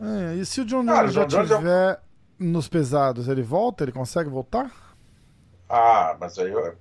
É, 0.00 0.34
e 0.34 0.44
se 0.44 0.60
o 0.60 0.64
John 0.64 0.84
Jones 0.84 1.10
o 1.10 1.14
já 1.14 1.24
John 1.24 1.44
Jones 1.44 1.50
é 1.50 1.56
tiver 1.56 2.00
nos 2.40 2.68
pesados, 2.68 3.28
ele 3.28 3.42
volta? 3.42 3.84
Ele 3.84 3.92
consegue 3.92 4.30
voltar? 4.30 4.72
Ah, 5.68 6.16
mas 6.20 6.38
aí 6.38 6.50
eu. 6.50 6.76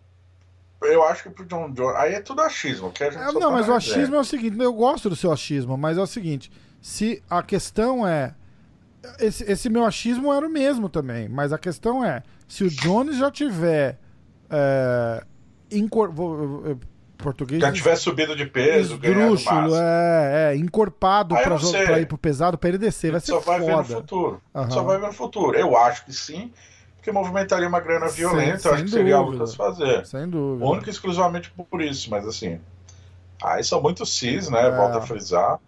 Eu 0.81 1.03
acho 1.03 1.23
que 1.23 1.29
pro 1.29 1.45
John 1.45 1.71
Jones. 1.73 1.95
Aí 1.97 2.13
é 2.13 2.21
tudo 2.21 2.41
achismo, 2.41 2.91
que 2.91 3.03
a 3.03 3.11
gente 3.11 3.21
É, 3.21 3.25
não, 3.33 3.41
tá 3.41 3.51
mas 3.51 3.67
o 3.67 3.73
achismo 3.73 4.15
é 4.15 4.19
o 4.19 4.23
seguinte, 4.23 4.57
eu 4.59 4.73
gosto 4.73 5.09
do 5.09 5.15
seu 5.15 5.31
achismo, 5.31 5.77
mas 5.77 5.97
é 5.97 6.01
o 6.01 6.07
seguinte, 6.07 6.49
se 6.81 7.21
a 7.29 7.43
questão 7.43 8.07
é 8.07 8.33
esse, 9.19 9.43
esse 9.49 9.69
meu 9.69 9.85
achismo 9.85 10.33
era 10.33 10.45
o 10.45 10.49
mesmo 10.49 10.89
também, 10.89 11.27
mas 11.29 11.53
a 11.53 11.57
questão 11.57 12.03
é, 12.03 12.23
se 12.47 12.63
o 12.63 12.69
Jones 12.69 13.17
já 13.17 13.29
tiver 13.31 13.97
é, 14.49 15.23
incor- 15.71 16.13
português 17.19 17.61
Já 17.61 17.71
tiver 17.71 17.95
subido 17.95 18.35
de 18.35 18.45
peso, 18.45 18.95
esdrúxulo, 18.95 19.61
massa. 19.61 19.81
é, 19.83 20.51
é, 20.53 20.55
encorpado 20.57 21.35
Ah, 21.35 21.41
pra 21.85 21.99
ir 21.99 22.05
pro 22.07 22.17
pesado, 22.17 22.57
pra 22.57 22.69
ele 22.69 22.77
descer, 22.77 23.11
vai 23.11 23.19
ser 23.19 23.27
só 23.33 23.39
vai 23.39 23.59
ver 23.59 23.75
no 23.75 23.83
foda. 23.83 23.95
futuro. 24.01 24.41
Aham. 24.55 24.71
Só 24.71 24.83
vai 24.83 24.99
ver 24.99 25.07
no 25.07 25.13
futuro. 25.13 25.57
Eu 25.57 25.77
acho 25.77 26.05
que 26.05 26.13
sim, 26.13 26.51
porque 26.95 27.11
movimentaria 27.11 27.67
uma 27.67 27.79
grana 27.79 28.07
violenta. 28.07 28.57
sem 28.59 28.71
eu 28.71 28.75
acho 28.75 28.83
que 28.85 28.89
seria 28.91 29.17
dúvida. 29.17 29.31
luta 29.31 29.43
a 29.43 29.47
se 29.47 29.55
fazer. 29.55 30.05
Sem 30.05 30.29
dúvida. 30.29 30.65
Único 30.65 30.87
e 30.87 30.91
exclusivamente 30.91 31.51
por 31.69 31.81
isso, 31.81 32.09
mas 32.09 32.25
assim. 32.25 32.59
Aí 33.43 33.63
são 33.63 33.81
muito 33.81 34.05
cis, 34.05 34.49
né? 34.49 34.67
É. 34.67 34.71
Volta 34.71 34.97
a 34.97 35.01
frisar. 35.01 35.59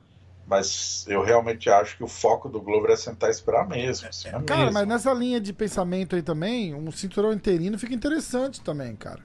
Mas 0.47 1.05
eu 1.07 1.23
realmente 1.23 1.69
acho 1.69 1.95
que 1.95 2.03
o 2.03 2.07
foco 2.07 2.49
do 2.49 2.59
Glover 2.59 2.91
é 2.91 2.95
sentar 2.97 3.29
e 3.29 3.31
esperar 3.31 3.65
mesmo. 3.69 4.09
Assim, 4.09 4.27
é 4.27 4.31
Cara, 4.41 4.61
mesmo. 4.65 4.73
mas 4.73 4.87
nessa 4.87 5.13
linha 5.13 5.39
de 5.39 5.53
pensamento 5.53 6.13
aí 6.15 6.21
também, 6.21 6.73
um 6.73 6.91
cinturão 6.91 7.31
interino 7.31 7.77
fica 7.79 7.93
interessante 7.93 8.59
também, 8.59 8.93
cara. 8.95 9.19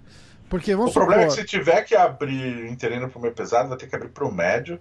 Porque 0.49 0.75
O 0.75 0.79
vamos 0.79 0.93
problema 0.93 1.23
é 1.23 1.25
que 1.27 1.31
supor, 1.33 1.45
se 1.45 1.49
tiver 1.49 1.83
que 1.83 1.97
abrir 1.97 2.71
interino 2.71 3.09
pro 3.09 3.21
meio 3.21 3.35
pesado, 3.35 3.69
vai 3.69 3.77
ter 3.79 3.87
que 3.89 3.97
abrir 3.97 4.11
pro 4.11 4.31
médio. 4.33 4.79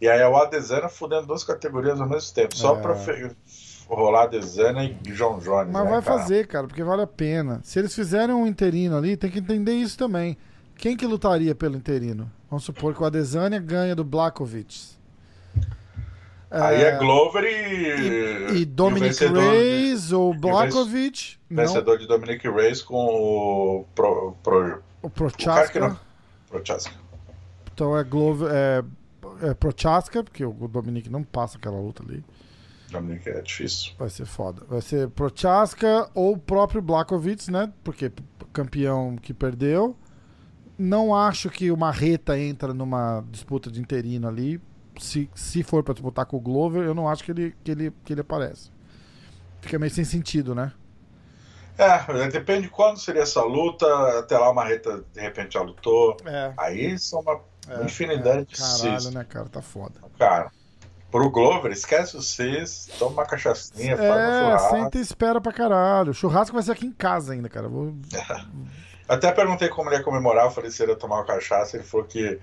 E 0.00 0.08
aí 0.08 0.20
é 0.20 0.28
o 0.28 0.36
Adesanya 0.36 0.88
fudendo 0.88 1.26
duas 1.26 1.42
categorias 1.42 2.00
ao 2.00 2.08
mesmo 2.08 2.34
tempo. 2.34 2.54
Só 2.56 2.76
É. 2.76 2.80
pra 2.82 2.94
fe- 2.96 3.30
rolar 3.88 4.24
Adesanya 4.24 4.84
e 4.84 4.94
John 5.12 5.38
Jones. 5.38 5.72
Mas 5.72 5.84
né, 5.84 5.90
vai 5.90 6.02
cara? 6.02 6.02
fazer, 6.02 6.46
cara, 6.46 6.66
porque 6.66 6.82
vale 6.84 7.02
a 7.02 7.06
pena. 7.06 7.60
Se 7.62 7.78
eles 7.78 7.94
fizerem 7.94 8.34
um 8.34 8.46
interino 8.46 8.96
ali, 8.96 9.16
tem 9.16 9.30
que 9.30 9.38
entender 9.38 9.72
isso 9.72 9.96
também. 9.96 10.36
Quem 10.76 10.94
que 10.96 11.06
lutaria 11.06 11.54
pelo 11.54 11.76
interino? 11.76 12.30
Vamos 12.50 12.64
supor 12.64 12.94
que 12.94 13.02
o 13.02 13.06
Adesanya 13.06 13.58
ganha 13.58 13.94
do 13.96 14.04
Blakovic. 14.04 14.94
Aí 16.50 16.82
é 16.82 16.96
Glover 16.96 17.42
e. 17.44 18.52
E, 18.52 18.60
e 18.60 18.64
Dominic 18.64 19.16
ou 19.24 20.32
e 20.32 20.36
o 20.36 20.38
Blakovic. 20.38 21.36
Não, 21.50 21.64
Vencedor 21.64 21.98
de 21.98 22.06
Dominic 22.06 22.48
Reyes 22.48 22.82
com 22.82 22.94
o. 23.04 23.84
Pro, 23.94 24.36
pro, 24.42 24.82
o 25.06 25.08
não. 25.08 25.10
Prochaska. 25.10 26.00
Prochaska. 26.48 26.94
Então 27.72 27.96
é 27.96 28.04
Glover. 28.04 28.50
É, 28.52 28.84
é 29.42 29.54
Prochaska, 29.54 30.22
porque 30.22 30.44
o 30.44 30.68
Dominic 30.68 31.10
não 31.10 31.22
passa 31.22 31.58
aquela 31.58 31.78
luta 31.80 32.02
ali. 32.02 32.24
Dominic 32.90 33.28
é 33.28 33.40
difícil. 33.42 33.92
Vai 33.98 34.08
ser 34.10 34.24
foda. 34.24 34.62
Vai 34.68 34.80
ser 34.80 35.08
Prochaska 35.10 36.10
ou 36.14 36.34
o 36.34 36.38
próprio 36.38 36.80
Blakovic, 36.80 37.50
né? 37.50 37.72
Porque 37.82 38.12
campeão 38.52 39.16
que 39.16 39.34
perdeu. 39.34 39.96
Não 40.78 41.14
acho 41.14 41.50
que 41.50 41.70
o 41.70 41.76
Marreta 41.76 42.38
entra 42.38 42.72
numa 42.72 43.24
disputa 43.30 43.70
de 43.70 43.80
interino 43.80 44.28
ali. 44.28 44.60
Se, 44.98 45.28
se 45.34 45.62
for 45.62 45.82
pra 45.82 45.92
disputar 45.92 46.26
com 46.26 46.36
o 46.36 46.40
Glover, 46.40 46.84
eu 46.84 46.94
não 46.94 47.08
acho 47.08 47.24
que 47.24 47.30
ele, 47.30 47.54
que, 47.62 47.70
ele, 47.70 47.92
que 48.04 48.12
ele 48.12 48.20
aparece. 48.20 48.70
Fica 49.60 49.78
meio 49.78 49.90
sem 49.90 50.04
sentido, 50.04 50.54
né? 50.54 50.72
É, 51.78 52.28
depende 52.28 52.62
de 52.62 52.68
quando 52.68 52.98
seria 52.98 53.22
essa 53.22 53.42
luta. 53.42 53.86
Até 54.18 54.38
lá 54.38 54.50
o 54.50 54.54
Marreta 54.54 55.04
de 55.12 55.20
repente 55.20 55.54
já 55.54 55.60
lutou. 55.60 56.16
É. 56.24 56.52
Aí 56.56 56.98
são 56.98 57.20
uma 57.20 57.40
é, 57.68 57.84
infinidade 57.84 58.46
de 58.46 58.56
Caralho, 58.56 59.00
cis. 59.00 59.14
né, 59.14 59.24
cara? 59.28 59.46
Tá 59.48 59.60
foda. 59.60 59.94
Cara, 60.18 60.50
pro 61.10 61.30
Glover, 61.30 61.72
esquece 61.72 62.16
os 62.16 62.28
cis, 62.28 62.88
toma 62.98 63.12
uma 63.12 63.26
cachaçinha, 63.26 63.96
faz 63.96 64.10
um 64.10 64.50
É, 64.50 64.58
senta 64.58 64.98
e 64.98 65.00
espera 65.00 65.40
pra 65.40 65.52
caralho. 65.52 66.10
O 66.10 66.14
churrasco 66.14 66.54
vai 66.54 66.62
ser 66.62 66.72
aqui 66.72 66.86
em 66.86 66.92
casa 66.92 67.32
ainda, 67.32 67.48
cara. 67.48 67.68
Vou... 67.68 67.94
Até 69.08 69.30
perguntei 69.30 69.68
como 69.68 69.88
ele 69.88 69.96
ia 69.96 70.02
comemorar, 70.02 70.46
eu 70.46 70.50
falei 70.50 70.70
se 70.70 70.82
ele 70.82 70.92
ia 70.92 70.98
tomar 70.98 71.16
uma 71.16 71.24
cachaça, 71.24 71.76
ele 71.76 71.84
falou 71.84 72.06
que 72.06 72.40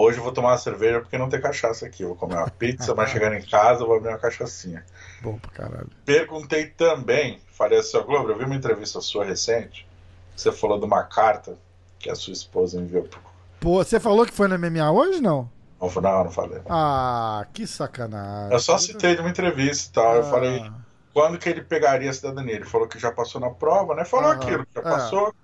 hoje 0.00 0.18
eu 0.18 0.22
vou 0.24 0.32
tomar 0.32 0.50
uma 0.50 0.58
cerveja 0.58 1.00
porque 1.00 1.18
não 1.18 1.28
tem 1.28 1.40
cachaça 1.40 1.86
aqui. 1.86 2.02
Eu 2.02 2.08
vou 2.08 2.16
comer 2.16 2.36
uma 2.36 2.48
pizza, 2.50 2.94
mas 2.94 3.10
chegando 3.10 3.34
em 3.36 3.42
casa 3.46 3.82
eu 3.82 3.86
vou 3.86 3.96
abrir 3.96 4.08
uma 4.10 4.18
cachaçinha. 4.18 4.84
Bom 5.20 5.38
pra 5.38 5.50
caralho. 5.50 5.90
Perguntei 6.04 6.70
também, 6.70 7.40
falei 7.48 7.80
assim, 7.80 8.00
Glover, 8.02 8.30
eu 8.34 8.38
vi 8.38 8.44
uma 8.44 8.54
entrevista 8.54 9.00
sua 9.00 9.24
recente, 9.24 9.86
você 10.34 10.52
falou 10.52 10.78
de 10.78 10.84
uma 10.86 11.02
carta 11.04 11.58
que 11.98 12.08
a 12.08 12.14
sua 12.14 12.32
esposa 12.32 12.80
enviou 12.80 13.04
pro... 13.04 13.20
Pô, 13.60 13.82
você 13.82 13.98
falou 13.98 14.26
que 14.26 14.32
foi 14.32 14.48
no 14.48 14.54
MMA 14.54 14.90
hoje, 14.92 15.20
não? 15.20 15.50
Não, 15.80 15.88
não, 16.00 16.24
não 16.24 16.30
falei. 16.30 16.60
Ah, 16.68 17.46
que 17.52 17.66
sacanagem. 17.66 18.52
Eu 18.52 18.60
só 18.60 18.78
citei 18.78 19.14
de 19.14 19.20
uma 19.20 19.30
entrevista 19.30 19.88
e 19.88 19.92
tal, 19.92 20.16
eu 20.16 20.22
Ah, 20.22 20.30
falei 20.30 20.72
quando 21.12 21.38
que 21.38 21.48
ele 21.48 21.62
pegaria 21.62 22.10
a 22.10 22.12
cidadania. 22.12 22.54
Ele 22.54 22.64
falou 22.64 22.88
que 22.88 22.98
já 22.98 23.10
passou 23.12 23.40
na 23.40 23.50
prova, 23.50 23.94
né? 23.94 24.04
Falou 24.04 24.30
Aham, 24.30 24.30
aquilo, 24.30 24.64
que 24.66 24.74
já 24.74 24.82
é. 24.82 24.84
passou, 24.84 25.34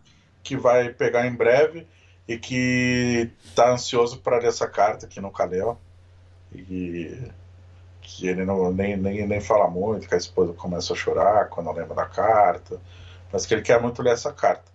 que 0.42 0.56
vai 0.56 0.90
pegar 0.94 1.26
em 1.26 1.34
breve 1.36 1.88
e 2.28 2.38
que 2.38 3.30
tá 3.54 3.72
ansioso 3.72 4.20
para 4.20 4.38
ler 4.38 4.48
essa 4.48 4.68
carta 4.68 5.06
aqui 5.06 5.20
no 5.20 5.30
Calel. 5.30 5.78
E 6.54 7.30
que 8.02 8.26
ele 8.28 8.44
não, 8.44 8.72
nem, 8.72 8.96
nem, 8.96 9.26
nem 9.26 9.40
fala 9.40 9.68
muito, 9.68 10.08
que 10.08 10.14
a 10.14 10.18
esposa 10.18 10.52
começa 10.54 10.92
a 10.92 10.96
chorar 10.96 11.48
quando 11.48 11.72
lembra 11.72 11.94
da 11.94 12.06
carta, 12.06 12.80
mas 13.32 13.46
que 13.46 13.54
ele 13.54 13.62
quer 13.62 13.80
muito 13.80 14.02
ler 14.02 14.12
essa 14.12 14.32
carta. 14.32 14.70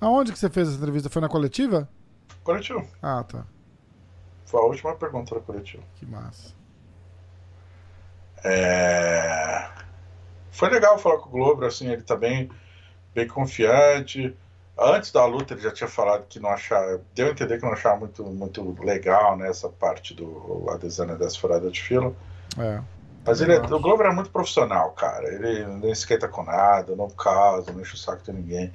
Aonde 0.00 0.32
que 0.32 0.38
você 0.38 0.48
fez 0.48 0.68
essa 0.68 0.78
entrevista? 0.78 1.10
Foi 1.10 1.20
na 1.20 1.28
coletiva? 1.28 1.88
Coletivo. 2.44 2.86
Ah, 3.02 3.24
tá. 3.24 3.44
Foi 4.46 4.60
a 4.60 4.64
última 4.64 4.94
pergunta 4.94 5.34
da 5.34 5.40
coletivo. 5.40 5.82
Que 5.96 6.06
massa. 6.06 6.54
É, 8.44 9.68
Foi 10.50 10.70
legal 10.70 10.98
falar 10.98 11.18
com 11.18 11.28
o 11.28 11.32
Globo, 11.32 11.64
assim, 11.64 11.88
ele 11.90 12.02
tá 12.02 12.16
bem, 12.16 12.50
bem 13.14 13.26
confiante. 13.28 14.34
Antes 14.80 15.10
da 15.10 15.24
luta 15.26 15.54
ele 15.54 15.60
já 15.60 15.72
tinha 15.72 15.88
falado 15.88 16.24
que 16.28 16.38
não 16.38 16.50
achava, 16.50 17.00
deu 17.14 17.26
a 17.26 17.30
entender 17.30 17.58
que 17.58 17.64
não 17.64 17.72
achava 17.72 17.96
muito, 17.98 18.24
muito 18.24 18.80
legal 18.82 19.36
né, 19.36 19.48
essa 19.48 19.68
parte 19.68 20.14
do 20.14 20.66
Adesanya 20.70 21.16
dessa 21.16 21.38
furada 21.38 21.68
de 21.70 21.82
fila. 21.82 22.14
É. 22.56 22.80
Mas 23.26 23.40
ele 23.40 23.54
é- 23.54 23.60
o 23.60 23.80
Glover 23.80 24.06
é 24.06 24.14
muito 24.14 24.30
profissional, 24.30 24.92
cara. 24.92 25.26
Ele 25.34 25.66
não 25.66 25.90
esquenta 25.90 26.28
com 26.28 26.44
nada, 26.44 26.94
não 26.94 27.10
causa, 27.10 27.72
não 27.72 27.80
enche 27.80 27.94
o 27.94 27.98
saco 27.98 28.22
de 28.22 28.32
ninguém. 28.32 28.72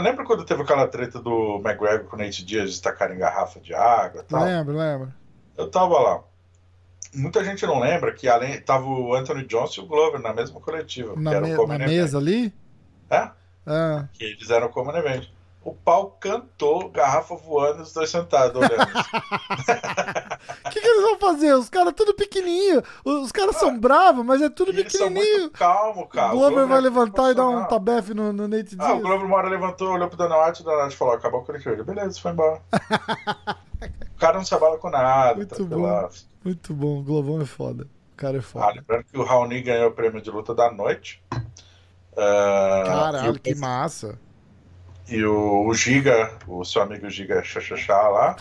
Lembra 0.00 0.24
quando 0.24 0.44
teve 0.44 0.62
aquela 0.62 0.86
treta 0.86 1.18
do 1.18 1.56
McGregor 1.64 2.04
com 2.04 2.16
o 2.16 2.18
Nate 2.18 2.44
Diaz 2.44 2.72
de 2.72 2.80
tacar 2.80 3.10
em 3.10 3.18
garrafa 3.18 3.58
de 3.58 3.74
água 3.74 4.20
e 4.20 4.24
tal? 4.24 4.44
Lembro, 4.44 4.76
lembro. 4.76 5.12
Eu 5.56 5.68
tava 5.70 5.98
lá. 5.98 6.20
Muita 7.14 7.42
gente 7.44 7.66
não 7.66 7.80
lembra 7.80 8.12
que 8.12 8.28
além 8.28 8.60
tava 8.60 8.86
o 8.86 9.14
Anthony 9.14 9.44
Johnson 9.46 9.80
e 9.80 9.84
o 9.84 9.86
Glover 9.88 10.20
na 10.20 10.32
mesma 10.32 10.60
coletiva. 10.60 11.14
Na, 11.16 11.32
me- 11.40 11.48
na 11.66 11.78
mesa 11.88 12.18
ali? 12.18 12.54
É? 13.10 13.30
Ah. 13.66 14.06
Que 14.12 14.24
eles 14.24 14.50
eram 14.50 14.68
Common 14.68 14.96
Event. 14.96 15.28
O 15.64 15.72
pau 15.72 16.16
cantou, 16.18 16.88
garrafa 16.88 17.36
voando, 17.36 17.82
os 17.82 17.92
dois 17.92 18.10
sentados 18.10 18.56
olhando. 18.56 18.82
O 18.82 18.82
que, 20.70 20.80
que 20.80 20.88
eles 20.88 21.02
vão 21.02 21.18
fazer? 21.20 21.54
Os 21.54 21.68
caras 21.68 21.92
tudo 21.94 22.12
pequenininho. 22.14 22.82
Os 23.04 23.30
caras 23.30 23.54
são 23.56 23.78
bravos, 23.78 24.24
mas 24.26 24.42
é 24.42 24.48
tudo 24.50 24.72
E 24.72 24.82
pequenininho. 24.82 25.50
calmo, 25.50 26.08
cara. 26.08 26.34
O 26.34 26.38
Glover 26.38 26.66
vai 26.66 26.80
levantar 26.80 27.30
e 27.30 27.34
dar 27.34 27.46
um 27.46 27.64
tabefe 27.68 28.12
no, 28.12 28.32
no 28.32 28.48
Nate 28.48 28.74
Ah, 28.76 28.94
o. 28.94 29.00
Glover 29.00 29.24
uma 29.24 29.36
hora 29.36 29.48
levantou, 29.48 29.92
olhou 29.92 30.08
pro 30.08 30.18
Dana 30.18 30.44
White, 30.44 30.62
o 30.62 30.64
Dana 30.64 30.82
White 30.84 30.96
falou, 30.96 31.14
acabou 31.14 31.40
o 31.42 31.44
coletivo. 31.44 31.70
Ele, 31.70 31.84
beleza, 31.84 32.20
foi 32.20 32.32
embora. 32.32 32.60
o 34.16 34.18
cara 34.18 34.38
não 34.38 34.44
se 34.44 34.54
abala 34.54 34.78
com 34.78 34.90
nada, 34.90 35.36
Muito 35.36 35.54
tranquilaço. 35.54 36.28
Muito 36.44 36.74
bom, 36.74 36.98
o 36.98 37.02
Globão 37.04 37.40
é 37.40 37.46
foda. 37.46 37.86
O 38.12 38.16
cara 38.16 38.36
é 38.36 38.40
Ah, 38.40 38.42
foda. 38.42 38.72
lembrando 38.74 39.04
que 39.04 39.16
o 39.16 39.22
Raoni 39.24 39.62
ganhou 39.62 39.90
o 39.90 39.92
prêmio 39.94 40.20
de 40.20 40.28
luta 40.30 40.52
da 40.52 40.72
noite. 40.72 41.22
Ah, 42.16 42.82
Caralho, 42.86 43.32
o- 43.32 43.38
que 43.38 43.54
massa. 43.54 44.18
E 45.08 45.22
o, 45.24 45.66
o 45.66 45.74
Giga, 45.74 46.32
o 46.46 46.64
seu 46.64 46.80
amigo 46.82 47.10
Giga 47.10 47.42
Xaxaxá 47.42 48.08
lá, 48.08 48.36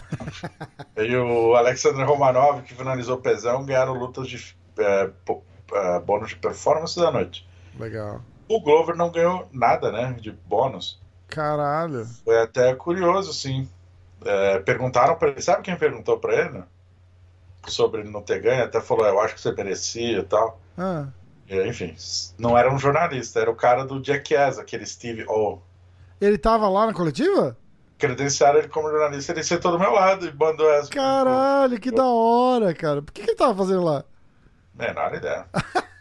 e 0.96 1.16
o 1.16 1.56
Alexandre 1.56 2.04
Romanov, 2.04 2.62
que 2.62 2.74
finalizou 2.74 3.18
o 3.18 3.22
pesão, 3.22 3.66
ganharam 3.66 3.94
lutas 3.94 4.28
de 4.28 4.56
é, 4.78 5.10
po- 5.26 5.44
é, 5.74 6.00
bônus 6.00 6.30
de 6.30 6.36
performance 6.38 6.98
da 7.00 7.12
noite. 7.12 7.48
Legal. 7.78 8.22
O 8.48 8.62
Glover 8.62 8.96
não 8.96 9.10
ganhou 9.12 9.48
nada, 9.52 9.92
né, 9.92 10.14
de 10.20 10.32
bônus. 10.32 11.02
Caralho. 11.28 12.06
Foi 12.24 12.42
até 12.42 12.76
curioso, 12.76 13.34
sim. 13.34 13.68
É, 14.24 14.60
perguntaram 14.60 15.16
pra 15.16 15.30
ele, 15.30 15.42
sabe 15.42 15.64
quem 15.64 15.76
perguntou 15.76 16.20
pra 16.20 16.36
ele? 16.36 16.64
Sobre 17.68 18.02
ele 18.02 18.10
não 18.12 18.22
ter 18.22 18.40
ganho, 18.40 18.64
até 18.64 18.80
falou, 18.82 19.06
eu 19.06 19.20
acho 19.20 19.36
que 19.36 19.42
você 19.42 19.52
merecia 19.52 20.20
e 20.20 20.24
tal. 20.24 20.60
Ah, 20.78 21.08
enfim, 21.52 21.96
não 22.38 22.58
era 22.58 22.74
um 22.74 22.78
jornalista, 22.80 23.40
era 23.40 23.52
o 23.52 23.56
cara 23.56 23.84
do 23.86 24.04
Jackass, 24.04 24.58
aquele 24.58 24.86
Steve 24.86 25.26
O. 25.28 25.60
ele 26.20 26.38
tava 26.38 26.70
lá 26.70 26.86
na 26.86 26.94
coletiva? 26.94 27.58
Credenciaram 27.98 28.60
ele 28.60 28.68
como 28.70 28.90
jornalista, 28.90 29.32
ele 29.32 29.44
sentou 29.44 29.72
do 29.72 29.78
meu 29.80 29.92
lado 29.92 30.26
e 30.26 30.34
mandou 30.34 30.70
essa. 30.72 30.90
Caralho, 30.90 31.80
que 31.80 31.92
da 31.92 32.06
hora, 32.06 32.74
cara. 32.74 33.02
Por 33.02 33.12
que, 33.12 33.22
que 33.22 33.30
ele 33.32 33.38
tava 33.38 33.56
fazendo 33.56 33.84
lá? 33.84 34.04
Menor 34.74 35.14
ideia. 35.14 35.46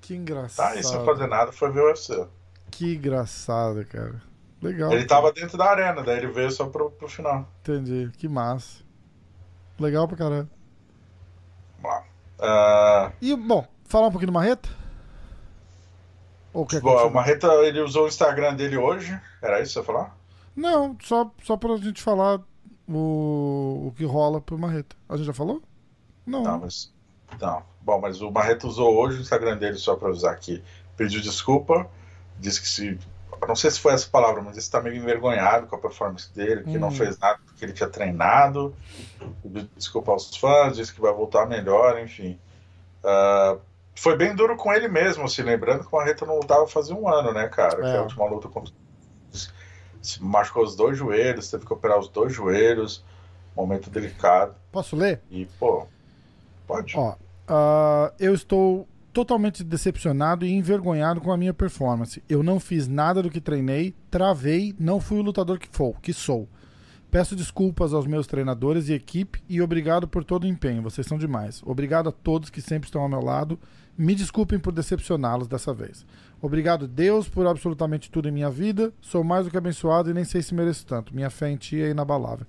Que 0.00 0.14
engraçado. 0.16 0.66
Tá 0.68 0.74
aí 0.74 0.82
sem 0.82 1.04
fazer 1.04 1.26
nada, 1.28 1.52
foi 1.52 1.70
ver 1.70 1.80
o 1.80 1.86
UFC. 1.86 2.26
Que 2.70 2.94
engraçado, 2.96 3.84
cara. 3.86 4.20
Legal. 4.60 4.92
Ele 4.92 5.04
tava 5.04 5.32
dentro 5.32 5.56
da 5.56 5.70
arena, 5.70 6.02
daí 6.02 6.18
ele 6.18 6.26
veio 6.26 6.50
só 6.50 6.66
pro, 6.66 6.90
pro 6.90 7.08
final. 7.08 7.48
Entendi. 7.60 8.10
Que 8.18 8.28
massa. 8.28 8.82
Legal 9.78 10.06
pra 10.08 10.16
caralho. 10.16 10.50
Vamos 11.80 11.96
lá. 11.98 12.04
Ah, 12.40 13.12
E, 13.20 13.34
bom, 13.36 13.66
falar 13.92 14.08
um 14.08 14.10
pouquinho 14.10 14.32
do 14.32 14.34
Marreta? 14.34 14.68
Ou 16.52 16.66
quer 16.66 16.80
bom, 16.80 16.88
o 16.90 16.92
continuar? 16.92 17.12
Marreta, 17.14 17.46
ele 17.64 17.80
usou 17.80 18.04
o 18.04 18.08
Instagram 18.08 18.54
dele 18.54 18.76
hoje. 18.76 19.18
Era 19.40 19.60
isso 19.60 19.68
que 19.68 19.72
você 19.74 19.78
ia 19.80 19.84
falar? 19.84 20.16
Não, 20.54 20.96
só, 21.02 21.30
só 21.42 21.56
pra 21.56 21.76
gente 21.76 22.02
falar 22.02 22.40
o, 22.88 23.86
o 23.88 23.94
que 23.96 24.04
rola 24.04 24.40
pro 24.40 24.58
Marreta. 24.58 24.96
A 25.08 25.16
gente 25.16 25.26
já 25.26 25.32
falou? 25.32 25.62
Não. 26.26 26.42
Não, 26.42 26.60
mas. 26.60 26.92
Não. 27.40 27.62
Bom, 27.80 28.00
mas 28.00 28.20
o 28.20 28.30
Marreta 28.30 28.66
usou 28.66 28.94
hoje 28.94 29.18
o 29.18 29.20
Instagram 29.22 29.56
dele 29.56 29.76
só 29.76 29.96
pra 29.96 30.08
avisar 30.08 30.38
que 30.38 30.62
pediu 30.96 31.20
desculpa. 31.20 31.88
Disse 32.38 32.60
que 32.60 32.68
se. 32.68 32.98
Não 33.48 33.56
sei 33.56 33.70
se 33.70 33.80
foi 33.80 33.92
essa 33.94 34.08
palavra, 34.08 34.40
mas 34.42 34.54
disse 34.54 34.68
que 34.68 34.72
tá 34.72 34.80
meio 34.82 34.94
envergonhado 34.96 35.66
com 35.66 35.74
a 35.74 35.78
performance 35.78 36.32
dele, 36.32 36.62
que 36.62 36.76
Hum. 36.76 36.80
não 36.80 36.90
fez 36.92 37.18
nada 37.18 37.40
porque 37.44 37.64
ele 37.64 37.72
tinha 37.72 37.88
treinado. 37.88 38.74
Pediu 39.42 39.68
desculpa 39.76 40.12
aos 40.12 40.36
fãs, 40.36 40.76
disse 40.76 40.92
que 40.94 41.00
vai 41.00 41.12
voltar 41.12 41.46
melhor, 41.46 41.98
enfim. 41.98 42.38
Ah, 43.02 43.56
foi 43.94 44.16
bem 44.16 44.34
duro 44.34 44.56
com 44.56 44.72
ele 44.72 44.88
mesmo, 44.88 45.24
assim, 45.24 45.42
lembrando 45.42 45.80
que 45.86 45.94
o 45.94 45.98
Marreta 45.98 46.24
não 46.26 46.36
lutava 46.36 46.66
fazia 46.66 46.94
um 46.94 47.08
ano, 47.08 47.32
né, 47.32 47.48
cara? 47.48 47.76
Que 47.76 47.86
É. 47.86 47.96
a 47.98 48.02
última 48.02 48.26
luta 48.26 48.48
contra. 48.48 48.72
Se 50.00 50.22
machucou 50.22 50.64
os 50.64 50.74
dois 50.74 50.98
joelhos, 50.98 51.48
teve 51.50 51.64
que 51.64 51.72
operar 51.72 51.98
os 51.98 52.08
dois 52.08 52.32
joelhos. 52.32 53.04
Momento 53.54 53.90
delicado. 53.90 54.54
Posso 54.72 54.96
ler? 54.96 55.20
E, 55.30 55.46
pô, 55.60 55.86
pode. 56.66 56.96
Ó, 56.96 57.14
ah, 57.46 58.12
eu 58.18 58.34
estou 58.34 58.88
totalmente 59.12 59.62
decepcionado 59.62 60.46
e 60.46 60.52
envergonhado 60.52 61.20
com 61.20 61.30
a 61.30 61.36
minha 61.36 61.52
performance. 61.52 62.22
Eu 62.28 62.42
não 62.42 62.58
fiz 62.58 62.88
nada 62.88 63.22
do 63.22 63.30
que 63.30 63.40
treinei, 63.40 63.94
travei, 64.10 64.74
não 64.80 64.98
fui 65.00 65.18
o 65.18 65.22
lutador 65.22 65.58
que, 65.58 65.68
for, 65.68 66.00
que 66.00 66.12
sou. 66.14 66.48
Peço 67.10 67.36
desculpas 67.36 67.92
aos 67.92 68.06
meus 68.06 68.26
treinadores 68.26 68.88
e 68.88 68.94
equipe 68.94 69.44
e 69.46 69.60
obrigado 69.60 70.08
por 70.08 70.24
todo 70.24 70.44
o 70.44 70.46
empenho. 70.46 70.82
Vocês 70.82 71.06
são 71.06 71.18
demais. 71.18 71.62
Obrigado 71.62 72.08
a 72.08 72.12
todos 72.12 72.48
que 72.48 72.62
sempre 72.62 72.86
estão 72.88 73.02
ao 73.02 73.08
meu 73.08 73.20
lado 73.20 73.58
Me 73.96 74.14
desculpem 74.14 74.58
por 74.58 74.72
decepcioná-los 74.72 75.46
dessa 75.46 75.72
vez. 75.72 76.06
Obrigado, 76.40 76.88
Deus, 76.88 77.28
por 77.28 77.46
absolutamente 77.46 78.10
tudo 78.10 78.28
em 78.28 78.32
minha 78.32 78.50
vida. 78.50 78.92
Sou 79.00 79.22
mais 79.22 79.44
do 79.44 79.50
que 79.50 79.56
abençoado 79.56 80.10
e 80.10 80.14
nem 80.14 80.24
sei 80.24 80.42
se 80.42 80.54
mereço 80.54 80.86
tanto. 80.86 81.14
Minha 81.14 81.30
fé 81.30 81.50
em 81.50 81.56
ti 81.56 81.80
é 81.80 81.90
inabalável. 81.90 82.46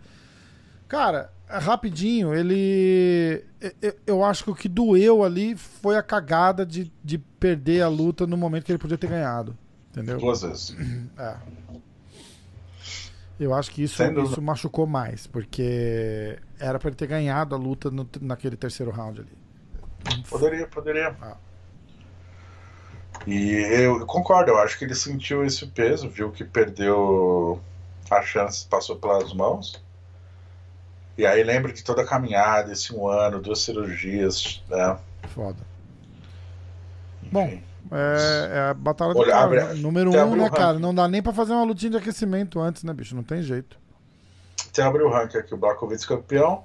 Cara, 0.88 1.32
rapidinho, 1.48 2.34
ele. 2.34 3.44
Eu 4.06 4.24
acho 4.24 4.44
que 4.44 4.52
o 4.52 4.56
que 4.56 4.70
doeu 4.70 5.24
ali 5.24 5.56
foi 5.56 5.98
a 5.98 6.04
cagada 6.04 6.66
de, 6.66 6.92
de 7.04 7.18
perder 7.18 7.82
a 7.82 7.88
luta 7.88 8.26
no 8.26 8.38
momento 8.38 8.64
que 8.64 8.72
ele 8.72 8.80
podia 8.80 8.98
ter 8.98 9.10
ganhado. 9.10 9.58
Entendeu? 9.92 10.18
Duas 10.18 10.42
vezes. 10.42 10.76
É. 11.18 11.36
Eu 13.40 13.54
acho 13.54 13.72
que 13.72 13.84
isso, 13.84 14.02
isso 14.04 14.42
machucou 14.42 14.86
mais, 14.86 15.26
porque 15.26 16.40
era 16.60 16.78
para 16.78 16.90
ele 16.90 16.96
ter 16.96 17.08
ganhado 17.08 17.56
a 17.56 17.58
luta 17.58 17.90
no, 17.90 18.08
naquele 18.22 18.56
terceiro 18.56 18.92
round 18.92 19.22
ali. 19.22 19.43
Poderia, 20.30 20.68
poderia. 20.68 21.16
Ah. 21.22 21.36
E 23.26 23.52
eu 23.52 24.06
concordo, 24.06 24.52
eu 24.52 24.58
acho 24.58 24.78
que 24.78 24.86
ele 24.86 24.96
sentiu 24.96 25.46
esse 25.46 25.66
peso, 25.68 26.10
viu 26.10 26.32
que 26.32 26.44
perdeu 26.44 27.62
a 28.10 28.22
chance, 28.22 28.66
passou 28.68 28.98
pelas 28.98 29.34
mãos. 29.34 29.82
E 31.18 31.26
aí 31.26 31.44
lembra 31.44 31.72
de 31.72 31.84
toda 31.84 32.02
a 32.02 32.06
caminhada, 32.06 32.74
esse 32.74 32.94
um 32.94 33.08
ano, 33.08 33.40
duas 33.40 33.60
cirurgias, 33.60 34.64
né? 34.70 34.98
Foda. 35.30 35.60
Enfim. 37.22 37.30
Bom, 37.32 37.62
é, 37.92 38.50
é, 38.52 38.60
a 38.70 38.74
batalha 38.74 39.14
do 39.14 39.20
Olha, 39.20 39.32
cara, 39.32 39.44
abre, 39.44 39.80
número 39.80 40.10
um, 40.10 40.36
né, 40.36 40.50
cara? 40.50 40.80
Não 40.80 40.94
dá 40.94 41.08
nem 41.08 41.22
pra 41.22 41.32
fazer 41.32 41.54
uma 41.54 41.64
lutinha 41.64 41.92
de 41.92 41.98
aquecimento 41.98 42.60
antes, 42.60 42.84
né, 42.84 42.92
bicho? 42.94 43.16
Não 43.16 43.24
tem 43.24 43.42
jeito. 43.42 43.78
Você 44.72 44.82
abre 44.82 45.04
o 45.04 45.10
ranking 45.10 45.38
aqui, 45.38 45.54
o 45.54 45.58
Blakovic 45.58 46.06
campeão. 46.08 46.64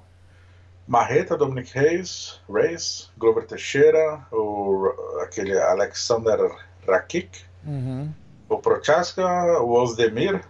Marreta, 0.89 1.37
Dominic 1.37 1.71
Reis, 1.71 2.41
Reis, 2.51 3.11
Glover 3.15 3.45
Teixeira, 3.45 4.25
o, 4.31 4.91
aquele 5.21 5.55
Alexander 5.55 6.39
Rakik, 6.87 7.43
uhum. 7.63 8.11
o 8.49 8.57
Prochaska, 8.57 9.23
o 9.61 9.69
Ozdemir, 9.69 10.43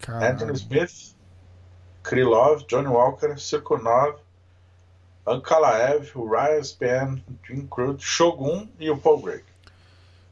Caramba. 0.00 0.26
Anthony 0.26 0.52
Smith, 0.54 1.14
Krylov, 2.02 2.64
Johnny 2.66 2.88
Walker, 2.88 3.38
Sirkunov, 3.38 4.16
Ankalaev, 5.24 6.10
o 6.16 6.28
Ryan 6.28 6.64
Span, 6.64 7.22
Jim 7.46 7.68
Cruz, 7.68 8.02
Shogun 8.02 8.66
e 8.80 8.90
o 8.90 8.98
Paul 8.98 9.22
Gregg. 9.22 9.44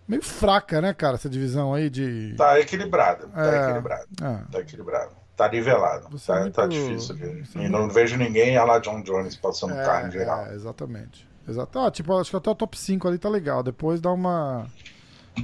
Meio 0.09 0.23
fraca, 0.23 0.81
né, 0.81 0.93
cara, 0.93 1.15
essa 1.15 1.31
divisão 1.31 1.73
aí 1.73 1.89
de. 1.89 2.35
Tá 2.37 2.59
equilibrada, 2.59 3.29
tá 3.29 3.47
é, 3.47 3.63
equilibrado. 3.63 4.09
É. 4.21 4.51
Tá 4.51 4.59
equilibrado. 4.59 5.26
Tá 5.37 5.51
nivelado. 5.51 6.09
Tá, 6.19 6.37
é 6.37 6.41
muito... 6.41 6.55
tá, 6.55 6.67
difícil. 6.67 7.17
E 7.57 7.69
não 7.69 7.91
vejo 7.91 8.17
ninguém 8.17 8.57
a 8.57 8.65
lá 8.65 8.79
John 8.79 9.03
Jones 9.03 9.37
passando 9.37 9.75
é, 9.75 9.85
carne 9.85 10.09
em 10.09 10.13
geral. 10.13 10.47
É, 10.47 10.55
exatamente. 10.55 11.29
Exato. 11.47 11.79
Ah, 11.79 11.91
tipo, 11.91 12.17
acho 12.19 12.31
que 12.31 12.37
até 12.37 12.51
o 12.51 12.55
top 12.55 12.77
5 12.77 13.07
ali 13.07 13.19
tá 13.19 13.29
legal. 13.29 13.63
Depois 13.63 14.01
dá 14.01 14.11
uma. 14.11 14.67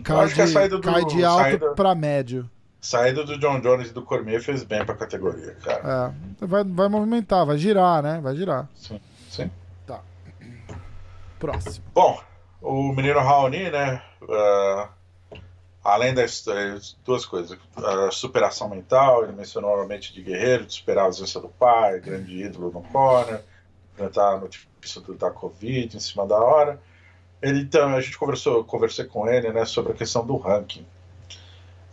Cai 0.03 0.29
de, 0.29 0.69
do, 0.69 0.81
cai 0.81 1.05
de 1.05 1.23
alto 1.23 1.43
saída, 1.43 1.75
pra 1.75 1.95
médio. 1.95 2.49
Saída 2.81 3.23
do 3.25 3.39
John 3.39 3.61
Jones 3.61 3.91
e 3.91 3.93
do 3.93 4.03
Cormier 4.03 4.43
fez 4.43 4.65
bem 4.65 4.85
pra 4.85 4.97
categoria, 4.97 5.55
cara. 5.63 6.15
É. 6.41 6.47
Vai, 6.47 6.65
vai 6.65 6.89
movimentar, 6.89 7.45
vai 7.45 7.59
girar, 7.59 8.03
né? 8.03 8.19
Vai 8.23 8.35
girar. 8.35 8.69
Sim, 8.75 8.99
sim. 9.29 9.51
Tá. 9.87 10.01
Próximo. 11.39 11.85
Bom, 11.95 12.19
o 12.63 12.93
menino 12.95 13.21
Raoni, 13.21 13.71
né? 13.71 14.03
Uh, 14.23 14.89
além 15.83 16.15
das 16.15 16.45
duas 17.05 17.27
coisas, 17.27 17.59
a 17.77 18.11
superação 18.11 18.69
mental, 18.69 19.25
ele 19.25 19.33
mencionou 19.33 19.71
novamente 19.71 20.13
de 20.13 20.23
guerreiro, 20.23 20.65
de 20.65 20.75
superar 20.75 21.05
a 21.05 21.07
ausência 21.07 21.41
do 21.41 21.49
pai, 21.49 22.01
grande 22.01 22.45
ídolo 22.45 22.71
no 22.71 22.83
corner, 22.83 23.43
enfrentar 23.93 24.35
a 24.35 24.39
notícia 24.39 25.01
da 25.19 25.31
Covid 25.31 25.97
em 25.97 26.01
cima 26.01 26.27
da 26.27 26.39
hora. 26.39 26.81
Ele 27.41 27.61
então, 27.61 27.95
a 27.95 28.01
gente 28.01 28.17
conversou, 28.17 28.65
conversei 28.65 29.05
com 29.05 29.29
ele, 29.29 29.53
né, 29.53 29.65
sobre 29.65 29.93
a 29.93 29.95
questão 29.97 30.25
do 30.25 30.37
ranking. 30.37 30.87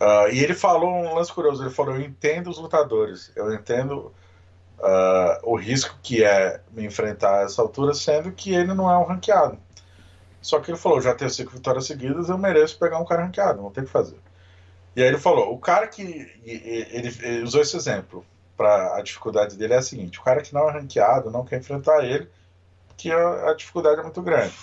Uh, 0.00 0.32
e 0.32 0.42
ele 0.42 0.54
falou 0.54 0.90
um 0.90 1.14
lance 1.14 1.32
curioso, 1.32 1.62
ele 1.62 1.70
falou, 1.70 1.96
eu 1.96 2.00
entendo 2.00 2.48
os 2.48 2.58
lutadores, 2.58 3.32
eu 3.36 3.52
entendo 3.52 4.14
uh, 4.78 5.40
o 5.42 5.56
risco 5.56 5.98
que 6.02 6.24
é 6.24 6.60
me 6.70 6.86
enfrentar 6.86 7.40
a 7.40 7.42
essa 7.42 7.60
altura, 7.60 7.92
sendo 7.92 8.32
que 8.32 8.54
ele 8.54 8.72
não 8.72 8.90
é 8.90 8.96
um 8.96 9.04
ranqueado. 9.04 9.58
Só 10.40 10.60
que 10.60 10.70
ele 10.70 10.78
falou: 10.78 11.00
já 11.00 11.14
tenho 11.14 11.30
cinco 11.30 11.52
vitórias 11.52 11.86
seguidas, 11.86 12.28
eu 12.28 12.38
mereço 12.38 12.78
pegar 12.78 12.98
um 12.98 13.04
cara 13.04 13.24
ranqueado, 13.24 13.62
não 13.62 13.70
tem 13.70 13.82
o 13.82 13.86
que 13.86 13.92
fazer. 13.92 14.18
E 14.96 15.02
aí 15.02 15.08
ele 15.08 15.18
falou: 15.18 15.52
o 15.52 15.58
cara 15.58 15.86
que. 15.86 16.02
Ele, 16.44 17.16
ele 17.20 17.42
usou 17.42 17.60
esse 17.60 17.76
exemplo 17.76 18.24
para 18.56 18.96
a 18.96 19.02
dificuldade 19.02 19.56
dele 19.56 19.74
é 19.74 19.78
a 19.78 19.82
seguinte: 19.82 20.18
o 20.18 20.22
cara 20.22 20.42
que 20.42 20.54
não 20.54 20.68
é 20.68 20.72
ranqueado 20.72 21.30
não 21.30 21.44
quer 21.44 21.58
enfrentar 21.58 22.04
ele, 22.04 22.28
que 22.96 23.10
a, 23.10 23.50
a 23.50 23.54
dificuldade 23.54 24.00
é 24.00 24.02
muito 24.02 24.22
grande. 24.22 24.54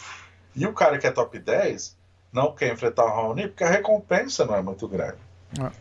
E 0.55 0.65
o 0.65 0.73
cara 0.73 0.97
que 0.97 1.07
é 1.07 1.11
top 1.11 1.37
10 1.37 1.95
não 2.31 2.53
quer 2.53 2.73
enfrentar 2.73 3.05
o 3.05 3.09
Raoni 3.09 3.47
porque 3.47 3.63
a 3.63 3.69
recompensa 3.69 4.45
não 4.45 4.55
é 4.55 4.61
muito 4.61 4.87
grande. 4.87 5.17
É. 5.59 5.71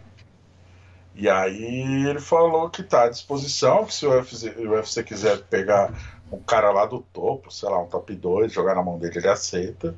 E 1.15 1.31
aí 1.31 2.07
ele 2.07 2.21
falou 2.21 2.69
que 2.69 2.83
está 2.83 3.05
à 3.05 3.09
disposição, 3.09 3.87
que 3.87 3.95
se 3.95 4.07
o 4.07 4.11
UFC, 4.11 4.49
o 4.59 4.71
UFC 4.73 5.03
quiser 5.03 5.39
pegar 5.45 5.95
um 6.31 6.39
cara 6.41 6.71
lá 6.71 6.87
do 6.87 7.01
topo, 7.01 7.53
sei 7.53 7.69
lá, 7.69 7.81
um 7.81 7.87
top 7.87 8.15
2, 8.15 8.53
jogar 8.53 8.75
na 8.75 8.83
mão 8.83 8.99
dele, 8.99 9.19
ele 9.19 9.29
aceita. 9.29 9.95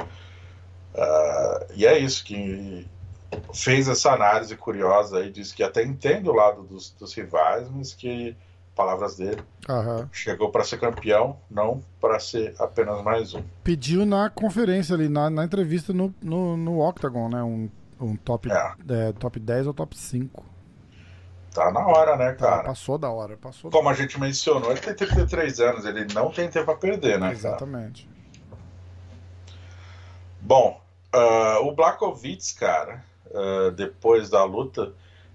Uh, 0.94 1.72
e 1.74 1.86
é 1.86 1.98
isso, 1.98 2.24
que 2.24 2.86
fez 3.54 3.88
essa 3.88 4.12
análise 4.12 4.56
curiosa 4.56 5.18
aí, 5.18 5.30
disse 5.30 5.54
que 5.54 5.62
até 5.62 5.82
entende 5.82 6.28
o 6.28 6.32
lado 6.32 6.62
dos, 6.62 6.90
dos 6.90 7.14
rivais, 7.14 7.68
mas 7.70 7.94
que, 7.94 8.36
palavras 8.74 9.16
dele, 9.16 9.42
uhum. 9.68 10.08
chegou 10.12 10.50
para 10.50 10.64
ser 10.64 10.78
campeão, 10.78 11.36
não 11.50 11.82
para 12.00 12.18
ser 12.18 12.54
apenas 12.58 13.02
mais 13.02 13.34
um. 13.34 13.42
Pediu 13.62 14.04
na 14.06 14.30
conferência 14.30 14.94
ali, 14.94 15.08
na, 15.08 15.28
na 15.28 15.44
entrevista 15.44 15.92
no, 15.92 16.14
no, 16.22 16.56
no 16.56 16.86
Octagon, 16.86 17.28
né? 17.28 17.42
Um, 17.42 17.68
um 18.00 18.16
top, 18.16 18.50
é. 18.50 18.74
É, 18.88 19.12
top 19.12 19.40
10 19.40 19.66
ou 19.66 19.74
top 19.74 19.96
5. 19.96 20.44
Tá 21.58 21.72
na 21.72 21.84
hora, 21.88 22.16
né, 22.16 22.32
tá, 22.34 22.46
cara? 22.46 22.56
Tá, 22.58 22.68
passou 22.68 22.96
da 22.96 23.10
hora. 23.10 23.36
Passou 23.36 23.68
Como 23.68 23.88
da... 23.88 23.90
a 23.90 23.94
gente 23.94 24.20
mencionou, 24.20 24.70
ele 24.70 24.80
tem 24.80 24.94
33 24.94 25.58
anos, 25.58 25.84
ele 25.84 26.06
não 26.14 26.30
tem 26.30 26.48
tempo 26.48 26.70
a 26.70 26.76
perder, 26.76 27.18
né? 27.18 27.32
Exatamente. 27.32 28.06
Cara? 28.06 28.18
Bom, 30.40 30.80
uh, 31.12 31.66
o 31.66 31.72
Blakovitz, 31.72 32.52
cara, 32.52 33.04
uh, 33.26 33.72
depois 33.72 34.30
da 34.30 34.44
luta, 34.44 34.92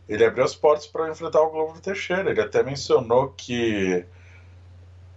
ele 0.08 0.24
abriu 0.24 0.46
as 0.46 0.56
portas 0.56 0.88
para 0.88 1.10
enfrentar 1.10 1.42
o 1.42 1.50
Globo 1.50 1.82
Teixeira. 1.82 2.30
Ele 2.30 2.40
até 2.40 2.64
mencionou 2.64 3.34
que 3.36 4.06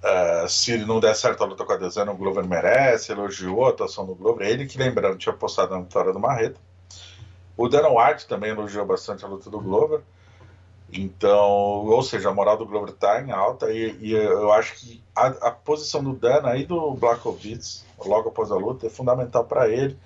uh, 0.03 0.49
se 0.49 0.77
não 0.79 0.99
der 0.99 1.15
certo 1.15 1.45
a 1.45 1.47
luta 1.47 1.65
com 1.65 1.73
a 1.73 1.77
Dezena, 1.77 2.11
o 2.11 2.17
Glover 2.17 2.45
merece, 2.45 3.13
elogiou 3.13 3.65
a 3.65 3.71
atuação 3.71 4.05
do 4.05 4.17
Glover. 4.17 4.45
Ele 4.45 4.67
que, 4.67 4.77
lembrando, 4.77 5.19
tinha 5.19 5.33
postado 5.33 5.73
na 5.73 5.83
vitória 5.83 6.13
do 6.13 6.19
Marreta. 6.19 6.61
O 7.57 7.69
Dana 7.69 7.89
White 7.89 8.27
também 8.27 8.51
elogiou 8.51 8.85
bastante 8.85 9.25
a 9.25 9.29
luta 9.29 9.49
do 9.49 9.61
Glover. 9.61 10.01
Então, 10.93 11.41
ou 11.41 12.03
seja, 12.03 12.29
a 12.29 12.35
moral 12.35 12.57
do 12.57 12.67
Glover 12.67 12.91
está 12.91 13.21
em 13.21 13.31
alta 13.31 13.71
e, 13.73 13.97
e, 14.01 14.13
eu 14.13 14.53
acho 14.53 14.77
que 14.77 15.03
a, 15.15 15.27
a, 15.27 15.51
posição 15.51 16.03
do 16.03 16.15
Dana 16.15 16.57
e 16.57 16.65
do 16.65 16.95
Blackovitz, 16.95 17.85
logo 18.05 18.29
após 18.29 18.53
a 18.53 18.57
luta, 18.57 18.87
é 18.87 18.91
fundamental 18.91 19.45
para 19.45 19.69
ele, 19.69 19.99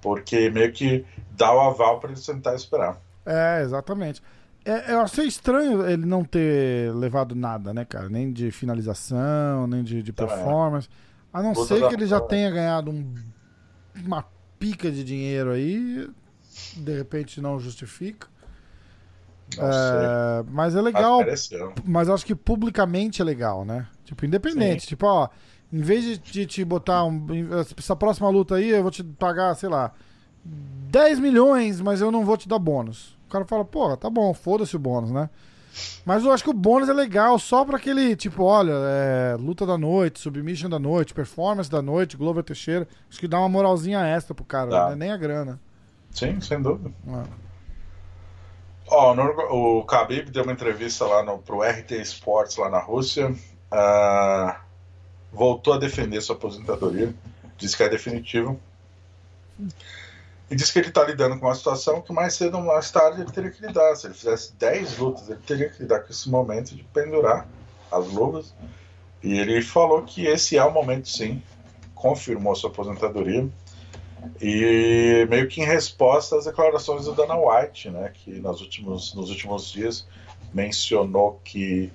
porque 0.00 0.50
meio 0.50 0.72
que 0.72 1.06
dá 1.30 1.52
o 1.52 1.60
aval 1.60 2.00
para 2.00 2.10
ele 2.10 2.20
sentar 2.20 2.52
e 2.52 2.56
esperar. 2.56 2.98
É, 3.24 3.62
exatamente. 3.62 4.22
É, 4.64 4.92
eu 4.92 5.00
achei 5.00 5.26
estranho 5.26 5.88
ele 5.88 6.04
não 6.04 6.22
ter 6.22 6.94
levado 6.94 7.34
nada, 7.34 7.72
né, 7.72 7.84
cara? 7.86 8.08
Nem 8.10 8.30
de 8.30 8.50
finalização, 8.50 9.66
nem 9.66 9.82
de, 9.82 10.02
de 10.02 10.12
performance. 10.12 10.88
A 11.32 11.42
não 11.42 11.54
ser 11.54 11.88
que 11.88 11.94
ele 11.94 12.06
já 12.06 12.20
tenha 12.20 12.50
ganhado 12.50 12.90
um, 12.90 13.14
uma 14.04 14.24
pica 14.58 14.90
de 14.90 15.02
dinheiro 15.02 15.50
aí, 15.50 16.08
de 16.76 16.96
repente 16.96 17.40
não 17.40 17.58
justifica. 17.58 18.28
É, 19.56 20.44
mas 20.50 20.74
é 20.74 20.80
legal. 20.80 21.20
Apareceu. 21.20 21.72
Mas 21.84 22.08
acho 22.08 22.26
que 22.26 22.34
publicamente 22.34 23.22
é 23.22 23.24
legal, 23.24 23.64
né? 23.64 23.86
Tipo, 24.04 24.26
independente. 24.26 24.82
Sim. 24.82 24.88
Tipo, 24.88 25.06
ó, 25.06 25.28
em 25.72 25.80
vez 25.80 26.04
de, 26.04 26.18
de, 26.18 26.46
te 26.46 26.64
botar 26.64 27.04
um, 27.04 27.26
essa 27.78 27.96
próxima 27.96 28.28
luta 28.28 28.56
aí, 28.56 28.70
eu 28.70 28.82
vou 28.82 28.90
te 28.90 29.02
pagar, 29.02 29.54
sei 29.54 29.68
lá, 29.68 29.92
10 30.44 31.18
milhões, 31.18 31.80
mas 31.80 32.00
eu 32.00 32.10
não 32.10 32.24
vou 32.24 32.36
te 32.36 32.48
dar 32.48 32.58
bônus. 32.58 33.16
O 33.26 33.30
cara 33.30 33.44
fala, 33.44 33.64
porra, 33.64 33.96
tá 33.96 34.08
bom, 34.08 34.32
foda-se 34.32 34.76
o 34.76 34.78
bônus, 34.78 35.10
né? 35.10 35.28
Mas 36.04 36.24
eu 36.24 36.32
acho 36.32 36.42
que 36.42 36.50
o 36.50 36.54
bônus 36.54 36.88
é 36.88 36.92
legal 36.92 37.38
só 37.38 37.64
pra 37.64 37.76
aquele, 37.76 38.16
tipo, 38.16 38.42
olha, 38.42 38.72
é, 38.72 39.36
luta 39.38 39.66
da 39.66 39.76
noite, 39.76 40.18
submission 40.18 40.68
da 40.68 40.78
noite, 40.78 41.14
performance 41.14 41.70
da 41.70 41.82
noite, 41.82 42.16
Glover 42.16 42.42
Teixeira. 42.42 42.88
Acho 43.08 43.20
que 43.20 43.28
dá 43.28 43.38
uma 43.38 43.48
moralzinha 43.48 44.00
extra 44.00 44.34
pro 44.34 44.44
cara, 44.44 44.70
tá. 44.70 44.90
né? 44.90 44.96
nem 44.96 45.10
a 45.12 45.16
grana. 45.16 45.60
Sim, 46.10 46.40
sem 46.40 46.60
dúvida. 46.60 46.90
É. 47.06 47.47
Ó, 48.90 49.14
oh, 49.14 49.78
o 49.80 49.84
Khabib 49.84 50.30
deu 50.30 50.42
uma 50.42 50.52
entrevista 50.52 51.04
lá 51.04 51.22
no, 51.22 51.38
pro 51.38 51.62
RT 51.62 51.92
Sports 52.02 52.56
lá 52.56 52.70
na 52.70 52.78
Rússia. 52.78 53.30
Uh, 53.70 54.54
voltou 55.32 55.74
a 55.74 55.78
defender 55.78 56.20
sua 56.20 56.36
aposentadoria. 56.36 57.14
Disse 57.56 57.76
que 57.76 57.82
é 57.82 57.88
definitivo. 57.88 58.58
E 60.50 60.56
disse 60.56 60.72
que 60.72 60.78
ele 60.78 60.88
está 60.88 61.04
lidando 61.04 61.38
com 61.38 61.46
uma 61.46 61.54
situação 61.54 62.00
que 62.00 62.12
mais 62.12 62.34
cedo 62.34 62.56
ou 62.56 62.64
mais 62.64 62.90
tarde 62.90 63.20
ele 63.20 63.30
teria 63.30 63.50
que 63.50 63.66
lidar. 63.66 63.94
Se 63.94 64.06
ele 64.06 64.14
fizesse 64.14 64.52
10 64.54 64.98
lutas, 64.98 65.28
ele 65.28 65.40
teria 65.46 65.68
que 65.68 65.82
lidar 65.82 66.00
com 66.00 66.10
esse 66.10 66.28
momento 66.30 66.74
de 66.74 66.82
pendurar 66.84 67.46
as 67.92 68.06
luvas. 68.06 68.54
E 69.22 69.38
ele 69.38 69.60
falou 69.60 70.02
que 70.02 70.26
esse 70.26 70.56
é 70.56 70.64
o 70.64 70.72
momento, 70.72 71.08
sim. 71.08 71.42
Confirmou 71.94 72.54
sua 72.54 72.70
aposentadoria. 72.70 73.46
E 74.40 75.26
meio 75.28 75.48
que 75.48 75.60
em 75.60 75.64
resposta 75.64 76.36
às 76.36 76.44
declarações 76.44 77.04
do 77.04 77.14
Dana 77.14 77.36
White, 77.36 77.90
né, 77.90 78.12
que 78.14 78.40
nos 78.40 78.60
últimos, 78.60 79.14
nos 79.14 79.30
últimos 79.30 79.70
dias 79.70 80.06
mencionou 80.52 81.40
que 81.44 81.92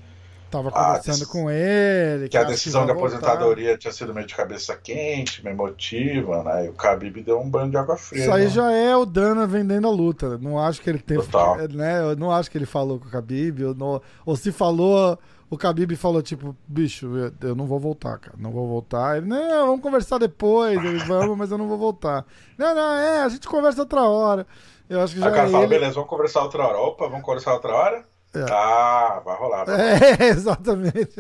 Tava 0.54 0.70
conversando 0.70 1.28
com 1.28 1.50
ele. 1.50 2.30
Que 2.30 2.38
a 2.38 2.44
decisão 2.44 2.86
de 2.86 2.91
aposentadoria 2.91 3.76
tinha 3.76 3.91
sido 3.91 4.14
meio 4.14 4.28
de 4.28 4.36
cabeça 4.36 4.76
quente, 4.76 5.44
meio 5.44 5.56
emotiva, 5.56 6.44
né? 6.44 6.68
E 6.68 6.70
o 6.70 6.74
Khabib 6.74 7.24
deu 7.24 7.40
um 7.40 7.50
banho 7.50 7.72
de 7.72 7.78
água 7.78 7.98
fria. 7.98 8.22
Isso 8.22 8.32
aí 8.32 8.44
né? 8.44 8.50
já 8.52 8.72
é 8.72 8.95
o 8.95 9.04
Dana 9.04 9.48
vendendo 9.48 9.88
a 9.88 9.91
luta. 9.91 10.38
Não 10.38 10.60
acho 10.60 10.80
que 10.80 10.91
ele 10.91 11.00
tem. 11.00 11.18
Total. 11.18 11.58
Né? 11.70 12.02
Eu 12.02 12.16
não 12.16 12.32
acho 12.32 12.52
que 12.52 12.58
ele 12.60 12.68
falou 12.68 13.00
com 13.00 13.08
o 13.08 13.10
Khabib. 13.10 13.64
Ou, 13.64 13.74
não- 13.74 14.00
ou 14.24 14.36
se 14.36 14.52
falou, 14.52 15.18
o 15.54 15.58
Khabib 15.58 15.96
falou, 15.96 16.22
tipo, 16.22 16.56
bicho, 16.68 17.08
eu, 17.42 17.56
não 17.56 17.66
vou 17.66 17.80
voltar, 17.80 18.18
cara. 18.18 18.36
Não 18.38 18.52
vou 18.52 18.68
voltar. 18.68 19.18
Ele, 19.18 19.28
não, 19.28 19.68
vamos 19.68 19.82
conversar 19.82 20.18
depois. 20.18 20.78
Ele, 20.84 21.00
vamos, 21.06 21.38
mas 21.38 21.52
eu 21.52 21.58
não 21.58 21.68
vou 21.68 21.78
voltar. 21.78 22.26
Não, 22.58 22.74
não, 22.74 22.96
é, 22.96 23.22
a 23.22 23.30
gente 23.30 23.48
conversa 23.48 23.82
outra 23.82 24.02
hora. 24.02 24.48
Eu 24.90 25.02
acho 25.02 25.14
que 25.14 25.20
Aí 25.20 25.26
já 25.26 25.32
o 25.32 25.36
cara 25.36 25.50
fala, 25.50 25.64
ele. 25.64 25.70
beleza, 25.70 25.94
vamos 25.94 26.10
conversar 26.10 26.44
outra 26.44 26.68
hora. 26.68 26.78
Opa, 26.78 27.08
vamos 27.08 27.24
conversar 27.24 27.54
outra 27.54 27.74
hora? 27.74 28.06
É. 28.34 28.46
Ah, 28.52 29.22
vai 29.24 29.38
rolar. 29.38 29.66
vai 29.66 29.76
rolar. 29.76 30.22
É, 30.22 30.26
exatamente. 30.30 31.16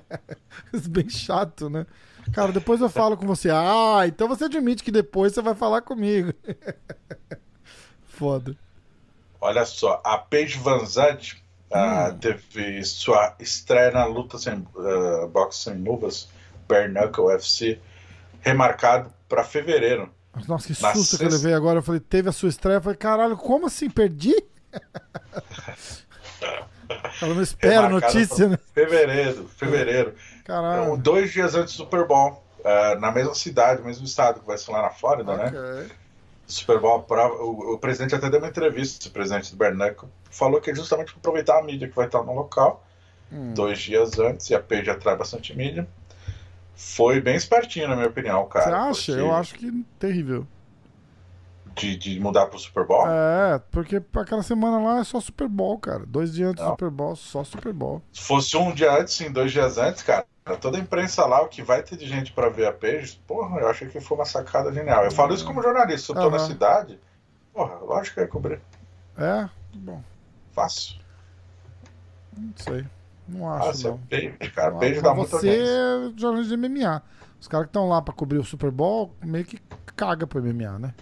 Isso 0.72 0.86
é 0.86 0.88
Bem 0.88 1.08
chato, 1.08 1.68
né? 1.68 1.86
Cara, 2.32 2.52
depois 2.52 2.80
eu 2.80 2.88
falo 2.88 3.16
com 3.16 3.26
você. 3.26 3.50
Ah, 3.50 4.02
então 4.06 4.26
você 4.26 4.44
admite 4.44 4.82
que 4.82 4.90
depois 4.90 5.32
você 5.32 5.42
vai 5.42 5.54
falar 5.54 5.82
comigo. 5.82 6.32
Foda. 8.08 8.56
Olha 9.40 9.64
só, 9.64 10.00
a 10.04 10.18
Paige 10.18 10.58
Van 10.58 10.84
Zandt 10.84 11.44
ah, 11.72 12.10
Hum. 12.12 12.18
teve 12.18 12.84
sua 12.84 13.34
estreia 13.40 13.90
na 13.90 14.04
luta 14.04 14.38
sem 14.38 14.66
ah, 14.78 15.26
boxe 15.26 15.62
sem 15.64 15.74
luvas, 15.82 16.28
Bare 16.68 16.88
Knuckle 16.88 17.24
UFC, 17.26 17.80
remarcado 18.40 19.12
para 19.28 19.42
fevereiro. 19.44 20.10
Nossa, 20.46 20.66
que 20.68 20.74
susto 20.74 20.92
que 20.92 21.24
eu 21.24 21.30
sexta- 21.30 21.36
levei 21.36 21.54
agora. 21.54 21.78
Eu 21.78 21.82
falei, 21.82 22.00
teve 22.00 22.28
a 22.28 22.32
sua 22.32 22.48
estreia. 22.50 22.76
Eu 22.76 22.82
falei, 22.82 22.98
caralho, 22.98 23.36
como 23.36 23.66
assim? 23.66 23.88
Perdi? 23.88 24.34
Ela 27.22 27.34
não 27.34 27.42
espera 27.42 27.88
notícia, 27.88 28.48
né? 28.48 28.58
Fevereiro, 28.74 29.48
fevereiro. 29.56 30.14
Então, 30.42 30.54
Caralho. 30.62 30.96
dois 30.96 31.32
dias 31.32 31.54
antes 31.54 31.74
do 31.76 31.84
Super 31.84 32.06
Bowl, 32.06 32.44
ah, 32.64 32.94
na 33.00 33.10
mesma 33.10 33.34
cidade, 33.34 33.82
mesmo 33.82 34.04
estado, 34.04 34.40
que 34.40 34.46
vai 34.46 34.58
ser 34.58 34.70
lá 34.70 34.82
na 34.82 34.90
Flórida, 34.90 35.36
né? 35.36 35.88
Super 36.46 36.78
Bowl, 36.80 37.02
pra- 37.02 37.32
o, 37.32 37.74
o 37.74 37.78
presidente 37.78 38.14
até 38.14 38.30
deu 38.30 38.38
uma 38.38 38.48
entrevista, 38.48 39.08
o 39.08 39.10
presidente 39.10 39.50
do 39.50 39.56
Berneco, 39.56 40.08
falou 40.30 40.60
que 40.60 40.70
é 40.70 40.74
justamente 40.74 41.12
para 41.12 41.18
aproveitar 41.18 41.58
a 41.58 41.62
mídia 41.62 41.88
que 41.88 41.96
vai 41.96 42.06
estar 42.06 42.22
no 42.22 42.34
local, 42.34 42.84
Hum. 43.32 43.52
dois 43.54 43.80
dias 43.80 44.16
antes, 44.20 44.48
e 44.50 44.54
a 44.54 44.60
Paige 44.60 44.88
atrai 44.88 45.16
bastante 45.16 45.52
mídia. 45.56 45.88
Foi 46.76 47.20
bem 47.20 47.34
espertinho, 47.34 47.88
na 47.88 47.96
minha 47.96 48.06
opinião, 48.08 48.42
Você 48.44 48.50
cara. 48.50 48.82
acha? 48.90 49.06
porque 49.12 49.20
Eu 49.20 49.34
acho 49.34 49.54
que 49.54 49.84
terrível. 49.98 50.46
De, 51.76 51.94
de 51.96 52.18
mudar 52.18 52.46
pro 52.46 52.58
Super 52.58 52.86
Bowl? 52.86 53.06
É, 53.06 53.58
porque 53.70 54.02
aquela 54.16 54.42
semana 54.42 54.78
lá 54.78 55.00
é 55.00 55.04
só 55.04 55.20
Super 55.20 55.46
Bowl, 55.46 55.78
cara. 55.78 56.06
Dois 56.06 56.32
dias 56.32 56.50
antes 56.50 56.64
do. 56.64 56.70
Super 56.70 56.90
Bowl, 56.90 57.14
só 57.14 57.44
Super 57.44 57.72
Bowl. 57.72 58.02
Se 58.12 58.22
fosse 58.22 58.56
um 58.56 58.72
dia 58.72 58.98
antes, 58.98 59.12
sim, 59.14 59.30
dois 59.30 59.52
dias 59.52 59.76
antes, 59.76 60.02
cara, 60.02 60.24
toda 60.60 60.78
a 60.78 60.80
imprensa 60.80 61.26
lá, 61.26 61.42
o 61.42 61.48
que 61.48 61.62
vai 61.62 61.82
ter 61.82 61.96
de 61.96 62.06
gente 62.06 62.32
para 62.32 62.48
ver 62.48 62.66
a 62.66 62.72
Paige, 62.72 63.20
porra, 63.26 63.60
eu 63.60 63.68
achei 63.68 63.88
que 63.88 64.00
foi 64.00 64.16
uma 64.16 64.24
sacada 64.24 64.72
genial. 64.72 65.04
Eu 65.04 65.10
falo 65.10 65.34
isso 65.34 65.44
como 65.44 65.62
jornalista, 65.62 66.06
se 66.06 66.12
eu 66.12 66.16
tô 66.22 66.30
na 66.30 66.38
Aham. 66.38 66.46
cidade, 66.46 66.98
porra, 67.52 67.74
lógico 67.76 68.14
que 68.14 68.20
eu 68.20 68.24
ia 68.24 68.30
cobrir. 68.30 68.60
É? 69.18 69.48
Bom, 69.74 70.02
Fácil. 70.52 70.96
não 72.36 72.52
sei. 72.56 72.86
Não 73.28 73.52
acho, 73.52 73.66
Fácil, 73.66 73.90
não. 73.90 74.00
é 74.40 74.48
cara. 74.48 74.70
Não 74.70 74.80
acho. 74.80 75.02
dá 75.02 75.14
muita 75.14 75.38
você 75.38 75.50
é 75.50 76.12
jornalista 76.18 76.56
de 76.56 76.68
MMA. 76.68 77.02
Os 77.40 77.48
caras 77.48 77.66
que 77.66 77.70
estão 77.70 77.88
lá 77.88 78.00
pra 78.00 78.14
cobrir 78.14 78.38
o 78.38 78.44
Super 78.44 78.70
Bowl 78.70 79.14
meio 79.22 79.44
que 79.44 79.58
caga 79.94 80.26
pro 80.26 80.42
MMA, 80.42 80.78
né? 80.78 80.94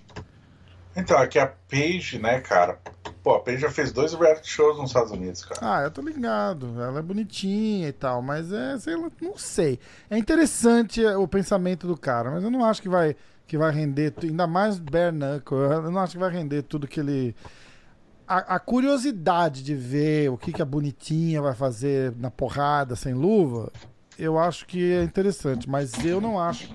Então, 0.97 1.19
aqui 1.19 1.39
a 1.39 1.47
Paige, 1.47 2.19
né, 2.19 2.41
cara? 2.41 2.79
Pô, 3.23 3.35
a 3.35 3.41
Paige 3.41 3.63
já 3.63 3.71
fez 3.71 3.91
dois 3.91 4.15
reality 4.15 4.49
shows 4.49 4.77
nos 4.79 4.91
Estados 4.91 5.11
Unidos, 5.11 5.45
cara. 5.45 5.61
Ah, 5.63 5.83
eu 5.83 5.91
tô 5.91 6.01
ligado. 6.01 6.81
Ela 6.81 7.01
é 7.01 7.03
bonitinha 7.03 7.89
e 7.89 7.93
tal, 7.93 8.23
mas 8.23 8.53
é, 8.53 8.79
sei 8.79 8.97
lá, 8.97 9.11
não 9.21 9.37
sei. 9.37 9.79
É 10.09 10.17
interessante 10.17 11.05
o 11.05 11.27
pensamento 11.27 11.87
do 11.87 11.97
cara, 11.97 12.31
mas 12.31 12.45
eu 12.45 12.51
não 12.51 12.65
acho 12.65 12.81
que 12.81 12.89
vai, 12.89 13.17
que 13.47 13.59
vai 13.59 13.73
render, 13.73 14.13
ainda 14.23 14.47
mais 14.47 14.79
Bare 14.79 15.17
eu 15.51 15.91
não 15.91 16.01
acho 16.01 16.13
que 16.13 16.19
vai 16.19 16.31
render 16.31 16.63
tudo 16.63 16.87
que 16.87 17.01
ele. 17.01 17.35
A, 18.27 18.57
a 18.57 18.59
curiosidade 18.59 19.63
de 19.63 19.75
ver 19.75 20.31
o 20.31 20.39
que, 20.39 20.53
que 20.53 20.63
a 20.63 20.65
bonitinha 20.65 21.43
vai 21.43 21.55
fazer 21.55 22.15
na 22.17 22.31
porrada, 22.31 22.97
sem 22.97 23.13
luva, 23.13 23.71
eu 24.19 24.39
acho 24.39 24.67
que 24.67 24.93
é 24.93 25.03
interessante, 25.03 25.69
mas 25.69 25.93
eu 26.05 26.21
não 26.21 26.41
acho 26.41 26.73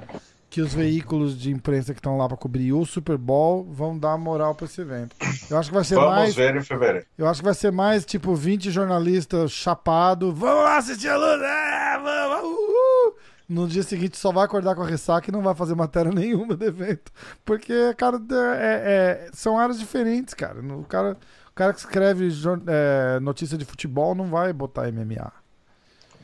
que 0.50 0.62
os 0.62 0.74
veículos 0.74 1.40
de 1.40 1.52
imprensa 1.52 1.94
que 1.94 2.00
estão 2.00 2.18
lá 2.18 2.28
pra 2.28 2.36
cobrir 2.36 2.74
o 2.74 2.84
Super 2.86 3.18
Bowl 3.18 3.64
vão 3.72 3.98
dar 3.98 4.18
moral 4.18 4.56
pra 4.56 4.66
esse 4.66 4.82
evento. 4.82 5.16
Eu 5.50 5.58
acho 5.58 5.70
que 5.70 5.76
vai 5.76 5.84
ser 5.84 5.96
Vamos 5.96 6.10
mais. 6.12 6.36
ver 6.36 6.56
em 6.56 6.64
fevereiro. 6.64 7.06
Eu 7.18 7.28
acho 7.28 7.42
que 7.42 7.46
vai 7.46 7.54
ser 7.54 7.72
mais 7.72 8.06
tipo 8.06 8.34
20 8.34 8.72
jornalistas 8.72 9.52
chapado. 9.52 10.34
Vamos 10.34 10.64
lá 10.64 10.78
assistir 10.78 11.08
a 11.10 11.16
luta! 11.18 11.46
É, 11.46 12.00
vamos! 12.00 12.50
uhul!" 12.50 13.16
No 13.48 13.68
dia 13.68 13.82
seguinte 13.84 14.16
só 14.18 14.32
vai 14.32 14.46
acordar 14.46 14.76
com 14.76 14.82
a 14.84 14.88
ressaca 14.88 15.30
e 15.30 15.34
não 15.34 15.42
vai 15.42 15.56
fazer 15.56 15.74
matéria 15.76 16.12
nenhuma 16.14 16.56
do 16.56 16.66
evento. 16.66 17.12
Porque, 17.46 17.94
cara, 17.96 18.18
é- 18.58 19.28
é- 19.28 19.30
são 19.34 19.58
áreas 19.58 19.80
diferentes, 19.80 20.34
cara. 20.34 20.60
O 20.62 20.84
cara, 20.84 21.18
o 21.50 21.54
cara 21.54 21.74
que 21.74 21.80
escreve 21.80 22.30
é, 22.68 23.20
notícia 23.20 23.58
de 23.58 23.66
futebol 23.66 24.14
não 24.16 24.26
vai 24.30 24.54
botar 24.54 24.88
MMA. 24.92 25.32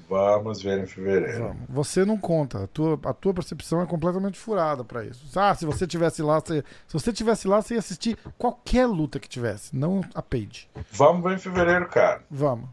Vamos 0.07 0.61
ver 0.61 0.83
em 0.83 0.85
fevereiro. 0.85 1.55
Você 1.67 2.05
não 2.05 2.17
conta. 2.17 2.63
A 2.65 2.67
tua, 2.67 2.99
a 3.05 3.13
tua 3.13 3.33
percepção 3.33 3.81
é 3.81 3.85
completamente 3.87 4.37
furada 4.37 4.83
pra 4.83 5.03
isso. 5.03 5.27
Ah, 5.37 5.55
se 5.55 5.65
você 5.65 5.87
tivesse 5.87 6.21
lá, 6.21 6.39
você, 6.39 6.63
se 6.87 6.93
você 6.93 7.11
tivesse 7.11 7.47
lá, 7.47 7.59
você 7.61 7.73
ia 7.73 7.79
assistir 7.79 8.15
qualquer 8.37 8.85
luta 8.85 9.19
que 9.19 9.27
tivesse, 9.27 9.75
não 9.75 10.01
a 10.13 10.21
Page. 10.21 10.69
Vamos 10.91 11.23
ver 11.23 11.35
em 11.35 11.39
fevereiro, 11.39 11.87
cara. 11.87 12.21
Vamos. 12.29 12.69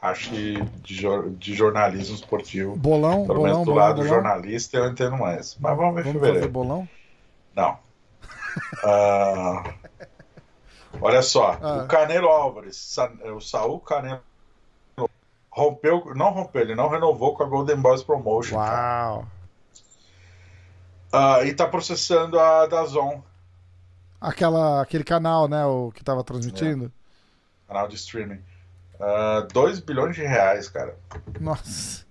Acho 0.00 0.30
que 0.30 0.62
de, 0.82 1.02
de 1.36 1.54
jornalismo 1.54 2.14
esportivo, 2.14 2.76
Bolão, 2.76 3.26
pelo 3.26 3.34
bolão, 3.40 3.42
menos 3.42 3.58
do 3.60 3.64
bolão, 3.72 3.86
lado 3.86 3.96
bolão. 3.96 4.08
jornalista, 4.08 4.76
eu 4.78 4.86
entendo 4.88 5.16
mais. 5.18 5.56
Mas 5.60 5.76
vamos 5.76 5.94
ver 5.96 6.00
em 6.00 6.04
Vamos 6.04 6.20
fazer 6.20 6.26
fevereiro. 6.32 6.52
bolão? 6.52 6.88
Não. 7.54 7.78
Ah, 8.84 9.64
olha 11.00 11.22
só, 11.22 11.58
Ah. 11.60 11.82
o 11.82 11.88
Canelo 11.88 12.28
Álvares, 12.28 12.96
o 13.34 13.40
Saul 13.40 13.80
Canelo 13.80 14.20
rompeu, 15.56 16.12
não 16.14 16.30
rompeu, 16.30 16.60
ele 16.60 16.74
não 16.74 16.88
renovou 16.90 17.34
com 17.34 17.42
a 17.42 17.46
Golden 17.46 17.76
Boys 17.76 18.02
Promotion. 18.02 18.56
Uau! 18.56 19.26
Ah, 21.10 21.42
e 21.44 21.54
tá 21.54 21.66
processando 21.66 22.38
a 22.38 22.66
Dazon, 22.66 23.22
Aquela, 24.20 24.82
aquele 24.82 25.04
canal, 25.04 25.46
né? 25.46 25.64
O 25.66 25.92
que 25.92 26.02
tava 26.02 26.24
transmitindo. 26.24 26.92
canal 27.68 27.86
de 27.86 27.94
streaming. 27.96 28.40
2 29.52 29.80
bilhões 29.80 30.16
de 30.16 30.22
reais, 30.22 30.68
cara. 30.68 30.96
Nossa. 31.40 32.04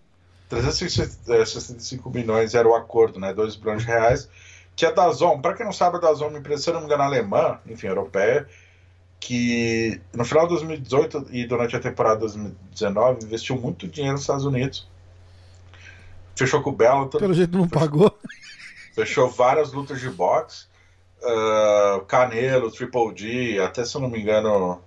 365 0.49 2.09
milhões 2.09 2.53
era 2.53 2.67
o 2.67 2.75
acordo, 2.75 3.19
né? 3.19 3.33
2 3.33 3.55
bilhões 3.55 3.81
de 3.81 3.87
reais. 3.87 4.29
Que 4.75 4.85
a 4.85 4.91
Dazon, 4.91 5.41
para 5.41 5.55
quem 5.55 5.65
não 5.65 5.73
sabe, 5.73 5.97
a 5.97 5.99
Dazon 5.99 6.25
é 6.25 6.29
uma 6.29 6.39
empresa, 6.39 6.63
se 6.63 6.69
eu 6.69 6.73
não 6.75 6.81
me 6.81 6.85
engano, 6.85 7.03
alemã, 7.03 7.59
enfim, 7.65 7.87
europeia, 7.87 8.47
que 9.19 9.99
no 10.13 10.23
final 10.25 10.43
de 10.43 10.49
2018 10.53 11.27
e 11.31 11.45
durante 11.47 11.75
a 11.75 11.79
temporada 11.79 12.17
2019 12.19 13.25
investiu 13.25 13.55
muito 13.59 13.87
dinheiro 13.87 14.13
nos 14.13 14.21
Estados 14.21 14.45
Unidos. 14.45 14.87
Fechou 16.35 16.61
com 16.61 16.69
o 16.69 16.73
Bellator, 16.73 17.19
Pelo 17.19 17.33
jeito 17.33 17.57
não 17.57 17.67
pagou. 17.67 18.17
fechou 18.93 19.29
várias 19.29 19.71
lutas 19.71 19.99
de 19.99 20.09
boxe. 20.09 20.65
ah, 21.23 22.01
Canelo, 22.07 22.69
Triple 22.71 23.13
G, 23.15 23.59
até 23.59 23.83
se 23.85 23.95
eu 23.95 24.01
não 24.01 24.09
me 24.09 24.21
engano. 24.21 24.81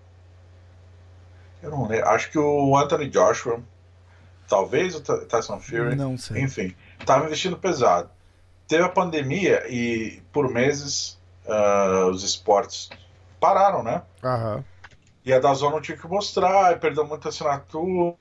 Eu 1.62 1.70
não 1.70 1.88
lembro. 1.88 2.06
Acho 2.08 2.30
que 2.30 2.38
o 2.38 2.76
Anthony 2.76 3.08
Joshua, 3.08 3.60
talvez 4.46 4.94
o 4.94 5.00
Ty- 5.00 5.24
Tyson 5.26 5.58
Fury. 5.58 5.96
Não 5.96 6.16
sei. 6.16 6.42
Enfim, 6.42 6.74
estava 7.00 7.24
investindo 7.26 7.56
pesado. 7.56 8.08
Teve 8.68 8.84
a 8.84 8.88
pandemia 8.88 9.64
e 9.68 10.22
por 10.30 10.48
meses 10.50 11.18
ah, 11.48 12.06
os 12.12 12.22
esportes 12.22 12.90
pararam, 13.38 13.82
né? 13.82 14.02
Aham. 14.22 14.64
E 15.24 15.32
a 15.32 15.38
Dazon 15.38 15.70
não 15.70 15.80
tinha 15.80 15.96
que 15.96 16.06
mostrar, 16.06 16.78
perdeu 16.80 17.06
muita 17.06 17.28
assinatura. 17.28 18.16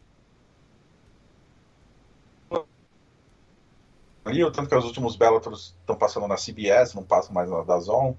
E 4.29 4.43
o 4.43 4.51
tanto 4.51 4.67
que 4.67 4.75
os 4.75 4.83
últimos 4.83 5.15
Bellators 5.15 5.73
estão 5.79 5.95
passando 5.95 6.27
na 6.27 6.35
CBS, 6.35 6.93
não 6.93 7.03
passam 7.03 7.33
mais 7.33 7.49
na 7.49 7.63
Dazon. 7.63 8.13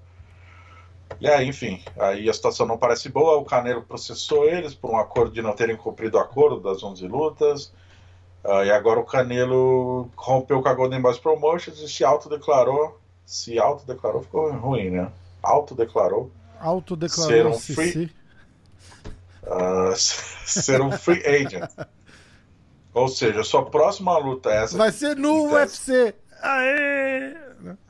E 1.19 1.27
aí, 1.27 1.47
enfim, 1.47 1.83
aí 1.99 2.27
a 2.27 2.33
situação 2.33 2.65
não 2.65 2.77
parece 2.79 3.09
boa. 3.09 3.37
O 3.37 3.45
Canelo 3.45 3.83
processou 3.83 4.45
eles 4.45 4.73
por 4.73 4.89
um 4.89 4.97
acordo 4.97 5.31
de 5.31 5.41
não 5.41 5.53
terem 5.53 5.75
cumprido 5.75 6.17
o 6.17 6.19
acordo 6.19 6.59
das 6.59 6.81
11 6.81 7.07
lutas. 7.07 7.71
Ah, 8.43 8.65
e 8.65 8.71
agora 8.71 8.99
o 8.99 9.05
Canelo 9.05 10.09
rompeu 10.15 10.61
com 10.61 10.69
a 10.69 10.73
Golden 10.73 11.01
Boys 11.01 11.19
Promotions 11.19 11.79
e 11.79 11.87
se 11.87 12.03
autodeclarou. 12.03 12.99
Se 13.25 13.59
autodeclarou, 13.59 14.23
ficou 14.23 14.51
ruim, 14.51 14.89
né? 14.89 15.11
Autodeclarou 15.43 16.31
Ser 16.59 16.65
Autodeclarou 16.67 17.49
um 17.55 17.59
free- 17.59 18.11
ah, 19.47 19.93
ser 19.95 20.81
um 20.81 20.91
free 20.91 21.23
agent. 21.25 21.69
Ou 22.93 23.07
seja, 23.07 23.43
sua 23.43 23.65
próxima 23.69 24.17
luta 24.17 24.49
é 24.49 24.63
essa. 24.63 24.77
Vai 24.77 24.91
ser 24.91 25.15
no. 25.15 25.51
UFC. 25.53 26.13
Aê! 26.41 27.35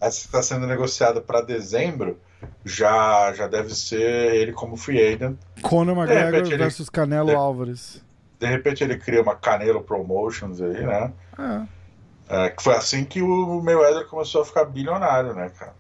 essa 0.02 0.22
que 0.22 0.26
está 0.26 0.42
sendo 0.42 0.66
negociada 0.66 1.22
para 1.22 1.42
dezembro 1.42 2.20
já, 2.66 3.32
já 3.34 3.46
deve 3.46 3.76
ser 3.76 4.34
ele 4.34 4.52
como 4.52 4.76
free 4.76 5.00
agent. 5.00 5.38
Conor 5.62 5.96
McGregor 5.96 6.32
repente 6.32 6.48
ele- 6.54 6.58
versus 6.64 6.90
Canelo 6.90 7.28
de- 7.30 7.36
Álvares. 7.36 8.02
De 8.40 8.48
repente 8.48 8.84
ele 8.84 8.98
cria 8.98 9.22
uma 9.22 9.36
Canelo 9.36 9.82
Promotions 9.84 10.60
aí, 10.62 10.84
né? 10.86 11.14
É. 11.38 12.46
É, 12.46 12.50
que 12.50 12.62
foi 12.64 12.76
assim 12.76 13.04
que 13.06 13.22
o 13.22 13.62
Mayweather 13.62 14.06
começou 14.08 14.42
a 14.42 14.46
ficar 14.46 14.66
bilionário, 14.66 15.34
né, 15.34 15.50
cara? 15.50 15.74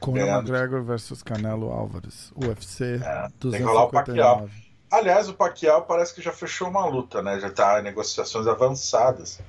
Conor 0.00 0.18
Ganhando. 0.18 0.48
McGregor 0.50 0.82
versus 0.82 1.22
Canelo 1.22 1.70
Álvares. 1.70 2.32
UFC 2.36 3.00
É, 3.02 3.28
tem 3.40 3.52
que 3.52 3.62
rolar 3.62 3.84
o 3.84 3.90
Pacquiao. 3.90 4.48
259. 4.48 4.64
Aliás, 4.90 5.28
o 5.28 5.34
Pacquiao 5.34 5.82
parece 5.82 6.14
que 6.14 6.22
já 6.22 6.32
fechou 6.32 6.68
uma 6.68 6.86
luta, 6.86 7.20
né? 7.22 7.40
Já 7.40 7.50
tá 7.50 7.80
em 7.80 7.82
negociações 7.82 8.46
avançadas. 8.46 9.40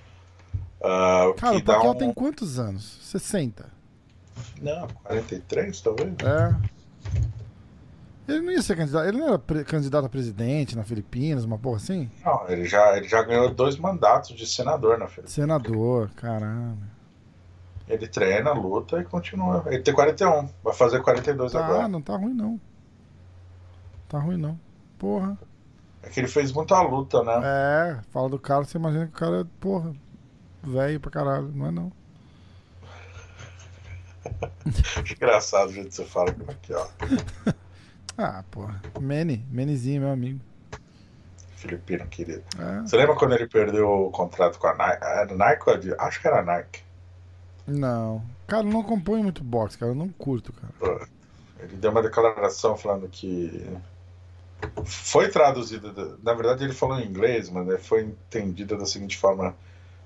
O 0.80 1.34
Cara, 1.34 1.58
o 1.58 1.64
Pacquiao 1.64 1.92
um... 1.92 1.98
tem 1.98 2.14
quantos 2.14 2.58
anos? 2.58 3.00
60. 3.04 3.66
Não, 4.62 4.88
43, 5.04 5.82
talvez. 5.82 6.10
É. 6.24 6.56
Ele 8.28 8.42
não 8.42 8.52
ia 8.52 8.62
ser 8.62 8.76
candidato. 8.76 9.08
Ele 9.08 9.18
não 9.18 9.28
era 9.28 9.64
candidato 9.64 10.06
a 10.06 10.10
presidente 10.10 10.76
na 10.76 10.84
Filipinas, 10.84 11.46
uma 11.46 11.60
porra 11.60 11.78
assim? 11.78 12.10
Não, 12.24 12.50
ele 12.50 12.66
já, 12.66 12.98
ele 12.98 13.08
já 13.08 13.22
ganhou 13.22 13.54
dois 13.54 13.78
mandatos 13.78 14.36
de 14.36 14.48
senador 14.48 14.98
na 14.98 15.06
Filipinas. 15.06 15.32
Senador, 15.32 16.10
caramba. 16.16 16.95
Ele 17.88 18.08
treina, 18.08 18.52
luta 18.52 19.00
e 19.00 19.04
continua. 19.04 19.64
Ele 19.68 19.82
tem 19.84 19.94
41, 19.94 20.50
vai 20.64 20.74
fazer 20.74 21.02
42 21.02 21.52
Tá, 21.52 21.64
agora. 21.66 21.88
não 21.88 22.02
tá 22.02 22.16
ruim 22.18 22.34
não. 22.34 22.60
Tá 24.10 24.20
ruim 24.20 24.38
não. 24.38 24.60
Porra. 24.98 25.38
É 26.02 26.10
que 26.10 26.20
ele 26.20 26.28
fez 26.28 26.52
muita 26.52 26.80
luta, 26.82 27.24
né? 27.24 27.42
É, 27.44 28.00
fala 28.12 28.30
do 28.30 28.40
cara, 28.40 28.64
você 28.64 28.78
imagina 28.78 29.06
que 29.08 29.14
o 29.14 29.16
cara 29.20 29.42
é, 29.42 29.46
porra, 29.60 29.94
velho 30.64 31.00
pra 31.00 31.12
caralho. 31.12 31.52
Não 31.54 31.68
é 31.68 31.72
não. 31.72 31.92
Engraçado 35.16 35.70
o 35.70 35.74
jeito 35.74 35.90
que 35.90 35.96
você 35.96 36.06
fala 36.06 36.30
aqui, 36.48 36.74
ó. 36.74 36.88
Ah, 38.18 38.46
porra. 38.50 38.82
Manny, 39.02 39.46
Mannyzinho, 39.52 40.00
meu 40.04 40.10
amigo. 40.12 40.40
Filipino 41.58 42.08
querido. 42.08 42.44
É. 42.58 42.80
Você 42.80 42.96
lembra 42.96 43.14
quando 43.14 43.34
ele 43.36 43.46
perdeu 43.46 43.90
o 43.90 44.10
contrato 44.10 44.58
com 44.58 44.68
a 44.68 44.74
Nike? 44.74 45.04
Era 45.04 45.36
Nike 45.36 45.64
ou 45.68 45.74
Adidas? 45.74 46.00
Acho 46.00 46.22
que 46.22 46.28
era 46.30 46.42
Nike. 46.42 46.85
Não. 47.68 48.24
Cara, 48.48 48.66
eu 48.66 48.72
não 48.72 48.82
acompanho 48.82 49.24
muito 49.24 49.44
boxe, 49.44 49.78
cara. 49.78 49.92
Eu 49.92 49.96
não 49.96 50.10
curto, 50.10 50.54
cara. 50.54 51.08
Ele 51.60 51.76
deu 51.78 51.92
uma 51.92 52.02
declaração 52.04 52.78
falando 52.78 53.08
que 53.10 53.68
foi 54.86 55.30
traduzida, 55.30 56.18
na 56.24 56.34
verdade 56.34 56.64
ele 56.64 56.74
falou 56.74 57.00
em 57.00 57.06
inglês, 57.08 57.50
mas 57.50 57.66
né, 57.68 57.78
foi 57.78 58.04
entendida 58.04 58.78
da 58.78 58.86
seguinte 58.86 59.18
forma: 59.18 59.56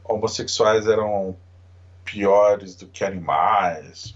homossexuais 0.03 0.88
eram 0.88 1.36
piores 2.06 2.76
do 2.76 2.88
que 2.88 3.03
animais. 3.03 4.15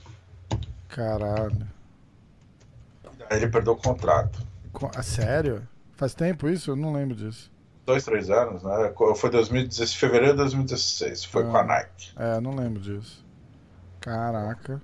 Caralho. 0.87 1.67
Aí 3.29 3.37
ele 3.37 3.47
perdeu 3.49 3.73
o 3.73 3.77
contrato. 3.77 4.39
Co- 4.71 4.91
Ah, 4.95 5.03
sério? 5.03 5.67
Faz 5.95 6.13
tempo 6.13 6.47
isso? 6.49 6.71
Eu 6.71 6.75
não 6.75 6.93
lembro 6.93 7.15
disso. 7.15 7.51
Dois, 7.85 8.03
três 8.05 8.29
anos, 8.29 8.63
né? 8.63 8.93
Foi 9.15 9.29
2016, 9.29 9.93
fevereiro 9.95 10.33
de 10.33 10.37
2016, 10.39 11.25
foi 11.25 11.43
Ah. 11.43 11.47
com 11.47 11.57
a 11.57 11.63
Nike. 11.63 12.11
É, 12.17 12.39
não 12.39 12.55
lembro 12.55 12.79
disso. 12.81 13.23
Caraca. 14.03 14.81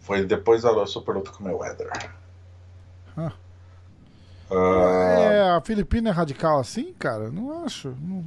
Foi 0.00 0.24
depois 0.24 0.62
da 0.62 0.86
super 0.86 1.16
luta 1.16 1.30
com 1.32 1.40
o 1.40 1.44
Mayweather. 1.44 1.90
Ah. 3.16 3.32
Ah, 4.50 5.30
É, 5.32 5.50
a 5.56 5.60
Filipina 5.60 6.08
é 6.10 6.12
radical 6.12 6.60
assim, 6.60 6.94
cara? 6.94 7.30
Não 7.30 7.64
acho. 7.64 7.94
Não- 8.00 8.24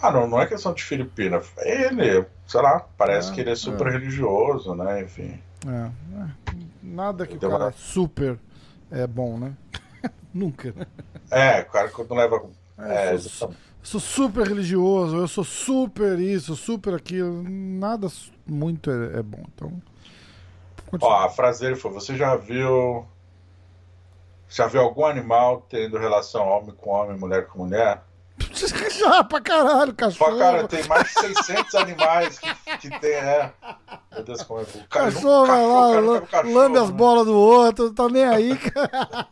Ah, 0.00 0.12
não, 0.12 0.28
não 0.28 0.40
é 0.40 0.46
questão 0.46 0.72
de 0.72 0.82
Filipina. 0.84 1.42
Ele, 1.58 2.24
sei 2.46 2.62
lá, 2.62 2.86
parece 2.96 3.32
É, 3.32 3.34
que 3.34 3.40
ele 3.40 3.50
é 3.50 3.56
super 3.56 3.88
é. 3.88 3.90
religioso, 3.90 4.74
né? 4.74 5.02
Enfim. 5.02 5.40
É, 5.66 5.90
é, 6.22 6.28
nada 6.82 7.26
que 7.26 7.36
o 7.36 7.40
cara 7.40 7.56
uma- 7.56 7.68
é 7.68 7.72
super 7.72 8.38
é 8.90 9.06
bom, 9.06 9.36
né? 9.38 9.52
Nunca, 10.32 10.72
né? 10.76 10.86
É, 11.30 11.60
o 11.62 11.66
cara 11.66 11.88
quando 11.90 12.14
leva. 12.14 12.40
É, 12.78 13.12
É, 13.12 13.14
sou, 13.88 14.00
super 14.00 14.46
religioso, 14.46 15.16
eu 15.16 15.28
sou 15.28 15.44
super 15.44 16.18
isso, 16.18 16.54
super 16.54 16.94
aquilo. 16.94 17.42
Nada 17.42 18.08
muito 18.46 18.90
é, 18.90 19.18
é 19.18 19.22
bom. 19.22 19.42
Então. 19.54 19.82
Ó, 20.86 20.90
continua. 20.90 21.26
a 21.26 21.30
frase 21.30 21.60
dele 21.60 21.76
foi: 21.76 21.90
Você 21.92 22.16
já 22.16 22.36
viu. 22.36 23.06
Já 24.50 24.66
viu 24.66 24.80
algum 24.80 25.04
animal 25.04 25.66
tendo 25.68 25.98
relação 25.98 26.46
homem 26.46 26.74
com 26.74 26.90
homem, 26.90 27.18
mulher 27.18 27.46
com 27.46 27.58
mulher? 27.58 28.02
Já 28.52 29.24
pra 29.24 29.40
caralho, 29.40 29.92
Pô, 29.92 29.96
cachorro. 29.96 30.38
cara, 30.38 30.68
tem 30.68 30.86
mais 30.86 31.04
de 31.08 31.12
600 31.12 31.74
animais 31.74 32.38
que, 32.38 32.78
que 32.78 33.00
tem. 33.00 33.14
É. 33.14 33.52
Meu 34.12 34.24
Deus, 34.24 34.42
como 34.42 34.60
é 34.60 34.64
que 34.64 34.78
o. 34.78 34.84
Cachorro 34.88 35.46
vai 35.46 35.66
lá, 35.66 35.90
cara, 35.90 36.20
cachorro, 36.26 36.54
lambe 36.54 36.78
as 36.78 36.90
né? 36.90 36.96
bolas 36.96 37.26
do 37.26 37.34
outro, 37.34 37.86
não 37.86 37.94
tá 37.94 38.08
nem 38.08 38.24
aí, 38.24 38.56
cara. 38.56 39.26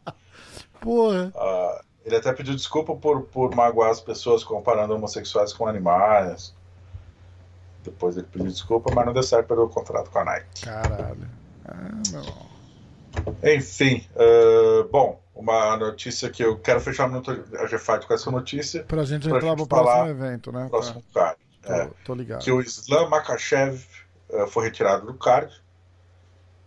Porra. 0.80 1.32
Ah, 1.34 1.82
ele 2.04 2.16
até 2.16 2.32
pediu 2.32 2.54
desculpa 2.54 2.94
por, 2.96 3.22
por 3.22 3.54
magoar 3.54 3.90
as 3.90 4.00
pessoas 4.00 4.42
comparando 4.44 4.94
homossexuais 4.94 5.52
com 5.52 5.66
animais. 5.66 6.54
Depois 7.84 8.16
ele 8.16 8.26
pediu 8.30 8.48
desculpa, 8.48 8.90
mas 8.94 9.06
não 9.06 9.12
deu 9.12 9.22
certo, 9.22 9.46
perdeu 9.46 9.64
o 9.64 9.68
contrato 9.68 10.10
com 10.10 10.18
a 10.18 10.24
Nike. 10.24 10.62
Caralho. 10.62 11.28
Ah, 11.64 11.90
meu. 12.10 12.50
Enfim, 13.54 14.06
ah, 14.16 14.86
bom, 14.90 15.20
uma 15.34 15.76
notícia 15.76 16.28
que 16.30 16.42
eu 16.44 16.58
quero 16.58 16.80
fechar 16.80 17.08
no 17.08 17.22
a 17.58 17.66
G-Fight 17.66 18.06
com 18.06 18.14
essa 18.14 18.30
notícia. 18.30 18.84
Pra 18.84 19.04
gente 19.04 19.28
Pra 19.28 19.38
entrar 19.38 19.48
gente 19.50 19.56
pro 19.58 19.66
próximo 19.66 20.08
evento, 20.08 20.52
né? 20.52 20.64
no 20.64 20.70
próximo 20.70 21.02
card. 21.14 21.38
Tá, 21.62 21.76
É, 21.76 21.86
tô, 21.86 21.94
tô 22.06 22.14
ligado. 22.14 22.40
que 22.42 22.50
o 22.52 22.60
Islam 22.60 23.08
Makachev 23.08 23.82
eh, 24.30 24.46
foi 24.46 24.64
retirado 24.64 25.06
do 25.06 25.14
card, 25.14 25.52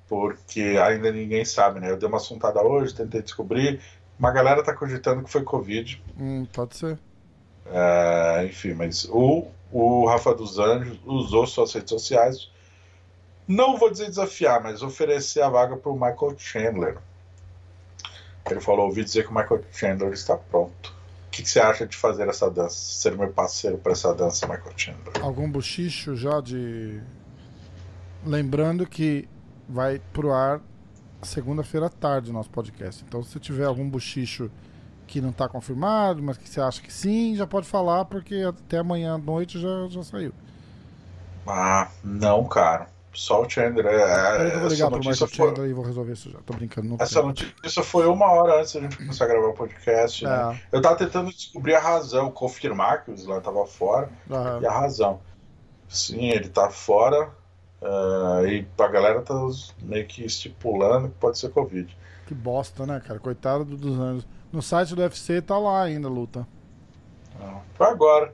porque 0.08 0.80
ainda 0.84 1.12
ninguém 1.12 1.46
sabe, 1.46 1.80
né? 1.80 1.90
Eu 1.92 1.98
dei 1.98 2.08
uma 2.08 2.18
assuntada 2.18 2.62
hoje, 2.62 2.94
tentei 2.94 3.22
descobrir. 3.22 3.80
Uma 4.18 4.32
galera 4.32 4.64
tá 4.64 4.74
cogitando 4.74 5.24
que 5.24 5.30
foi 5.30 5.44
Covid. 5.44 6.02
Hum, 6.20 6.46
pode 6.54 6.78
ser. 6.78 7.00
É, 7.66 8.46
enfim, 8.46 8.74
mas 8.74 9.06
o, 9.10 9.48
o 9.72 10.06
Rafa 10.06 10.34
dos 10.34 10.60
Anjos 10.60 11.00
usou 11.06 11.48
suas 11.48 11.74
redes 11.74 11.90
sociais. 11.90 12.50
Não 13.48 13.78
vou 13.78 13.92
dizer 13.92 14.08
desafiar, 14.08 14.62
mas 14.62 14.82
oferecer 14.82 15.42
a 15.42 15.50
vaga 15.50 15.76
para 15.76 15.92
o 15.92 15.96
Michael 15.96 16.36
Chandler. 16.38 16.98
Ele 18.50 18.60
falou: 18.60 18.88
ouvi 18.88 19.04
dizer 19.04 19.24
que 19.24 19.32
o 19.32 19.36
Michael 19.36 19.64
Chandler 19.72 20.14
está 20.14 20.38
pronto. 20.38 20.94
O 21.28 21.32
que, 21.32 21.42
que 21.42 21.50
você 21.50 21.60
acha 21.60 21.88
de 21.88 21.98
fazer 21.98 22.28
essa 22.28 22.50
dança? 22.50 22.76
Ser 22.76 23.18
meu 23.18 23.30
parceiro 23.30 23.78
para 23.78 23.94
essa 23.94 24.14
dança, 24.14 24.46
Michael 24.46 24.74
Chandler? 24.78 25.24
Algum 25.24 25.50
bochicho 25.50 26.16
já 26.16 26.40
de. 26.40 27.02
Lembrando 28.26 28.86
que 28.86 29.28
vai 29.68 30.00
pro 30.14 30.32
ar 30.32 30.62
segunda-feira 31.24 31.88
à 31.88 31.90
tarde 31.90 32.30
o 32.30 32.34
nosso 32.34 32.50
podcast. 32.50 33.04
Então, 33.08 33.24
se 33.24 33.40
tiver 33.40 33.66
algum 33.66 33.90
bochicho 33.90 34.50
que 35.06 35.22
não 35.22 35.32
tá 35.32 35.48
confirmado, 35.48 36.22
mas 36.24 36.38
que 36.38 36.50
você 36.50 36.62
acha 36.62 36.82
que 36.82 36.92
sim, 36.92 37.36
já 37.36 37.46
pode 37.46 37.68
falar, 37.68 38.06
porque 38.06 38.36
até 38.36 38.78
amanhã 38.78 39.16
à 39.16 39.18
noite 39.18 39.60
já, 39.60 39.88
já 39.90 40.04
saiu. 40.04 40.34
Ah, 41.46 41.90
não, 42.04 42.46
cara. 42.46 42.88
Só 43.14 43.44
o 43.44 43.50
Chandler. 43.50 43.86
É, 43.86 44.50
que 44.50 44.56
eu 44.56 44.60
vou 44.62 44.70
ligar 44.70 44.90
pro 44.90 44.98
Michael 44.98 45.16
foi, 45.16 45.28
Chandler 45.28 45.70
e 45.70 45.74
vou 45.74 45.86
resolver 45.86 46.14
isso 46.14 46.32
já. 46.32 46.40
Tô 46.40 46.54
brincando. 46.54 46.88
Não 46.90 46.98
essa 47.00 47.22
notícia 47.22 47.84
foi 47.84 48.08
uma 48.08 48.26
hora 48.32 48.60
antes 48.60 48.74
da 48.74 48.82
gente 48.82 48.98
começar 48.98 49.26
a 49.26 49.28
gravar 49.28 49.48
o 49.50 49.54
podcast. 49.54 50.26
Né? 50.26 50.60
É, 50.72 50.78
Eu 50.78 50.82
tava 50.82 50.96
tentando 50.96 51.30
descobrir 51.30 51.76
a 51.76 51.80
razão, 51.80 52.32
confirmar 52.32 53.04
que 53.04 53.12
o 53.12 53.14
Islam 53.14 53.40
tava 53.40 53.66
fora. 53.68 54.10
E 54.62 54.66
a 54.66 54.72
razão. 54.72 55.20
Sim, 55.88 56.30
ele 56.30 56.50
tá 56.50 56.72
fora. 56.72 57.30
Eh, 57.84 58.48
e 58.48 58.82
a 58.82 58.88
galera 58.88 59.22
tá 59.22 59.34
meio 59.82 60.08
que 60.08 60.24
estipulando 60.26 61.10
que 61.10 61.16
pode 61.16 61.38
ser 61.38 61.50
Covid. 61.50 61.96
Que 62.26 62.34
bosta, 62.34 62.86
né, 62.86 63.02
cara? 63.06 63.20
Coitado 63.20 63.66
do- 63.66 63.78
dos 63.78 64.00
anos. 64.00 64.26
No 64.52 64.62
site 64.62 64.96
do 64.96 65.02
UFC 65.02 65.42
tá 65.42 65.58
lá 65.58 65.84
ainda 65.84 66.08
a 66.08 66.12
luta. 66.12 66.48
Ah, 67.40 67.60
Foi 67.76 67.88
agora. 67.88 68.34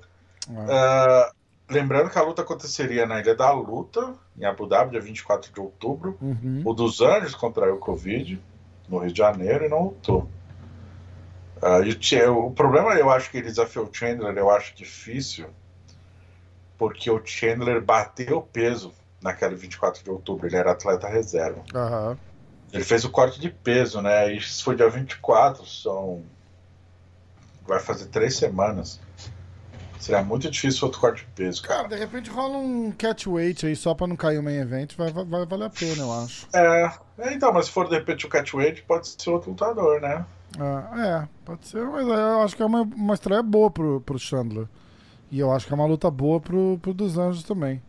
É. 0.49 0.53
Eh, 0.69 1.31
lembrando 1.69 2.09
que 2.09 2.19
a 2.19 2.21
luta 2.23 2.41
aconteceria 2.41 3.05
na 3.05 3.19
Ilha 3.19 3.35
da 3.35 3.51
Luta, 3.51 4.13
em 4.37 4.45
Abu 4.45 4.67
Dhabi, 4.67 4.91
dia 4.91 5.01
24 5.01 5.51
de 5.51 5.59
outubro. 5.59 6.17
Uhum. 6.21 6.61
O 6.65 6.73
dos 6.73 7.01
Anjos 7.01 7.33
contraiu 7.35 7.77
Covid 7.77 8.39
no 8.87 8.99
Rio 8.99 9.11
de 9.11 9.17
Janeiro 9.17 9.65
e 9.65 9.69
não 9.69 9.83
lutou. 9.85 10.29
Ah, 11.61 11.79
e 11.81 12.27
o, 12.27 12.47
o 12.47 12.51
problema, 12.51 12.93
eu 12.93 13.09
acho 13.09 13.29
que 13.31 13.37
ele 13.37 13.47
desafiou 13.47 13.85
o 13.85 13.89
Chandler, 13.93 14.37
eu 14.37 14.49
acho 14.49 14.75
difícil, 14.75 15.47
porque 16.77 17.09
o 17.11 17.21
Chandler 17.25 17.81
bateu 17.83 18.41
peso 18.41 18.93
naquele 19.21 19.55
24 19.55 20.03
de 20.03 20.09
outubro, 20.09 20.47
ele 20.47 20.55
era 20.55 20.71
atleta 20.71 21.07
reserva. 21.07 21.61
Aham. 21.73 22.17
Ele 22.71 22.83
fez 22.83 23.03
o 23.03 23.09
corte 23.09 23.39
de 23.39 23.49
peso, 23.49 24.01
né? 24.01 24.31
Isso 24.33 24.63
foi 24.63 24.75
dia 24.75 24.89
24, 24.89 25.65
são. 25.65 26.23
Vai 27.67 27.79
fazer 27.79 28.05
três 28.05 28.35
semanas. 28.35 28.99
Seria 29.99 30.23
muito 30.23 30.49
difícil 30.49 30.85
outro 30.85 31.01
corte 31.01 31.25
de 31.25 31.31
peso, 31.33 31.61
Cara, 31.61 31.83
cara. 31.83 31.89
de 31.89 31.95
repente 31.97 32.29
rola 32.29 32.57
um 32.57 32.89
catchweight 32.91 33.65
aí 33.65 33.75
só 33.75 33.93
pra 33.93 34.07
não 34.07 34.15
cair 34.15 34.37
o 34.39 34.43
main 34.43 34.55
event, 34.55 34.95
vai, 34.95 35.11
vai, 35.11 35.25
vai 35.25 35.45
valer 35.45 35.65
a 35.65 35.69
pena, 35.69 36.03
eu 36.03 36.13
acho. 36.23 36.47
É, 36.53 36.91
é, 37.17 37.33
então, 37.33 37.51
mas 37.51 37.65
se 37.65 37.71
for 37.71 37.87
de 37.89 37.95
repente 37.95 38.25
o 38.25 38.29
catchweight, 38.29 38.81
pode 38.83 39.09
ser 39.09 39.29
outro 39.29 39.49
lutador, 39.49 39.99
né? 39.99 40.25
Ah, 40.57 40.93
é, 41.25 41.27
pode 41.43 41.67
ser, 41.67 41.83
mas 41.85 42.07
eu 42.07 42.41
acho 42.41 42.55
que 42.55 42.61
é 42.63 42.65
uma, 42.65 42.83
uma 42.83 43.13
estreia 43.13 43.43
boa 43.43 43.69
pro, 43.69 43.99
pro 44.01 44.17
Chandler. 44.17 44.67
E 45.29 45.37
eu 45.39 45.51
acho 45.51 45.67
que 45.67 45.73
é 45.73 45.75
uma 45.75 45.85
luta 45.85 46.09
boa 46.09 46.39
pro, 46.39 46.79
pro 46.81 46.93
dos 46.93 47.17
Anjos 47.17 47.43
também. 47.43 47.81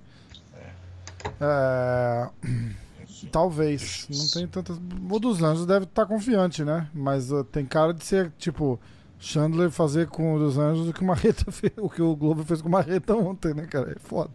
É... 1.41 2.29
Talvez. 3.31 4.07
Não 4.09 4.29
tem 4.29 4.49
tantas. 4.49 4.79
O 4.79 5.19
dos 5.19 5.43
Anjos 5.43 5.67
deve 5.67 5.85
estar 5.85 6.07
confiante, 6.07 6.65
né? 6.65 6.89
Mas 6.95 7.31
uh, 7.31 7.45
tem 7.45 7.67
cara 7.67 7.93
de 7.93 8.05
ser, 8.05 8.33
tipo, 8.39 8.81
Chandler 9.19 9.71
fazer 9.71 10.09
com 10.09 10.35
o 10.35 10.39
dos 10.39 10.57
Anjos 10.57 10.89
o 10.89 10.93
que 10.93 11.03
o 11.03 11.05
Marreta 11.05 11.45
fez, 11.53 11.73
o 11.77 11.89
que 11.89 12.01
o 12.01 12.17
Globo 12.17 12.43
fez 12.45 12.63
com 12.63 12.69
o 12.69 12.73
Marreta 12.73 13.15
ontem, 13.15 13.53
né, 13.53 13.67
cara? 13.67 13.93
É 13.93 13.99
foda. 13.99 14.31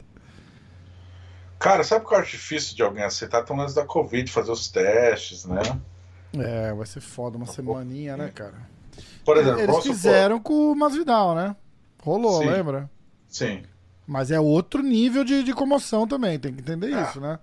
Cara, 1.57 1.84
sabe 1.84 2.06
o 2.06 2.07
que 2.07 2.16
acho 2.16 2.32
difícil 2.32 2.76
de 2.76 2.84
alguém 2.84 3.03
aceitar? 3.03 3.44
Um 3.49 3.57
lance 3.57 3.74
da 3.74 3.86
Covid, 3.86 4.30
fazer 4.32 4.52
os 4.52 4.68
testes, 4.68 5.45
né? 5.45 5.62
É, 6.38 6.74
vai 6.74 6.86
ser 6.86 6.99
foda, 6.99 7.38
uma 7.38 7.48
semaninha, 7.48 8.16
né, 8.18 8.30
cara? 8.30 8.70
Por 9.24 9.38
exemplo, 9.38 9.60
Eles 9.60 9.68
vamos 9.68 9.84
supor- 9.84 9.95
fizeram 9.98 10.40
com 10.40 10.72
o 10.72 10.76
Masvidal, 10.76 11.34
né? 11.34 11.56
Rolou, 12.03 12.41
Sim. 12.44 12.49
lembra? 12.49 12.90
Sim. 13.28 13.64
Mas 14.06 14.32
é 14.32 14.40
outro 14.40 14.82
nível 14.84 15.23
de, 15.23 15.44
de 15.44 15.53
comoção 15.53 16.07
também, 16.07 16.40
tem 16.40 16.53
que 16.53 16.61
entender 16.61 16.91
Ah, 16.91 17.02
isso, 17.02 17.19
né? 17.19 17.40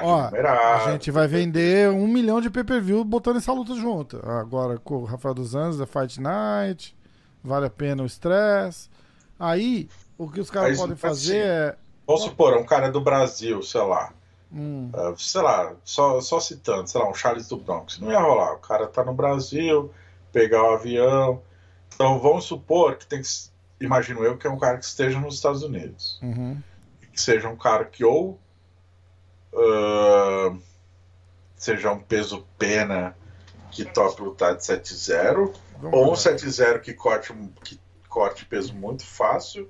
Ó, 0.00 0.30
numerado. 0.30 0.70
a 0.72 0.78
gente 0.78 1.10
vai 1.10 1.26
vender 1.28 1.90
um 1.90 2.06
milhão 2.06 2.40
de 2.40 2.50
pay-per-view 2.50 3.04
botando 3.04 3.36
essa 3.38 3.52
luta 3.52 3.74
junto. 3.74 4.18
Agora 4.26 4.78
com 4.78 4.96
o 4.98 5.04
Rafael 5.04 5.34
dos 5.34 5.54
Anjos, 5.54 5.80
é 5.80 5.86
Fight 5.86 6.20
Night, 6.20 6.96
vale 7.42 7.66
a 7.66 7.70
pena 7.70 8.02
o 8.02 8.06
stress. 8.06 8.88
Aí, 9.38 9.88
o 10.18 10.30
que 10.30 10.40
os 10.40 10.50
caras 10.50 10.72
podem 10.74 10.94
assim, 10.94 11.00
fazer 11.00 11.36
é. 11.44 11.78
Vamos 12.06 12.22
supor, 12.24 12.56
um 12.56 12.64
cara 12.64 12.90
do 12.90 13.00
Brasil, 13.00 13.62
sei 13.62 13.82
lá. 13.82 14.12
hum, 14.52 14.94
ah, 14.94 15.14
sei 15.16 15.42
lá, 15.42 15.76
só, 15.84 16.20
só 16.20 16.40
citando, 16.40 16.88
sei 16.88 17.00
lá, 17.00 17.08
um 17.08 17.14
Charles 17.14 17.48
do 17.48 17.56
Bronx. 17.58 17.98
Não 18.00 18.10
ia 18.10 18.20
rolar. 18.20 18.54
O 18.54 18.58
cara 18.58 18.86
tá 18.88 19.04
no 19.04 19.14
Brasil, 19.14 19.92
pegar 20.32 20.62
o 20.64 20.74
avião. 20.74 21.42
Então 21.94 22.18
vamos 22.20 22.44
supor 22.46 22.96
que 22.96 23.06
tem 23.06 23.20
que. 23.22 23.28
Imagino 23.80 24.22
eu 24.22 24.36
que 24.36 24.46
é 24.46 24.50
um 24.50 24.58
cara 24.58 24.76
que 24.78 24.84
esteja 24.84 25.18
nos 25.18 25.36
Estados 25.36 25.62
Unidos. 25.62 26.18
uhum. 26.22 26.60
que 27.12 27.20
seja 27.20 27.48
um 27.48 27.56
cara 27.56 27.84
que 27.84 28.04
ou 28.04 28.38
ah, 29.54 30.56
seja 31.56 31.90
um 31.92 32.00
peso 32.00 32.46
pena 32.58 33.16
que 33.70 33.84
tope 33.84 34.22
lutar 34.22 34.56
de 34.56 34.62
7-0, 34.62 35.52
Vamos 35.78 35.98
ou 35.98 36.06
um 36.06 36.10
lá. 36.10 36.16
7-0 36.16 36.80
que 36.80 36.92
corte, 36.92 37.32
que 37.62 37.78
corte 38.08 38.44
peso 38.44 38.74
muito 38.74 39.04
fácil, 39.04 39.68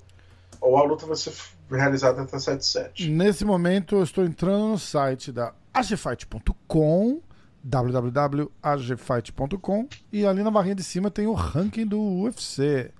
ou 0.60 0.76
a 0.76 0.82
luta 0.82 1.06
vai 1.06 1.16
ser 1.16 1.32
realizada 1.70 2.20
até 2.22 2.36
7-7. 2.36 3.08
Nesse 3.08 3.44
momento, 3.44 3.94
eu 3.96 4.02
estou 4.02 4.24
entrando 4.24 4.68
no 4.68 4.78
site 4.78 5.30
da 5.32 5.54
agfight.com, 5.72 7.20
www.agfight.com, 7.62 9.88
e 10.12 10.26
ali 10.26 10.42
na 10.42 10.50
barrinha 10.50 10.74
de 10.74 10.82
cima 10.82 11.10
tem 11.10 11.26
o 11.26 11.34
ranking 11.34 11.86
do 11.86 12.00
UFC. 12.22 12.90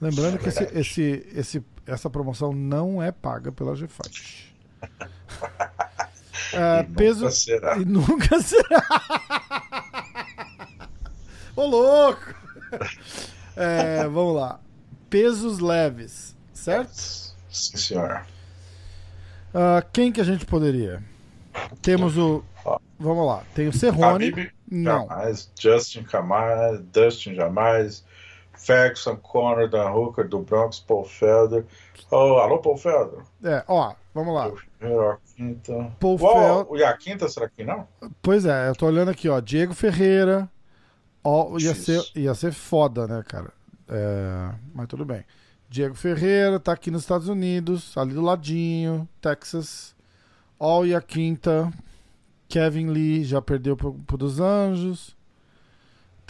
Lembrando 0.00 0.38
que 0.38 0.48
esse, 0.48 0.64
esse, 0.72 1.26
esse- 1.34 1.64
essa 1.86 2.08
promoção 2.08 2.52
não 2.52 3.02
é 3.02 3.10
paga 3.12 3.52
pela 3.52 3.72
AGFight. 3.72 4.54
É, 6.52 6.80
E 6.80 6.82
nunca 6.82 6.94
peso. 6.96 7.30
será. 7.30 7.76
E 7.78 7.84
nunca 7.84 8.40
será. 8.40 8.82
Ô, 11.54 11.64
louco! 11.66 12.34
É, 13.56 14.04
vamos 14.08 14.34
lá. 14.36 14.58
Pesos 15.08 15.58
leves, 15.60 16.34
certo? 16.52 16.92
Sim, 16.92 17.76
senhor. 17.76 18.26
Ah, 19.54 19.84
quem 19.92 20.10
que 20.10 20.20
a 20.20 20.24
gente 20.24 20.46
poderia? 20.46 21.02
Temos 21.82 22.16
o. 22.16 22.44
Vamos 22.98 23.26
lá. 23.26 23.42
Tem 23.54 23.68
o 23.68 23.72
Cerrone. 23.72 24.50
Não. 24.70 25.06
jamais. 25.08 25.50
Justin 25.58 26.04
jamais. 26.08 26.80
Dustin 26.92 27.34
jamais. 27.34 28.04
Ferguson, 28.60 29.16
Conor, 29.16 29.68
Dan 29.68 29.90
Hooker, 29.92 30.28
do 30.28 30.40
Bronx, 30.40 30.80
Paul 30.80 31.04
Felder. 31.04 31.64
Oh, 32.10 32.38
alô, 32.38 32.58
Paul 32.58 32.76
Felder. 32.76 33.20
É, 33.42 33.64
ó, 33.66 33.94
vamos 34.14 34.34
lá. 34.34 34.50
Primeiro, 34.78 35.10
a 35.10 35.18
quinta. 35.34 35.92
Paul 35.98 36.18
Fel- 36.18 36.76
E 36.76 36.84
a 36.84 36.96
quinta, 36.96 37.28
será 37.28 37.48
que 37.48 37.64
não? 37.64 37.86
Pois 38.20 38.44
é, 38.44 38.68
eu 38.68 38.74
tô 38.76 38.86
olhando 38.86 39.10
aqui, 39.10 39.28
ó. 39.28 39.40
Diego 39.40 39.72
Ferreira. 39.74 40.48
Ó, 41.24 41.58
ia, 41.58 41.74
ser, 41.74 42.02
ia 42.14 42.34
ser 42.34 42.52
foda, 42.52 43.06
né, 43.06 43.22
cara? 43.26 43.52
É, 43.88 44.54
mas 44.74 44.86
tudo 44.88 45.04
bem. 45.04 45.24
Diego 45.68 45.94
Ferreira 45.94 46.58
tá 46.58 46.72
aqui 46.72 46.90
nos 46.90 47.02
Estados 47.02 47.28
Unidos, 47.28 47.96
ali 47.96 48.12
do 48.14 48.20
ladinho, 48.22 49.08
Texas. 49.20 49.94
All 50.58 50.84
e 50.86 50.94
a 50.94 51.00
quinta. 51.00 51.70
Kevin 52.48 52.88
Lee 52.88 53.22
já 53.24 53.40
perdeu 53.40 53.76
pro, 53.76 53.94
pro 53.94 54.16
dos 54.16 54.40
Anjos. 54.40 55.16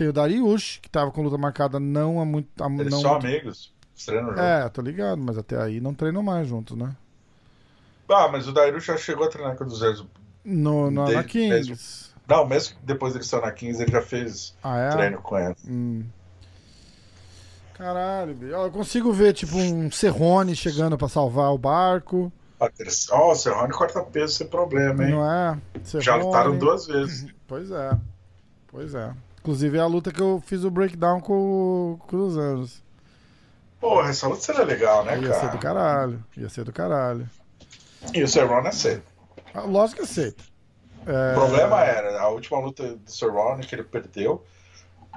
Tem 0.01 0.09
o 0.09 0.15
Dariush, 0.15 0.79
que 0.81 0.89
tava 0.89 1.11
com 1.11 1.21
luta 1.21 1.37
marcada 1.37 1.79
não 1.79 2.23
há 2.23 2.25
muito. 2.25 2.49
há- 2.65 2.71
Eles 2.73 2.91
não 2.91 3.01
são 3.03 3.11
muito- 3.13 3.27
amigos. 3.27 3.71
Treinam. 4.07 4.33
É, 4.33 4.67
tô 4.71 4.81
ligado, 4.81 5.21
mas 5.21 5.37
até 5.37 5.61
aí 5.61 5.79
não 5.79 5.93
treinam 5.93 6.23
mais 6.23 6.49
juntos, 6.49 6.75
né? 6.75 6.97
Ah, 8.09 8.27
mas 8.33 8.49
o 8.49 8.53
Dairu 8.53 8.81
já 8.81 8.97
chegou 8.97 9.27
a 9.27 9.29
treinar 9.29 9.57
com 9.57 9.65
o 9.65 9.67
Anjos. 9.67 10.07
No, 10.43 10.91
no, 10.91 11.05
Desde- 11.05 11.25
Kings. 11.25 12.09
Não, 12.27 12.47
mesmo 12.47 12.79
depois 12.83 13.15
eles 13.15 13.27
estão 13.27 13.43
na 13.43 13.53
15, 13.53 13.83
ele 13.83 13.93
já 13.93 14.01
fez 14.01 14.57
Ah, 14.65 14.79
é? 14.79 14.89
treino 14.91 15.19
com 15.21 15.39
ele. 15.39 15.55
Hum. 15.69 16.05
Caralho, 17.75 18.39
eu 18.43 18.71
consigo 18.71 19.13
ver, 19.13 19.35
tipo, 19.35 19.55
um 19.59 19.91
Serrone 19.91 20.57
chegando 20.57 20.97
pra 20.97 21.09
salvar 21.09 21.53
o 21.53 21.59
barco. 21.59 22.33
Ó, 23.13 23.33
o 23.33 23.35
Serrone 23.35 23.73
corta 23.75 24.03
peso 24.03 24.33
sem 24.33 24.47
problema, 24.47 25.05
hein? 25.05 25.11
Não 25.11 25.31
é? 25.31 25.59
Já 25.85 26.01
Serrone. 26.01 26.25
lutaram 26.25 26.57
duas 26.59 26.87
vezes. 26.87 27.27
Pois 27.47 27.71
é. 27.71 27.99
Pois 28.69 28.95
é. 28.95 29.13
Inclusive 29.41 29.79
é 29.79 29.81
a 29.81 29.87
luta 29.87 30.13
que 30.13 30.21
eu 30.21 30.43
fiz 30.45 30.65
o 30.65 30.71
breakdown 30.71 31.21
com, 31.21 31.99
com 32.07 32.17
os 32.17 32.37
anos. 32.37 32.83
Porra, 33.81 34.11
essa 34.11 34.29
luta 34.29 34.41
seria 34.43 34.65
legal, 34.65 35.05
né, 35.05 35.19
Ia 35.19 35.33
ser 35.33 35.51
do 35.51 35.59
cara? 35.59 35.61
caralho. 35.61 36.25
Ia 36.37 36.49
ser 36.49 36.65
do 36.65 36.73
caralho. 36.73 37.31
E 38.15 38.23
o 38.23 38.29
Serrone 38.29 38.69
aceita. 38.69 39.03
Ah, 39.55 39.63
Lógico 39.63 39.99
que 39.99 40.05
aceita. 40.05 40.45
É... 41.07 41.33
O 41.33 41.35
problema 41.41 41.81
era, 41.81 42.21
a 42.21 42.29
última 42.29 42.59
luta 42.61 42.95
do 42.97 43.11
Serrone 43.11 43.67
que 43.67 43.75
ele 43.75 43.85
perdeu, 43.85 44.45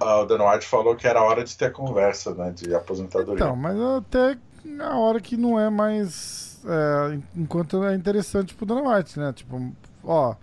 ah, 0.02 0.22
o 0.22 0.26
Dan 0.26 0.50
White 0.50 0.66
falou 0.66 0.96
que 0.96 1.06
era 1.06 1.22
hora 1.22 1.44
de 1.44 1.58
ter 1.58 1.74
conversa, 1.74 2.34
né, 2.34 2.52
de 2.52 2.74
aposentadoria. 2.74 3.44
Então, 3.44 3.56
mas 3.56 3.78
até 3.80 4.38
a 4.80 4.98
hora 4.98 5.20
que 5.20 5.36
não 5.36 5.60
é 5.60 5.70
mais. 5.70 6.62
é, 6.66 7.20
enquanto 7.36 7.84
é 7.84 7.94
interessante 7.94 8.56
pro 8.56 8.66
Dana 8.66 8.82
White, 8.82 9.20
né? 9.20 9.34
Tipo, 9.34 9.74
ó. 10.04 10.36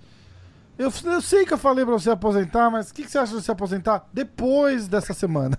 Eu, 0.81 0.91
eu 1.05 1.21
sei 1.21 1.45
que 1.45 1.53
eu 1.53 1.59
falei 1.59 1.85
pra 1.85 1.93
você 1.93 2.09
aposentar, 2.09 2.71
mas 2.71 2.89
o 2.89 2.95
que, 2.95 3.03
que 3.03 3.11
você 3.11 3.19
acha 3.19 3.37
de 3.37 3.43
você 3.43 3.53
aposentar 3.53 4.09
depois 4.15 4.89
dessa 4.89 5.13
semana? 5.13 5.59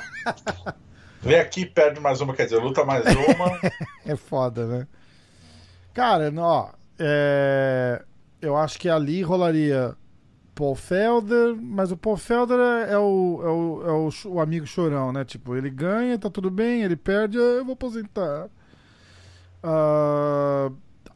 Vem 1.20 1.38
aqui 1.38 1.66
perde 1.66 2.00
mais 2.00 2.22
uma, 2.22 2.32
quer 2.32 2.44
dizer, 2.44 2.56
luta 2.56 2.86
mais 2.86 3.04
uma. 3.04 3.60
É 4.06 4.16
foda, 4.16 4.66
né? 4.66 4.86
Cara, 5.92 6.32
ó. 6.38 6.70
é, 6.98 8.02
eu 8.40 8.56
acho 8.56 8.78
que 8.78 8.88
ali 8.88 9.20
rolaria 9.20 9.94
Paul 10.54 10.74
Felder, 10.74 11.54
mas 11.60 11.92
o 11.92 11.96
Paul 11.96 12.16
Felder 12.16 12.58
é, 12.58 12.92
é 12.92 12.98
o, 12.98 13.40
é, 13.42 13.48
o, 13.48 13.82
é 13.86 13.92
o, 13.92 14.36
o 14.36 14.40
amigo 14.40 14.66
chorão, 14.66 15.12
né? 15.12 15.22
Tipo, 15.26 15.54
ele 15.54 15.68
ganha, 15.68 16.18
tá 16.18 16.30
tudo 16.30 16.50
bem, 16.50 16.82
ele 16.82 16.96
perde, 16.96 17.36
eu 17.36 17.62
vou 17.62 17.74
aposentar. 17.74 18.48
Ah, 19.62 20.70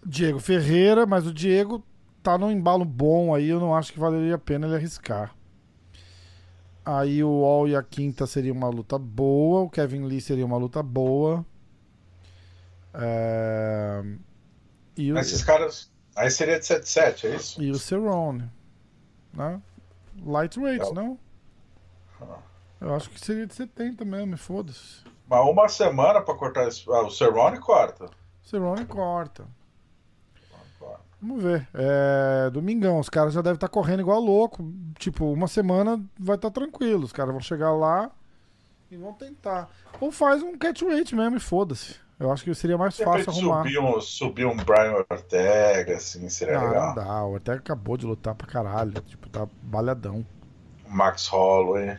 Diego 0.04 0.38
Ferreira, 0.38 1.06
mas 1.06 1.26
o 1.26 1.32
Diego 1.32 1.82
tá 2.28 2.36
num 2.36 2.50
embalo 2.50 2.84
bom 2.84 3.34
aí, 3.34 3.48
eu 3.48 3.58
não 3.58 3.74
acho 3.74 3.90
que 3.90 3.98
valeria 3.98 4.34
a 4.34 4.38
pena 4.38 4.66
ele 4.66 4.76
arriscar. 4.76 5.34
Aí 6.84 7.24
o 7.24 7.42
All 7.42 7.66
e 7.66 7.74
a 7.74 7.82
Quinta 7.82 8.26
seria 8.26 8.52
uma 8.52 8.68
luta 8.68 8.98
boa, 8.98 9.62
o 9.62 9.70
Kevin 9.70 10.04
Lee 10.04 10.20
seria 10.20 10.44
uma 10.44 10.58
luta 10.58 10.82
boa. 10.82 11.42
É, 12.92 14.02
E 14.94 15.10
o, 15.10 15.18
esses 15.18 15.42
caras. 15.42 15.90
Aí 16.14 16.30
seria 16.30 16.58
de 16.58 16.66
7-7, 16.66 17.24
é 17.24 17.36
isso? 17.36 17.62
e 17.62 17.70
o 17.70 17.78
Cerrone. 17.78 18.50
Né? 19.32 19.62
Lightweight, 20.22 20.84
É 20.84 20.92
não? 20.92 21.18
Ah. 22.20 22.38
Eu 22.78 22.94
acho 22.94 23.08
que 23.08 23.18
seria 23.20 23.46
de 23.46 23.54
70 23.54 24.04
mesmo, 24.04 24.36
foda-se. 24.36 25.02
Mas 25.26 25.48
uma 25.48 25.66
semana 25.68 26.20
pra 26.20 26.34
cortar. 26.34 26.68
Ah, 26.88 27.06
o 27.06 27.10
Cerrone 27.10 27.58
corta. 27.58 28.10
Cerrone 28.42 28.84
corta. 28.84 29.46
Vamos 31.20 31.42
ver. 31.42 31.68
É, 31.74 32.48
domingão, 32.50 32.98
os 33.00 33.08
caras 33.08 33.32
já 33.34 33.42
devem 33.42 33.56
estar 33.56 33.68
correndo 33.68 34.00
igual 34.00 34.20
louco. 34.20 34.72
Tipo, 34.98 35.32
uma 35.32 35.48
semana 35.48 36.00
vai 36.18 36.36
estar 36.36 36.50
tranquilo. 36.50 37.04
Os 37.04 37.12
caras 37.12 37.32
vão 37.32 37.40
chegar 37.40 37.72
lá 37.72 38.10
e 38.90 38.96
vão 38.96 39.12
tentar. 39.12 39.68
Ou 40.00 40.12
faz 40.12 40.42
um 40.42 40.56
catchweight 40.56 41.14
mesmo 41.14 41.36
e 41.36 41.40
foda-se. 41.40 41.96
Eu 42.20 42.32
acho 42.32 42.42
que 42.44 42.54
seria 42.54 42.76
mais 42.78 42.94
De 42.96 43.04
fácil 43.04 43.30
arrumar. 43.30 43.62
subir 43.62 43.78
um, 43.78 44.00
subir 44.00 44.44
um 44.46 44.56
Brian 44.56 45.04
Ortega, 45.08 45.94
assim, 45.96 46.28
seria 46.28 46.54
Não, 46.54 46.62
não 46.62 46.68
legal. 46.70 46.94
dá. 46.94 47.24
O 47.24 47.32
Ortega 47.32 47.58
acabou 47.58 47.96
de 47.96 48.06
lutar 48.06 48.34
pra 48.34 48.46
caralho. 48.46 48.92
Tipo, 49.02 49.28
tá 49.28 49.46
balhadão. 49.62 50.24
Max 50.88 51.26
Holloway. 51.28 51.98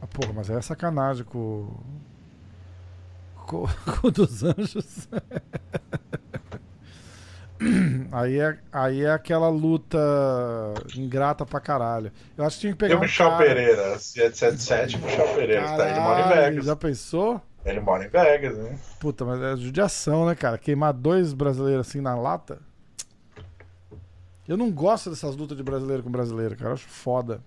Ah, 0.00 0.06
porra, 0.06 0.32
mas 0.32 0.48
é 0.50 0.60
sacanagem 0.62 1.24
com. 1.24 1.68
Com, 3.48 3.64
com 4.00 4.08
o 4.08 4.10
dos 4.10 4.42
anjos. 4.44 5.08
aí, 8.12 8.38
é, 8.38 8.58
aí 8.72 9.04
é 9.04 9.10
aquela 9.10 9.48
luta 9.48 9.98
ingrata 10.96 11.44
pra 11.44 11.60
caralho. 11.60 12.12
Eu 12.36 12.44
acho 12.44 12.56
que 12.56 12.60
tinha 12.62 12.72
que 12.72 12.78
E 12.78 12.80
pegar 12.80 12.94
o 12.96 12.98
um 12.98 13.00
Michel 13.02 13.30
cara... 13.30 13.44
Pereira. 13.44 13.98
Se 13.98 14.22
é 14.22 14.28
de 14.28 14.36
7-7, 14.36 14.94
o 14.96 15.04
Michel 15.04 15.34
Pereira. 15.34 15.76
tá, 15.76 15.90
ele 15.90 16.00
mora 16.00 16.20
em 16.20 16.22
Caralho, 16.24 16.50
Vegas. 16.50 16.64
Já 16.66 16.76
pensou? 16.76 17.42
Ele 17.64 17.80
mora 17.80 18.04
em 18.04 18.08
Vegas, 18.08 18.56
né? 18.56 18.78
Puta, 19.00 19.24
mas 19.24 19.40
é 19.42 19.56
judiação, 19.56 20.26
né, 20.26 20.34
cara? 20.34 20.56
Queimar 20.58 20.92
dois 20.92 21.32
brasileiros 21.34 21.88
assim 21.88 22.00
na 22.00 22.14
lata. 22.14 22.60
Eu 24.46 24.56
não 24.56 24.70
gosto 24.70 25.10
dessas 25.10 25.36
lutas 25.36 25.56
de 25.56 25.62
brasileiro 25.62 26.02
com 26.02 26.10
brasileiro, 26.10 26.56
cara. 26.56 26.70
Eu 26.70 26.74
acho 26.74 26.88
foda. 26.88 27.42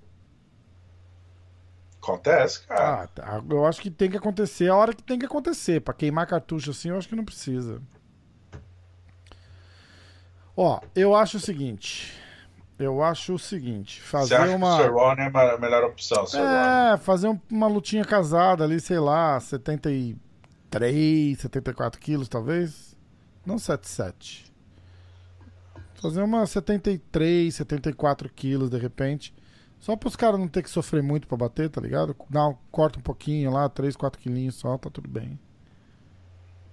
Acontece, 2.02 2.66
cara. 2.68 3.04
Ah, 3.04 3.08
tá. 3.08 3.44
eu 3.50 3.66
acho 3.66 3.82
que 3.82 3.90
tem 3.90 4.10
que 4.10 4.18
acontecer 4.18 4.68
a 4.70 4.76
hora 4.76 4.94
que 4.94 5.04
tem 5.04 5.18
que 5.18 5.26
acontecer. 5.26 5.82
Pra 5.82 5.94
queimar 5.94 6.28
cartucho 6.28 6.72
assim, 6.72 6.90
eu 6.90 6.98
acho 6.98 7.08
que 7.08 7.16
não 7.16 7.26
precisa. 7.26 7.82
Ó, 10.56 10.80
eu 10.96 11.16
acho 11.16 11.38
o 11.38 11.40
seguinte. 11.40 12.14
Eu 12.78 13.04
acho 13.04 13.36
o 13.36 13.40
seguinte. 13.40 14.02
Fazer 14.02 14.30
Você 14.30 14.36
acha 14.36 14.56
uma. 14.56 14.76
que 14.78 14.82
o 14.82 14.86
Cerrone 14.86 15.22
é 15.22 15.54
a 15.54 15.58
melhor 15.58 15.84
opção, 15.84 16.26
Cerrone? 16.26 16.94
É, 16.94 16.98
fazer 16.98 17.28
um- 17.28 17.40
uma 17.50 17.68
lutinha 17.68 18.04
casada 18.04 18.64
ali, 18.64 18.80
sei 18.80 19.00
lá, 19.00 19.40
73, 19.40 21.40
74 21.40 22.00
quilos, 22.00 22.28
talvez. 22.28 22.98
Não 23.46 23.58
77. 23.60 24.52
Fazer 25.96 26.24
uma 26.24 26.46
73, 26.48 27.54
74 27.54 28.28
quilos, 28.30 28.70
de 28.70 28.78
repente. 28.78 29.34
Só 29.80 29.96
pros 29.96 30.16
caras 30.16 30.40
não 30.40 30.48
ter 30.48 30.64
que 30.64 30.70
sofrer 30.70 31.02
muito 31.04 31.28
pra 31.28 31.38
bater, 31.38 31.70
tá 31.70 31.80
ligado? 31.82 32.16
Um, 32.34 32.56
corta 32.72 33.00
um 33.00 33.02
pouquinho 33.02 33.52
lá, 33.52 33.68
3, 33.70 33.96
4 33.96 34.20
quilinhos 34.20 34.56
só, 34.56 34.78
tá 34.78 34.90
tudo 34.90 35.10
bem. 35.10 35.40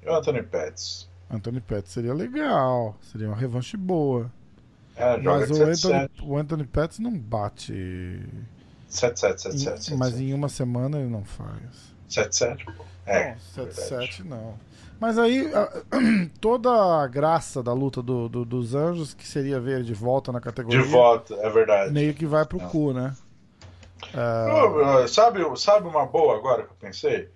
E 0.03 0.09
o 0.09 0.15
Anthony 0.15 0.43
Pettis? 0.43 1.08
Anthony 1.31 1.61
Pettis 1.61 1.93
seria 1.93 2.15
legal, 2.15 2.97
seria 3.03 3.29
uma 3.29 3.37
revanche 3.37 3.77
boa. 3.77 4.31
É, 4.97 5.17
Mas 5.19 5.47
de 5.47 5.53
o 5.53 5.57
Anthony, 5.57 5.77
77. 5.77 6.25
o 6.25 6.37
Anthony 6.37 6.65
Pettis 6.67 6.99
não 6.99 7.17
bate. 7.17 7.73
77, 8.89 9.43
77, 9.43 9.95
em- 9.95 9.97
mas 9.97 10.19
em 10.19 10.33
uma 10.33 10.49
semana 10.49 10.99
ele 10.99 11.11
não 11.11 11.25
faz. 11.25 11.95
77, 12.09 12.65
pô. 12.65 12.85
É, 13.07 13.33
não, 13.33 13.39
7 13.39 13.55
verdade. 13.57 13.89
7 14.07 14.23
não. 14.25 14.55
Mas 14.99 15.17
aí, 15.19 15.53
a- 15.55 15.83
toda 16.41 16.71
a 17.03 17.07
graça 17.07 17.63
da 17.63 17.73
luta 17.73 18.03
do, 18.03 18.29
do- 18.29 18.45
dos 18.45 18.75
anjos, 18.75 19.15
que 19.15 19.29
seria 19.29 19.61
ver 19.61 19.83
de 19.85 19.95
volta 19.95 20.33
na 20.33 20.39
De 20.39 20.45
categoria, 20.47 20.83
volta, 20.85 21.35
é 21.35 21.51
verdade. 21.51 21.93
meio 21.93 22.15
que 22.15 22.27
vai 22.27 22.45
pro 22.47 22.59
Não. 22.59 22.69
cu, 22.69 22.93
né? 22.93 23.15
É, 24.15 25.07
sabe, 25.09 25.41
sabe 25.59 25.87
uma 25.89 26.07
boa 26.07 26.37
agora 26.37 26.63
que 26.65 26.71
eu 26.71 26.77
pensei? 26.81 27.29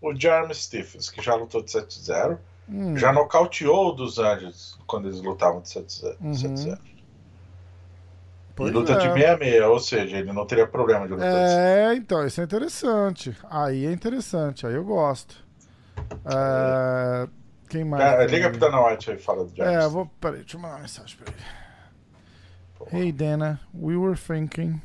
O 0.00 0.14
Jeremy 0.14 0.54
Stephens, 0.54 1.10
que 1.10 1.20
já 1.22 1.34
lutou 1.34 1.62
de 1.62 1.70
7-0, 1.70 2.38
hum, 2.68 2.96
já 2.96 3.12
nocauteou 3.12 3.88
o 3.88 3.92
dos 3.92 4.18
Anjos 4.18 4.78
quando 4.86 5.08
eles 5.08 5.20
lutavam 5.20 5.60
de 5.60 5.68
7-0. 5.68 6.16
Uhum. 6.20 6.32
7-0. 6.32 6.78
E 8.60 8.70
luta 8.70 8.92
é. 8.92 8.98
de 8.98 9.08
6-6, 9.08 9.68
ou 9.68 9.80
seja, 9.80 10.18
ele 10.18 10.32
não 10.32 10.46
teria 10.46 10.66
problema 10.66 11.06
de 11.06 11.14
lutar 11.14 11.28
É, 11.28 11.94
então, 11.94 12.26
isso 12.26 12.40
é 12.40 12.44
interessante. 12.44 13.36
Aí 13.50 13.86
é 13.86 13.92
interessante, 13.92 14.66
aí 14.66 14.74
eu 14.74 14.84
gosto. 14.84 15.42
É, 16.24 17.28
quem 17.68 17.84
mais? 17.84 18.02
Cara, 18.02 18.26
liga 18.26 18.50
pro 18.50 18.58
Dana 18.58 18.86
White 18.86 19.10
aí 19.10 19.18
fala 19.18 19.44
do 19.44 19.56
Jeremy 19.56 19.76
É, 19.76 19.84
eu 19.84 19.90
vou. 19.90 20.06
Peraí, 20.20 20.40
deixa 20.40 20.56
eu 20.56 20.60
mandar 20.60 20.74
uma 20.74 20.82
mensagem 20.82 21.16
pra 21.16 21.32
ele. 21.32 21.42
Hey 23.04 23.12
Dana, 23.12 23.60
we 23.74 23.96
were 23.96 24.16
thinking. 24.16 24.80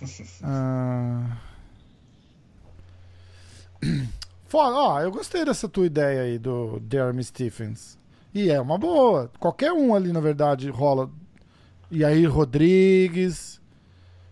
Ah. 0.44 1.38
Ó, 4.58 5.00
eu 5.00 5.10
gostei 5.10 5.44
dessa 5.44 5.68
tua 5.68 5.86
ideia 5.86 6.22
aí 6.22 6.38
do 6.38 6.80
Jeremy 6.90 7.22
Stephens. 7.22 7.98
E 8.34 8.50
é 8.50 8.60
uma 8.60 8.78
boa. 8.78 9.30
Qualquer 9.38 9.72
um 9.72 9.94
ali, 9.94 10.12
na 10.12 10.20
verdade, 10.20 10.68
rola. 10.70 11.10
E 11.90 12.04
aí, 12.04 12.26
Rodrigues. 12.26 13.60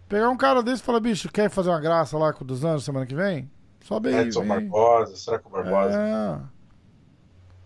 Pegar 0.09 0.29
um 0.29 0.37
cara 0.37 0.63
desse 0.63 0.83
e 0.83 0.85
falar, 0.85 1.01
bicho, 1.01 1.31
quer 1.31 1.49
fazer 1.49 1.71
uma 1.71 1.81
graça 1.81 2.17
lá 2.19 2.33
com 2.33 2.45
o 2.45 2.47
dos 2.47 2.65
anos 2.65 2.85
semana 2.85 3.07
que 3.07 3.15
vem? 3.15 3.51
Sobe 3.83 4.09
aí. 4.09 4.27
Edson 4.27 4.41
vem. 4.41 4.49
Barbosa, 4.49 5.17
será 5.17 5.39
que 5.39 5.47
o 5.47 5.51
Barbosa? 5.51 5.99
É. 5.99 6.41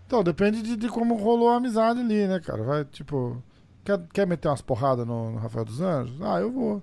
Então, 0.06 0.22
depende 0.24 0.62
de, 0.62 0.76
de 0.76 0.88
como 0.88 1.16
rolou 1.16 1.50
a 1.50 1.56
amizade 1.56 2.00
ali, 2.00 2.26
né, 2.26 2.40
cara? 2.40 2.62
Vai, 2.62 2.84
tipo. 2.84 3.42
Quer, 3.84 4.00
quer 4.12 4.26
meter 4.26 4.48
umas 4.48 4.62
porradas 4.62 5.06
no, 5.06 5.32
no 5.32 5.38
Rafael 5.38 5.64
dos 5.64 5.80
Anjos? 5.80 6.20
Ah, 6.22 6.40
eu 6.40 6.50
vou. 6.50 6.82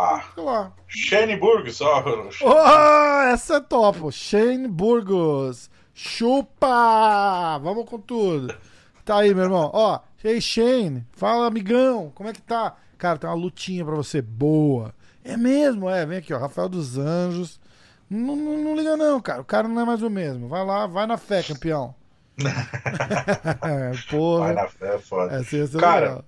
Ah, 0.00 0.22
Sei 0.32 0.44
lá. 0.44 0.72
Shane 0.86 1.36
Burgos, 1.36 1.80
ó. 1.80 2.04
Oh, 2.42 3.22
essa 3.32 3.56
é 3.56 3.60
top. 3.60 4.12
Shane 4.12 4.68
Burgos. 4.68 5.68
Chupa! 5.92 7.58
Vamos 7.58 7.84
com 7.90 7.98
tudo. 7.98 8.54
Tá 9.04 9.18
aí, 9.18 9.34
meu 9.34 9.44
irmão. 9.44 9.70
Ó, 9.74 9.98
ei, 10.22 10.40
Shane. 10.40 11.04
Fala, 11.12 11.48
amigão. 11.48 12.12
Como 12.14 12.28
é 12.28 12.32
que 12.32 12.40
tá? 12.40 12.76
Cara, 12.96 13.18
tem 13.18 13.28
uma 13.28 13.34
lutinha 13.34 13.84
pra 13.84 13.96
você 13.96 14.22
boa. 14.22 14.94
É 15.24 15.36
mesmo? 15.36 15.90
É, 15.90 16.06
vem 16.06 16.18
aqui, 16.18 16.32
ó. 16.32 16.38
Rafael 16.38 16.68
dos 16.68 16.96
Anjos. 16.96 17.60
Não, 18.08 18.36
não, 18.36 18.58
não 18.58 18.76
liga, 18.76 18.96
não, 18.96 19.20
cara. 19.20 19.40
O 19.40 19.44
cara 19.44 19.66
não 19.66 19.82
é 19.82 19.84
mais 19.84 20.00
o 20.02 20.08
mesmo. 20.08 20.48
Vai 20.48 20.64
lá, 20.64 20.86
vai 20.86 21.06
na 21.06 21.16
fé, 21.16 21.42
campeão. 21.42 21.92
Porra. 24.08 24.44
Vai 24.44 24.54
na 24.54 24.68
fé, 24.68 24.94
é 24.94 24.98
foda. 24.98 25.34
Essa 25.34 25.56
ia 25.56 25.66
ser 25.66 25.80
Cara, 25.80 26.00
legal. 26.06 26.24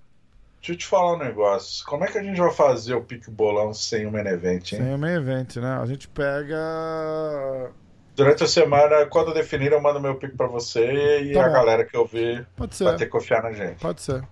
Deixa 0.61 0.73
eu 0.73 0.77
te 0.77 0.87
falar 0.87 1.15
um 1.15 1.19
negócio. 1.19 1.85
Como 1.87 2.05
é 2.05 2.07
que 2.09 2.19
a 2.19 2.23
gente 2.23 2.39
vai 2.39 2.53
fazer 2.53 2.95
o 2.95 3.03
pique 3.03 3.31
bolão 3.31 3.73
sem 3.73 4.07
o 4.07 4.13
main 4.13 4.27
event, 4.27 4.73
hein? 4.73 4.79
Sem 4.81 4.95
o 4.95 4.99
main 4.99 5.15
event, 5.15 5.57
né? 5.57 5.79
A 5.81 5.87
gente 5.87 6.07
pega. 6.09 7.73
Durante 8.15 8.45
a 8.45 8.47
semana, 8.47 9.07
quando 9.07 9.33
definir, 9.33 9.73
eu 9.73 9.81
mando 9.81 10.01
meu 10.01 10.17
pique 10.17 10.37
pra 10.37 10.47
você 10.47 11.23
e 11.23 11.33
Tá 11.33 11.45
a 11.45 11.47
bom. 11.49 11.53
galera 11.55 11.85
que 11.87 11.97
eu 11.97 12.05
ver 12.07 12.47
Pode 12.57 12.75
ser. 12.77 12.85
vai 12.85 12.97
ter 12.97 13.07
que 13.07 13.11
confiar 13.11 13.43
na 13.43 13.53
gente. 13.53 13.81
Pode 13.81 14.03
ser. 14.03 14.23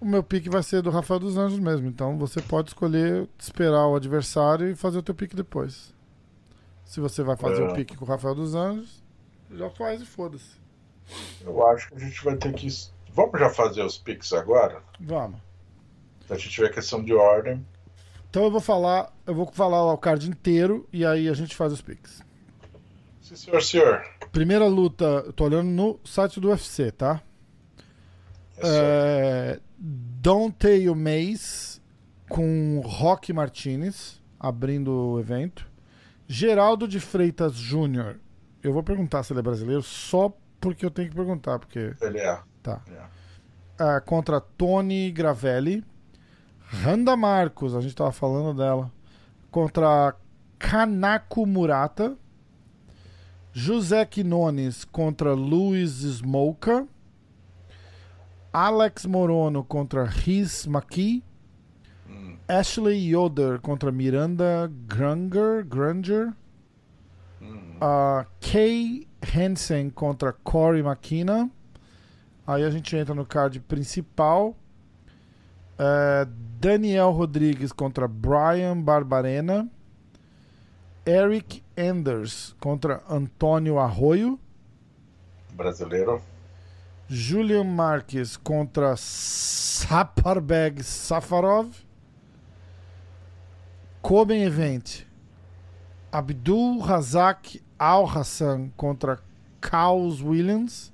O 0.00 0.04
meu 0.04 0.22
pique 0.24 0.48
vai 0.50 0.64
ser 0.64 0.82
do 0.82 0.90
Rafael 0.90 1.20
dos 1.20 1.36
Anjos 1.38 1.60
mesmo. 1.60 1.86
Então 1.86 2.18
você 2.18 2.42
pode 2.42 2.70
escolher 2.70 3.28
esperar 3.38 3.86
o 3.86 3.94
adversário 3.94 4.68
e 4.68 4.74
fazer 4.74 4.98
o 4.98 5.02
teu 5.02 5.14
pique 5.14 5.36
depois. 5.36 5.94
Se 6.84 6.98
você 6.98 7.22
vai 7.22 7.36
fazer 7.36 7.62
É. 7.62 7.66
o 7.70 7.72
pique 7.74 7.96
com 7.96 8.04
o 8.04 8.08
Rafael 8.08 8.34
dos 8.34 8.56
Anjos, 8.56 9.00
já 9.52 9.70
faz 9.70 10.02
e 10.02 10.06
foda-se. 10.06 10.60
Eu 11.44 11.64
acho 11.68 11.88
que 11.88 11.94
a 11.94 11.98
gente 12.00 12.24
vai 12.24 12.36
ter 12.36 12.52
que. 12.52 12.66
Vamos 13.12 13.38
já 13.38 13.50
fazer 13.50 13.82
os 13.82 13.98
piques 13.98 14.32
agora? 14.32 14.82
Vamos. 15.00 15.38
Se 16.26 16.32
a 16.32 16.36
gente 16.36 16.50
tiver 16.50 16.70
questão 16.70 17.02
de 17.02 17.12
ordem. 17.12 17.64
Então 18.30 18.44
eu 18.44 18.50
vou 18.50 18.60
falar, 18.60 19.12
eu 19.26 19.34
vou 19.34 19.46
falar 19.52 19.92
o 19.92 19.98
card 19.98 20.28
inteiro 20.28 20.88
e 20.92 21.04
aí 21.04 21.28
a 21.28 21.34
gente 21.34 21.54
faz 21.54 21.72
os 21.72 21.82
piques. 21.82 22.22
Sim, 23.20 23.36
senhor, 23.36 23.62
senhor. 23.62 24.02
Primeira 24.32 24.66
luta, 24.66 25.04
eu 25.26 25.32
tô 25.32 25.44
olhando 25.44 25.68
no 25.68 26.00
site 26.04 26.40
do 26.40 26.48
UFC, 26.48 26.90
tá? 26.90 27.22
É 28.56 29.58
É, 29.58 29.60
Dante 29.78 30.80
com 32.28 32.80
Rock 32.80 33.32
Martinez 33.32 34.22
abrindo 34.40 34.90
o 34.90 35.20
evento. 35.20 35.70
Geraldo 36.26 36.88
de 36.88 36.98
Freitas 36.98 37.54
Júnior. 37.54 38.18
Eu 38.62 38.72
vou 38.72 38.82
perguntar 38.82 39.22
se 39.22 39.32
ele 39.32 39.40
é 39.40 39.42
brasileiro 39.42 39.82
só 39.82 40.34
porque 40.60 40.86
eu 40.86 40.90
tenho 40.90 41.10
que 41.10 41.16
perguntar, 41.16 41.58
porque 41.58 41.94
Ele 42.00 42.18
é. 42.18 42.40
Tá. 42.62 42.80
É. 42.90 43.22
Ah, 43.78 44.00
contra 44.00 44.40
Tony 44.40 45.10
Gravelli. 45.10 45.84
Randa 46.60 47.16
Marcos, 47.16 47.74
a 47.74 47.80
gente 47.80 47.94
tava 47.94 48.12
falando 48.12 48.56
dela. 48.56 48.90
Contra 49.50 50.14
Kanako 50.58 51.44
Murata. 51.46 52.16
José 53.54 54.06
Quinones 54.06 54.84
contra 54.84 55.34
Luiz 55.34 55.90
Smoka. 55.90 56.86
Alex 58.52 59.04
Morono 59.04 59.64
contra 59.64 60.04
Riz 60.04 60.66
Maki. 60.66 61.22
Hum. 62.08 62.38
Ashley 62.48 63.08
Yoder 63.08 63.58
contra 63.58 63.92
Miranda 63.92 64.70
Granger. 64.86 65.62
Granger. 65.64 66.34
Hum. 67.40 67.76
Uh, 67.80 68.24
Kay 68.40 69.06
Hansen 69.34 69.90
contra 69.90 70.32
Corey 70.32 70.82
McKenna. 70.82 71.50
Aí 72.46 72.64
a 72.64 72.70
gente 72.70 72.96
entra 72.96 73.14
no 73.14 73.24
card 73.24 73.60
principal. 73.60 74.56
É, 75.78 76.26
Daniel 76.60 77.10
Rodrigues 77.10 77.72
contra 77.72 78.08
Brian 78.08 78.80
Barbarena. 78.80 79.68
Eric 81.04 81.62
Enders 81.76 82.54
contra 82.60 83.02
Antônio 83.08 83.78
Arroio. 83.78 84.38
Brasileiro. 85.52 86.22
Julian 87.08 87.64
Marques 87.64 88.36
contra 88.36 88.94
Saparbeg 88.96 90.82
Safarov. 90.82 91.74
Coben 94.00 94.42
Event. 94.42 95.04
Abdul 96.10 96.80
Razak 96.80 97.60
Al 97.78 98.06
Hassan 98.06 98.72
contra 98.76 99.18
Caos 99.60 100.22
Williams. 100.22 100.92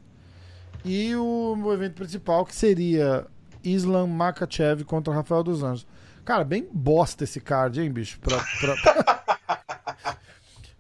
E 0.88 1.14
o, 1.14 1.54
o 1.62 1.72
evento 1.72 1.96
principal 1.96 2.46
que 2.46 2.54
seria 2.54 3.26
Islam 3.62 4.06
Makachev 4.06 4.84
contra 4.84 5.12
Rafael 5.12 5.42
dos 5.42 5.62
Anjos. 5.62 5.86
Cara, 6.24 6.44
bem 6.44 6.66
bosta 6.72 7.24
esse 7.24 7.40
card, 7.40 7.80
hein, 7.80 7.90
bicho? 7.90 8.18
Pra, 8.20 8.38
pra, 8.60 8.76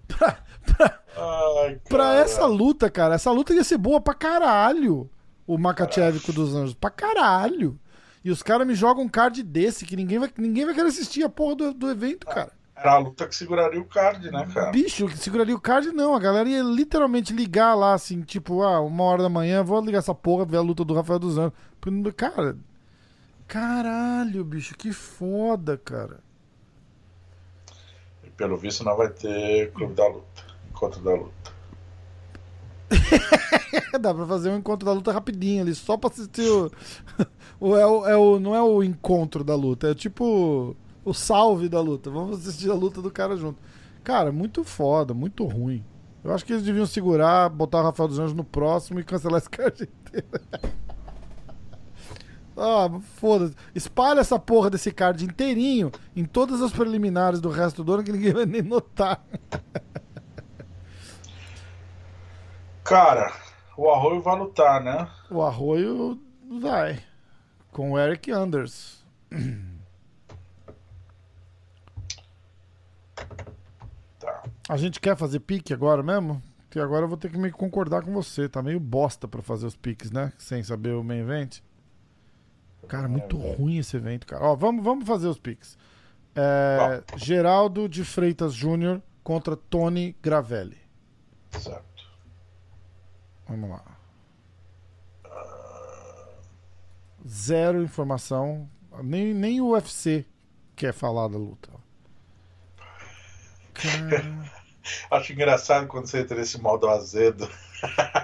pra, 0.08 0.38
pra, 0.66 1.00
Ai, 1.16 1.80
pra 1.88 2.14
essa 2.14 2.46
luta, 2.46 2.90
cara. 2.90 3.16
Essa 3.16 3.30
luta 3.30 3.52
ia 3.52 3.64
ser 3.64 3.78
boa 3.78 4.00
pra 4.00 4.14
caralho. 4.14 5.10
O 5.46 5.58
Makachev 5.58 6.20
com 6.20 6.32
o 6.32 6.34
dos 6.34 6.54
Anjos. 6.54 6.74
Pra 6.74 6.90
caralho. 6.90 7.78
E 8.24 8.30
os 8.30 8.42
caras 8.42 8.66
me 8.66 8.74
jogam 8.74 9.04
um 9.04 9.08
card 9.08 9.42
desse 9.42 9.84
que 9.84 9.96
ninguém 9.96 10.18
vai, 10.18 10.30
ninguém 10.38 10.64
vai 10.64 10.74
querer 10.74 10.88
assistir 10.88 11.22
a 11.22 11.28
porra 11.28 11.56
do, 11.56 11.74
do 11.74 11.90
evento, 11.90 12.26
cara. 12.26 12.52
Era 12.80 12.92
a 12.92 12.98
luta 12.98 13.26
que 13.26 13.34
seguraria 13.34 13.80
o 13.80 13.84
card, 13.84 14.30
né, 14.30 14.48
cara? 14.54 14.70
Bicho, 14.70 15.08
que 15.08 15.18
seguraria 15.18 15.54
o 15.54 15.60
card, 15.60 15.90
não. 15.90 16.14
A 16.14 16.20
galera 16.20 16.48
ia 16.48 16.62
literalmente 16.62 17.32
ligar 17.32 17.74
lá, 17.74 17.92
assim, 17.92 18.22
tipo, 18.22 18.62
ah, 18.62 18.80
uma 18.80 19.02
hora 19.02 19.24
da 19.24 19.28
manhã, 19.28 19.64
vou 19.64 19.80
ligar 19.80 19.98
essa 19.98 20.14
porra, 20.14 20.44
ver 20.44 20.58
a 20.58 20.60
luta 20.60 20.84
do 20.84 20.94
Rafael 20.94 21.18
dos 21.18 21.36
Anjos. 21.36 21.52
Cara, 22.16 22.56
caralho, 23.48 24.44
bicho, 24.44 24.76
que 24.76 24.92
foda, 24.92 25.76
cara. 25.76 26.20
E 28.22 28.30
pelo 28.30 28.56
visto 28.56 28.84
não 28.84 28.96
vai 28.96 29.08
ter 29.08 29.72
Clube 29.72 29.94
da 29.94 30.06
Luta, 30.06 30.44
Encontro 30.70 31.00
da 31.02 31.14
Luta. 31.14 31.52
Dá 34.00 34.14
pra 34.14 34.26
fazer 34.26 34.50
um 34.50 34.56
encontro 34.56 34.86
da 34.86 34.92
luta 34.92 35.12
rapidinho 35.12 35.62
ali, 35.62 35.74
só 35.74 35.96
pra 35.96 36.10
assistir 36.10 36.48
o. 36.48 36.70
o, 37.60 37.76
é 37.76 37.86
o, 37.86 38.06
é 38.06 38.16
o 38.16 38.38
não 38.38 38.54
é 38.54 38.62
o 38.62 38.82
encontro 38.82 39.42
da 39.42 39.54
luta, 39.54 39.90
é 39.90 39.94
tipo 39.94 40.76
o 41.08 41.14
salve 41.14 41.68
da 41.68 41.80
luta. 41.80 42.10
Vamos 42.10 42.38
assistir 42.40 42.70
a 42.70 42.74
luta 42.74 43.00
do 43.00 43.10
cara 43.10 43.36
junto. 43.36 43.58
Cara, 44.04 44.30
muito 44.30 44.62
foda, 44.64 45.14
muito 45.14 45.44
ruim. 45.44 45.84
Eu 46.22 46.34
acho 46.34 46.44
que 46.44 46.52
eles 46.52 46.64
deviam 46.64 46.86
segurar, 46.86 47.48
botar 47.48 47.80
o 47.80 47.84
Rafael 47.84 48.08
dos 48.08 48.18
Anjos 48.18 48.34
no 48.34 48.44
próximo 48.44 49.00
e 49.00 49.04
cancelar 49.04 49.38
esse 49.38 49.48
card 49.50 49.84
inteiro. 49.84 50.28
ah, 52.56 53.00
foda-se. 53.16 53.54
Espalha 53.74 54.20
essa 54.20 54.38
porra 54.38 54.68
desse 54.70 54.90
card 54.92 55.24
inteirinho 55.24 55.90
em 56.14 56.24
todas 56.24 56.60
as 56.60 56.72
preliminares 56.72 57.40
do 57.40 57.48
resto 57.48 57.82
do 57.84 57.94
ano 57.94 58.04
que 58.04 58.12
ninguém 58.12 58.32
vai 58.32 58.46
nem 58.46 58.62
notar. 58.62 59.24
Cara, 62.84 63.32
o 63.76 63.90
Arroio 63.90 64.22
vai 64.22 64.38
lutar, 64.38 64.82
né? 64.82 65.08
O 65.30 65.42
Arroio 65.42 66.18
vai. 66.60 66.98
Com 67.70 67.92
o 67.92 67.98
Eric 67.98 68.30
Anders. 68.30 69.04
Tá. 74.18 74.42
A 74.68 74.76
gente 74.76 75.00
quer 75.00 75.16
fazer 75.16 75.40
pique 75.40 75.72
agora 75.72 76.02
mesmo? 76.02 76.42
Porque 76.68 76.78
agora 76.78 77.04
eu 77.06 77.08
vou 77.08 77.16
ter 77.16 77.30
que 77.30 77.38
me 77.38 77.50
concordar 77.50 78.02
com 78.02 78.12
você. 78.12 78.46
Tá 78.46 78.62
meio 78.62 78.78
bosta 78.78 79.26
pra 79.26 79.40
fazer 79.40 79.66
os 79.66 79.74
piques, 79.74 80.10
né? 80.10 80.30
Sem 80.36 80.62
saber 80.62 80.90
o 80.90 81.02
main 81.02 81.20
event. 81.20 81.60
Cara, 82.86 83.08
muito 83.08 83.38
ruim 83.38 83.78
esse 83.78 83.96
evento, 83.96 84.26
cara. 84.26 84.44
Ó, 84.44 84.54
vamos, 84.54 84.84
vamos 84.84 85.06
fazer 85.06 85.26
os 85.26 85.38
piques. 85.38 85.78
É, 86.36 87.02
Geraldo 87.16 87.88
de 87.88 88.04
Freitas 88.04 88.52
Júnior 88.52 89.02
contra 89.24 89.56
Tony 89.56 90.14
Gravelli. 90.22 90.78
Certo. 91.50 92.06
Vamos 93.48 93.70
lá. 93.70 93.84
Zero 97.26 97.82
informação. 97.82 98.68
Nem, 99.02 99.32
nem 99.32 99.60
o 99.62 99.72
UFC 99.72 100.26
quer 100.76 100.92
falar 100.92 101.28
da 101.28 101.38
luta. 101.38 101.70
Cara... 103.72 104.57
Acho 105.10 105.32
engraçado 105.32 105.86
quando 105.86 106.06
você 106.06 106.20
entra 106.20 106.36
nesse 106.36 106.60
modo 106.60 106.88
azedo. 106.88 107.48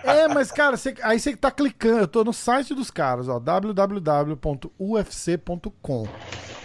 É, 0.02 0.26
mas, 0.26 0.50
cara, 0.50 0.76
você, 0.76 0.96
aí 1.00 1.20
você 1.20 1.36
tá 1.36 1.48
clicando. 1.48 2.00
Eu 2.00 2.08
tô 2.08 2.24
no 2.24 2.32
site 2.32 2.74
dos 2.74 2.90
caras, 2.90 3.28
ó, 3.28 3.38
www.ufc.com. 3.38 4.48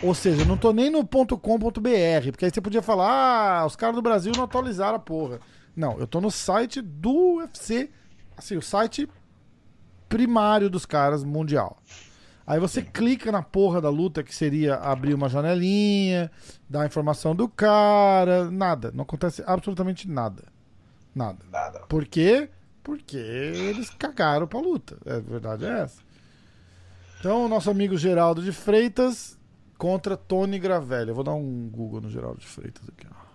Ou 0.02 0.16
seja, 0.16 0.44
não 0.44 0.58
tô 0.58 0.74
nem 0.74 0.90
no 0.90 1.08
.com.br, 1.08 2.32
porque 2.32 2.46
aí 2.46 2.52
você 2.52 2.60
podia 2.60 2.82
falar, 2.82 3.62
ah, 3.62 3.66
os 3.66 3.76
caras 3.76 3.96
do 3.96 4.02
Brasil 4.02 4.32
não 4.36 4.46
atualizaram 4.46 4.96
a 4.96 5.00
porra. 5.00 5.40
Não, 5.76 6.00
eu 6.00 6.08
tô 6.08 6.20
no 6.20 6.32
site 6.32 6.82
do 6.82 7.36
UFC 7.36 7.92
assim, 8.40 8.58
o 8.58 8.62
site 8.62 9.08
primário 10.08 10.70
dos 10.70 10.86
caras 10.86 11.24
mundial. 11.24 11.78
Aí 12.50 12.60
você 12.60 12.82
clica 12.82 13.32
na 13.32 13.44
porra 13.44 13.80
da 13.80 13.92
luta, 13.92 14.24
que 14.24 14.34
seria 14.34 14.74
abrir 14.78 15.14
uma 15.14 15.30
janelinha, 15.30 16.32
dar 16.68 16.82
a 16.82 16.86
informação 16.88 17.36
do 17.36 17.48
cara, 17.48 18.50
nada. 18.50 18.92
Não 18.92 19.04
acontece 19.04 19.44
absolutamente 19.46 20.10
nada. 20.10 20.46
Nada. 21.14 21.46
Nada. 21.52 21.82
Por 21.82 22.08
quê? 22.08 22.50
Porque 22.82 23.18
eles 23.18 23.92
cagaram 23.92 24.48
pra 24.48 24.60
luta. 24.60 24.98
É, 25.06 25.18
a 25.18 25.20
verdade 25.20 25.64
é 25.64 25.82
essa. 25.82 26.02
Então, 27.20 27.46
o 27.46 27.48
nosso 27.48 27.70
amigo 27.70 27.96
Geraldo 27.96 28.42
de 28.42 28.52
Freitas 28.52 29.38
contra 29.78 30.18
Tony 30.18 30.58
Gravelli. 30.58 31.10
Eu 31.10 31.16
vou 31.16 31.24
dar 31.24 31.36
um 31.36 31.70
Google 31.70 32.02
no 32.02 32.10
Geraldo 32.10 32.40
de 32.40 32.48
Freitas 32.48 32.90
aqui. 32.90 33.06
Ó. 33.12 33.26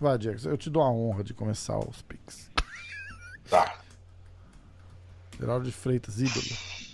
Vai, 0.00 0.16
Diego, 0.16 0.40
eu 0.48 0.56
te 0.56 0.70
dou 0.70 0.82
a 0.82 0.90
honra 0.90 1.22
de 1.22 1.34
começar 1.34 1.78
os 1.78 2.00
pics. 2.00 2.50
Tá. 3.50 3.78
Geraldo 5.38 5.66
de 5.66 5.72
Freitas, 5.72 6.18
ídolo. 6.18 6.89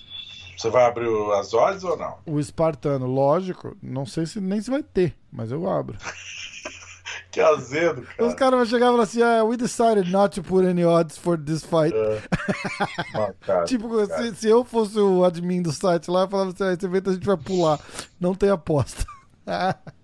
Você 0.57 0.71
vai 0.71 0.85
abrir 0.87 1.09
as 1.35 1.53
odds 1.53 1.85
ou 1.85 1.97
não? 1.97 2.19
O 2.27 2.41
espartano, 2.41 3.07
lógico. 3.07 3.77
Não 3.83 4.07
sei 4.07 4.25
se 4.27 4.41
nem 4.41 4.61
se 4.61 4.71
vai 4.71 4.83
ter, 4.83 5.15
mas 5.31 5.53
eu 5.53 5.69
abro. 5.69 5.99
que 7.31 7.41
azedo, 7.41 8.03
cara. 8.03 8.27
Os 8.27 8.35
caras 8.35 8.59
vão 8.59 8.67
chegar 8.67 8.87
e 8.87 8.91
falar 8.91 9.03
assim: 9.03 9.23
ah, 9.23 9.45
we 9.45 9.57
decided 9.57 10.11
not 10.11 10.35
to 10.35 10.43
put 10.47 10.67
any 10.67 10.85
odds 10.85 11.19
for 11.19 11.39
this 11.39 11.63
fight. 11.63 11.95
É. 11.95 13.65
Tipo, 13.67 14.07
cara. 14.07 14.23
Se, 14.23 14.37
se 14.37 14.49
eu 14.49 14.65
fosse 14.65 14.99
o 14.99 15.25
admin 15.25 15.61
do 15.61 15.73
site 15.73 16.11
lá, 16.11 16.23
eu 16.23 16.29
falava 16.29 16.51
assim: 16.51 16.65
ah, 16.65 16.73
esse 16.73 16.87
evento 16.87 17.11
a 17.11 17.13
gente 17.13 17.27
vai 17.27 17.37
pular. 17.37 17.79
Não 18.19 18.35
tem 18.35 18.49
aposta. 18.49 19.05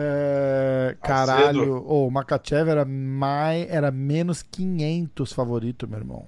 É, 0.00 0.96
caralho, 1.02 1.82
oh, 1.86 2.06
o 2.06 2.10
Makachev 2.10 2.68
era, 2.68 2.84
mais, 2.84 3.68
era 3.70 3.90
menos 3.90 4.42
500 4.42 5.32
favorito, 5.32 5.88
meu 5.88 5.98
irmão. 5.98 6.26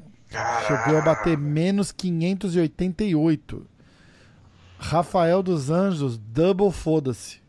Chegou 0.66 0.98
a 0.98 1.02
bater 1.02 1.36
menos 1.36 1.90
588. 1.92 3.66
Rafael 4.78 5.42
dos 5.42 5.70
Anjos, 5.70 6.16
double 6.18 6.70
foda-se. 6.70 7.40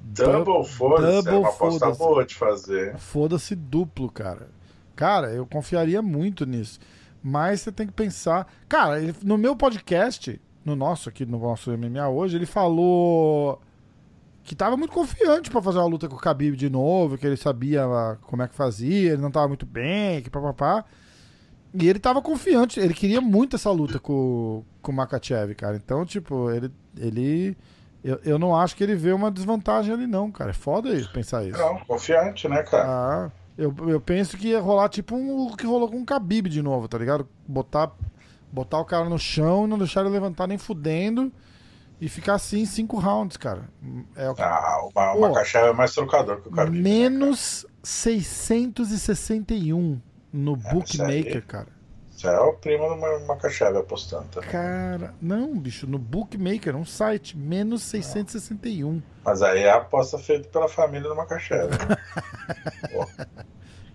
Double 0.00 0.64
foda-se, 0.64 1.28
é 1.28 1.32
uma 1.32 1.48
aposta 1.48 1.78
foda-se. 1.86 1.98
boa 1.98 2.24
de 2.24 2.34
fazer. 2.34 2.96
Foda-se 2.98 3.54
duplo, 3.54 4.10
cara. 4.10 4.48
Cara, 4.96 5.30
eu 5.32 5.46
confiaria 5.46 6.00
muito 6.02 6.44
nisso. 6.46 6.80
Mas 7.22 7.60
você 7.60 7.70
tem 7.70 7.86
que 7.86 7.92
pensar. 7.92 8.50
Cara, 8.68 9.00
ele- 9.00 9.14
no 9.22 9.36
meu 9.36 9.54
podcast, 9.54 10.40
no 10.64 10.74
nosso 10.74 11.08
aqui, 11.08 11.24
no 11.26 11.38
nosso 11.38 11.70
MMA 11.70 12.08
hoje, 12.08 12.36
ele 12.36 12.46
falou 12.46 13.60
que 14.50 14.56
tava 14.56 14.76
muito 14.76 14.90
confiante 14.90 15.48
pra 15.48 15.62
fazer 15.62 15.78
uma 15.78 15.86
luta 15.86 16.08
com 16.08 16.16
o 16.16 16.18
Khabib 16.18 16.56
de 16.56 16.68
novo, 16.68 17.16
que 17.16 17.24
ele 17.24 17.36
sabia 17.36 17.84
ah, 17.84 18.16
como 18.22 18.42
é 18.42 18.48
que 18.48 18.54
fazia, 18.56 19.12
ele 19.12 19.22
não 19.22 19.30
tava 19.30 19.46
muito 19.46 19.64
bem, 19.64 20.20
que 20.20 20.28
papapá. 20.28 20.84
E 21.72 21.88
ele 21.88 22.00
tava 22.00 22.20
confiante, 22.20 22.80
ele 22.80 22.92
queria 22.92 23.20
muito 23.20 23.54
essa 23.54 23.70
luta 23.70 24.00
com, 24.00 24.64
com 24.82 24.90
o 24.90 24.94
Makachev, 24.96 25.54
cara. 25.54 25.76
Então, 25.76 26.04
tipo, 26.04 26.50
ele. 26.50 26.68
ele 26.98 27.56
eu, 28.02 28.18
eu 28.24 28.38
não 28.40 28.56
acho 28.56 28.74
que 28.74 28.82
ele 28.82 28.96
vê 28.96 29.12
uma 29.12 29.30
desvantagem 29.30 29.94
ali, 29.94 30.08
não, 30.08 30.32
cara. 30.32 30.50
É 30.50 30.52
foda 30.52 30.88
isso, 30.88 31.12
pensar 31.12 31.44
isso. 31.44 31.56
Não, 31.56 31.78
confiante, 31.84 32.48
né, 32.48 32.64
cara? 32.64 32.88
Ah, 32.88 33.30
eu, 33.56 33.72
eu 33.86 34.00
penso 34.00 34.36
que 34.36 34.48
ia 34.48 34.60
rolar 34.60 34.88
tipo 34.88 35.14
um, 35.14 35.46
o 35.46 35.56
que 35.56 35.64
rolou 35.64 35.88
com 35.88 36.02
o 36.02 36.04
Khabib 36.04 36.48
de 36.48 36.60
novo, 36.60 36.88
tá 36.88 36.98
ligado? 36.98 37.28
Botar, 37.46 37.92
botar 38.50 38.80
o 38.80 38.84
cara 38.84 39.08
no 39.08 39.16
chão 39.16 39.66
e 39.66 39.68
não 39.68 39.78
deixar 39.78 40.00
ele 40.00 40.10
levantar 40.10 40.48
nem 40.48 40.58
fudendo 40.58 41.32
e 42.00 42.08
ficar 42.08 42.34
assim 42.34 42.64
cinco 42.64 42.98
rounds, 42.98 43.36
cara. 43.36 43.68
É 44.16 44.28
o. 44.30 44.34
Ah, 44.38 44.88
uma, 44.94 45.12
uma 45.12 45.42
é 45.42 45.72
mais 45.72 45.92
trocador 45.94 46.40
que 46.40 46.48
o 46.48 46.52
Khabib. 46.52 46.76
né, 46.76 46.82
Menos 46.82 47.66
661 47.82 50.00
no 50.32 50.52
É, 50.52 50.56
bookmaker, 50.72 51.26
isso 51.28 51.36
aí. 51.36 51.42
cara. 51.42 51.80
Você 52.10 52.26
é 52.26 52.38
o 52.38 52.52
primo 52.52 52.86
do 52.88 52.96
Ma- 52.98 53.18
Makachev 53.20 53.78
apostando 53.78 54.26
também. 54.28 54.50
Cara, 54.50 55.14
não, 55.22 55.58
bicho, 55.58 55.86
no 55.86 55.98
bookmaker, 55.98 56.76
um 56.76 56.84
site, 56.84 57.36
menos 57.36 57.82
661. 57.82 59.00
Mas 59.24 59.40
aí 59.42 59.60
é 59.60 59.70
a 59.70 59.76
aposta 59.76 60.18
feita 60.18 60.48
pela 60.48 60.68
família 60.68 61.08
do 61.08 61.16
Makachev. 61.16 61.70
Né? 61.70 61.96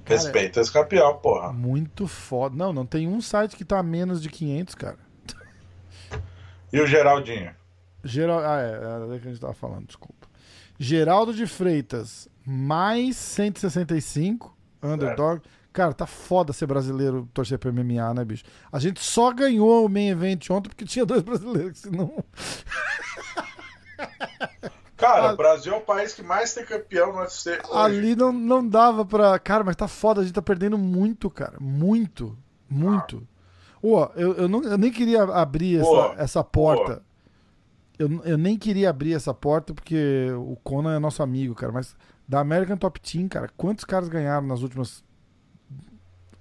Respeita 0.05 0.59
esse 0.61 0.71
campeão, 0.71 1.17
porra. 1.17 1.51
Muito 1.51 2.07
foda. 2.07 2.55
Não, 2.55 2.71
não 2.73 2.85
tem 2.85 3.07
um 3.07 3.21
site 3.21 3.55
que 3.55 3.65
tá 3.65 3.79
a 3.79 3.83
menos 3.83 4.21
de 4.21 4.29
500, 4.29 4.75
cara. 4.75 4.97
E 6.71 6.79
o 6.79 6.87
Geraldinho? 6.87 7.51
Geral... 8.05 8.39
Ah, 8.39 8.61
é, 8.61 8.71
era 8.71 9.07
daí 9.07 9.19
que 9.19 9.27
a 9.27 9.31
gente 9.31 9.41
tava 9.41 9.53
falando, 9.53 9.87
desculpa. 9.87 10.27
Geraldo 10.79 11.33
de 11.33 11.47
Freitas, 11.47 12.27
mais 12.45 13.15
165, 13.17 14.55
underdog. 14.83 15.41
Cara, 15.73 15.93
tá 15.93 16.05
foda 16.05 16.53
ser 16.53 16.67
brasileiro 16.67 17.27
torcer 17.33 17.57
pro 17.59 17.73
MMA, 17.73 18.13
né, 18.13 18.23
bicho? 18.23 18.45
A 18.71 18.79
gente 18.79 19.01
só 19.03 19.33
ganhou 19.33 19.85
o 19.85 19.89
main 19.89 20.09
event 20.09 20.49
ontem 20.49 20.69
porque 20.69 20.85
tinha 20.85 21.05
dois 21.05 21.21
brasileiros, 21.23 21.79
senão. 21.79 22.23
Cara, 24.97 25.29
Ah. 25.29 25.33
o 25.33 25.37
Brasil 25.37 25.73
é 25.73 25.77
o 25.77 25.81
país 25.81 26.13
que 26.13 26.23
mais 26.23 26.53
tem 26.53 26.63
campeão 26.65 27.11
no 27.11 27.19
UFC 27.19 27.59
hoje. 27.69 27.77
Ali 27.77 28.15
não, 28.15 28.31
não 28.31 28.65
dava 28.67 29.05
pra. 29.05 29.37
Cara, 29.37 29.63
mas 29.63 29.75
tá 29.75 29.87
foda, 29.87 30.21
a 30.21 30.23
gente 30.23 30.33
tá 30.33 30.41
perdendo 30.41 30.77
muito, 30.77 31.29
cara. 31.29 31.57
Muito. 31.59 32.37
Muito. 32.69 33.27
Ó, 33.83 34.09
eu, 34.15 34.33
eu, 34.35 34.47
não, 34.47 34.63
eu 34.63 34.77
nem 34.77 34.91
queria 34.91 35.23
abrir 35.23 35.79
essa, 35.81 36.15
essa 36.17 36.43
porta. 36.43 37.03
Eu, 37.97 38.21
eu 38.23 38.37
nem 38.37 38.57
queria 38.57 38.89
abrir 38.89 39.13
essa 39.13 39.33
porta 39.33 39.73
porque 39.73 40.27
o 40.37 40.55
Conan 40.63 40.95
é 40.95 40.99
nosso 40.99 41.23
amigo, 41.23 41.55
cara. 41.55 41.71
Mas 41.71 41.95
da 42.27 42.39
American 42.39 42.77
Top 42.77 42.99
Team, 42.99 43.27
cara, 43.27 43.49
quantos 43.55 43.85
caras 43.85 44.09
ganharam 44.09 44.45
nas 44.47 44.61
últimas. 44.61 45.03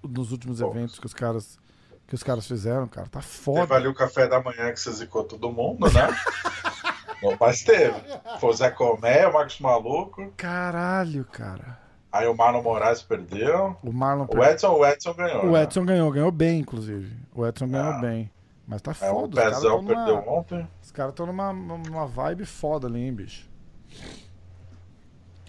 Nos 0.03 0.33
últimos 0.33 0.59
Poucos. 0.61 0.77
eventos 0.77 0.99
que 0.99 1.07
os 1.07 1.15
caras. 1.15 1.59
Que 2.07 2.15
os 2.15 2.23
caras 2.23 2.47
fizeram, 2.47 2.87
cara. 2.87 3.07
Tá 3.09 3.21
Teve 3.21 3.33
foda. 3.33 3.75
ali 3.75 3.89
o 3.89 3.95
café 3.95 4.29
da 4.29 4.43
manhã 4.43 4.71
que 4.73 4.79
você 4.81 4.93
zicou 4.93 5.25
todo 5.25 5.51
mundo, 5.51 5.87
né? 5.91 6.09
Mas 7.41 7.63
teve. 7.63 7.95
Foi 8.39 8.51
o 8.51 8.53
Zé 8.53 8.71
Comé, 8.71 9.27
o 9.27 9.33
Marcos 9.33 9.59
Maluco. 9.61 10.31
Caralho, 10.37 11.25
cara. 11.25 11.79
Aí 12.13 12.27
o 12.29 12.37
Marlon 12.37 12.63
Moraes 12.63 13.03
perdeu. 13.03 13.77
O 13.83 13.91
Marlon 13.93 14.27
O 14.29 14.45
Edson, 14.45 14.69
o 14.75 14.85
Edson 14.87 15.15
ganhou. 15.15 15.47
O 15.47 15.53
né? 15.53 15.63
Edson 15.63 15.85
ganhou, 15.87 16.11
ganhou 16.13 16.31
bem, 16.31 16.61
inclusive. 16.61 17.17
O 17.35 17.47
Edson 17.47 17.67
ganhou 17.69 17.93
Ah. 17.95 17.99
bem. 18.01 18.31
Mas 18.67 18.81
tá 18.81 18.93
É, 19.01 19.11
o 19.11 19.15
foda, 19.21 19.37
caras 19.43 19.57
Pezão 19.59 19.85
perdeu 19.85 20.17
numa... 20.17 20.31
ontem. 20.33 20.69
Os 20.83 20.91
caras 20.91 21.13
estão 21.13 21.27
numa, 21.27 21.53
numa 21.53 22.07
vibe 22.07 22.45
foda 22.47 22.87
ali, 22.87 23.01
hein, 23.01 23.13
bicho. 23.13 23.49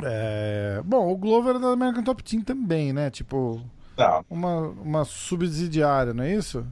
É... 0.03 0.81
Bom, 0.83 1.09
o 1.11 1.15
Glover 1.17 1.55
é 1.55 1.59
da 1.59 1.69
American 1.71 2.03
Top 2.03 2.21
Team 2.23 2.41
também, 2.43 2.91
né? 2.91 3.09
Tipo, 3.09 3.61
Não, 3.97 4.25
uma, 4.29 4.57
uma 4.69 5.05
subsidiária, 5.05 6.13
não 6.13 6.23
é 6.23 6.33
isso? 6.33 6.65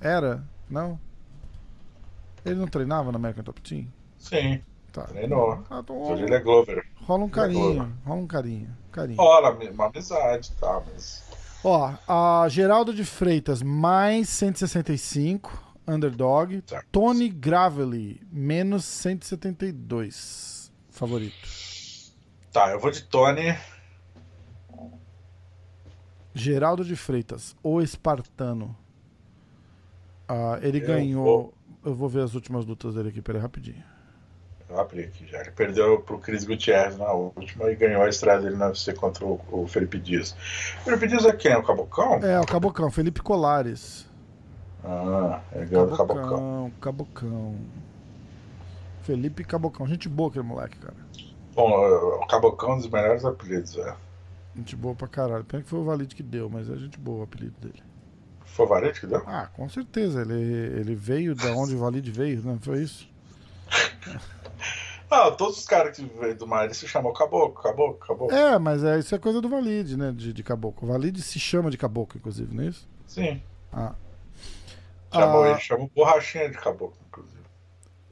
Era? 0.00 0.44
Não? 0.68 0.98
Ele 2.44 2.54
não 2.54 2.68
treinava 2.68 3.10
na 3.12 3.18
American 3.18 3.42
Top 3.44 3.60
Team? 3.60 3.86
sim, 4.18 4.62
Tá. 4.92 5.02
treinou. 5.04 5.62
Ah, 5.70 5.80
então 5.84 5.96
Hoje 6.02 6.24
ele 6.24 6.34
é 6.34 6.40
Glover. 6.40 6.84
rola 7.06 7.24
um 7.24 7.28
é 7.28 7.30
carinho, 7.30 7.74
Glover. 7.74 7.92
rola 8.04 8.20
um 8.20 8.26
carinho. 8.26 8.76
carinho. 8.90 9.16
Rola, 9.18 9.50
uma 9.72 9.86
amizade, 9.86 10.52
tá, 10.52 10.82
mas... 10.92 11.22
Ó, 11.62 11.92
a 12.08 12.48
Geraldo 12.48 12.92
de 12.94 13.04
Freitas, 13.04 13.62
mais 13.62 14.28
165, 14.30 15.52
underdog. 15.90 16.62
Certo. 16.66 16.86
Tony 16.92 17.28
Gravely, 17.28 18.20
menos 18.30 18.84
172, 18.84 20.72
favorito. 20.90 21.48
Tá, 22.52 22.70
eu 22.70 22.80
vou 22.80 22.90
de 22.90 23.02
Tony. 23.04 23.56
Geraldo 26.34 26.84
de 26.84 26.94
Freitas, 26.96 27.56
o 27.62 27.80
espartano. 27.82 28.76
Ah, 30.28 30.58
ele 30.62 30.78
Eu 30.80 30.86
ganhou. 30.86 31.24
vou- 31.24 31.54
Eu 31.82 31.94
vou 31.94 32.08
ver 32.10 32.22
as 32.22 32.34
últimas 32.34 32.66
lutas 32.66 32.94
dele 32.94 33.08
aqui, 33.08 33.22
peraí, 33.22 33.40
rapidinho. 33.40 33.82
Eu 34.68 34.78
abri 34.78 35.00
aqui 35.04 35.26
já. 35.26 35.40
Ele 35.40 35.50
perdeu 35.50 35.98
pro 36.02 36.18
Cris 36.18 36.44
Gutierrez 36.44 36.96
na 36.98 37.10
última 37.10 37.70
e 37.70 37.74
ganhou 37.74 38.02
a 38.02 38.08
estreia 38.08 38.38
dele 38.38 38.54
na 38.54 38.66
UFC 38.68 38.92
contra 38.92 39.24
o, 39.24 39.40
o 39.50 39.66
Felipe 39.66 39.98
Dias. 39.98 40.32
Felipe 40.84 41.06
Dias 41.08 41.24
é 41.24 41.32
quem? 41.32 41.56
O 41.56 41.62
Cabocão? 41.62 42.16
É, 42.22 42.38
o 42.38 42.44
Cabocão, 42.46 42.90
Felipe 42.90 43.20
Colares. 43.22 44.06
Ah, 44.84 45.40
do 45.52 45.96
Cabocão. 45.96 45.96
Cabocão, 45.96 46.72
Cabocão. 46.80 47.56
Felipe 49.02 49.44
Cabocão, 49.44 49.86
gente 49.86 50.08
boa 50.08 50.30
aquele 50.30 50.44
moleque, 50.44 50.78
cara. 50.78 50.94
Bom, 51.54 51.70
o 51.70 52.26
Cabocão 52.26 52.70
é 52.70 52.74
um 52.74 52.76
dos 52.78 52.88
melhores 52.88 53.24
apelidos, 53.24 53.76
é. 53.76 53.96
Gente 54.56 54.76
boa 54.76 54.94
pra 54.94 55.08
caralho. 55.08 55.44
Pena 55.44 55.62
que 55.62 55.68
foi 55.68 55.78
o 55.78 55.84
Valide 55.84 56.14
que 56.14 56.22
deu, 56.22 56.48
mas 56.50 56.68
é 56.68 56.76
gente 56.76 56.98
boa 56.98 57.20
o 57.20 57.22
apelido 57.22 57.54
dele. 57.60 57.82
Foi 58.44 58.66
o 58.66 58.68
Varete 58.68 59.00
que 59.00 59.06
deu? 59.06 59.22
Ah, 59.26 59.46
com 59.46 59.68
certeza. 59.68 60.22
Ele, 60.22 60.34
ele 60.34 60.94
veio 60.94 61.34
da 61.34 61.52
onde 61.52 61.74
o 61.74 61.78
Valide 61.78 62.10
veio, 62.10 62.42
não 62.42 62.58
foi 62.58 62.82
isso? 62.82 63.08
Ah, 65.10 65.30
todos 65.32 65.58
os 65.58 65.64
caras 65.66 65.96
que 65.96 66.04
veio 66.04 66.36
do 66.36 66.46
mar, 66.46 66.64
ele 66.64 66.74
se 66.74 66.86
chamou 66.86 67.12
Caboclo, 67.12 67.60
Caboclo, 67.60 67.98
Caboclo. 67.98 68.36
É, 68.36 68.58
mas 68.60 68.84
é, 68.84 68.98
isso 68.98 69.12
é 69.12 69.18
coisa 69.18 69.40
do 69.40 69.48
Valide, 69.48 69.96
né? 69.96 70.12
De, 70.12 70.32
de 70.32 70.42
caboclo. 70.42 70.88
O 70.88 70.92
Valide 70.92 71.20
se 71.20 71.38
chama 71.40 71.68
de 71.68 71.76
caboclo, 71.76 72.16
inclusive, 72.16 72.54
não 72.54 72.62
é 72.62 72.68
isso? 72.68 72.88
Sim. 73.08 73.42
Ah. 73.72 73.94
Chamou 75.12 75.42
Ah. 75.44 75.50
ele, 75.50 75.60
chamou 75.60 75.90
Borrachinha 75.94 76.48
de 76.50 76.56
Caboclo, 76.58 76.96
inclusive. 77.08 77.40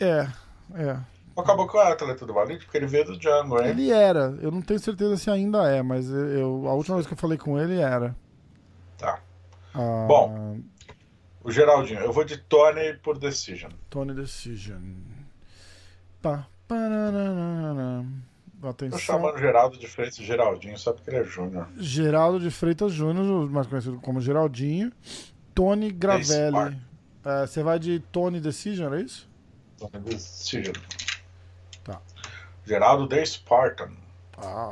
É, 0.00 0.26
é. 0.74 0.98
O 1.36 1.42
Caboclo 1.42 1.78
é 1.80 1.92
atleta 1.92 2.26
do 2.26 2.34
Valide 2.34 2.64
porque 2.64 2.76
ele 2.78 2.86
veio 2.86 3.04
do 3.04 3.18
Django, 3.18 3.60
hein? 3.60 3.68
Ele 3.68 3.90
era. 3.92 4.36
Eu 4.40 4.50
não 4.50 4.60
tenho 4.60 4.80
certeza 4.80 5.16
se 5.16 5.30
ainda 5.30 5.68
é, 5.70 5.82
mas 5.82 6.10
eu, 6.10 6.66
a 6.66 6.74
última 6.74 6.96
vez 6.96 7.06
que 7.06 7.12
eu 7.12 7.18
falei 7.18 7.38
com 7.38 7.58
ele 7.58 7.78
era. 7.80 8.16
Tá. 8.96 9.20
Ah, 9.74 10.06
Bom. 10.08 10.58
O 11.44 11.52
Geraldinho, 11.52 12.00
eu 12.00 12.12
vou 12.12 12.24
de 12.24 12.36
Tony 12.36 12.94
por 13.02 13.16
decision. 13.16 13.70
Tony 13.88 14.12
Decision. 14.12 14.82
Pá, 16.20 16.46
parararara. 16.66 18.04
Tô 18.60 18.68
Atenção. 18.68 18.98
chamando 18.98 19.36
o 19.36 19.38
Geraldo 19.38 19.78
de 19.78 19.86
Freitas 19.86 20.16
Geraldinho 20.16 20.76
só 20.76 20.92
porque 20.92 21.10
ele 21.10 21.18
é 21.18 21.24
Júnior. 21.24 21.68
Geraldo 21.78 22.40
de 22.40 22.50
Freitas 22.50 22.92
Júnior, 22.92 23.48
mais 23.48 23.68
conhecido 23.68 24.00
como 24.00 24.20
Geraldinho. 24.20 24.92
Tony 25.54 25.90
Gravelli. 25.92 26.76
É, 27.24 27.46
Você 27.46 27.62
vai 27.62 27.78
de 27.78 28.00
Tony 28.00 28.40
Decision, 28.40 28.92
é 28.94 29.00
isso? 29.02 29.28
Tony 29.78 30.04
Decision. 30.04 30.74
Tá. 31.84 32.00
Geraldo 32.64 33.06
de 33.06 33.24
Spartan. 33.24 33.92
Ah, 34.36 34.68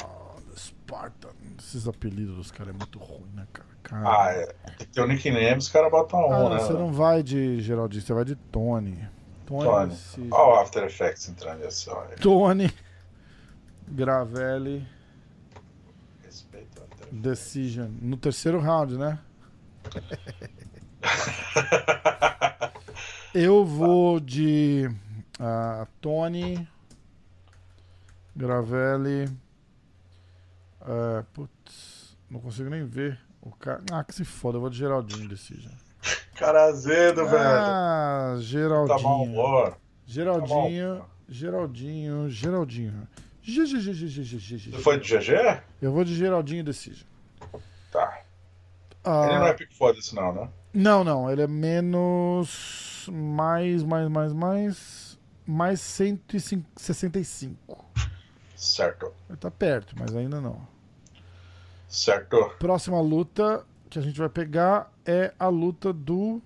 The 0.51 0.57
Spartan. 0.59 1.31
Esses 1.59 1.89
apelidos 1.89 2.37
dos 2.37 2.51
caras 2.51 2.75
é 2.75 2.79
muito 2.79 2.99
ruim, 2.99 3.31
né, 3.35 3.47
cara? 3.53 3.69
Cara. 3.83 4.03
Ah, 4.05 4.33
é. 4.33 4.47
Tem 4.79 4.87
que 4.87 4.93
ter 4.93 5.01
o 5.01 5.07
nickname, 5.07 5.59
os 5.59 5.69
caras 5.69 5.91
botam 5.91 6.27
um, 6.27 6.29
não, 6.29 6.49
né? 6.51 6.59
você 6.59 6.73
não 6.73 6.93
vai 6.93 7.23
de 7.23 7.61
Geraldinho, 7.61 8.03
você 8.03 8.13
vai 8.13 8.25
de 8.25 8.35
Tony. 8.35 8.99
Tony. 9.47 9.65
Tony. 9.65 9.89
Decision. 9.91 10.29
Olha 10.33 10.55
o 10.59 10.61
After 10.61 10.85
Effects 10.85 11.29
entrando 11.29 11.61
nessa 11.61 11.95
hora. 11.95 12.17
Tony 12.17 12.69
Gravelli 13.89 14.85
Respeita 16.25 16.81
o 16.81 16.85
After 16.85 17.07
Effects. 17.07 17.23
Decision. 17.23 17.89
No 18.03 18.17
terceiro 18.17 18.59
round, 18.59 18.99
né? 18.99 19.21
Eu 23.35 23.65
vou 23.65 24.19
de 24.19 24.89
uh, 25.39 25.87
Tony 26.01 26.67
Gravelli. 28.35 29.27
Uh, 30.81 31.23
putz, 31.35 32.17
não 32.31 32.41
consigo 32.41 32.71
nem 32.71 32.87
ver. 32.87 33.19
O 33.43 33.51
cara... 33.51 33.83
Ah, 33.93 34.03
que 34.03 34.15
se 34.15 34.25
foda, 34.25 34.57
eu 34.57 34.61
vou 34.61 34.71
de 34.71 34.79
Geraldinho 34.79 35.29
desse 35.29 35.61
já. 35.61 35.71
Cara 36.35 36.65
azedo, 36.65 37.23
ah, 37.23 37.25
velho. 37.25 37.45
Ah, 37.45 38.37
Geraldinho. 38.39 39.71
Tá. 39.71 39.77
Geraldinho, 40.07 40.99
tá 40.99 41.07
Geraldinho, 41.29 42.31
Geraldinho. 42.31 43.09
Você 43.47 44.83
foi 44.83 44.99
de 44.99 45.17
GG? 45.17 45.63
Eu 45.81 45.93
vou 45.93 46.05
de 46.05 46.15
Geraldinho 46.15 46.65
Decide. 46.65 47.07
Tá. 47.93 48.23
Ah, 49.05 49.27
Ele 49.27 49.39
não 49.39 49.47
é 49.47 49.53
pique 49.53 49.77
foda 49.77 49.99
isso 49.99 50.17
não, 50.17 50.33
né? 50.33 50.49
Não, 50.73 51.03
não, 51.03 51.31
ele 51.31 51.43
é 51.43 51.47
menos. 51.47 53.09
Mais, 53.11 53.83
mais, 53.83 54.09
mais, 54.09 54.33
mais. 54.33 55.19
Mais 55.47 55.81
165. 55.81 57.85
Certo. 58.57 59.13
Ele 59.29 59.39
tá 59.39 59.51
perto, 59.51 59.95
mas 59.99 60.15
ainda 60.17 60.41
não. 60.41 60.67
Certo. 61.89 62.53
Próxima 62.59 63.01
luta 63.01 63.65
que 63.89 63.99
a 63.99 64.03
gente 64.03 64.19
vai 64.19 64.29
pegar 64.29 64.91
é 65.05 65.33
a 65.39 65.49
luta 65.49 65.93
do. 65.93 66.43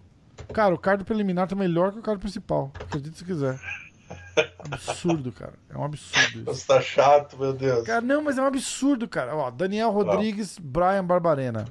Cara, 0.53 0.75
o 0.75 0.79
card 0.79 1.05
preliminar 1.05 1.49
tá 1.49 1.55
melhor 1.55 1.93
que 1.93 1.99
o 1.99 2.03
card 2.03 2.21
principal. 2.21 2.71
Acredite 2.79 3.19
se 3.19 3.25
quiser. 3.25 3.59
Absurdo, 4.59 5.33
cara. 5.33 5.55
É 5.69 5.77
um 5.77 5.85
absurdo 5.85 6.39
isso. 6.39 6.45
Você 6.45 6.67
tá 6.67 6.81
chato, 6.81 7.39
meu 7.39 7.53
Deus. 7.53 7.87
Cara, 7.87 8.01
não, 8.01 8.23
mas 8.23 8.39
é 8.39 8.43
um 8.43 8.47
absurdo, 8.47 9.09
cara. 9.09 9.35
Ó, 9.35 9.51
Daniel 9.51 9.91
Rodrigues, 9.91 10.59
Brian 10.59 11.05
Barbarena. 11.05 11.65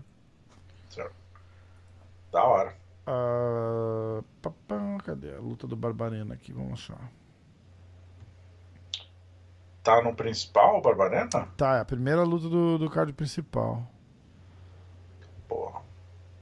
Da 2.31 2.43
hora. 2.43 2.76
Ah, 3.07 4.22
pá, 4.41 4.51
cadê 5.03 5.34
a 5.34 5.39
luta 5.39 5.65
do 5.65 5.76
Barbarena 5.76 6.35
aqui? 6.35 6.53
Vamos 6.53 6.73
achar. 6.73 7.11
Tá 9.81 10.01
no 10.03 10.14
principal, 10.14 10.81
Barbarena? 10.81 11.47
Tá, 11.57 11.77
é 11.77 11.80
a 11.80 11.85
primeira 11.85 12.22
luta 12.23 12.47
do, 12.47 12.77
do 12.77 12.89
card 12.89 13.11
principal. 13.14 13.81
Porra. 15.47 15.81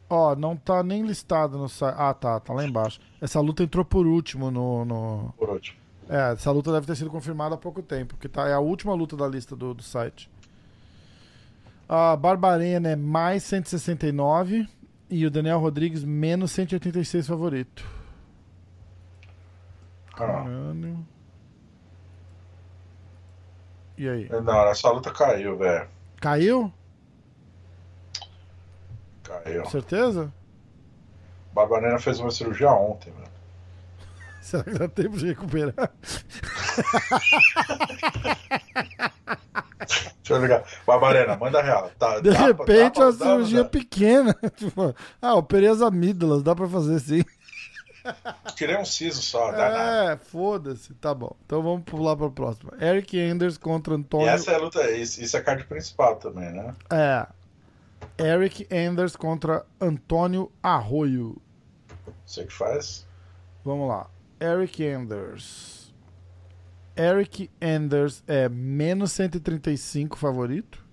Ó, 0.09 0.35
não 0.35 0.57
tá 0.57 0.83
nem 0.83 1.03
listado 1.03 1.57
no 1.57 1.69
site. 1.69 1.95
Ah, 1.97 2.13
tá, 2.13 2.39
tá 2.39 2.53
lá 2.53 2.65
embaixo. 2.65 2.99
Essa 3.21 3.39
luta 3.39 3.63
entrou 3.63 3.85
por 3.85 4.05
último 4.05 4.51
no, 4.51 4.83
no. 4.83 5.33
Por 5.37 5.49
último. 5.49 5.79
É, 6.09 6.33
essa 6.33 6.51
luta 6.51 6.71
deve 6.71 6.87
ter 6.87 6.95
sido 6.95 7.09
confirmada 7.09 7.55
há 7.55 7.57
pouco 7.57 7.81
tempo, 7.81 8.15
porque 8.15 8.29
tá, 8.29 8.47
é 8.47 8.53
a 8.53 8.59
última 8.59 8.93
luta 8.93 9.15
da 9.15 9.27
lista 9.27 9.55
do, 9.55 9.73
do 9.73 9.83
site. 9.83 10.29
A 11.87 12.15
Barbarena 12.17 12.89
é 12.89 12.95
mais 12.95 13.43
169 13.43 14.67
e 15.09 15.25
o 15.25 15.31
Daniel 15.31 15.59
Rodrigues 15.59 16.03
menos 16.03 16.51
186 16.51 17.25
favorito. 17.27 17.85
Ah, 20.13 20.17
Caralho. 20.17 21.05
E 23.97 24.07
aí? 24.07 24.29
não, 24.29 24.67
essa 24.67 24.91
luta 24.91 25.11
caiu, 25.11 25.57
velho. 25.57 25.87
Caiu? 26.21 26.71
Caiu. 29.23 29.65
Certeza? 29.65 30.31
Barbarena 31.53 31.97
fez 31.99 32.19
uma 32.19 32.29
cirurgia 32.29 32.71
ontem, 32.71 33.11
velho. 33.11 33.27
Será 34.41 34.63
que 34.63 34.77
dá 34.77 34.87
tempo 34.87 35.17
de 35.17 35.25
recuperar? 35.27 35.73
Deixa 39.87 40.33
eu 40.33 40.41
ligar. 40.41 40.63
Barbarena, 40.85 41.35
manda 41.37 41.61
real. 41.61 41.89
Tá, 41.97 42.19
De 42.19 42.29
dá 42.31 42.47
repente 42.47 42.99
dá 42.99 43.05
é 43.07 43.11
dá- 43.11 43.13
cirurgia 43.13 43.65
pequena. 43.65 44.35
Tipo, 44.55 44.93
ah, 45.21 45.35
operei 45.35 45.69
as 45.69 45.81
amígdalas, 45.81 46.43
dá 46.43 46.53
pra 46.55 46.67
fazer 46.67 46.99
sim. 46.99 47.23
Tirei 48.55 48.77
um 48.77 48.85
siso 48.85 49.21
só, 49.21 49.51
dá 49.51 49.69
nada. 49.69 50.13
É, 50.13 50.17
foda-se. 50.17 50.93
Tá 50.95 51.13
bom. 51.13 51.35
Então 51.45 51.61
vamos 51.61 51.83
pular 51.83 52.15
pra 52.15 52.29
próxima. 52.29 52.71
Eric 52.79 53.19
Anders 53.19 53.57
contra 53.57 53.93
E 53.93 53.97
Antônio. 53.97 54.27
essa 54.29 54.51
é 54.51 54.55
a 54.55 54.57
luta, 54.59 54.89
isso, 54.91 55.21
isso 55.21 55.35
é 55.35 55.39
a 55.39 55.43
card 55.43 55.65
principal 55.65 56.15
também, 56.15 56.49
né? 56.51 56.73
É. 56.89 57.27
Eric 58.17 58.65
Anders 58.73 59.15
contra 59.15 59.65
Antônio 59.81 60.49
Arroio. 60.63 61.35
Você 62.25 62.45
que 62.45 62.53
faz? 62.53 63.05
Vamos 63.65 63.89
lá. 63.89 64.07
Eric 64.39 64.87
Anders. 64.87 65.76
Eric 66.97 67.49
Anders 67.61 68.23
é 68.27 68.49
menos 68.49 69.11
135 69.11 70.17
favorito. 70.17 70.83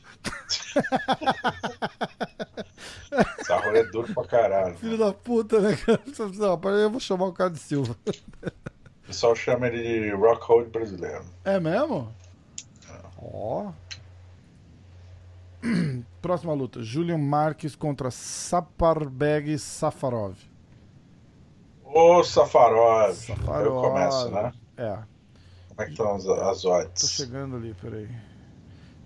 Esse 3.38 3.52
arroio 3.52 3.76
é 3.76 3.84
duro 3.84 4.14
pra 4.14 4.24
caralho. 4.24 4.76
Filho 4.76 4.96
da 4.96 5.12
puta, 5.12 5.60
né, 5.60 5.76
cara? 5.76 6.00
Eu 6.80 6.90
vou 6.90 7.00
chamar 7.00 7.26
o 7.26 7.32
cara 7.32 7.50
de 7.50 7.58
Silva. 7.58 7.94
Pessoal 9.14 9.36
chama 9.36 9.68
ele 9.68 10.00
de 10.00 10.10
Rockhold 10.10 10.70
brasileiro. 10.70 11.24
É 11.44 11.60
mesmo? 11.60 12.12
Ó. 13.16 13.70
Próxima 16.20 16.52
luta: 16.52 16.82
Julian 16.82 17.18
Marques 17.18 17.76
contra 17.76 18.10
Saparbeg 18.10 19.56
Safarov. 19.56 20.34
Ô, 21.84 22.24
Safarov. 22.24 23.14
Safarov. 23.14 23.64
Eu 23.64 23.80
começo, 23.80 24.30
né? 24.30 24.52
É. 24.76 24.98
Como 25.68 25.80
é 25.80 25.84
que 25.84 25.90
estão 25.92 26.16
as, 26.16 26.26
as 26.26 26.62
Tô 26.62 26.72
odds? 26.72 27.10
chegando 27.12 27.54
ali, 27.54 27.72
peraí. 27.80 28.08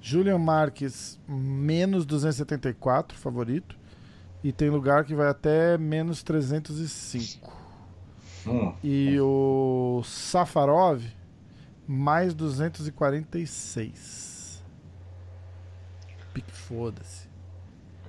Julian 0.01 0.39
Marques, 0.39 1.20
menos 1.28 2.06
274, 2.06 3.14
favorito. 3.18 3.76
E 4.43 4.52
tem 4.52 4.70
lugar 4.70 5.05
que 5.05 5.14
vai 5.14 5.28
até 5.28 5.76
menos 5.76 6.22
305. 6.22 7.57
Hum, 8.47 8.74
E 8.82 9.19
o 9.20 10.02
Safarov, 10.05 11.02
mais 11.86 12.35
246. 12.35 14.62
Pique 16.32 16.52
foda-se. 16.52 17.28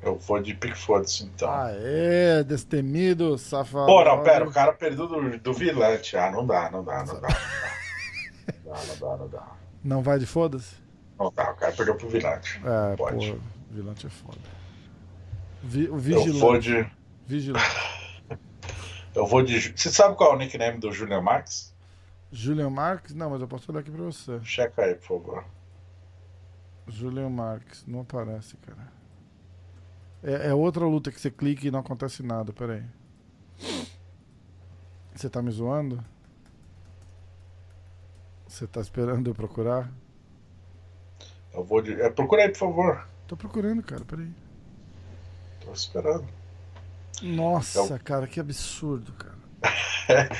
eu 0.04 0.18
vou 0.18 0.40
de 0.42 0.54
pique 0.54 0.78
foda-se, 0.78 1.24
então. 1.24 1.50
Ah, 1.50 1.70
é, 1.72 2.44
destemido 2.44 3.38
Safarov. 3.38 3.88
Pô, 3.88 4.04
não, 4.04 4.22
pera, 4.24 4.48
o 4.48 4.52
cara 4.52 4.74
perdeu 4.74 5.08
do, 5.08 5.38
do 5.40 5.54
Vilante. 5.54 6.16
Ah, 6.18 6.32
não 6.32 6.46
dá, 6.46 6.70
não 6.70 6.84
dá, 6.84 7.04
não 7.06 7.20
dá. 7.20 7.28
Não 8.66 8.74
dá, 8.74 8.80
não 8.86 8.98
dá, 9.00 9.18
não 9.18 9.28
dá. 9.30 9.48
Não 9.84 10.02
vai 10.04 10.20
de 10.20 10.26
foda-se? 10.26 10.76
Não 11.18 11.32
dá, 11.36 11.52
o 11.52 11.56
cara 11.56 11.72
perdeu 11.74 11.96
pro 11.96 12.10
Vilante. 12.10 12.62
É, 12.64 12.96
Pode. 12.96 13.32
pô, 13.32 13.38
Vilante 13.72 14.08
é 14.08 14.10
foda. 14.10 14.38
Vi, 15.64 15.86
o 15.90 15.96
Eu 15.96 15.98
vigilante. 15.98 16.40
vou 16.40 16.58
de. 16.60 16.86
Vigilante. 17.28 17.66
Eu 19.16 19.26
vou 19.26 19.42
de. 19.42 19.60
Você 19.60 19.92
sabe 19.92 20.16
qual 20.16 20.34
é 20.34 20.36
o 20.36 20.38
nickname 20.38 20.78
do 20.80 20.92
Julian 20.92 21.22
Marques? 21.22 21.74
Julian 22.32 22.70
Marques? 22.70 23.14
Não, 23.14 23.30
mas 23.30 23.42
eu 23.42 23.48
posso 23.48 23.72
olhar 23.72 23.82
aqui 23.82 23.92
pra 23.92 24.04
você. 24.04 24.40
Checa 24.44 24.84
aí, 24.84 24.96
por 24.96 25.08
favor. 25.08 25.46
Julian 26.88 27.30
Marques, 27.30 27.86
não 27.88 28.02
aparece, 28.02 28.58
cara. 28.58 28.92
É, 30.24 30.50
é 30.50 30.54
outra 30.54 30.86
luta 30.86 31.12
que 31.12 31.20
você 31.20 31.32
clica 31.32 31.68
e 31.68 31.72
não 31.72 31.80
acontece 31.80 32.22
nada, 32.24 32.52
peraí. 32.52 32.84
Você 35.16 35.30
tá 35.30 35.42
me 35.42 35.52
zoando? 35.52 36.04
Você 38.48 38.66
tá 38.68 38.82
esperando 38.82 39.30
eu 39.30 39.36
procurar? 39.36 39.92
Eu 41.54 41.64
vou 41.64 41.82
de. 41.82 42.00
É, 42.02 42.10
procura 42.10 42.44
aí, 42.44 42.50
por 42.50 42.58
favor. 42.58 43.08
Tô 43.28 43.38
procurando, 43.38 43.84
cara, 43.84 44.04
peraí. 44.06 44.32
Tô 45.64 45.72
esperando. 45.72 46.28
Nossa, 47.22 47.82
Então- 47.82 48.00
cara, 48.04 48.28
que 48.28 48.40
absurdo, 48.40 49.12
cara. 49.14 49.40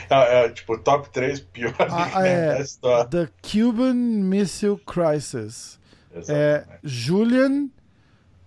É, 0.10 0.46
é, 0.46 0.50
tipo, 0.50 0.76
top 0.80 1.10
3 1.12 1.42
piores 1.42 1.78
Ah, 1.80 2.06
nicknames 2.06 2.26
é. 2.32 2.54
da 2.56 2.60
história. 2.62 3.06
The 3.06 3.30
Cuban 3.44 3.94
Missile 3.94 4.78
Crisis. 4.80 5.80
É. 6.28 6.66
Julian, 6.84 7.70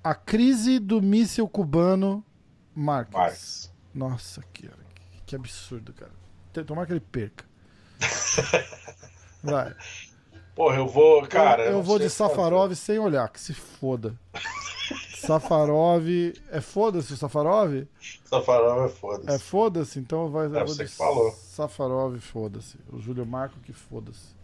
a 0.03 0.17
crise 0.17 0.81
do 0.81 1.01
míssil 1.01 1.47
cubano 1.49 2.25
Marques. 2.75 3.15
Marques. 3.15 3.73
Nossa, 3.95 4.43
que, 4.53 4.69
que, 5.25 5.37
absurdo, 5.37 5.93
cara. 5.93 6.11
Tomara 6.67 6.87
que 6.89 6.93
ele 6.95 7.01
perca. 7.01 7.45
Vai. 9.45 9.73
Porra, 10.57 10.77
eu 10.77 10.89
vou. 10.89 11.27
Cara. 11.29 11.65
eu, 11.67 11.73
eu 11.75 11.83
vou 11.83 11.99
de 11.99 12.05
fazer. 12.09 12.17
Safarov 12.17 12.75
sem 12.75 12.99
olhar, 12.99 13.29
que 13.29 13.41
se 13.41 13.55
foda. 13.55 14.19
Safarov. 15.27 16.07
É 16.51 16.61
foda-se 16.61 17.13
o 17.13 17.17
Safarov? 17.17 17.87
Safarov 18.25 18.83
é 18.83 18.87
É 18.87 18.89
foda-se. 18.89 19.39
foda-se, 19.45 19.99
então 19.99 20.29
vai. 20.31 20.47
É, 20.47 20.65
você 20.65 20.85
que 20.85 20.91
falou. 20.91 21.31
Safarov, 21.33 22.19
foda-se. 22.21 22.77
O 22.93 22.99
Júlio 23.01 23.25
Marco, 23.27 23.59
que 23.61 23.73
foda-se. 23.73 24.35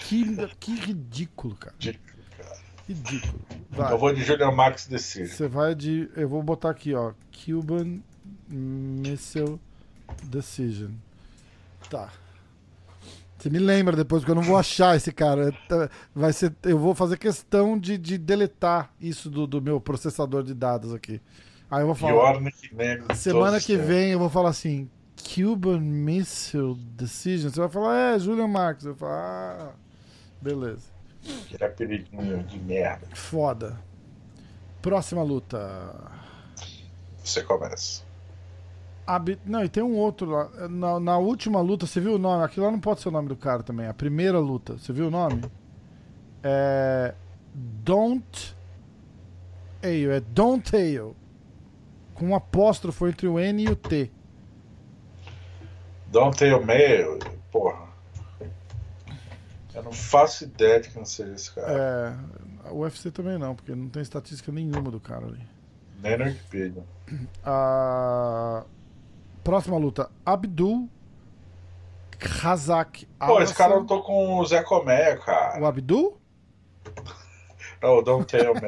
Que, 0.00 0.24
que 0.60 0.74
ridículo, 0.74 1.54
cara. 1.56 1.74
Ridículo, 1.78 2.22
cara. 2.36 2.56
Ridículo. 2.88 3.40
Vai. 3.70 3.92
Eu 3.92 3.98
vou 3.98 4.14
de 4.14 4.22
Julian 4.24 4.50
Marques 4.52 4.86
Decision. 4.86 5.36
Você 5.36 5.48
vai 5.48 5.74
de. 5.74 6.10
Eu 6.16 6.28
vou 6.28 6.42
botar 6.42 6.70
aqui, 6.70 6.94
ó. 6.94 7.12
Cuban 7.44 8.00
Missile 8.48 9.58
Decision. 10.24 10.92
Tá. 11.90 12.10
Você 13.38 13.48
me 13.48 13.58
lembra 13.58 13.94
depois, 13.96 14.22
porque 14.22 14.32
eu 14.32 14.34
não 14.34 14.42
vou 14.42 14.56
achar 14.56 14.96
esse 14.96 15.12
cara. 15.12 15.52
Tá- 15.68 15.88
Vai 16.14 16.32
ser, 16.32 16.52
eu 16.64 16.78
vou 16.78 16.94
fazer 16.94 17.16
questão 17.18 17.78
de, 17.78 17.96
de 17.96 18.18
deletar 18.18 18.92
isso 19.00 19.30
do, 19.30 19.46
do 19.46 19.62
meu 19.62 19.80
processador 19.80 20.42
de 20.42 20.52
dados 20.54 20.92
aqui. 20.92 21.20
Aí 21.70 21.82
eu 21.82 21.86
vou 21.86 21.94
falar. 21.94 22.40
Nickname. 22.40 23.06
de 23.06 23.16
Semana 23.16 23.60
que 23.60 23.76
vem 23.76 24.10
eu 24.10 24.18
vou 24.18 24.28
falar 24.28 24.48
assim: 24.50 24.90
Cuban 25.16 25.78
Missile 25.80 26.74
Decision. 26.96 27.50
Você 27.52 27.60
vai 27.60 27.68
falar, 27.68 28.14
é, 28.14 28.18
Julian 28.18 28.48
Marques. 28.48 28.86
Eu 28.86 28.94
vou 28.94 29.08
falar, 29.08 29.58
ah, 29.60 29.72
beleza. 30.42 30.90
Aquele 31.44 31.64
apelidinho 31.64 32.42
de 32.44 32.58
merda. 32.58 33.06
Foda. 33.14 33.78
Próxima 34.82 35.22
luta. 35.22 35.94
Você 37.22 37.42
começa. 37.42 38.02
Não, 39.46 39.64
e 39.64 39.68
tem 39.68 39.82
um 39.82 39.96
outro 39.96 40.30
lá. 40.30 40.68
Na, 40.68 41.00
na 41.00 41.18
última 41.18 41.60
luta, 41.60 41.86
você 41.86 42.00
viu 42.00 42.16
o 42.16 42.18
nome? 42.18 42.44
Aquilo 42.44 42.66
lá 42.66 42.72
não 42.72 42.80
pode 42.80 43.00
ser 43.00 43.08
o 43.08 43.12
nome 43.12 43.28
do 43.28 43.36
cara 43.36 43.62
também. 43.62 43.86
A 43.86 43.94
primeira 43.94 44.38
luta, 44.38 44.76
você 44.76 44.92
viu 44.92 45.06
o 45.08 45.10
nome? 45.10 45.42
É. 46.42 47.14
Don't. 47.54 48.54
Ale, 49.82 50.10
é 50.10 50.20
Don't 50.20 50.76
Ale. 50.76 51.14
com 52.14 52.26
um 52.26 52.34
apóstrofo 52.34 53.06
entre 53.08 53.26
o 53.26 53.38
N 53.38 53.64
e 53.64 53.68
o 53.68 53.76
T. 53.76 54.10
Don't 56.08 56.36
Tell 56.36 56.64
Me, 56.64 57.18
porra. 57.50 57.88
Eu 59.74 59.82
não 59.82 59.92
faço 59.92 60.44
ideia 60.44 60.80
de 60.80 60.90
quem 60.90 61.04
seja 61.04 61.32
esse 61.32 61.52
cara. 61.52 62.16
É, 62.66 62.70
o 62.70 62.80
UFC 62.80 63.10
também 63.10 63.38
não, 63.38 63.54
porque 63.54 63.74
não 63.74 63.88
tem 63.88 64.02
estatística 64.02 64.50
nenhuma 64.50 64.90
do 64.90 64.98
cara 64.98 65.26
ali. 65.26 65.40
Nem 66.02 66.18
no 66.18 66.24
Wikipedia. 66.24 66.84
A 67.44 68.64
próxima 69.48 69.78
luta, 69.78 70.10
Abdul 70.26 70.90
Razak. 72.20 73.08
Pô, 73.18 73.40
esse 73.40 73.54
cara 73.54 73.70
Alhassan. 73.70 73.80
lutou 73.80 74.02
com 74.02 74.38
o 74.38 74.44
Zé 74.44 74.62
Comé, 74.62 75.16
cara. 75.16 75.58
O 75.62 75.64
Abdul? 75.64 76.18
Não, 77.82 78.02
Don't 78.02 78.26
Tell 78.26 78.52
Me. 78.52 78.60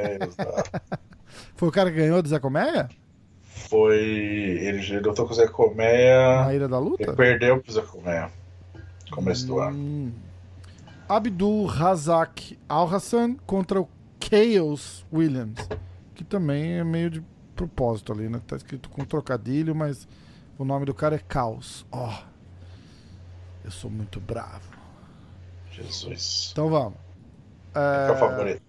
Foi 1.54 1.68
o 1.68 1.70
cara 1.72 1.90
que 1.90 1.98
ganhou 1.98 2.22
do 2.22 2.28
Zé 2.30 2.38
Colmeia? 2.38 2.88
Foi. 3.42 3.98
Ele 3.98 5.00
lutou 5.00 5.26
com 5.26 5.32
o 5.32 5.36
Zé 5.36 5.48
Colmeia. 5.48 6.44
Na 6.46 6.54
ilha 6.54 6.66
da 6.66 6.78
luta? 6.78 7.02
Ele 7.02 7.12
perdeu 7.12 7.60
pro 7.60 7.72
Zé 7.72 7.82
Colmeia. 7.82 8.30
Começo 9.10 9.46
do 9.46 9.60
ano. 9.60 9.76
Hum. 9.76 10.12
Abdul 11.06 11.66
Razak 11.66 12.58
Al-Hassan 12.66 13.34
contra 13.46 13.82
o 13.82 13.88
Chaos 14.18 15.04
Williams. 15.12 15.58
Que 16.14 16.24
também 16.24 16.78
é 16.78 16.84
meio 16.84 17.10
de 17.10 17.22
propósito 17.54 18.14
ali, 18.14 18.30
né? 18.30 18.40
Tá 18.46 18.56
escrito 18.56 18.88
com 18.88 19.04
trocadilho, 19.04 19.74
mas 19.74 20.08
o 20.62 20.64
nome 20.64 20.84
do 20.84 20.94
cara 20.94 21.16
é 21.16 21.18
Caos. 21.18 21.86
Ó. 21.90 22.12
eu 23.64 23.70
sou 23.70 23.90
muito 23.90 24.20
bravo. 24.20 24.70
Jesus. 25.72 26.50
Então 26.52 26.68
vamos. 26.68 26.98
É 27.74 28.10
o 28.10 28.14
É, 28.14 28.16
favorito? 28.16 28.62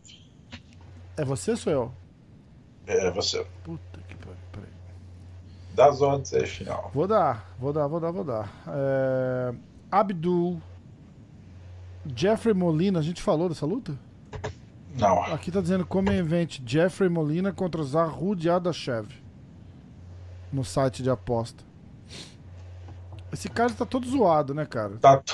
é 1.18 1.26
você 1.26 1.52
ou 1.52 1.58
sou 1.58 1.74
eu? 1.74 1.92
É 2.88 3.12
você. 3.12 3.46
Puta 3.64 4.00
que 4.08 4.16
pariu. 4.16 4.36
Peraí. 4.52 4.70
Dá 5.76 5.88
as 5.90 6.02
odds 6.02 6.34
aí, 6.34 6.46
final. 6.46 6.92
Vou 6.94 7.08
dar, 7.08 7.54
vou 7.60 7.74
dar, 7.74 7.88
vou 7.88 8.00
dar, 8.00 8.12
vou 8.12 8.24
dar. 8.24 8.50
É, 8.68 9.54
Abdul. 9.92 10.62
Jeffrey 12.16 12.54
Molina, 12.54 13.00
a 13.00 13.02
gente 13.04 13.22
falou 13.22 13.48
dessa 13.48 13.66
luta? 13.66 13.96
Não. 14.98 15.22
Aqui 15.26 15.52
tá 15.52 15.62
dizendo 15.62 15.86
como 15.86 16.12
event 16.12 16.60
Jeffrey 16.66 17.10
Molina 17.10 17.54
contra 17.54 17.84
Zahud 17.84 18.50
Adashev. 18.50 19.08
No 20.52 20.64
site 20.66 21.02
de 21.04 21.10
aposta. 21.10 21.64
Esse 23.32 23.50
cara 23.50 23.72
tá 23.72 23.86
todo 23.86 24.08
zoado, 24.08 24.54
né, 24.54 24.66
cara? 24.66 24.98
Tá, 24.98 25.18
to... 25.18 25.34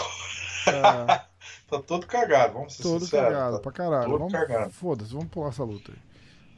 É, 0.67 1.05
tá 1.67 1.81
todo 1.85 2.05
cagado, 2.05 2.53
vamos 2.53 2.73
ser 2.73 2.83
todo 2.83 3.05
sinceros. 3.05 3.29
cagado 3.29 3.55
Tá 3.57 3.61
pra 3.63 3.71
caralho. 3.71 4.09
todo 4.09 4.19
Vamos, 4.19 4.33
cagado. 4.33 4.71
Foda-se, 4.71 5.13
vamos 5.13 5.29
pular 5.29 5.49
essa 5.49 5.63
luta 5.63 5.91
aí. 5.91 5.97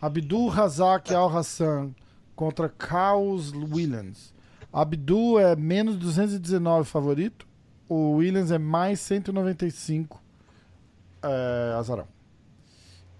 Abdul 0.02 0.48
Razak 0.48 1.14
Al 1.14 1.36
Hassan 1.36 1.94
contra 2.36 2.70
Carlos 2.70 3.52
Williams. 3.52 4.34
Abdul 4.72 5.40
é 5.40 5.56
menos 5.56 5.98
219 5.98 6.88
favorito. 6.88 7.48
O 7.88 8.18
Williams 8.18 8.52
é 8.52 8.58
mais 8.58 9.00
195 9.00 10.22
é, 11.24 11.76
azarão. 11.78 12.08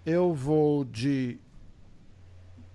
Eu 0.06 0.32
vou 0.32 0.84
de. 0.84 1.38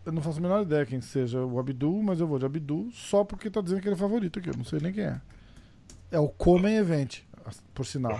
Eu 0.05 0.11
não 0.11 0.21
faço 0.21 0.37
a 0.37 0.41
menor 0.41 0.61
ideia 0.61 0.85
quem 0.85 1.01
seja 1.01 1.43
o 1.43 1.57
Abdul, 1.57 2.03
mas 2.03 2.19
eu 2.19 2.27
vou 2.27 2.37
de 2.37 2.45
Abdul 2.45 2.91
só 2.91 3.23
porque 3.23 3.49
tá 3.49 3.59
dizendo 3.61 3.81
que 3.81 3.87
ele 3.87 3.95
é 3.95 3.97
favorito 3.97 4.37
aqui. 4.37 4.49
Eu 4.49 4.57
não 4.57 4.63
sei 4.63 4.79
nem 4.79 4.93
quem 4.93 5.05
é. 5.05 5.21
É 6.15 6.19
o 6.19 6.29
Comen 6.29 6.77
Event, 6.77 7.19
por 7.73 7.85
sinal. 7.85 8.19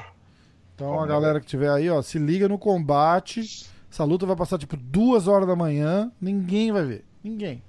Então 0.76 1.00
a 1.00 1.08
galera 1.08 1.40
que 1.40 1.46
tiver 1.46 1.70
aí, 1.70 1.90
ó, 1.90 2.02
se 2.02 2.20
liga 2.20 2.50
no 2.50 2.58
combate. 2.60 3.66
Essa 3.90 4.04
luta 4.04 4.26
vai 4.26 4.36
passar 4.36 4.58
tipo 4.58 4.76
duas 4.76 5.28
horas 5.28 5.48
da 5.48 5.56
manhã. 5.56 6.12
Ninguém 6.20 6.72
vai 6.74 6.84
ver. 6.84 7.06
Ninguém. 7.24 7.64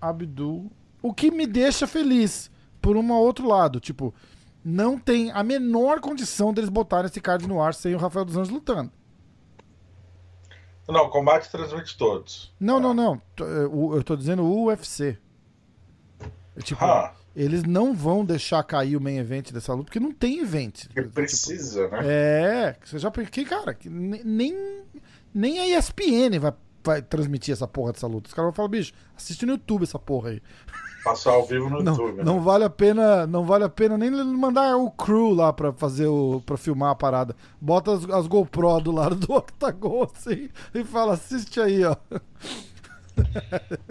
Abdul. 0.00 0.70
O 1.00 1.14
que 1.14 1.30
me 1.30 1.46
deixa 1.46 1.86
feliz, 1.86 2.50
por 2.82 2.96
um 2.96 3.12
outro 3.12 3.46
lado. 3.46 3.78
Tipo, 3.78 4.12
não 4.64 4.98
tem 4.98 5.30
a 5.30 5.44
menor 5.44 6.00
condição 6.00 6.52
deles 6.52 6.68
botarem 6.70 7.06
esse 7.06 7.20
card 7.20 7.46
no 7.46 7.62
ar 7.62 7.72
sem 7.74 7.94
o 7.94 7.98
Rafael 7.98 8.24
dos 8.24 8.36
Anjos 8.36 8.52
lutando. 8.52 8.90
Não, 10.88 11.06
o 11.06 11.10
combate 11.10 11.50
transmite 11.50 11.96
todos. 11.96 12.52
Não, 12.60 12.78
não, 12.78 12.92
não. 12.92 13.22
É, 13.40 13.66
o- 13.70 13.94
Eu 13.96 14.02
tô 14.04 14.16
dizendo 14.16 14.44
UFC. 14.44 15.16
É, 16.56 16.60
Tipo, 16.60 16.84
Ah, 16.84 17.14
eles 17.34 17.62
não 17.64 17.94
vão 17.94 18.24
deixar 18.24 18.62
cair 18.62 18.96
o 18.96 19.00
main 19.00 19.18
event 19.18 19.50
dessa 19.52 19.72
luta, 19.72 19.86
porque 19.86 20.00
não 20.00 20.12
tem 20.12 20.38
event. 20.40 20.86
que 20.88 21.02
precisa, 21.02 21.88
né? 21.88 21.98
É, 22.04 22.76
você 22.84 22.98
já 22.98 23.10
porque, 23.10 23.44
cara, 23.44 23.74
que 23.74 23.88
nem, 23.88 24.82
nem 25.34 25.58
a 25.58 25.78
ESPN 25.78 26.38
vai, 26.40 26.52
vai 26.84 27.02
transmitir 27.02 27.52
essa 27.52 27.66
porra 27.66 27.92
dessa 27.92 28.06
luta. 28.06 28.28
Os 28.28 28.34
caras 28.34 28.48
vão 28.48 28.54
falar, 28.54 28.68
bicho, 28.68 28.92
assiste 29.16 29.44
no 29.44 29.52
YouTube 29.52 29.82
essa 29.82 29.98
porra 29.98 30.30
aí. 30.30 30.42
Passar 31.04 31.32
ao 31.32 31.44
vivo 31.44 31.68
no 31.68 31.82
Não, 31.82 31.92
YouTube. 31.92 32.24
não 32.24 32.36
né? 32.36 32.40
vale 32.42 32.64
a 32.64 32.70
pena, 32.70 33.26
não 33.26 33.44
vale 33.44 33.64
a 33.64 33.68
pena 33.68 33.98
nem 33.98 34.10
mandar 34.10 34.74
o 34.78 34.90
crew 34.90 35.34
lá 35.34 35.52
pra 35.52 35.70
fazer 35.70 36.06
o 36.06 36.40
para 36.46 36.56
filmar 36.56 36.92
a 36.92 36.94
parada. 36.94 37.36
Bota 37.60 37.92
as, 37.92 38.08
as 38.08 38.26
GoPro 38.26 38.80
do 38.80 38.90
lado 38.90 39.16
do 39.16 39.32
octagon 39.36 40.08
assim 40.14 40.48
e 40.72 40.82
fala, 40.82 41.12
assiste 41.12 41.60
aí, 41.60 41.84
ó. 41.84 41.94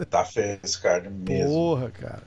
Tá 0.09 0.25
feio 0.25 0.59
esse 0.63 0.81
card 0.81 1.07
mesmo. 1.09 1.49
Porra, 1.53 1.91
cara. 1.91 2.23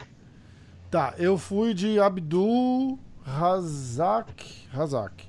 Tá, 0.91 1.15
eu 1.19 1.37
fui 1.37 1.75
de 1.75 1.99
Abdul 2.01 2.99
Razak. 3.23 4.69
Razak. 4.71 5.25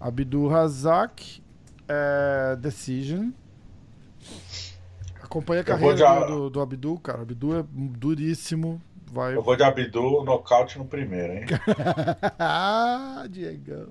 Abdul 0.00 0.48
Razak. 0.48 1.42
É, 1.88 2.56
Decision. 2.56 3.30
Acompanha 5.22 5.60
a 5.60 5.64
carreira 5.64 5.94
de- 5.94 6.26
do, 6.26 6.50
do, 6.50 6.60
Abdul, 6.60 6.98
cara. 6.98 7.22
Abdul 7.22 7.58
é 7.58 7.64
duríssimo. 7.70 8.80
Vai. 9.10 9.36
Eu 9.36 9.42
vou 9.42 9.54
de 9.56 9.62
Abdu, 9.62 10.24
nocaute 10.24 10.78
no 10.78 10.86
primeiro, 10.86 11.34
hein? 11.34 11.44
ah, 12.38 13.26
Diegão. 13.28 13.88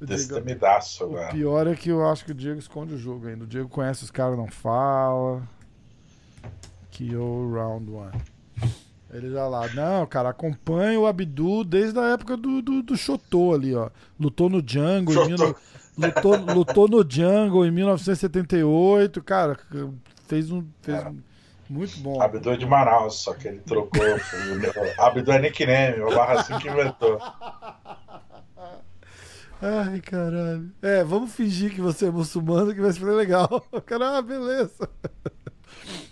O, 0.00 0.06
Diego- 0.06 0.22
Destemidaço 0.22 1.06
o 1.06 1.28
pior 1.30 1.66
é 1.66 1.74
que 1.74 1.88
eu 1.90 2.08
acho 2.08 2.24
que 2.24 2.30
o 2.30 2.34
Diego 2.34 2.58
esconde 2.60 2.94
o 2.94 2.98
jogo 2.98 3.26
ainda. 3.26 3.44
O 3.44 3.46
Diego 3.48 3.68
conhece 3.68 4.04
os 4.04 4.10
caras, 4.12 4.38
não 4.38 4.46
fala. 4.46 5.42
KO 6.96 7.52
round 7.52 7.90
one. 7.90 8.12
Ele 9.12 9.30
já 9.30 9.46
lá, 9.48 9.68
não, 9.74 10.06
cara, 10.06 10.28
acompanha 10.28 10.98
o 11.00 11.06
Abdu 11.06 11.64
desde 11.64 11.98
a 11.98 12.10
época 12.10 12.36
do, 12.36 12.62
do, 12.62 12.82
do 12.82 12.96
Chotô 12.96 13.52
ali, 13.54 13.74
ó. 13.74 13.90
Lutou 14.18 14.48
no 14.48 14.62
Jungle, 14.64 15.24
em 15.24 15.26
mil- 15.28 15.56
lutou, 15.98 16.36
lutou 16.36 16.88
no 16.88 17.04
Jungle 17.10 17.66
em 17.66 17.70
1978, 17.72 19.20
cara, 19.22 19.58
fez 20.28 20.52
um, 20.52 20.64
fez 20.80 21.04
um 21.06 21.18
muito 21.68 21.98
bom. 22.00 22.20
Abdu 22.20 22.50
é 22.50 22.56
de 22.56 22.66
Manaus, 22.66 23.16
só 23.22 23.32
que 23.34 23.46
ele 23.48 23.60
trocou. 23.60 24.00
Abdu 24.98 25.32
é 25.32 25.38
nickname, 25.40 26.00
o 26.02 26.14
Barra 26.14 26.40
assim 26.40 26.58
que 26.58 26.68
inventou. 26.68 27.18
Ai, 29.62 30.00
caralho. 30.00 30.70
É, 30.80 31.04
vamos 31.04 31.32
fingir 31.34 31.72
que 31.74 31.80
você 31.80 32.06
é 32.06 32.10
muçulmano 32.10 32.74
que 32.74 32.80
vai 32.80 32.92
ser 32.92 33.04
legal. 33.04 33.48
O 33.70 33.80
cara, 33.80 34.18
ah, 34.18 34.22
beleza. 34.22 34.88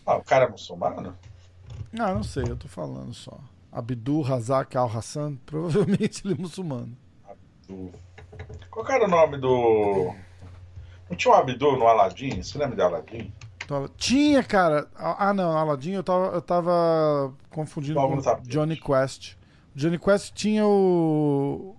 Ah, 0.04 0.16
o 0.16 0.22
cara 0.24 0.44
é 0.44 0.48
muçulmano? 0.48 1.16
Ah, 1.92 2.14
não 2.14 2.22
sei, 2.22 2.44
eu 2.44 2.56
tô 2.56 2.68
falando 2.68 3.14
só. 3.14 3.38
Abdul 3.70 4.22
Razak 4.22 4.76
Al-Hassan, 4.76 5.36
provavelmente 5.46 6.26
ele 6.26 6.34
é 6.34 6.36
muçulmano. 6.38 6.96
Do... 7.68 7.92
Qual 8.70 8.86
era 8.90 9.04
o 9.04 9.08
nome 9.08 9.38
do. 9.38 10.14
Não 11.08 11.16
tinha 11.16 11.32
um 11.32 11.36
Abdu 11.36 11.76
no 11.76 11.86
Aladdin? 11.86 12.42
Você 12.42 12.58
lembra 12.58 12.76
de 12.76 12.82
Aladdin? 12.82 13.32
Tinha, 13.96 14.42
cara. 14.42 14.88
Ah, 14.96 15.34
não, 15.34 15.56
Aladdin 15.56 15.92
eu 15.92 16.02
tava, 16.02 16.26
eu 16.34 16.40
tava 16.40 17.34
confundindo 17.50 17.94
com. 18.00 18.20
Johnny 18.46 18.76
Quest. 18.76 19.36
Johnny 19.74 19.98
Quest 19.98 20.32
tinha 20.32 20.66
o. 20.66 21.76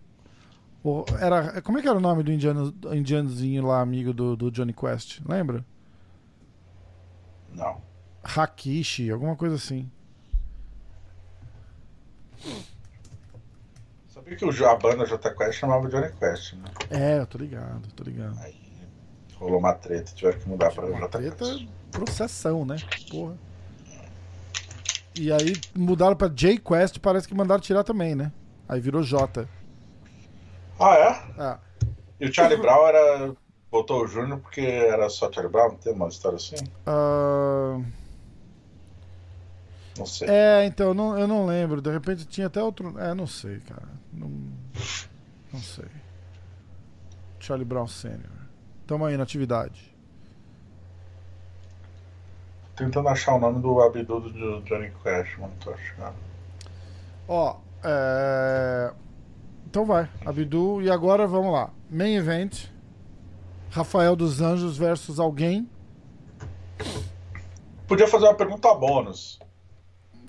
o- 0.84 1.06
era, 1.19 1.61
como 1.61 1.80
é 1.80 1.81
que 1.81 1.88
era 1.88 1.98
o 1.98 2.02
nome 2.02 2.22
do 2.22 2.31
indiano, 2.31 2.73
indianozinho 2.94 3.65
lá, 3.65 3.81
amigo 3.81 4.14
do, 4.14 4.36
do 4.36 4.52
Johnny 4.52 4.73
Quest? 4.73 5.22
Lembra? 5.27 5.65
Não. 7.52 7.81
Hakishi, 8.23 9.10
alguma 9.10 9.36
coisa 9.36 9.56
assim. 9.56 9.90
Sabia 14.07 14.36
que 14.36 14.45
o 14.45 14.68
a 14.70 14.76
banda 14.76 15.06
J 15.06 15.30
Quest 15.34 15.60
chamava 15.60 15.88
Johnny 15.90 16.11
Quest, 16.14 16.53
né? 16.53 16.66
É, 16.90 17.20
eu 17.20 17.28
tô 17.28 17.38
ligado, 17.38 17.88
tô 17.95 18.03
ligado. 18.03 18.38
Aí 18.40 18.56
rolou 19.36 19.60
uma 19.60 19.74
treta, 19.74 20.11
tiveram 20.14 20.40
que 20.40 20.49
mudar 20.49 20.72
pra 20.74 20.86
Uma 20.86 20.99
J 21.02 21.10
treta, 21.10 21.45
Quest. 21.45 21.68
processão, 21.91 22.66
né? 22.66 22.76
Porra. 23.10 23.38
E 25.18 25.32
aí 25.32 25.53
mudaram 25.76 26.16
pra 26.16 26.28
J 26.28 26.57
Quest, 26.60 26.99
parece 26.99 27.28
que 27.28 27.34
mandaram 27.34 27.61
tirar 27.61 27.84
também, 27.84 28.16
né? 28.16 28.32
Aí 28.68 28.80
virou 28.80 29.03
J. 29.03 29.48
Ah, 30.80 30.95
é? 30.95 31.10
Ah, 31.41 31.60
E 32.20 32.26
o 32.28 32.34
Charlie 32.34 32.60
Brown 32.60 32.88
era. 32.88 33.34
Botou 33.72 34.03
o 34.03 34.07
Júnior 34.07 34.40
porque 34.40 34.61
era 34.61 35.10
só 35.10 35.32
Charlie 35.32 35.52
Brown? 35.52 35.76
Tem 35.76 35.94
uma 35.94 36.07
história 36.07 36.38
assim? 36.38 36.56
ah, 36.88 37.80
Não 39.99 40.05
sei. 40.05 40.27
é, 40.30 40.65
então, 40.65 40.88
eu 40.88 40.93
não, 40.93 41.19
eu 41.19 41.27
não 41.27 41.45
lembro. 41.45 41.81
De 41.81 41.91
repente 41.91 42.26
tinha 42.26 42.47
até 42.47 42.63
outro. 42.63 42.97
É, 42.97 43.13
não 43.13 43.27
sei, 43.27 43.59
cara. 43.59 43.88
Não, 44.11 44.30
não 45.53 45.59
sei. 45.59 45.85
Charlie 47.39 47.65
Brown 47.65 47.88
Sr. 47.88 48.19
Tamo 48.88 49.05
aí 49.05 49.15
na 49.15 49.23
atividade. 49.23 49.89
tentando 52.80 53.09
achar 53.09 53.35
o 53.35 53.39
nome 53.39 53.61
do 53.61 53.81
Abdu 53.81 54.21
do 54.21 54.61
Johnny 54.61 54.89
Cash, 55.03 55.35
mas 55.38 55.49
não 55.49 55.57
tô 55.57 55.71
achando. 55.71 56.15
Ó, 57.27 57.57
é... 57.84 58.93
Então 59.67 59.85
vai, 59.85 60.09
Abdu. 60.26 60.81
E 60.81 60.89
agora 60.89 61.27
vamos 61.27 61.51
lá. 61.51 61.69
Main 61.89 62.15
event. 62.15 62.67
Rafael 63.69 64.15
dos 64.15 64.41
Anjos 64.41 64.77
versus 64.77 65.19
alguém. 65.19 65.69
Podia 67.85 68.07
fazer 68.07 68.26
uma 68.26 68.34
pergunta 68.34 68.73
bônus. 68.73 69.38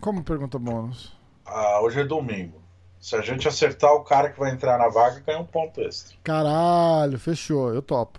Como 0.01 0.24
pergunta 0.24 0.59
bônus? 0.59 1.14
Ah, 1.44 1.81
hoje 1.81 2.01
é 2.01 2.05
domingo. 2.05 2.60
Se 2.98 3.14
a 3.16 3.20
gente 3.20 3.47
acertar 3.47 3.93
o 3.93 4.02
cara 4.02 4.31
que 4.31 4.39
vai 4.39 4.51
entrar 4.51 4.78
na 4.78 4.89
vaga, 4.89 5.20
ganha 5.20 5.39
um 5.39 5.44
ponto 5.44 5.81
extra. 5.82 6.16
Caralho, 6.24 7.18
fechou, 7.18 7.74
eu 7.74 7.82
topo. 7.82 8.18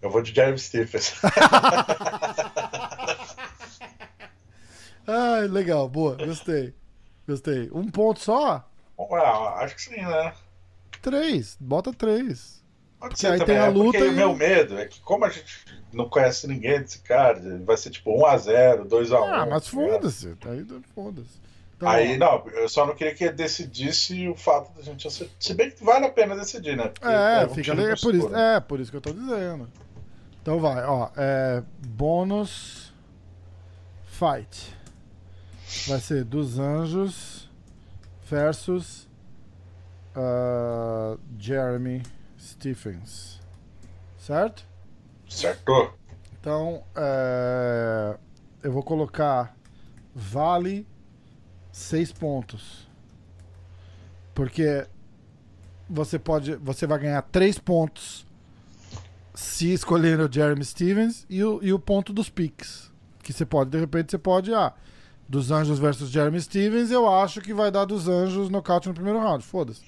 Eu 0.00 0.10
vou 0.10 0.22
de 0.22 0.32
Jeremy 0.34 0.58
Stephens. 0.58 1.20
Ai, 5.06 5.48
legal, 5.48 5.88
boa, 5.88 6.16
gostei. 6.16 6.74
Gostei. 7.26 7.68
Um 7.72 7.88
ponto 7.90 8.20
só? 8.20 8.68
Ah, 8.98 9.54
acho 9.64 9.74
que 9.74 9.82
sim, 9.82 10.00
né? 10.02 10.32
Três, 11.00 11.56
bota 11.60 11.92
três. 11.92 12.61
Pode 13.02 13.18
ser 13.18 13.32
aí 13.32 13.38
também. 13.40 13.56
Tem 13.56 13.64
a 13.64 13.68
luta 13.68 13.98
é 13.98 14.00
e... 14.02 14.08
o 14.08 14.12
meu 14.12 14.32
medo 14.32 14.78
é 14.78 14.86
que, 14.86 15.00
como 15.00 15.24
a 15.24 15.28
gente 15.28 15.44
não 15.92 16.08
conhece 16.08 16.46
ninguém 16.46 16.80
desse 16.80 17.00
cara, 17.00 17.40
vai 17.64 17.76
ser 17.76 17.90
tipo 17.90 18.16
1x0, 18.16 18.86
2x1. 18.86 19.28
Ah, 19.28 19.44
mas 19.44 19.64
tá 19.64 19.70
foda-se. 19.70 20.36
Aí 20.46 20.66
foda-se. 20.94 21.42
Então, 21.74 21.88
aí, 21.88 22.16
não, 22.16 22.46
eu 22.50 22.68
só 22.68 22.86
não 22.86 22.94
queria 22.94 23.12
que 23.12 23.28
decidisse 23.28 24.28
o 24.28 24.36
fato 24.36 24.72
da 24.76 24.82
gente 24.82 25.04
acertar. 25.04 25.34
Se 25.40 25.52
bem 25.52 25.72
que 25.72 25.82
vale 25.82 26.06
a 26.06 26.12
pena 26.12 26.36
decidir, 26.36 26.76
né? 26.76 26.86
Porque 26.88 27.08
é, 27.08 27.44
um 27.44 27.48
fica 27.52 27.74
legal. 27.74 27.92
É 27.92 27.96
por, 27.96 28.14
isso, 28.14 28.36
é, 28.36 28.60
por 28.60 28.80
isso 28.80 28.90
que 28.92 28.96
eu 28.98 29.00
tô 29.00 29.12
dizendo. 29.12 29.68
Então 30.40 30.60
vai, 30.60 30.84
ó. 30.84 31.10
É, 31.16 31.60
bônus 31.84 32.94
fight. 34.06 34.76
Vai 35.88 35.98
ser 35.98 36.22
dos 36.22 36.60
anjos 36.60 37.50
versus 38.30 39.08
uh, 40.14 41.18
Jeremy 41.36 42.00
Stephens. 42.62 43.40
Certo? 44.16 44.64
Certo. 45.28 45.92
Então, 46.40 46.84
é, 46.94 48.16
eu 48.62 48.70
vou 48.70 48.84
colocar 48.84 49.56
vale 50.14 50.86
seis 51.72 52.12
pontos. 52.12 52.88
Porque 54.32 54.86
você 55.90 56.18
pode, 56.18 56.54
você 56.56 56.86
vai 56.86 57.00
ganhar 57.00 57.22
três 57.22 57.58
pontos 57.58 58.24
se 59.34 59.72
escolher 59.72 60.20
o 60.20 60.32
Jeremy 60.32 60.64
Stevens 60.64 61.26
e 61.28 61.42
o, 61.42 61.58
e 61.62 61.72
o 61.72 61.78
ponto 61.80 62.12
dos 62.12 62.30
picks. 62.30 62.92
Que 63.24 63.32
você 63.32 63.44
pode, 63.44 63.70
de 63.70 63.78
repente, 63.78 64.12
você 64.12 64.18
pode, 64.18 64.54
ah, 64.54 64.72
dos 65.28 65.50
Anjos 65.50 65.80
versus 65.80 66.10
Jeremy 66.10 66.40
Stevens, 66.40 66.90
eu 66.92 67.08
acho 67.08 67.40
que 67.40 67.52
vai 67.52 67.70
dar 67.72 67.84
dos 67.84 68.08
Anjos 68.08 68.48
nocaute 68.48 68.88
no 68.88 68.94
primeiro 68.94 69.18
round. 69.18 69.44
Foda-se. 69.44 69.82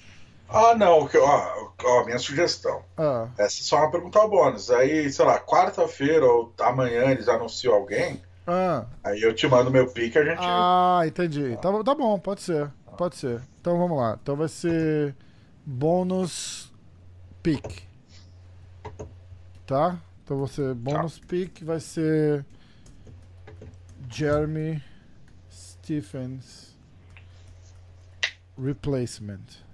Ah, 0.47 0.75
não, 0.75 1.09
ó, 1.15 1.71
ó, 1.83 2.05
minha 2.05 2.19
sugestão. 2.19 2.83
Ah. 2.97 3.27
Essa 3.37 3.61
é 3.61 3.63
só 3.63 3.77
uma 3.77 3.91
pergunta 3.91 4.19
ao 4.19 4.29
bônus. 4.29 4.69
Aí, 4.69 5.11
sei 5.11 5.25
lá, 5.25 5.39
quarta-feira 5.39 6.25
ou 6.25 6.53
amanhã 6.59 7.11
eles 7.11 7.27
anunciam 7.27 7.73
alguém. 7.73 8.21
Ah. 8.47 8.85
Aí 9.03 9.21
eu 9.21 9.33
te 9.33 9.47
mando 9.47 9.71
meu 9.71 9.91
pique 9.91 10.17
e 10.17 10.21
a 10.21 10.25
gente. 10.25 10.39
Ah, 10.41 11.01
entendi. 11.05 11.57
Tá, 11.61 11.71
tá 11.83 11.95
bom, 11.95 12.19
pode 12.19 12.41
ser. 12.41 12.71
Pode 12.97 13.15
ser. 13.15 13.41
Então 13.59 13.77
vamos 13.77 13.97
lá. 13.97 14.17
Então 14.21 14.35
vai 14.35 14.47
ser 14.47 15.15
bônus 15.65 16.71
pick. 17.41 17.83
Tá? 19.65 19.97
Então 20.23 20.37
você 20.37 20.73
bônus 20.73 21.19
tá. 21.19 21.25
pick 21.27 21.63
vai 21.63 21.79
ser 21.79 22.45
Jeremy 24.09 24.81
Stephens 25.51 26.75
replacement. 28.57 29.64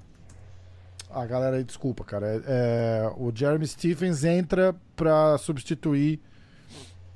A 1.14 1.26
galera 1.26 1.58
aí, 1.58 1.64
desculpa, 1.64 2.04
cara. 2.04 2.28
É, 2.28 2.42
é, 2.46 3.14
o 3.18 3.32
Jeremy 3.36 3.68
Stephens 3.68 4.24
entra 4.24 4.74
pra 4.96 5.38
substituir 5.38 6.22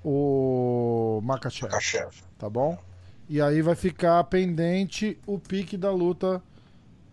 o 0.03 1.21
Makachev. 1.23 1.71
Makachev. 1.71 2.11
Tá 2.37 2.49
bom? 2.49 2.77
E 3.27 3.41
aí 3.41 3.61
vai 3.61 3.75
ficar 3.75 4.23
pendente 4.25 5.17
o 5.25 5.39
pique 5.39 5.77
da 5.77 5.91
luta 5.91 6.43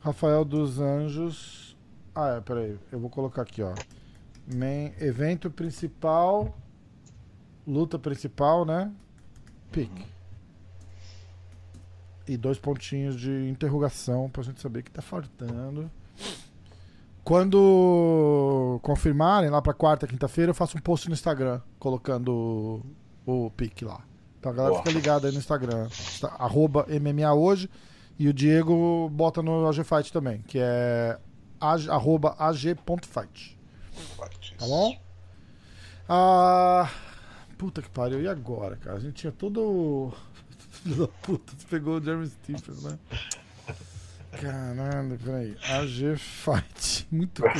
Rafael 0.00 0.44
dos 0.44 0.80
Anjos. 0.80 1.76
Ah, 2.14 2.36
é, 2.36 2.40
peraí. 2.40 2.78
Eu 2.90 2.98
vou 2.98 3.08
colocar 3.08 3.42
aqui, 3.42 3.62
ó. 3.62 3.74
Main, 4.52 4.92
evento 4.98 5.50
principal. 5.50 6.54
Luta 7.66 7.98
principal, 7.98 8.64
né? 8.64 8.92
Pique. 9.70 10.04
E 12.26 12.36
dois 12.36 12.58
pontinhos 12.58 13.18
de 13.18 13.48
interrogação 13.48 14.28
pra 14.28 14.42
gente 14.42 14.60
saber 14.60 14.80
o 14.80 14.82
que 14.82 14.90
tá 14.90 15.00
faltando. 15.00 15.90
Quando 17.24 18.80
confirmarem 18.82 19.48
lá 19.48 19.62
pra 19.62 19.72
quarta, 19.72 20.06
quinta-feira, 20.06 20.50
eu 20.50 20.54
faço 20.54 20.76
um 20.76 20.80
post 20.80 21.08
no 21.08 21.14
Instagram 21.14 21.60
colocando 21.78 22.82
o, 23.24 23.46
o 23.46 23.50
pique 23.50 23.84
lá. 23.84 24.00
Então 24.38 24.50
a 24.50 24.54
galera 24.54 24.74
Boa. 24.74 24.84
fica 24.84 24.94
ligada 24.94 25.28
aí 25.28 25.32
no 25.32 25.38
Instagram. 25.38 25.88
Arroba 26.38 26.84
MMA 26.88 27.32
hoje. 27.32 27.70
E 28.18 28.28
o 28.28 28.32
Diego 28.32 29.08
bota 29.10 29.40
no 29.42 29.66
AG 29.68 29.84
Fight 29.84 30.12
também, 30.12 30.42
que 30.42 30.58
é 30.60 31.18
ag, 31.60 31.88
arroba 31.88 32.34
ag.fight. 32.38 33.58
Tá 34.58 34.66
bom? 34.66 34.96
Ah, 36.08 36.90
puta 37.56 37.80
que 37.80 37.88
pariu. 37.88 38.20
E 38.20 38.28
agora, 38.28 38.76
cara? 38.76 38.96
A 38.96 39.00
gente 39.00 39.14
tinha 39.14 39.32
todo. 39.32 40.12
Filho 40.70 41.06
da 41.06 41.08
puta, 41.08 41.52
você 41.56 41.66
pegou 41.68 41.98
o 41.98 42.02
Jeremy 42.02 42.26
Stephens, 42.26 42.82
né? 42.82 42.98
Caralho, 44.40 45.18
peraí. 45.18 45.56
AG 45.70 46.16
Fight. 46.16 47.06
Muito 47.12 47.42
coisa. 47.42 47.56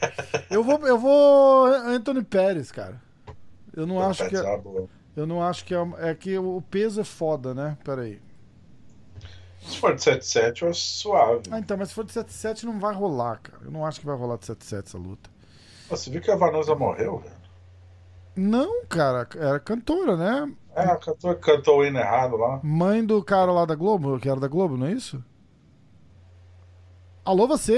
eu 0.50 0.64
vou, 0.64 0.78
eu 0.86 0.98
vou 0.98 1.66
Anthony 1.66 2.24
Pérez, 2.24 2.72
cara. 2.72 3.00
Eu 3.76 3.86
não 3.86 4.00
acho 4.00 4.28
que 4.28 4.36
é, 4.36 4.60
eu 5.16 5.26
não 5.26 5.42
acho 5.42 5.64
que 5.64 5.74
é, 5.74 5.78
é 5.98 6.14
que 6.14 6.38
o 6.38 6.62
peso 6.62 7.00
é 7.00 7.04
foda, 7.04 7.52
né? 7.54 7.76
Peraí. 7.84 8.20
Se 9.60 9.78
for 9.78 9.94
de 9.94 10.02
7-7, 10.02 10.62
eu 10.62 10.68
acho 10.68 10.80
suave. 10.80 11.42
Ah, 11.50 11.58
então, 11.58 11.76
mas 11.76 11.88
se 11.88 11.94
for 11.94 12.04
de 12.04 12.12
7-7 12.12 12.64
não 12.64 12.78
vai 12.78 12.94
rolar, 12.94 13.38
cara. 13.38 13.64
Eu 13.64 13.70
não 13.70 13.84
acho 13.84 14.00
que 14.00 14.06
vai 14.06 14.16
rolar 14.16 14.36
de 14.36 14.46
7-7 14.46 14.86
essa 14.86 14.98
luta. 14.98 15.30
Você 15.88 16.10
viu 16.10 16.20
que 16.20 16.30
a 16.30 16.36
Vanusa 16.36 16.74
morreu, 16.74 17.18
velho? 17.18 17.44
Não, 18.36 18.84
cara, 18.86 19.28
era 19.36 19.60
cantora, 19.60 20.16
né? 20.16 20.52
É, 20.74 20.82
a 20.82 20.96
cantora 20.96 21.36
cantou 21.36 21.78
o 21.78 21.84
hino 21.84 21.98
errado 21.98 22.36
lá. 22.36 22.60
Mãe 22.62 23.04
do 23.04 23.22
cara 23.22 23.52
lá 23.52 23.64
da 23.64 23.74
Globo, 23.74 24.18
que 24.18 24.28
era 24.28 24.40
da 24.40 24.48
Globo, 24.48 24.76
não 24.76 24.86
é 24.86 24.92
isso? 24.92 25.22
Alô, 27.24 27.46
você! 27.46 27.72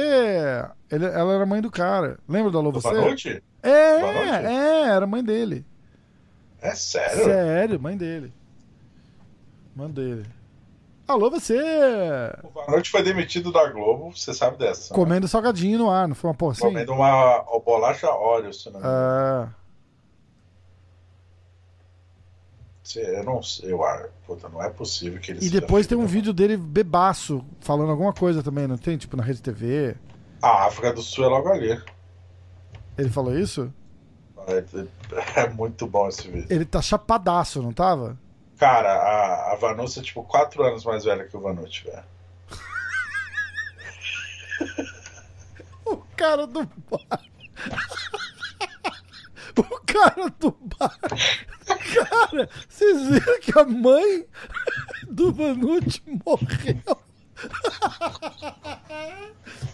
Ele, 0.91 1.05
ela 1.05 1.35
era 1.35 1.47
mãe 1.47 1.61
do 1.61 1.71
cara. 1.71 2.19
Lembra 2.29 2.51
do 2.51 2.59
Alô, 2.59 2.73
do 2.73 2.81
você? 2.81 2.93
Vanucci? 2.93 3.43
É, 3.63 4.01
Vanucci? 4.01 4.47
é, 4.47 4.83
era 4.89 5.07
mãe 5.07 5.23
dele. 5.23 5.65
É 6.61 6.75
sério? 6.75 7.25
Sério, 7.25 7.81
mãe 7.81 7.97
dele. 7.97 8.33
Mãe 9.75 9.89
dele. 9.89 10.27
Alô, 11.07 11.31
você! 11.31 11.61
O 12.43 12.49
Vanucci 12.51 12.91
foi 12.91 13.05
demitido 13.05 13.53
da 13.53 13.71
Globo, 13.71 14.11
você 14.11 14.35
sabe 14.35 14.59
dessa. 14.59 14.93
Né? 14.93 14.97
Comendo 14.99 15.23
né? 15.23 15.29
salgadinho 15.29 15.79
no 15.79 15.91
ar, 15.91 16.09
não 16.09 16.17
foi 16.17 16.29
uma 16.29 16.35
porra 16.37 16.53
assim? 16.53 16.63
Comendo 16.63 16.93
uma, 16.93 17.43
uma 17.43 17.61
bolacha 17.61 18.11
óleo, 18.11 18.53
se 18.53 18.67
não 18.67 18.73
me 18.73 18.79
engano. 18.81 19.53
É. 19.53 19.66
Eu 22.95 23.25
não 23.25 23.43
sei, 23.43 23.73
eu. 23.73 23.81
Puta, 24.27 24.49
não 24.49 24.63
é 24.63 24.71
possível 24.71 25.21
que 25.21 25.33
ele 25.33 25.45
E 25.45 25.51
depois 25.51 25.87
tem 25.87 25.99
um 25.99 26.07
vídeo 26.07 26.33
dele 26.33 26.57
bebaço, 26.57 27.45
falando 27.61 27.91
alguma 27.91 28.13
coisa 28.13 28.43
também, 28.43 28.69
não 28.69 28.79
tem? 28.79 28.97
Tipo, 28.97 29.17
na 29.17 29.25
Rede 29.25 29.43
TV. 29.43 29.97
A 30.41 30.67
África 30.67 30.93
do 30.93 31.03
Sul 31.03 31.25
é 31.25 31.29
logo 31.29 31.49
ali. 31.49 31.83
Ele 32.97 33.11
falou 33.11 33.37
isso? 33.37 33.73
É, 34.47 34.63
é 35.41 35.49
muito 35.51 35.87
bom 35.87 36.09
esse 36.09 36.29
vídeo. 36.29 36.47
Ele 36.49 36.65
tá 36.65 36.81
chapadaço, 36.81 37.61
não 37.61 37.73
tava? 37.73 38.17
Cara, 38.57 38.93
a, 38.93 39.53
a 39.53 39.57
Vanucci 39.57 39.99
é 39.99 40.03
tipo 40.03 40.23
4 40.23 40.63
anos 40.63 40.85
mais 40.85 41.05
velha 41.05 41.25
que 41.25 41.37
o 41.37 41.41
Vanucci, 41.41 41.85
velho. 41.85 42.05
o 45.85 45.97
cara 46.17 46.47
do 46.47 46.65
bar. 46.89 47.21
o 49.59 49.81
cara 49.85 50.31
do 50.39 50.57
bar 50.79 50.97
Cara, 51.95 52.49
vocês 52.69 53.07
viram 53.09 53.41
que 53.41 53.59
a 53.59 53.65
mãe 53.65 54.27
do 55.09 55.33
Vanucci 55.33 56.03
morreu? 56.07 56.99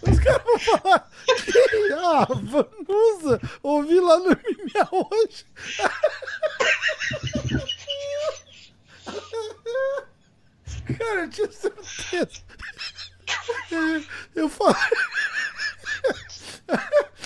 Os 0.01 0.19
caras 0.19 0.43
vão 0.43 0.59
falar 0.59 1.09
quem? 1.25 1.93
Ah, 1.93 2.27
Vanusa! 2.29 3.41
Ouvi 3.61 3.99
lá 3.99 4.17
no 4.17 4.29
MMA 4.29 4.89
hoje. 4.91 5.45
Cara, 10.97 11.21
eu 11.21 11.29
tinha 11.29 11.51
certeza. 11.51 12.41
Eu 14.35 14.49
falei. 14.49 14.75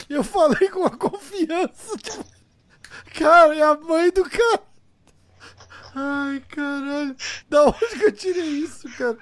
Eu 0.09 0.23
falei 0.23 0.69
com 0.69 0.85
a 0.85 0.89
confiança. 0.89 1.97
Cara, 3.13 3.55
é 3.55 3.61
a 3.61 3.75
mãe 3.75 4.11
do 4.11 4.23
cara. 4.23 4.61
Ai, 5.95 6.39
caralho. 6.49 7.15
Da 7.49 7.63
onde 7.65 7.97
que 7.97 8.05
eu 8.05 8.11
tirei 8.11 8.43
isso, 8.43 8.89
cara? 8.97 9.17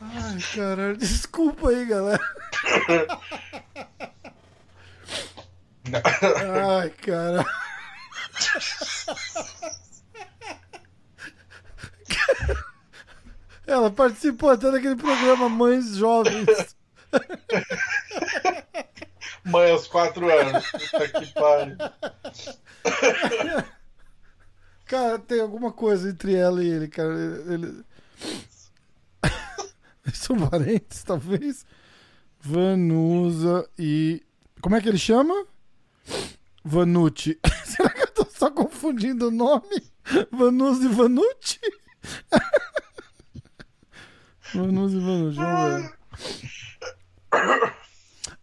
Ai, 0.00 0.38
caralho. 0.54 0.96
Desculpa 0.96 1.68
aí, 1.70 1.84
galera. 1.86 2.20
Ai, 6.82 6.90
cara. 6.90 7.44
Ela 13.66 13.90
participou 13.90 14.50
até 14.50 14.70
daquele 14.70 14.96
programa 14.96 15.48
Mães 15.48 15.96
Jovens. 15.96 16.76
Mãe 19.46 19.70
aos 19.70 19.86
quatro 19.86 20.28
anos. 20.28 20.70
Puta 20.70 21.08
que 21.08 21.32
pariu. 21.32 21.76
Cara, 24.86 25.18
tem 25.18 25.40
alguma 25.40 25.72
coisa 25.72 26.10
entre 26.10 26.34
ela 26.34 26.62
e 26.62 26.68
ele, 26.68 26.88
cara. 26.88 27.14
Ele... 27.46 27.84
São 30.12 30.36
parentes, 30.48 31.04
talvez. 31.04 31.64
Vanusa 32.40 33.68
e. 33.78 34.22
Como 34.60 34.74
é 34.74 34.80
que 34.80 34.88
ele 34.88 34.98
chama? 34.98 35.46
Vanucci. 36.64 37.38
Será 37.64 37.90
que 37.90 38.02
eu 38.02 38.08
tô 38.08 38.24
só 38.24 38.50
confundindo 38.50 39.28
o 39.28 39.30
nome? 39.30 39.82
Vanusa 40.30 40.84
e 40.84 40.88
Vanucci? 40.88 41.60
Vanusa 44.54 44.96
e 44.96 45.00
Vanucci, 45.00 45.38
vamos 45.38 45.82
ver. 45.82 45.96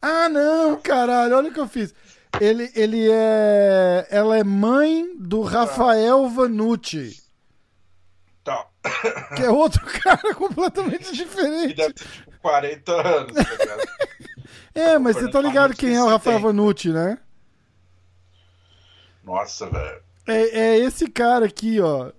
Ah, 0.05 0.27
não, 0.27 0.75
caralho, 0.81 1.37
olha 1.37 1.49
o 1.49 1.53
que 1.53 1.59
eu 1.61 1.67
fiz. 1.67 1.95
Ele, 2.41 2.69
ele 2.75 3.09
é. 3.09 4.05
Ela 4.09 4.37
é 4.37 4.43
mãe 4.43 5.15
do 5.17 5.41
Rafael 5.41 6.27
Vanucci. 6.27 7.23
Tá. 8.43 8.67
Que 9.37 9.43
é 9.43 9.49
outro 9.49 9.81
cara 10.03 10.35
completamente 10.35 11.15
diferente. 11.15 11.75
deve 11.75 11.93
ter 11.93 12.03
tipo 12.03 12.31
40 12.41 12.91
anos, 12.91 13.33
tá 13.33 13.51
ligado? 13.57 13.83
É, 14.75 14.97
mas 14.97 15.15
você 15.15 15.29
tá 15.29 15.39
ligado 15.39 15.75
quem 15.75 15.93
é 15.95 16.01
o 16.01 16.07
Rafael 16.07 16.39
Vanucci, 16.39 16.89
né? 16.89 17.19
Nossa, 19.23 19.69
velho. 19.69 20.01
É, 20.27 20.59
é 20.59 20.77
esse 20.79 21.07
cara 21.11 21.45
aqui, 21.45 21.79
ó. 21.79 22.11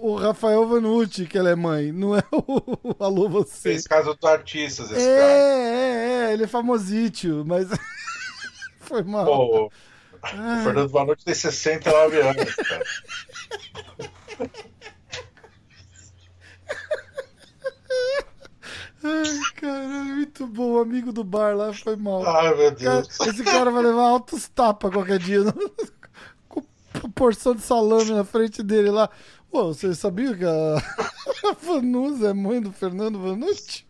O 0.00 0.14
Rafael 0.16 0.66
Vanucci, 0.66 1.26
que 1.26 1.36
ela 1.36 1.50
é 1.50 1.54
mãe. 1.56 1.90
Não 1.92 2.16
é 2.16 2.22
o 2.32 2.94
Alô 3.04 3.28
Você. 3.28 3.60
Fez 3.70 3.86
casa 3.86 4.14
dos 4.14 4.30
artistas, 4.30 4.90
esse 4.90 5.00
É, 5.00 5.18
cara. 5.18 5.32
é, 5.32 6.30
é. 6.30 6.32
Ele 6.32 6.44
é 6.44 6.46
famosítio, 6.46 7.44
mas. 7.46 7.68
Foi 8.80 9.02
mal. 9.02 9.24
Pô, 9.24 9.66
o 9.66 9.70
Ai, 10.22 10.64
Fernando 10.64 10.88
Vanucci 10.88 11.24
tem 11.24 11.34
69 11.34 12.20
anos, 12.20 12.54
cara. 12.54 12.84
ai, 19.02 19.52
caralho, 19.56 20.04
muito 20.16 20.46
bom. 20.46 20.72
O 20.74 20.78
amigo 20.80 21.12
do 21.12 21.24
bar 21.24 21.56
lá 21.56 21.72
foi 21.72 21.96
mal. 21.96 22.24
Ai, 22.26 22.54
meu 22.54 22.74
Cara, 22.76 23.02
Deus. 23.02 23.20
esse 23.20 23.44
cara 23.44 23.70
vai 23.70 23.82
levar 23.82 24.02
altos 24.08 24.48
tapas 24.48 24.92
qualquer 24.92 25.18
dia. 25.18 25.40
Com 27.00 27.10
porção 27.10 27.54
de 27.54 27.60
salame 27.62 28.10
na 28.12 28.24
frente 28.24 28.62
dele 28.62 28.90
lá. 28.90 29.08
Pô, 29.50 29.72
você 29.72 29.94
sabia 29.94 30.36
que 30.36 30.44
a, 30.44 31.54
Vanusa 31.62 32.30
é 32.30 32.32
mãe 32.32 32.60
do 32.60 32.72
Fernando 32.72 33.18
Vanucci? 33.18 33.86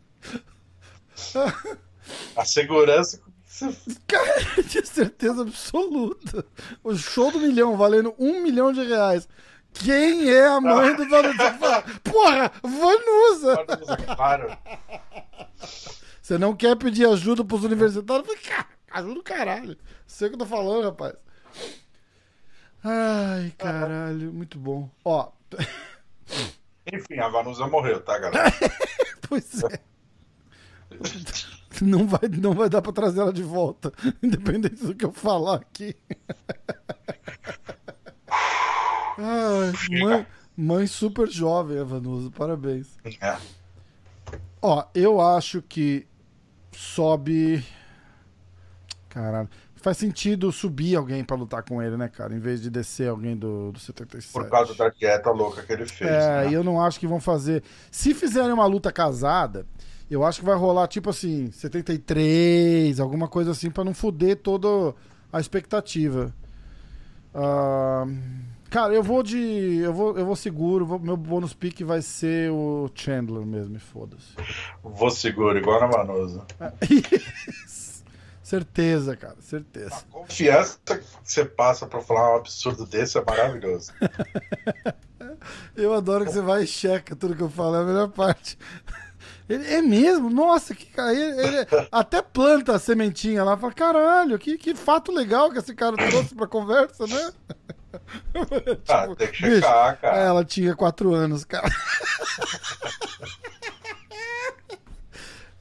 A 2.36 2.44
segurança. 2.44 3.20
Cara, 4.06 4.62
tinha 4.68 4.85
certeza 4.85 5.43
absoluta. 5.43 6.44
O 6.82 6.94
show 6.94 7.30
do 7.32 7.40
milhão 7.40 7.76
valendo 7.76 8.14
um 8.18 8.40
milhão 8.40 8.72
de 8.72 8.85
reais. 8.85 9.28
Quem 9.72 10.30
é 10.30 10.47
a 10.47 10.60
mãe 10.60 10.94
do 10.94 11.09
Vanusa? 11.09 11.85
Porra, 12.05 12.52
Vanusa! 12.62 13.64
Claro. 14.16 14.56
Você 16.22 16.39
não 16.39 16.55
quer 16.55 16.76
pedir 16.76 17.06
ajuda 17.06 17.44
pros 17.44 17.64
universitários? 17.64 18.28
Eu 18.28 18.36
falei, 18.36 18.43
cara, 18.43 18.66
ajuda 18.90 19.20
o 19.20 19.22
caralho. 19.22 19.78
Sei 20.06 20.28
o 20.28 20.30
que 20.30 20.35
eu 20.36 20.40
tô 20.40 20.47
falando, 20.47 20.85
rapaz. 20.85 21.14
Ai, 22.85 23.52
caralho, 23.59 24.32
muito 24.32 24.59
bom. 24.59 24.89
Ó, 25.05 25.30
Enfim, 26.92 27.18
a 27.18 27.28
Vanusa 27.28 27.66
morreu, 27.66 28.00
tá, 28.00 28.18
galera? 28.18 28.50
pois 29.28 29.62
é. 29.64 29.80
Não 31.82 32.06
vai, 32.06 32.28
não 32.28 32.54
vai 32.54 32.68
dar 32.68 32.82
pra 32.82 32.92
trazer 32.92 33.20
ela 33.20 33.32
de 33.32 33.42
volta, 33.42 33.92
independente 34.22 34.84
do 34.84 34.94
que 34.94 35.04
eu 35.04 35.12
falar 35.12 35.56
aqui. 35.56 35.94
Ai, 39.18 40.00
mãe, 40.00 40.26
mãe 40.56 40.86
super 40.86 41.28
jovem, 41.28 41.78
Evanusa, 41.78 42.30
parabéns. 42.30 42.88
É. 43.20 43.36
Ó, 44.62 44.84
eu 44.94 45.20
acho 45.20 45.62
que 45.62 46.06
sobe. 46.72 47.64
Caralho. 49.08 49.48
Faz 49.80 49.96
sentido 49.96 50.50
subir 50.50 50.96
alguém 50.96 51.22
pra 51.22 51.36
lutar 51.36 51.62
com 51.62 51.80
ele, 51.82 51.96
né, 51.96 52.09
cara? 52.09 52.34
Em 52.34 52.38
vez 52.40 52.60
de 52.60 52.68
descer 52.68 53.09
alguém 53.09 53.36
do, 53.36 53.70
do 53.72 53.78
77. 53.78 54.32
Por 54.32 54.48
causa 54.50 54.74
da 54.74 54.88
dieta 54.88 55.30
louca 55.30 55.62
que 55.62 55.72
ele 55.72 55.86
fez. 55.86 56.10
É, 56.10 56.44
né? 56.44 56.50
e 56.50 56.55
eu 56.55 56.64
não 56.64 56.80
acho 56.80 56.98
que 56.98 57.06
vão 57.06 57.20
fazer. 57.20 57.62
Se 57.90 58.12
fizerem 58.12 58.52
uma 58.52 58.66
luta 58.66 58.90
casada, 58.90 59.64
eu 60.10 60.24
acho 60.24 60.40
que 60.40 60.46
vai 60.46 60.56
rolar 60.56 60.88
tipo 60.88 61.10
assim, 61.10 61.50
73, 61.52 62.98
alguma 62.98 63.28
coisa 63.28 63.52
assim, 63.52 63.70
pra 63.70 63.84
não 63.84 63.94
foder 63.94 64.36
toda 64.36 64.94
a 65.32 65.38
expectativa. 65.40 66.34
Ah, 67.34 68.05
cara, 68.70 68.94
eu 68.94 69.02
vou 69.02 69.22
de. 69.22 69.76
Eu 69.76 69.92
vou, 69.92 70.18
eu 70.18 70.26
vou 70.26 70.34
seguro, 70.34 70.84
vou- 70.86 70.98
meu 70.98 71.16
bônus 71.16 71.55
pick 71.55 71.82
vai 71.84 72.02
ser 72.02 72.50
o 72.50 72.90
Chandler 72.94 73.46
mesmo, 73.46 73.78
foda-se. 73.78 74.32
Vou 74.82 75.10
seguro, 75.10 75.56
igual 75.59 75.80
na 75.80 75.86
Vanusa. 75.86 76.44
Isso. 76.90 77.97
Certeza, 78.48 79.14
cara, 79.14 79.36
certeza. 79.42 79.94
A 79.94 80.00
confiança 80.10 80.78
que 80.86 81.04
você 81.22 81.44
passa 81.44 81.86
pra 81.86 82.00
falar 82.00 82.32
um 82.32 82.36
absurdo 82.38 82.86
desse 82.86 83.18
é 83.18 83.22
maravilhoso. 83.22 83.92
Eu 85.76 85.92
adoro 85.92 86.24
que 86.24 86.32
você 86.32 86.40
vai 86.40 86.62
e 86.62 86.66
checa 86.66 87.14
tudo 87.14 87.36
que 87.36 87.42
eu 87.42 87.50
falo, 87.50 87.76
é 87.76 87.80
a 87.80 87.84
melhor 87.84 88.08
parte. 88.08 88.58
Ele, 89.48 89.66
é 89.66 89.82
mesmo? 89.82 90.30
Nossa, 90.30 90.74
que 90.74 90.86
cara. 90.86 91.12
Ele, 91.12 91.46
ele 91.46 91.66
até 91.92 92.22
planta 92.22 92.74
a 92.74 92.78
sementinha 92.78 93.44
lá. 93.44 93.56
Fala, 93.56 93.72
caralho, 93.74 94.38
que, 94.38 94.56
que 94.56 94.74
fato 94.74 95.12
legal 95.12 95.50
que 95.50 95.58
esse 95.58 95.74
cara 95.74 95.96
trouxe 95.96 96.34
pra 96.34 96.46
conversa, 96.46 97.06
né? 97.06 97.30
Ah, 98.88 99.02
Tipo, 99.02 99.16
tem 99.16 99.28
que 99.28 99.42
bicho, 99.42 99.54
checar, 99.56 99.98
cara. 99.98 100.16
Ela 100.18 100.44
tinha 100.44 100.76
quatro 100.76 101.14
anos, 101.14 101.44
cara. 101.44 101.68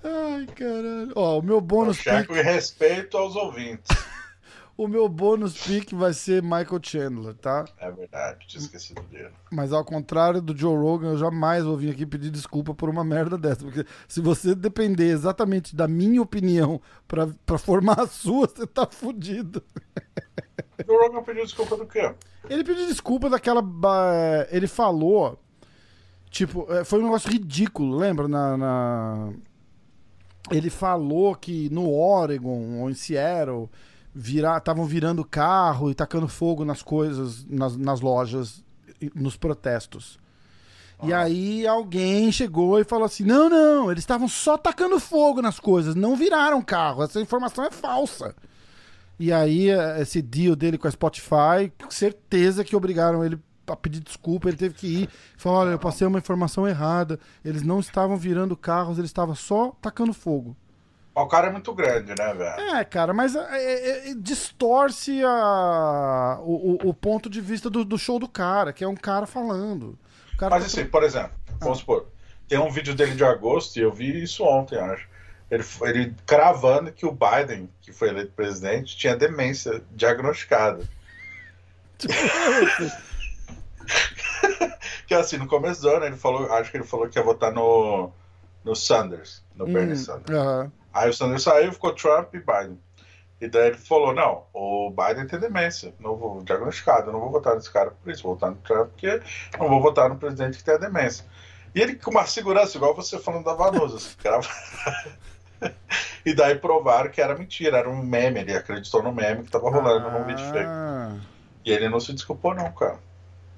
Ai, 0.08 0.46
caralho. 0.48 1.12
Ó, 1.16 1.40
o 1.40 1.42
meu 1.42 1.56
Eu 1.56 1.62
bônus 1.62 1.98
pick, 1.98 2.30
e 2.30 2.42
respeito 2.42 3.18
aos 3.18 3.36
ouvintes. 3.36 3.88
o 4.78 4.88
meu 4.88 5.10
bônus 5.10 5.58
pick 5.58 5.92
vai 5.94 6.14
ser 6.14 6.42
Michael 6.42 6.80
Chandler, 6.82 7.34
tá? 7.34 7.66
É 7.78 7.92
verdade, 7.92 8.48
tinha 8.48 8.62
esquecido 8.62 9.02
dele. 9.04 9.32
Mas 9.52 9.74
ao 9.74 9.84
contrário 9.84 10.42
do 10.42 10.56
Joe 10.56 10.78
Rogan, 10.78 11.10
eu 11.10 11.18
jamais 11.18 11.66
vou 11.66 11.76
vir 11.76 11.92
aqui 11.92 12.06
pedir 12.06 12.30
desculpa 12.30 12.74
por 12.74 12.90
uma 12.90 13.04
merda 13.04 13.38
dessa. 13.38 13.66
Porque 13.66 13.86
se 14.08 14.22
você 14.22 14.56
depender 14.56 15.10
exatamente 15.10 15.76
da 15.76 15.88
minha 15.88 16.22
opinião 16.22 16.82
pra, 17.08 17.28
pra 17.46 17.58
formar 17.58 18.00
a 18.00 18.08
sua, 18.08 18.48
você 18.48 18.66
tá 18.66 18.88
fudido. 18.90 19.62
O 20.88 20.94
Rogan 21.04 21.24
pediu 21.24 21.44
desculpa 21.44 21.76
do 21.76 21.86
quê? 21.86 22.14
Ele 22.50 22.64
pediu 22.64 22.88
desculpa 22.88 23.30
daquela. 23.30 23.62
Ele 24.52 24.68
falou. 24.68 25.38
Tipo, 26.30 26.72
é, 26.72 26.84
foi 26.84 27.00
um 27.00 27.04
negócio 27.04 27.32
ridículo, 27.32 27.98
lembra? 27.98 28.28
Na, 28.28 28.58
na- 28.58 29.34
Ele 30.52 30.70
falou 30.70 31.36
que 31.36 31.70
no 31.70 31.92
Oregon 31.92 32.80
ou 32.80 32.90
em 32.90 32.94
Seattle 32.94 33.70
estavam 34.16 34.86
virando 34.86 35.24
carro 35.24 35.92
e 35.92 35.96
tacando 35.96 36.28
fogo 36.28 36.66
nas 36.66 36.82
coisas, 36.82 37.46
nas, 37.46 37.76
nas 37.76 38.02
lojas, 38.02 38.64
nos 39.14 39.36
protestos. 39.38 40.20
E 41.04 41.14
aí 41.14 41.68
alguém 41.68 42.32
chegou 42.32 42.80
e 42.80 42.84
falou 42.84 43.06
assim: 43.06 43.24
não, 43.24 43.50
não, 43.50 43.92
eles 43.92 44.02
estavam 44.02 44.28
só 44.28 44.58
tacando 44.58 45.00
fogo 45.00 45.42
nas 45.42 45.60
coisas, 45.60 45.94
não 45.94 46.16
viraram 46.16 46.62
carro. 46.62 47.04
Essa 47.04 47.22
informação 47.22 47.64
é 47.64 47.72
falsa. 47.72 48.36
E 49.20 49.32
aí, 49.32 49.70
eh, 49.70 50.02
esse 50.02 50.22
deal 50.22 50.56
dele 50.56 50.78
com 50.78 50.88
a 50.88 50.92
Spotify, 50.92 51.72
com 51.82 51.90
certeza 51.90 52.64
que 52.64 52.76
obrigaram 52.76 53.24
ele 53.26 53.40
a 53.74 53.76
pedir 53.78 54.00
desculpa. 54.02 54.48
Ele 54.48 54.58
teve 54.58 54.76
que 54.76 54.88
ir. 55.04 55.10
Falou: 55.38 55.60
olha, 55.60 55.70
eu 55.72 55.80
passei 55.80 56.06
uma 56.08 56.20
informação 56.20 56.68
errada. 56.68 57.20
Eles 57.44 57.64
não 57.64 57.80
estavam 57.80 58.18
virando 58.18 58.56
carros, 58.58 58.98
eles 58.98 59.10
estavam 59.10 59.36
só 59.36 59.72
tacando 59.82 60.14
fogo. 60.14 60.56
O 61.16 61.26
cara 61.26 61.48
é 61.48 61.52
muito 61.52 61.74
grande, 61.74 62.10
né, 62.16 62.32
velho? 62.32 62.76
É, 62.76 62.84
cara, 62.86 63.12
mas 63.12 63.36
é, 63.36 63.40
é, 63.52 64.10
é, 64.12 64.14
distorce 64.14 65.24
a, 65.26 66.38
o, 66.42 66.78
o- 66.90 66.94
ponto 66.94 67.28
de 67.28 67.42
vista 67.42 67.72
do, 67.72 67.84
do 67.84 67.98
show 67.98 68.20
do 68.20 68.28
cara, 68.30 68.72
que 68.72 68.84
é 68.84 68.88
um 68.88 68.96
cara 68.96 69.26
falando. 69.26 69.98
Cara 70.38 70.52
Mas 70.54 70.72
tá- 70.72 70.80
assim, 70.80 70.88
por 70.88 71.02
exemplo, 71.02 71.32
vamos 71.60 71.80
supor, 71.80 72.06
tem 72.48 72.60
um 72.60 72.70
vídeo 72.70 72.94
dele 72.94 73.16
de 73.16 73.24
agosto 73.24 73.78
e 73.78 73.82
eu 73.82 73.92
vi 73.92 74.22
isso 74.22 74.44
ontem, 74.44 74.78
acho. 74.78 75.08
Ele, 75.50 75.64
ele 75.82 76.16
cravando 76.24 76.92
que 76.92 77.04
o 77.06 77.12
Biden, 77.12 77.68
que 77.82 77.92
foi 77.92 78.10
eleito 78.10 78.34
presidente, 78.34 78.96
tinha 78.96 79.16
demência 79.16 79.82
diagnosticada. 79.96 80.88
Que 85.08 85.14
assim, 85.14 85.38
no 85.38 85.48
começo 85.48 85.82
do 85.82 85.90
ano 85.90 86.06
ele 86.06 86.18
falou, 86.18 86.52
acho 86.54 86.70
que 86.70 86.78
ele 86.78 86.84
falou 86.84 87.08
que 87.08 87.18
ia 87.18 87.24
votar 87.24 87.52
no, 87.54 88.12
no 88.64 88.76
Sanders, 88.76 89.42
no 89.56 89.66
Bernie 89.66 89.94
hum, 89.94 89.98
Sanders. 89.98 90.38
aham. 90.38 90.72
Aí 90.94 91.10
o 91.10 91.14
Sanders 91.14 91.44
saiu, 91.44 91.72
ficou 91.72 91.94
Trump 91.94 92.34
e 92.34 92.40
Biden. 92.40 92.80
E 93.40 93.48
daí 93.48 93.68
ele 93.68 93.78
falou, 93.78 94.14
não, 94.14 94.44
o 94.54 94.90
Biden 94.90 95.28
tem 95.28 95.40
demência, 95.40 95.94
não 96.00 96.16
vou 96.16 96.44
diagnosticado, 96.44 97.12
não 97.12 97.20
vou 97.20 97.32
votar 97.32 97.56
nesse 97.56 97.72
cara 97.72 97.92
por 97.92 98.12
isso, 98.12 98.24
vou 98.24 98.34
votar 98.34 98.50
no 98.50 98.58
Trump 98.58 98.90
porque 98.90 99.22
não 99.58 99.70
vou 99.70 99.82
votar 99.82 100.10
no 100.10 100.18
presidente 100.18 100.58
que 100.58 100.64
tem 100.64 100.74
a 100.74 100.80
demência. 100.80 101.24
E 101.74 101.82
ele 101.82 101.96
com 101.96 102.12
uma 102.12 102.26
segurança, 102.26 102.76
igual 102.78 102.96
você 102.96 103.20
falando 103.20 103.46
da 103.46 103.54
Vanusa, 103.54 103.98
assim, 103.98 104.16
era- 104.24 104.42
E 106.26 106.34
daí 106.34 106.56
provaram 106.56 107.10
que 107.10 107.22
era 107.22 107.38
mentira, 107.38 107.78
era 107.78 107.90
um 107.90 108.04
meme, 108.04 108.42
ele 108.42 108.56
acreditou 108.56 109.02
no 109.02 109.14
meme 109.14 109.44
que 109.44 109.52
tava 109.52 109.70
rolando 109.70 110.12
no 110.12 110.26
vídeo 110.26 110.46
fake. 110.52 110.66
Ah. 110.68 111.16
E 111.64 111.72
ele 111.72 111.88
não 111.88 112.00
se 112.00 112.12
desculpou 112.14 112.54
não, 112.54 112.72
cara. 112.74 113.00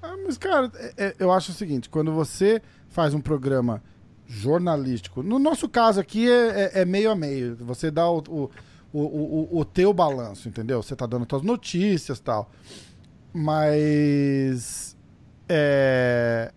Ah, 0.02 0.16
mas, 0.24 0.38
cara, 0.38 0.70
é- 0.74 0.94
é- 1.06 1.14
eu 1.18 1.30
acho 1.32 1.50
o 1.52 1.54
seguinte: 1.54 1.88
quando 1.88 2.12
você 2.12 2.62
faz 2.88 3.12
um 3.14 3.20
programa 3.20 3.82
jornalístico, 4.26 5.22
no 5.22 5.38
nosso 5.38 5.68
caso 5.68 6.00
aqui 6.00 6.30
é, 6.30 6.70
é- 6.74 6.80
é 6.82 6.84
meio 6.84 7.10
a 7.10 7.16
meio. 7.16 7.56
Você 7.56 7.90
dá 7.90 8.08
o, 8.08 8.18
o, 8.28 8.50
o, 8.92 9.00
o- 9.00 9.58
o 9.60 9.64
teu 9.64 9.92
balanço, 9.92 10.48
entendeu? 10.48 10.82
Você 10.82 10.94
tá 10.96 11.06
dando 11.06 11.26
suas 11.28 11.42
notícias 11.42 12.18
e 12.18 12.22
tal. 12.22 12.50
Mas. 13.32 14.96
É. 15.48 16.52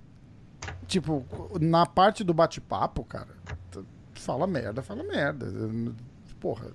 Tipo, 0.88 1.26
na 1.60 1.86
parte 1.86 2.24
do 2.24 2.34
bate-papo, 2.34 3.04
cara, 3.04 3.30
fala 4.14 4.46
merda, 4.46 4.82
fala 4.84 5.04
merda. 5.04 5.48
Porra. 6.40 6.68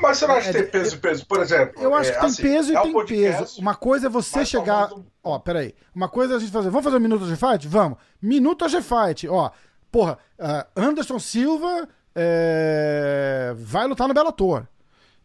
Mas 0.00 0.18
você 0.18 0.26
não 0.26 0.34
acha 0.34 0.50
É, 0.50 0.52
que 0.52 0.58
tem 0.58 0.68
é, 0.68 0.70
peso 0.70 0.96
e 0.96 0.98
peso? 0.98 1.26
Por 1.26 1.40
exemplo, 1.40 1.82
Eu 1.82 1.94
acho 1.94 2.10
é, 2.10 2.14
que 2.14 2.20
tem 2.20 2.28
assim, 2.28 2.42
peso 2.42 2.72
e 2.72 2.76
é 2.76 2.80
um 2.80 2.82
tem 2.84 2.92
podcast, 2.92 3.40
peso. 3.40 3.60
Uma 3.60 3.74
coisa 3.74 4.06
é 4.06 4.10
você 4.10 4.36
mais 4.36 4.48
chegar. 4.48 4.90
Ó, 5.22 5.38
peraí. 5.38 5.74
Uma 5.94 6.08
coisa 6.08 6.34
é 6.34 6.36
a 6.36 6.40
gente 6.40 6.52
fazer. 6.52 6.70
Vamos 6.70 6.84
fazer 6.84 6.96
um 6.96 7.00
minuto 7.00 7.26
de 7.26 7.36
fight? 7.36 7.66
Vamos. 7.68 7.98
Minuto 8.20 8.66
de 8.68 8.82
fight. 8.82 9.28
Ó, 9.28 9.50
porra, 9.90 10.18
ah, 10.38 10.66
Anderson 10.76 11.18
Silva 11.18 11.88
é, 12.14 13.54
vai 13.56 13.86
lutar 13.86 14.08
no 14.08 14.14
Bellator. 14.14 14.66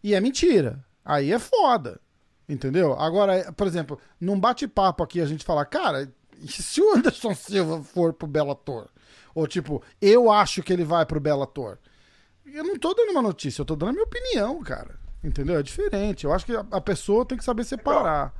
E 0.04 0.14
é 0.14 0.22
mentira. 0.22 0.84
Aí 1.04 1.32
é 1.32 1.40
foda. 1.40 2.00
Entendeu? 2.48 2.94
Agora, 2.94 3.52
por 3.54 3.68
exemplo, 3.68 4.00
num 4.20 4.40
bate-papo 4.40 5.04
aqui 5.04 5.22
a 5.22 5.26
gente 5.26 5.46
fala, 5.46 5.64
cara, 5.66 6.12
e 6.42 6.48
se 6.48 6.82
o 6.82 6.96
Anderson 6.96 7.36
Silva 7.36 7.82
for 7.84 8.14
pro 8.14 8.28
Bellator? 8.28 8.88
Ou 9.36 9.46
tipo, 9.46 9.84
eu 10.02 10.32
acho 10.32 10.64
que 10.64 10.74
ele 10.74 10.84
vai 10.84 11.06
pro 11.06 11.20
Bellator. 11.20 11.78
Eu 12.54 12.64
não 12.64 12.78
tô 12.78 12.94
dando 12.94 13.12
uma 13.12 13.22
notícia, 13.22 13.62
eu 13.62 13.66
tô 13.66 13.76
dando 13.76 13.90
a 13.90 13.94
minha 13.94 14.04
opinião, 14.04 14.62
cara. 14.64 15.00
Entendeu? 15.24 15.60
É 15.60 15.64
diferente. 15.64 16.26
Eu 16.26 16.34
acho 16.34 16.46
que 16.46 16.54
a, 16.56 16.82
pessoa 16.82 17.26
tem 17.26 17.38
que 17.38 17.44
saber 17.44 17.64
separar. 17.64 18.34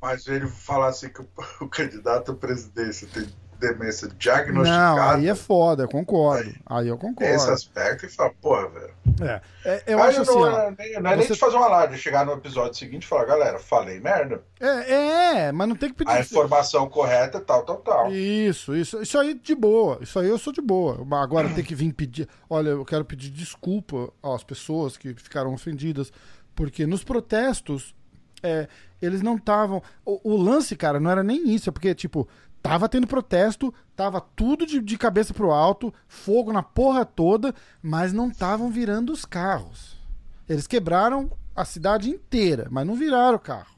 Mas 0.00 0.26
ele 0.26 0.46
falar 0.48 0.88
assim 0.88 1.08
que 1.08 1.22
o, 1.22 1.28
o 1.64 1.68
candidato 1.68 2.32
à 2.32 2.34
presidência 2.34 3.08
tem 3.12 3.26
demência 3.58 4.08
Não, 4.08 4.14
diagnosticada, 4.16 5.14
aí 5.16 5.28
é 5.28 5.34
foda, 5.34 5.84
eu 5.84 5.88
concordo. 5.88 6.52
Aí 6.66 6.88
eu 6.88 6.96
tem 6.96 7.10
esse 7.10 7.16
concordo. 7.36 7.52
aspecto 7.52 8.06
e 8.06 8.08
fala, 8.08 8.32
porra, 8.40 8.68
velho. 8.68 8.94
É. 9.22 9.40
É, 9.64 9.82
eu 9.86 10.02
Aí 10.02 10.08
acho 10.10 10.20
assim, 10.22 10.34
não, 10.34 10.40
ó. 10.42 10.58
é, 10.60 10.74
nem, 10.78 10.92
não 11.00 11.10
é 11.10 11.16
nem 11.16 11.26
você- 11.26 11.32
de 11.34 11.38
fazer 11.38 11.56
uma 11.56 11.68
live, 11.68 11.96
chegar 11.96 12.26
no 12.26 12.32
episódio 12.32 12.74
seguinte 12.78 13.04
e 13.04 13.06
falar, 13.06 13.24
galera, 13.24 13.58
falei 13.58 13.98
merda. 14.00 14.42
É, 14.60 15.46
é, 15.46 15.52
mas 15.52 15.68
não 15.68 15.76
tem 15.76 15.88
que 15.90 15.96
pedir. 15.96 16.10
A 16.10 16.20
informação 16.20 16.88
correta 16.88 17.40
tal, 17.40 17.62
tal, 17.64 17.76
tal. 17.78 18.12
Isso, 18.12 18.74
isso, 18.76 19.00
isso 19.00 19.18
aí 19.18 19.34
de 19.34 19.54
boa. 19.54 19.98
Isso 20.02 20.18
aí 20.18 20.28
eu 20.28 20.38
sou 20.38 20.52
de 20.52 20.60
boa. 20.60 21.06
Agora 21.22 21.48
tem 21.48 21.64
que 21.64 21.74
vir 21.74 21.92
pedir. 21.92 22.28
Olha, 22.48 22.70
eu 22.70 22.84
quero 22.84 23.04
pedir 23.04 23.30
desculpa 23.30 24.12
às 24.22 24.42
pessoas 24.44 24.96
que 24.96 25.14
ficaram 25.14 25.52
ofendidas, 25.54 26.12
porque 26.54 26.86
nos 26.86 27.02
protestos 27.04 27.94
é, 28.42 28.68
eles 29.00 29.22
não 29.22 29.36
estavam. 29.36 29.82
O, 30.04 30.32
o 30.32 30.36
lance, 30.36 30.76
cara, 30.76 31.00
não 31.00 31.10
era 31.10 31.22
nem 31.22 31.48
isso, 31.54 31.68
é 31.70 31.72
porque, 31.72 31.94
tipo, 31.94 32.28
tava 32.64 32.88
tendo 32.88 33.06
protesto, 33.06 33.74
tava 33.94 34.22
tudo 34.22 34.64
de, 34.64 34.80
de 34.80 34.96
cabeça 34.96 35.34
pro 35.34 35.52
alto, 35.52 35.92
fogo 36.08 36.50
na 36.50 36.62
porra 36.62 37.04
toda, 37.04 37.54
mas 37.82 38.10
não 38.10 38.28
estavam 38.28 38.70
virando 38.70 39.12
os 39.12 39.26
carros. 39.26 39.98
Eles 40.48 40.66
quebraram 40.66 41.30
a 41.54 41.66
cidade 41.66 42.08
inteira, 42.08 42.66
mas 42.70 42.86
não 42.86 42.94
viraram 42.94 43.36
o 43.36 43.38
carro. 43.38 43.74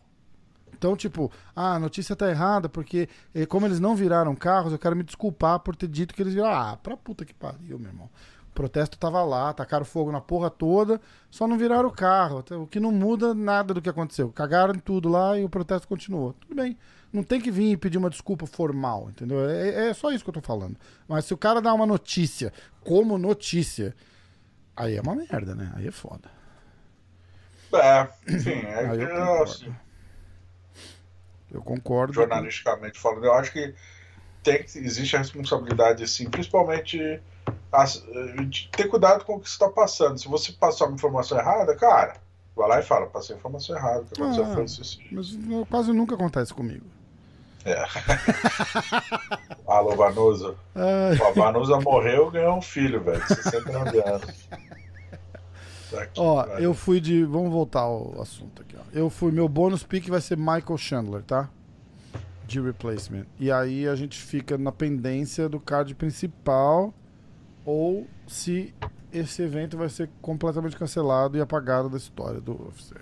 Então, 0.72 0.96
tipo, 0.96 1.32
ah, 1.54 1.74
a 1.74 1.78
notícia 1.80 2.14
tá 2.14 2.30
errada, 2.30 2.68
porque 2.68 3.08
eh, 3.34 3.44
como 3.44 3.66
eles 3.66 3.80
não 3.80 3.96
viraram 3.96 4.36
carros, 4.36 4.72
eu 4.72 4.78
quero 4.78 4.94
me 4.94 5.02
desculpar 5.02 5.58
por 5.58 5.74
ter 5.74 5.88
dito 5.88 6.14
que 6.14 6.22
eles 6.22 6.34
viraram. 6.34 6.74
Ah, 6.74 6.76
pra 6.76 6.96
puta 6.96 7.24
que 7.24 7.34
pariu, 7.34 7.80
meu 7.80 7.90
irmão. 7.90 8.08
O 8.50 8.52
protesto 8.54 8.96
tava 8.96 9.20
lá, 9.24 9.52
tacaram 9.52 9.84
fogo 9.84 10.12
na 10.12 10.20
porra 10.20 10.48
toda, 10.48 11.00
só 11.28 11.48
não 11.48 11.58
viraram 11.58 11.88
o 11.88 11.92
carro. 11.92 12.44
O 12.52 12.68
que 12.68 12.78
não 12.78 12.92
muda 12.92 13.34
nada 13.34 13.74
do 13.74 13.82
que 13.82 13.88
aconteceu. 13.88 14.30
Cagaram 14.30 14.74
tudo 14.74 15.08
lá 15.08 15.36
e 15.36 15.42
o 15.44 15.48
protesto 15.48 15.88
continuou. 15.88 16.34
Tudo 16.34 16.54
bem. 16.54 16.78
Não 17.16 17.22
tem 17.22 17.40
que 17.40 17.50
vir 17.50 17.72
e 17.72 17.76
pedir 17.78 17.96
uma 17.96 18.10
desculpa 18.10 18.46
formal, 18.46 19.08
entendeu? 19.08 19.48
É, 19.48 19.88
é 19.88 19.94
só 19.94 20.10
isso 20.12 20.22
que 20.22 20.28
eu 20.28 20.34
tô 20.34 20.42
falando. 20.42 20.76
Mas 21.08 21.24
se 21.24 21.32
o 21.32 21.36
cara 21.38 21.62
dá 21.62 21.72
uma 21.72 21.86
notícia 21.86 22.52
como 22.84 23.16
notícia, 23.16 23.94
aí 24.76 24.96
é 24.96 25.00
uma 25.00 25.14
merda, 25.14 25.54
né? 25.54 25.72
Aí 25.74 25.86
é 25.88 25.90
foda. 25.90 26.28
É, 27.72 28.06
enfim, 28.28 28.50
é 28.50 28.86
Aí 28.90 29.00
eu 29.00 29.08
concordo. 29.08 29.42
assim, 29.50 29.74
Eu 31.50 31.62
concordo. 31.62 32.12
jornalisticamente 32.12 32.98
falando, 33.00 33.24
eu 33.24 33.32
acho 33.32 33.50
que 33.50 33.74
tem, 34.42 34.60
existe 34.74 35.16
a 35.16 35.20
responsabilidade, 35.20 36.04
assim, 36.04 36.28
principalmente 36.28 37.20
as- 37.72 38.04
de 38.48 38.68
ter 38.72 38.88
cuidado 38.88 39.24
com 39.24 39.36
o 39.36 39.40
que 39.40 39.48
você 39.48 39.54
está 39.54 39.68
passando. 39.70 40.18
Se 40.18 40.28
você 40.28 40.52
passar 40.52 40.84
uma 40.84 40.94
informação 40.96 41.38
errada, 41.38 41.74
cara, 41.76 42.20
vai 42.54 42.68
lá 42.68 42.78
e 42.78 42.82
fala, 42.82 43.06
passei 43.06 43.34
a 43.34 43.38
informação 43.38 43.74
errada, 43.74 44.04
que 44.04 44.20
aconteceu 44.20 44.44
Ah. 44.44 44.54
foi 44.54 44.64
isso, 44.64 44.82
isso. 44.82 45.00
Mas 45.10 45.66
quase 45.68 45.92
nunca 45.94 46.14
acontece 46.14 46.52
comigo. 46.52 46.84
É. 47.66 47.84
Alô, 49.66 49.96
Vanusa. 49.96 50.54
A 50.74 51.30
Vanusa 51.32 51.80
morreu 51.80 52.28
e 52.28 52.32
ganhou 52.32 52.58
um 52.58 52.62
filho, 52.62 53.02
velho, 53.02 53.20
de 53.20 53.34
69 53.34 53.98
anos. 53.98 54.48
Tá 55.90 56.02
aqui, 56.02 56.20
Ó, 56.20 56.44
eu 56.58 56.72
fui 56.74 57.00
de. 57.00 57.24
Vamos 57.24 57.50
voltar 57.50 57.80
ao 57.80 58.20
assunto 58.20 58.62
aqui, 58.62 58.76
ó. 58.78 58.82
Eu 58.92 59.10
fui. 59.10 59.32
Meu 59.32 59.48
bônus 59.48 59.82
pick 59.82 60.08
vai 60.08 60.20
ser 60.20 60.36
Michael 60.36 60.76
Chandler, 60.76 61.22
tá? 61.22 61.48
De 62.46 62.60
replacement. 62.60 63.26
E 63.38 63.50
aí 63.50 63.88
a 63.88 63.96
gente 63.96 64.20
fica 64.20 64.56
na 64.56 64.70
pendência 64.70 65.48
do 65.48 65.58
card 65.58 65.94
principal 65.94 66.94
ou 67.64 68.06
se 68.26 68.72
esse 69.12 69.42
evento 69.42 69.76
vai 69.76 69.88
ser 69.88 70.08
completamente 70.20 70.76
cancelado 70.76 71.36
e 71.36 71.40
apagado 71.40 71.88
da 71.88 71.96
história 71.96 72.40
do 72.40 72.52
UFC. 72.52 72.94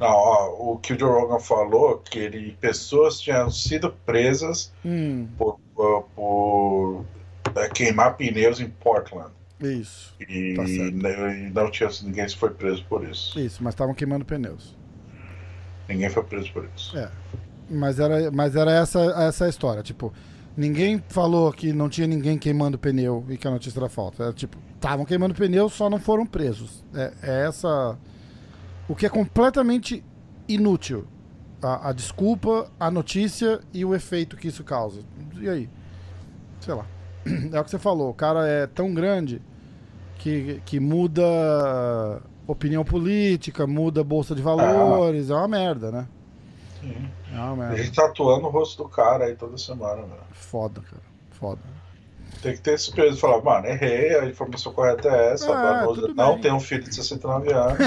Não, 0.00 0.08
ó, 0.08 0.72
o 0.72 0.78
que 0.78 0.92
o 0.94 0.98
Joe 0.98 1.10
Rogan 1.10 1.38
falou 1.38 1.98
que 1.98 2.18
ele, 2.18 2.56
pessoas 2.60 3.20
tinham 3.20 3.48
sido 3.50 3.90
presas 4.04 4.72
Hum, 4.84 5.28
por, 5.38 5.58
por- 5.74 6.02
por, 6.14 7.04
é, 7.56 7.68
queimar 7.68 8.16
pneus 8.16 8.58
em 8.60 8.68
Portland. 8.68 9.30
isso. 9.60 10.14
E, 10.20 10.54
Tá 10.54 10.64
e 10.64 11.50
não 11.54 11.70
tinha 11.70 11.88
ninguém 12.02 12.28
foi 12.28 12.50
preso 12.50 12.84
por 12.88 13.04
isso. 13.08 13.38
Isso, 13.38 13.62
mas 13.62 13.74
estavam 13.74 13.94
queimando 13.94 14.24
pneus. 14.24 14.76
Ninguém 15.88 16.08
foi 16.10 16.22
preso 16.24 16.52
por 16.52 16.68
isso. 16.76 16.96
É. 16.96 17.10
Mas 17.70 17.98
era, 17.98 18.30
mas 18.30 18.56
era 18.56 18.72
essa, 18.72 19.00
essa 19.22 19.44
a 19.44 19.48
história. 19.48 19.82
Tipo, 19.82 20.12
ninguém 20.56 21.02
falou 21.08 21.52
que 21.52 21.72
não 21.72 21.88
tinha 21.88 22.06
ninguém 22.06 22.38
queimando 22.38 22.78
pneu 22.78 23.24
e 23.28 23.36
que 23.36 23.46
a 23.46 23.50
notícia 23.50 23.78
era 23.78 23.88
falta. 23.88 24.24
Era 24.24 24.32
tipo, 24.32 24.58
estavam 24.74 25.04
queimando 25.04 25.34
pneu, 25.34 25.68
só 25.68 25.88
não 25.88 25.98
foram 25.98 26.26
presos. 26.26 26.84
É, 26.94 27.12
é 27.22 27.46
essa. 27.46 27.96
O 28.88 28.94
que 28.94 29.06
é 29.06 29.08
completamente 29.08 30.04
inútil. 30.48 31.06
A, 31.62 31.90
a 31.90 31.92
desculpa, 31.92 32.70
a 32.78 32.90
notícia 32.90 33.60
e 33.72 33.84
o 33.84 33.94
efeito 33.94 34.36
que 34.36 34.48
isso 34.48 34.64
causa. 34.64 35.00
E 35.40 35.48
aí? 35.48 35.68
Sei 36.60 36.74
lá. 36.74 36.86
É 37.52 37.60
o 37.60 37.64
que 37.64 37.70
você 37.70 37.78
falou. 37.78 38.10
O 38.10 38.14
cara 38.14 38.46
é 38.48 38.66
tão 38.66 38.92
grande 38.92 39.40
que, 40.18 40.60
que 40.64 40.80
muda 40.80 41.22
opinião 42.46 42.84
política, 42.84 43.64
muda 43.66 44.02
bolsa 44.02 44.34
de 44.34 44.42
valores. 44.42 45.30
É 45.30 45.34
uma 45.34 45.46
merda, 45.46 45.92
né? 45.92 46.08
Sim. 46.80 47.08
É 47.32 47.36
uma 47.38 47.52
A 47.52 47.56
merda. 47.56 47.76
gente 47.76 47.94
tá 47.94 48.06
atuando 48.06 48.46
o 48.46 48.50
rosto 48.50 48.82
do 48.82 48.88
cara 48.88 49.26
aí 49.26 49.36
toda 49.36 49.56
semana, 49.56 50.02
velho. 50.02 50.20
Foda, 50.32 50.80
cara. 50.80 51.02
Foda. 51.30 51.60
Tem 52.40 52.54
que 52.54 52.60
ter 52.60 52.74
esse 52.74 52.90
peso 52.92 53.16
e 53.16 53.20
falar, 53.20 53.42
mano, 53.42 53.66
errei, 53.66 54.18
a 54.18 54.24
informação 54.24 54.72
correta 54.72 55.08
é 55.08 55.32
essa, 55.32 55.52
Ah, 55.52 55.86
não 56.14 56.40
tem 56.40 56.52
um 56.52 56.60
filho 56.60 56.82
de 56.82 56.94
69 56.94 57.52
anos. 57.52 57.78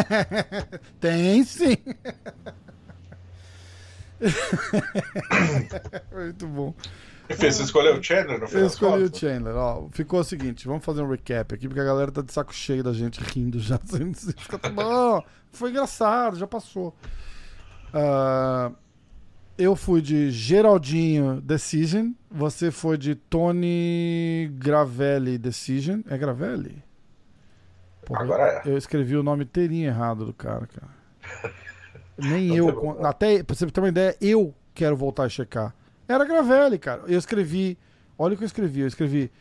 Tem 1.01 1.43
sim. 1.43 1.77
Muito 6.13 6.47
bom. 6.47 6.73
Enfim, 7.29 7.51
você 7.51 7.63
escolheu 7.63 7.97
o 7.97 8.03
Chandler 8.03 8.39
no 8.39 8.47
final 8.47 8.61
Eu 8.61 8.67
escolhi 8.67 9.03
o? 9.03 9.15
Chandler. 9.15 9.55
Ó, 9.55 9.87
ficou 9.91 10.19
o 10.19 10.23
seguinte, 10.23 10.67
vamos 10.67 10.85
fazer 10.85 11.01
um 11.01 11.09
recap 11.09 11.55
aqui, 11.55 11.67
porque 11.67 11.81
a 11.81 11.85
galera 11.85 12.11
tá 12.11 12.21
de 12.21 12.31
saco 12.31 12.53
cheio 12.53 12.83
da 12.83 12.93
gente 12.93 13.19
rindo 13.19 13.59
já. 13.59 13.79
Fica 14.37 14.59
tá 14.59 14.69
bom. 14.69 15.23
Foi 15.51 15.71
engraçado, 15.71 16.37
já 16.37 16.45
passou. 16.45 16.95
Ah, 17.93 18.71
eu 19.57 19.75
fui 19.75 20.01
de 20.01 20.29
Geraldinho 20.31 21.39
Decision. 21.41 22.11
Você 22.29 22.71
foi 22.71 22.97
de 22.97 23.15
Tony 23.15 24.51
Gravelli 24.57 25.37
Decision. 25.37 26.01
É 26.09 26.17
Gravelli? 26.17 26.83
Porra, 28.05 28.21
Agora 28.21 28.43
é. 28.43 28.61
Eu 28.69 28.77
escrevi 28.77 29.15
o 29.15 29.23
nome 29.23 29.43
inteirinho 29.45 29.87
errado 29.87 30.25
do 30.25 30.33
cara, 30.33 30.67
cara. 30.67 31.53
Nem 32.17 32.47
Não 32.49 32.55
eu. 32.55 32.65
problema. 32.73 33.09
Até, 33.09 33.43
pra 33.43 33.55
você 33.55 33.65
ter 33.67 33.79
uma 33.81 33.89
ideia, 33.89 34.15
eu 34.21 34.53
quero 34.73 34.95
voltar 34.95 35.23
a 35.23 35.29
checar. 35.29 35.73
Era 36.07 36.23
Gravelli, 36.25 36.77
cara. 36.77 37.01
Eu 37.07 37.17
escrevi. 37.17 37.77
Olha 38.17 38.33
o 38.35 38.37
que 38.37 38.43
eu 38.43 38.47
escrevi. 38.47 38.81
Eu 38.81 38.87
escrevi 38.87 39.31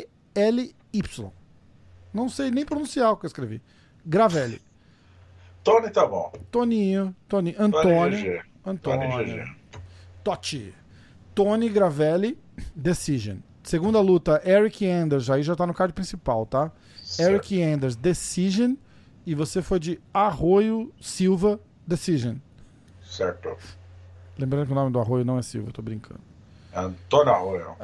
G-R-S-A-V-E-E-L-Y. 0.00 1.30
Não 2.12 2.28
sei 2.28 2.50
nem 2.50 2.64
pronunciar 2.64 3.12
o 3.12 3.16
que 3.16 3.24
eu 3.24 3.28
escrevi. 3.28 3.62
Gravelli. 4.04 4.60
Tony 5.62 5.90
tá 5.90 6.06
bom. 6.06 6.32
Toninho, 6.50 7.14
Tony, 7.28 7.54
Antônio. 7.58 8.42
Antônio. 8.64 9.56
Totti, 10.24 10.74
Tony 11.34 11.68
Gravelli, 11.68 12.38
Decision. 12.74 13.38
Segunda 13.62 14.00
luta, 14.00 14.40
Eric 14.44 14.86
Anders, 14.88 15.28
aí 15.28 15.42
já 15.42 15.54
tá 15.54 15.66
no 15.66 15.74
card 15.74 15.92
principal, 15.92 16.46
tá? 16.46 16.72
Eric 17.18 17.62
Anders, 17.62 17.94
Decision. 17.94 18.74
E 19.26 19.34
você 19.34 19.60
foi 19.60 19.78
de 19.78 20.00
Arroio 20.14 20.92
Silva, 21.00 21.60
Decision. 21.86 22.36
Certo. 23.04 23.54
Lembrando 24.38 24.66
que 24.66 24.72
o 24.72 24.74
nome 24.74 24.90
do 24.90 24.98
Arroio 24.98 25.24
não 25.24 25.38
é 25.38 25.42
Silva, 25.42 25.70
tô 25.70 25.82
brincando. 25.82 26.20
Antônio 26.74 27.32
Arroyo. 27.32 27.76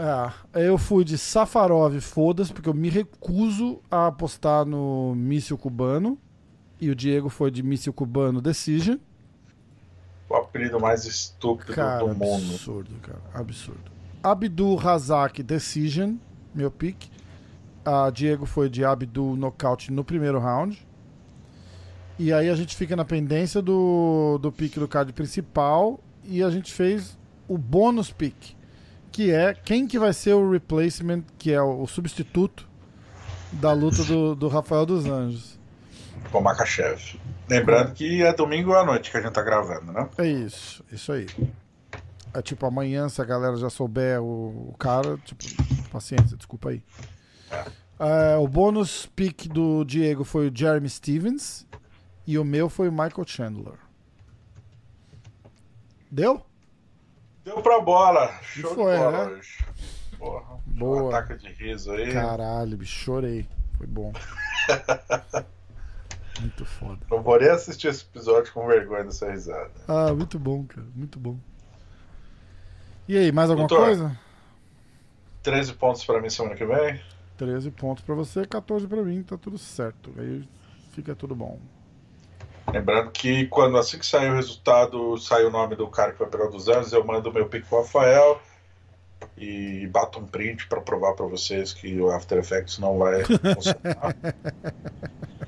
É, 0.55 0.67
eu 0.67 0.79
fui 0.79 1.05
de 1.05 1.19
Safarov, 1.19 2.01
foda-se, 2.01 2.53
porque 2.53 2.69
eu 2.69 2.75
me 2.75 2.89
recuso 2.89 3.83
a 3.91 4.07
apostar 4.07 4.65
no 4.65 5.15
míssil 5.15 5.59
cubano. 5.59 6.19
E 6.81 6.91
o 6.91 6.95
Diego 6.95 7.29
foi 7.29 7.51
de 7.51 7.63
míssil 7.63 7.93
cubano, 7.93 8.41
Decision. 8.41 8.99
O 10.29 10.35
apelido 10.35 10.81
mais 10.81 11.05
estúpido 11.05 11.73
Cara, 11.73 12.01
do 12.01 12.09
mundo. 12.09 12.53
absurdo, 12.53 12.91
cara. 13.01 13.21
Absurdo. 13.33 13.91
Abdul 14.23 14.75
Razak 14.75 15.43
Decision, 15.43 16.17
meu 16.55 16.71
pick. 16.71 17.09
A 17.85 18.11
Diego 18.11 18.45
foi 18.45 18.69
de 18.69 18.85
Abdul 18.85 19.37
Knockout 19.37 19.93
no 19.93 20.03
primeiro 20.03 20.41
round. 20.41 20.85
E 22.19 22.33
aí 22.33 22.51
a 22.51 22.57
gente 22.57 22.75
fica 22.75 22.97
na 22.97 23.05
pendência 23.05 23.63
do, 23.63 24.39
do 24.39 24.51
pick 24.51 24.77
do 24.79 24.89
card 24.89 25.13
principal. 25.13 26.01
E 26.25 26.43
a 26.43 26.51
gente 26.51 26.73
fez 26.73 27.17
o 27.47 27.57
bônus 27.57 28.11
pick. 28.11 28.57
Que 29.13 29.31
é 29.31 29.55
quem 29.55 29.87
que 29.87 29.99
vai 29.99 30.13
ser 30.13 30.35
o 30.35 30.51
replacement, 30.51 31.23
que 31.39 31.53
é 31.53 31.63
o, 31.63 31.83
o 31.83 31.87
substituto 31.87 32.69
da 33.53 33.73
luta 33.73 34.03
do, 34.03 34.35
do 34.35 34.49
Rafael 34.49 34.85
dos 34.85 35.07
Anjos. 35.07 35.56
Com 36.31 36.39
o 36.39 36.43
Makachev. 36.43 37.21
Lembrando 37.49 37.93
que 37.93 38.23
é 38.23 38.33
domingo 38.33 38.75
à 38.75 38.85
noite 38.85 39.11
que 39.11 39.17
a 39.17 39.21
gente 39.21 39.33
tá 39.33 39.43
gravando, 39.43 39.93
né? 39.93 40.09
É 40.19 40.27
isso, 40.27 40.85
isso 40.91 41.13
aí. 41.13 41.27
É 42.35 42.43
tipo, 42.43 42.67
amanhã, 42.67 43.09
se 43.09 43.23
a 43.23 43.25
galera 43.25 43.57
já 43.57 43.71
souber 43.71 44.21
o, 44.21 44.71
o 44.71 44.75
cara, 44.79 45.17
tipo, 45.19 45.43
paciência, 45.91 46.37
desculpa 46.37 46.71
aí. 46.71 46.83
É, 47.99 48.37
o 48.37 48.47
bônus 48.47 49.07
pick 49.07 49.47
do 49.49 49.85
Diego 49.85 50.23
foi 50.25 50.49
o 50.49 50.53
Jeremy 50.55 50.89
Stevens 50.89 51.67
e 52.27 52.39
o 52.39 52.45
meu 52.45 52.69
foi 52.69 52.89
o 52.89 52.93
Michael 52.93 53.27
Chandler. 53.27 53.79
Deu? 56.11 56.45
Deu 57.45 57.63
pra 57.63 57.81
bola. 57.81 58.29
Show 58.43 58.75
foi, 58.75 58.93
de 58.93 58.99
bola 58.99 59.27
né? 59.27 59.33
hoje. 59.33 59.65
Porra. 60.19 60.57
Boa. 60.67 61.03
Um 61.05 61.09
ataque 61.09 61.37
de 61.39 61.53
riso 61.53 61.93
aí. 61.93 62.13
Caralho, 62.13 62.77
bicho, 62.77 63.05
chorei. 63.05 63.49
Foi 63.79 63.87
bom. 63.87 64.13
Muito 66.41 66.65
foda. 66.65 66.99
Não 67.11 67.23
vou 67.23 67.39
nem 67.39 67.49
assistir 67.49 67.89
esse 67.89 68.05
episódio 68.05 68.53
com 68.53 68.67
vergonha 68.67 69.05
dessa 69.05 69.31
risada. 69.31 69.71
Ah, 69.89 70.13
muito 70.13 70.39
bom, 70.39 70.65
cara, 70.65 70.87
muito 70.95 71.19
bom. 71.19 71.37
E 73.09 73.17
aí, 73.17 73.31
mais 73.33 73.51
alguma 73.51 73.69
Doutor. 73.69 73.87
coisa? 73.87 74.19
13 75.43 75.75
pontos 75.75 76.05
pra 76.05 76.21
mim 76.21 76.29
semana 76.29 76.57
que 76.57 76.65
vem. 76.65 77.01
13 77.37 77.71
pontos 77.71 78.03
pra 78.05 78.15
você, 78.15 78.45
14 78.45 78.87
pra 78.87 79.03
mim, 79.03 79.23
tá 79.23 79.37
tudo 79.37 79.57
certo. 79.59 80.13
Aí 80.19 80.47
fica 80.93 81.15
tudo 81.15 81.35
bom. 81.35 81.59
Lembrando 82.73 83.13
que 83.13 83.47
quando 83.47 83.77
assim 83.77 83.99
que 83.99 84.07
sair 84.07 84.31
o 84.31 84.35
resultado, 84.35 85.17
sai 85.19 85.45
o 85.45 85.51
nome 85.51 85.77
do 85.77 85.87
cara 85.87 86.13
que 86.13 86.19
vai 86.19 86.29
pegar 86.29 86.49
dos 86.49 86.69
anos, 86.69 86.93
eu 86.93 87.05
mando 87.05 87.31
o 87.31 87.33
meu 87.33 87.47
pique 87.49 87.69
pro 87.69 87.79
Rafael 87.79 88.41
e 89.37 89.87
bato 89.87 90.19
um 90.19 90.27
print 90.27 90.67
pra 90.67 90.81
provar 90.81 91.15
pra 91.15 91.27
vocês 91.27 91.73
que 91.73 92.01
o 92.01 92.11
After 92.11 92.39
Effects 92.39 92.79
não 92.79 92.99
vai 92.99 93.23
funcionar. 93.25 94.17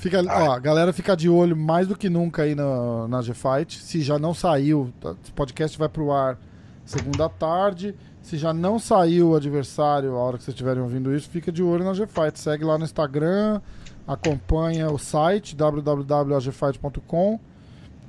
Fica, 0.00 0.22
ó, 0.26 0.52
a 0.52 0.58
galera 0.58 0.94
fica 0.94 1.14
de 1.14 1.28
olho 1.28 1.54
mais 1.54 1.86
do 1.86 1.94
que 1.94 2.08
nunca 2.08 2.44
aí 2.44 2.54
na, 2.54 3.06
na 3.06 3.20
G-Fight. 3.20 3.78
Se 3.78 4.00
já 4.00 4.18
não 4.18 4.32
saiu, 4.32 4.90
tá, 4.98 5.14
esse 5.22 5.30
podcast 5.30 5.76
vai 5.76 5.90
pro 5.90 6.10
ar 6.10 6.38
segunda 6.86 7.28
tarde. 7.28 7.94
Se 8.22 8.38
já 8.38 8.54
não 8.54 8.78
saiu 8.78 9.32
o 9.32 9.36
adversário, 9.36 10.16
a 10.16 10.18
hora 10.18 10.38
que 10.38 10.44
vocês 10.44 10.54
estiverem 10.54 10.82
ouvindo 10.82 11.14
isso, 11.14 11.28
fica 11.28 11.52
de 11.52 11.62
olho 11.62 11.84
na 11.84 11.92
G-Fight. 11.92 12.40
Segue 12.40 12.64
lá 12.64 12.78
no 12.78 12.84
Instagram, 12.84 13.60
acompanha 14.08 14.90
o 14.90 14.96
site 14.96 15.54
www.agfight.com 15.54 17.38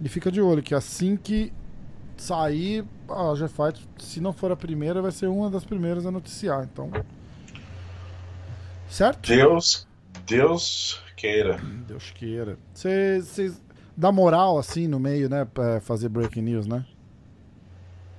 e 0.01 0.07
fica 0.07 0.31
de 0.31 0.39
olho 0.39 0.63
que 0.63 0.73
assim 0.73 1.17
que 1.17 1.51
sair 2.15 2.85
a 3.09 3.35
G-Fight, 3.35 3.85
se 3.97 4.21
não 4.21 4.31
for 4.31 4.49
a 4.49 4.55
primeira, 4.55 5.01
vai 5.01 5.11
ser 5.11 5.27
uma 5.27 5.49
das 5.49 5.65
primeiras 5.65 6.05
a 6.05 6.11
noticiar. 6.11 6.69
Então, 6.71 6.89
certo? 8.87 9.27
Deus, 9.27 9.85
Deus 10.25 11.01
queira. 11.21 11.59
Deus 11.87 12.11
queira. 12.11 12.57
Você 12.73 13.53
dá 13.95 14.11
moral 14.11 14.57
assim 14.57 14.87
no 14.87 14.99
meio, 14.99 15.29
né? 15.29 15.45
Pra 15.45 15.79
fazer 15.79 16.09
breaking 16.09 16.41
news, 16.41 16.65
né? 16.65 16.83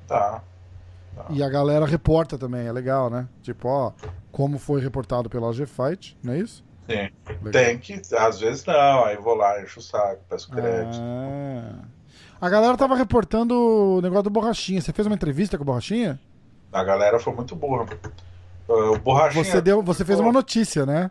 Tá. 0.06 0.42
E 1.30 1.42
a 1.42 1.48
galera 1.48 1.84
reporta 1.84 2.38
também, 2.38 2.66
é 2.66 2.72
legal, 2.72 3.10
né? 3.10 3.28
Tipo, 3.42 3.68
ó, 3.68 3.92
como 4.30 4.58
foi 4.58 4.80
reportado 4.80 5.28
pela 5.28 5.52
G-Fight, 5.52 6.16
não 6.22 6.32
é 6.32 6.38
isso? 6.38 6.64
Sim. 6.88 7.10
Legal. 7.42 7.52
Tem 7.52 7.78
que, 7.78 8.00
às 8.16 8.40
vezes 8.40 8.64
não, 8.64 9.04
aí 9.04 9.16
vou 9.16 9.34
lá, 9.34 9.60
encho 9.60 9.80
o 9.80 9.82
saco, 9.82 10.22
peço 10.28 10.50
crédito. 10.50 10.98
Ah. 11.00 11.84
A 12.40 12.48
galera 12.48 12.76
tava 12.76 12.96
reportando 12.96 13.54
o 13.54 14.00
negócio 14.00 14.24
do 14.24 14.30
Borrachinha. 14.30 14.80
Você 14.80 14.92
fez 14.92 15.06
uma 15.06 15.14
entrevista 15.14 15.56
com 15.56 15.62
o 15.62 15.66
Borrachinha? 15.66 16.18
A 16.72 16.82
galera 16.82 17.18
foi 17.20 17.32
muito 17.34 17.54
burra. 17.54 17.86
O 18.66 18.98
Borrachinha. 18.98 19.44
Você, 19.44 19.60
deu, 19.60 19.82
você 19.82 20.04
fez 20.04 20.18
uma 20.18 20.32
notícia, 20.32 20.86
né? 20.86 21.10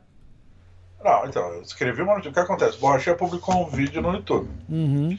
Não, 1.03 1.25
então, 1.25 1.47
eu 1.53 1.61
escrevi 1.61 2.01
uma 2.01 2.13
notícia. 2.13 2.31
O 2.31 2.33
que 2.33 2.39
acontece? 2.39 2.77
O 2.77 2.81
Borrachinha 2.81 3.15
publicou 3.15 3.63
um 3.63 3.69
vídeo 3.69 4.01
no 4.01 4.13
YouTube. 4.13 4.49
Uhum. 4.69 5.17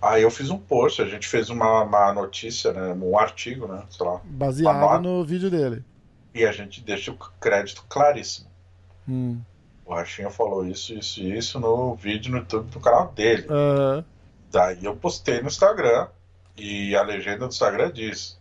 Aí 0.00 0.22
eu 0.22 0.30
fiz 0.30 0.50
um 0.50 0.58
post, 0.58 1.00
a 1.00 1.06
gente 1.06 1.26
fez 1.26 1.48
uma, 1.48 1.82
uma 1.82 2.12
notícia, 2.12 2.72
né? 2.72 2.92
Um 2.92 3.18
artigo, 3.18 3.66
né? 3.66 3.82
Sei 3.90 4.04
lá. 4.04 4.20
Baseado 4.24 5.02
no 5.02 5.24
vídeo 5.24 5.50
dele. 5.50 5.82
E 6.34 6.44
a 6.44 6.52
gente 6.52 6.82
deixa 6.82 7.10
o 7.10 7.16
crédito 7.40 7.84
claríssimo. 7.88 8.48
Hum. 9.08 9.40
O 9.84 9.90
Borrachinha 9.90 10.30
falou 10.30 10.66
isso, 10.66 10.92
isso 10.92 11.20
e 11.20 11.36
isso 11.36 11.58
no 11.58 11.94
vídeo 11.94 12.30
no 12.30 12.38
YouTube 12.38 12.70
do 12.70 12.80
canal 12.80 13.12
dele. 13.12 13.46
Ah, 13.48 14.04
Daí 14.50 14.84
eu 14.84 14.94
postei 14.96 15.40
no 15.40 15.48
Instagram 15.48 16.08
e 16.56 16.94
a 16.94 17.02
legenda 17.02 17.38
do 17.38 17.46
Instagram 17.46 17.90
diz. 17.92 18.38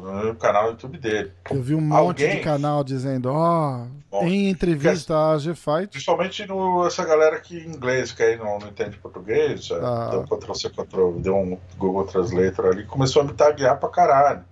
No 0.00 0.34
canal 0.36 0.64
do 0.64 0.70
YouTube 0.70 0.98
dele. 0.98 1.32
eu 1.50 1.62
vi 1.62 1.74
um 1.74 1.80
monte 1.80 2.22
Alguém- 2.24 2.36
de 2.36 2.42
canal 2.42 2.82
dizendo, 2.84 3.30
ó, 3.32 3.86
Bom, 4.10 4.26
em 4.26 4.48
entrevista 4.48 5.32
à 5.32 5.38
G-Fight. 5.38 5.88
Principalmente 5.88 6.46
no, 6.46 6.86
essa 6.86 7.04
galera 7.04 7.38
que 7.40 7.58
em 7.58 7.68
inglês, 7.68 8.12
que 8.12 8.22
aí 8.22 8.36
não, 8.36 8.58
não 8.58 8.68
entende 8.68 8.96
português, 8.98 9.64
já 9.66 9.76
Ah. 9.78 10.08
deu 10.10 10.24
Ctrl 10.24 10.54
C, 10.54 10.70
Ctrl, 10.70 11.12
deu 11.18 11.36
um 11.36 11.58
Google 11.78 12.04
Translator 12.06 12.66
ali, 12.66 12.84
começou 12.84 13.22
a 13.22 13.24
me 13.24 13.32
taguear 13.32 13.78
pra 13.78 13.88
caralho. 13.88 14.44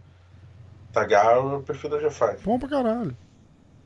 Taguear 0.92 1.44
o 1.44 1.60
perfil 1.62 1.90
da 1.90 1.98
GFI. 1.98 2.36
Bom 2.44 2.58
pra 2.58 2.68
caralho. 2.68 3.16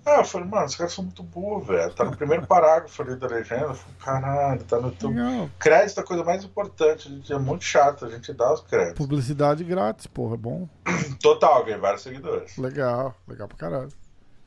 Ah, 0.09 0.18
eu 0.20 0.24
falei, 0.24 0.48
mano, 0.48 0.64
os 0.66 0.74
caras 0.74 0.93
são 0.93 1.05
muito 1.05 1.22
burros, 1.22 1.66
velho. 1.66 1.93
Tá 1.94 2.05
no 2.05 2.16
primeiro 2.16 2.44
parágrafo 2.48 3.02
ali 3.02 3.16
da 3.16 3.26
legenda. 3.26 3.66
Eu 3.66 3.74
falei, 3.74 3.97
caralho, 3.98 4.64
tá 4.64 4.80
no. 4.80 4.89
Legal. 5.09 5.51
Crédito 5.59 5.98
é 5.98 6.02
a 6.02 6.06
coisa 6.06 6.24
mais 6.24 6.44
importante, 6.44 7.09
gente 7.09 7.32
é 7.32 7.39
muito 7.39 7.64
chato, 7.64 8.05
a 8.05 8.09
gente 8.09 8.32
dá 8.32 8.52
os 8.52 8.60
créditos. 8.62 8.97
Publicidade 8.98 9.62
grátis, 9.64 10.06
porra, 10.06 10.35
é 10.35 10.39
bom. 10.39 10.68
Total, 11.22 11.64
ganhei 11.64 11.78
vários 11.80 12.02
seguidores. 12.02 12.56
Legal, 12.56 13.14
legal 13.26 13.47
pra 13.48 13.56
caralho. 13.56 13.93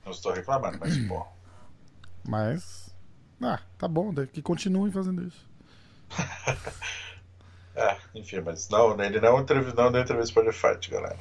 Não 0.05 0.11
estou 0.11 0.31
reclamando, 0.33 0.77
mas, 0.79 0.97
pô. 1.07 1.25
Mas. 2.27 2.89
Ah, 3.41 3.59
tá 3.77 3.87
bom, 3.87 4.13
que 4.31 4.41
continue 4.41 4.91
fazendo 4.91 5.23
isso. 5.23 5.49
É, 7.73 7.95
enfim, 8.13 8.41
mas 8.41 8.67
não, 8.67 9.01
ele 9.01 9.21
não, 9.21 9.39
entrev- 9.39 9.73
não 9.73 9.89
deu 9.89 10.01
entrevista 10.01 10.33
pra 10.41 10.51
GFight, 10.51 10.91
galera. 10.91 11.17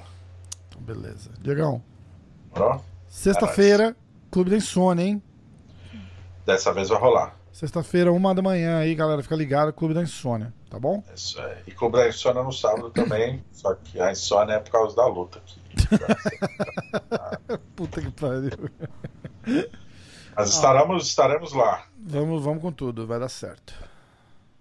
Então, 0.68 0.82
beleza. 0.82 1.30
Diegão, 1.40 1.80
sexta-feira, 3.08 3.96
Clube 4.31 4.51
da 4.51 4.57
Insônia, 4.57 5.05
hein? 5.05 5.23
dessa 6.51 6.73
vez 6.73 6.89
vai 6.89 6.98
rolar. 6.98 7.36
Sexta-feira, 7.52 8.12
uma 8.12 8.35
da 8.35 8.43
manhã 8.43 8.78
aí, 8.78 8.94
galera. 8.94 9.23
Fica 9.23 9.36
ligado, 9.36 9.73
Clube 9.73 9.93
da 9.93 10.02
Insônia, 10.02 10.55
tá 10.69 10.78
bom? 10.78 11.02
Isso 11.15 11.40
é. 11.40 11.62
E 11.66 11.73
Clube 11.73 11.97
da 11.97 12.09
Insônia 12.09 12.43
no 12.43 12.52
sábado 12.52 12.90
também, 12.90 13.44
só 13.52 13.74
que 13.74 14.01
a 14.01 14.11
insônia 14.11 14.55
é 14.55 14.59
por 14.61 14.70
causa 14.70 14.97
da 14.97 15.07
luta 15.07 15.39
aqui. 15.39 15.61
Puta 17.74 18.01
que 18.01 18.11
pariu. 18.12 18.70
Mas 20.36 20.51
estaremos, 20.51 21.07
estaremos 21.07 21.52
lá. 21.52 21.86
Vamos, 21.98 22.43
vamos 22.43 22.62
com 22.62 22.73
tudo, 22.73 23.07
vai 23.07 23.19
dar 23.19 23.28
certo. 23.28 23.74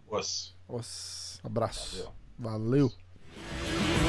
Os. 0.10 0.56
Os, 0.68 1.40
abraço. 1.44 2.12
Valeu. 2.38 2.92
Valeu. 2.92 4.09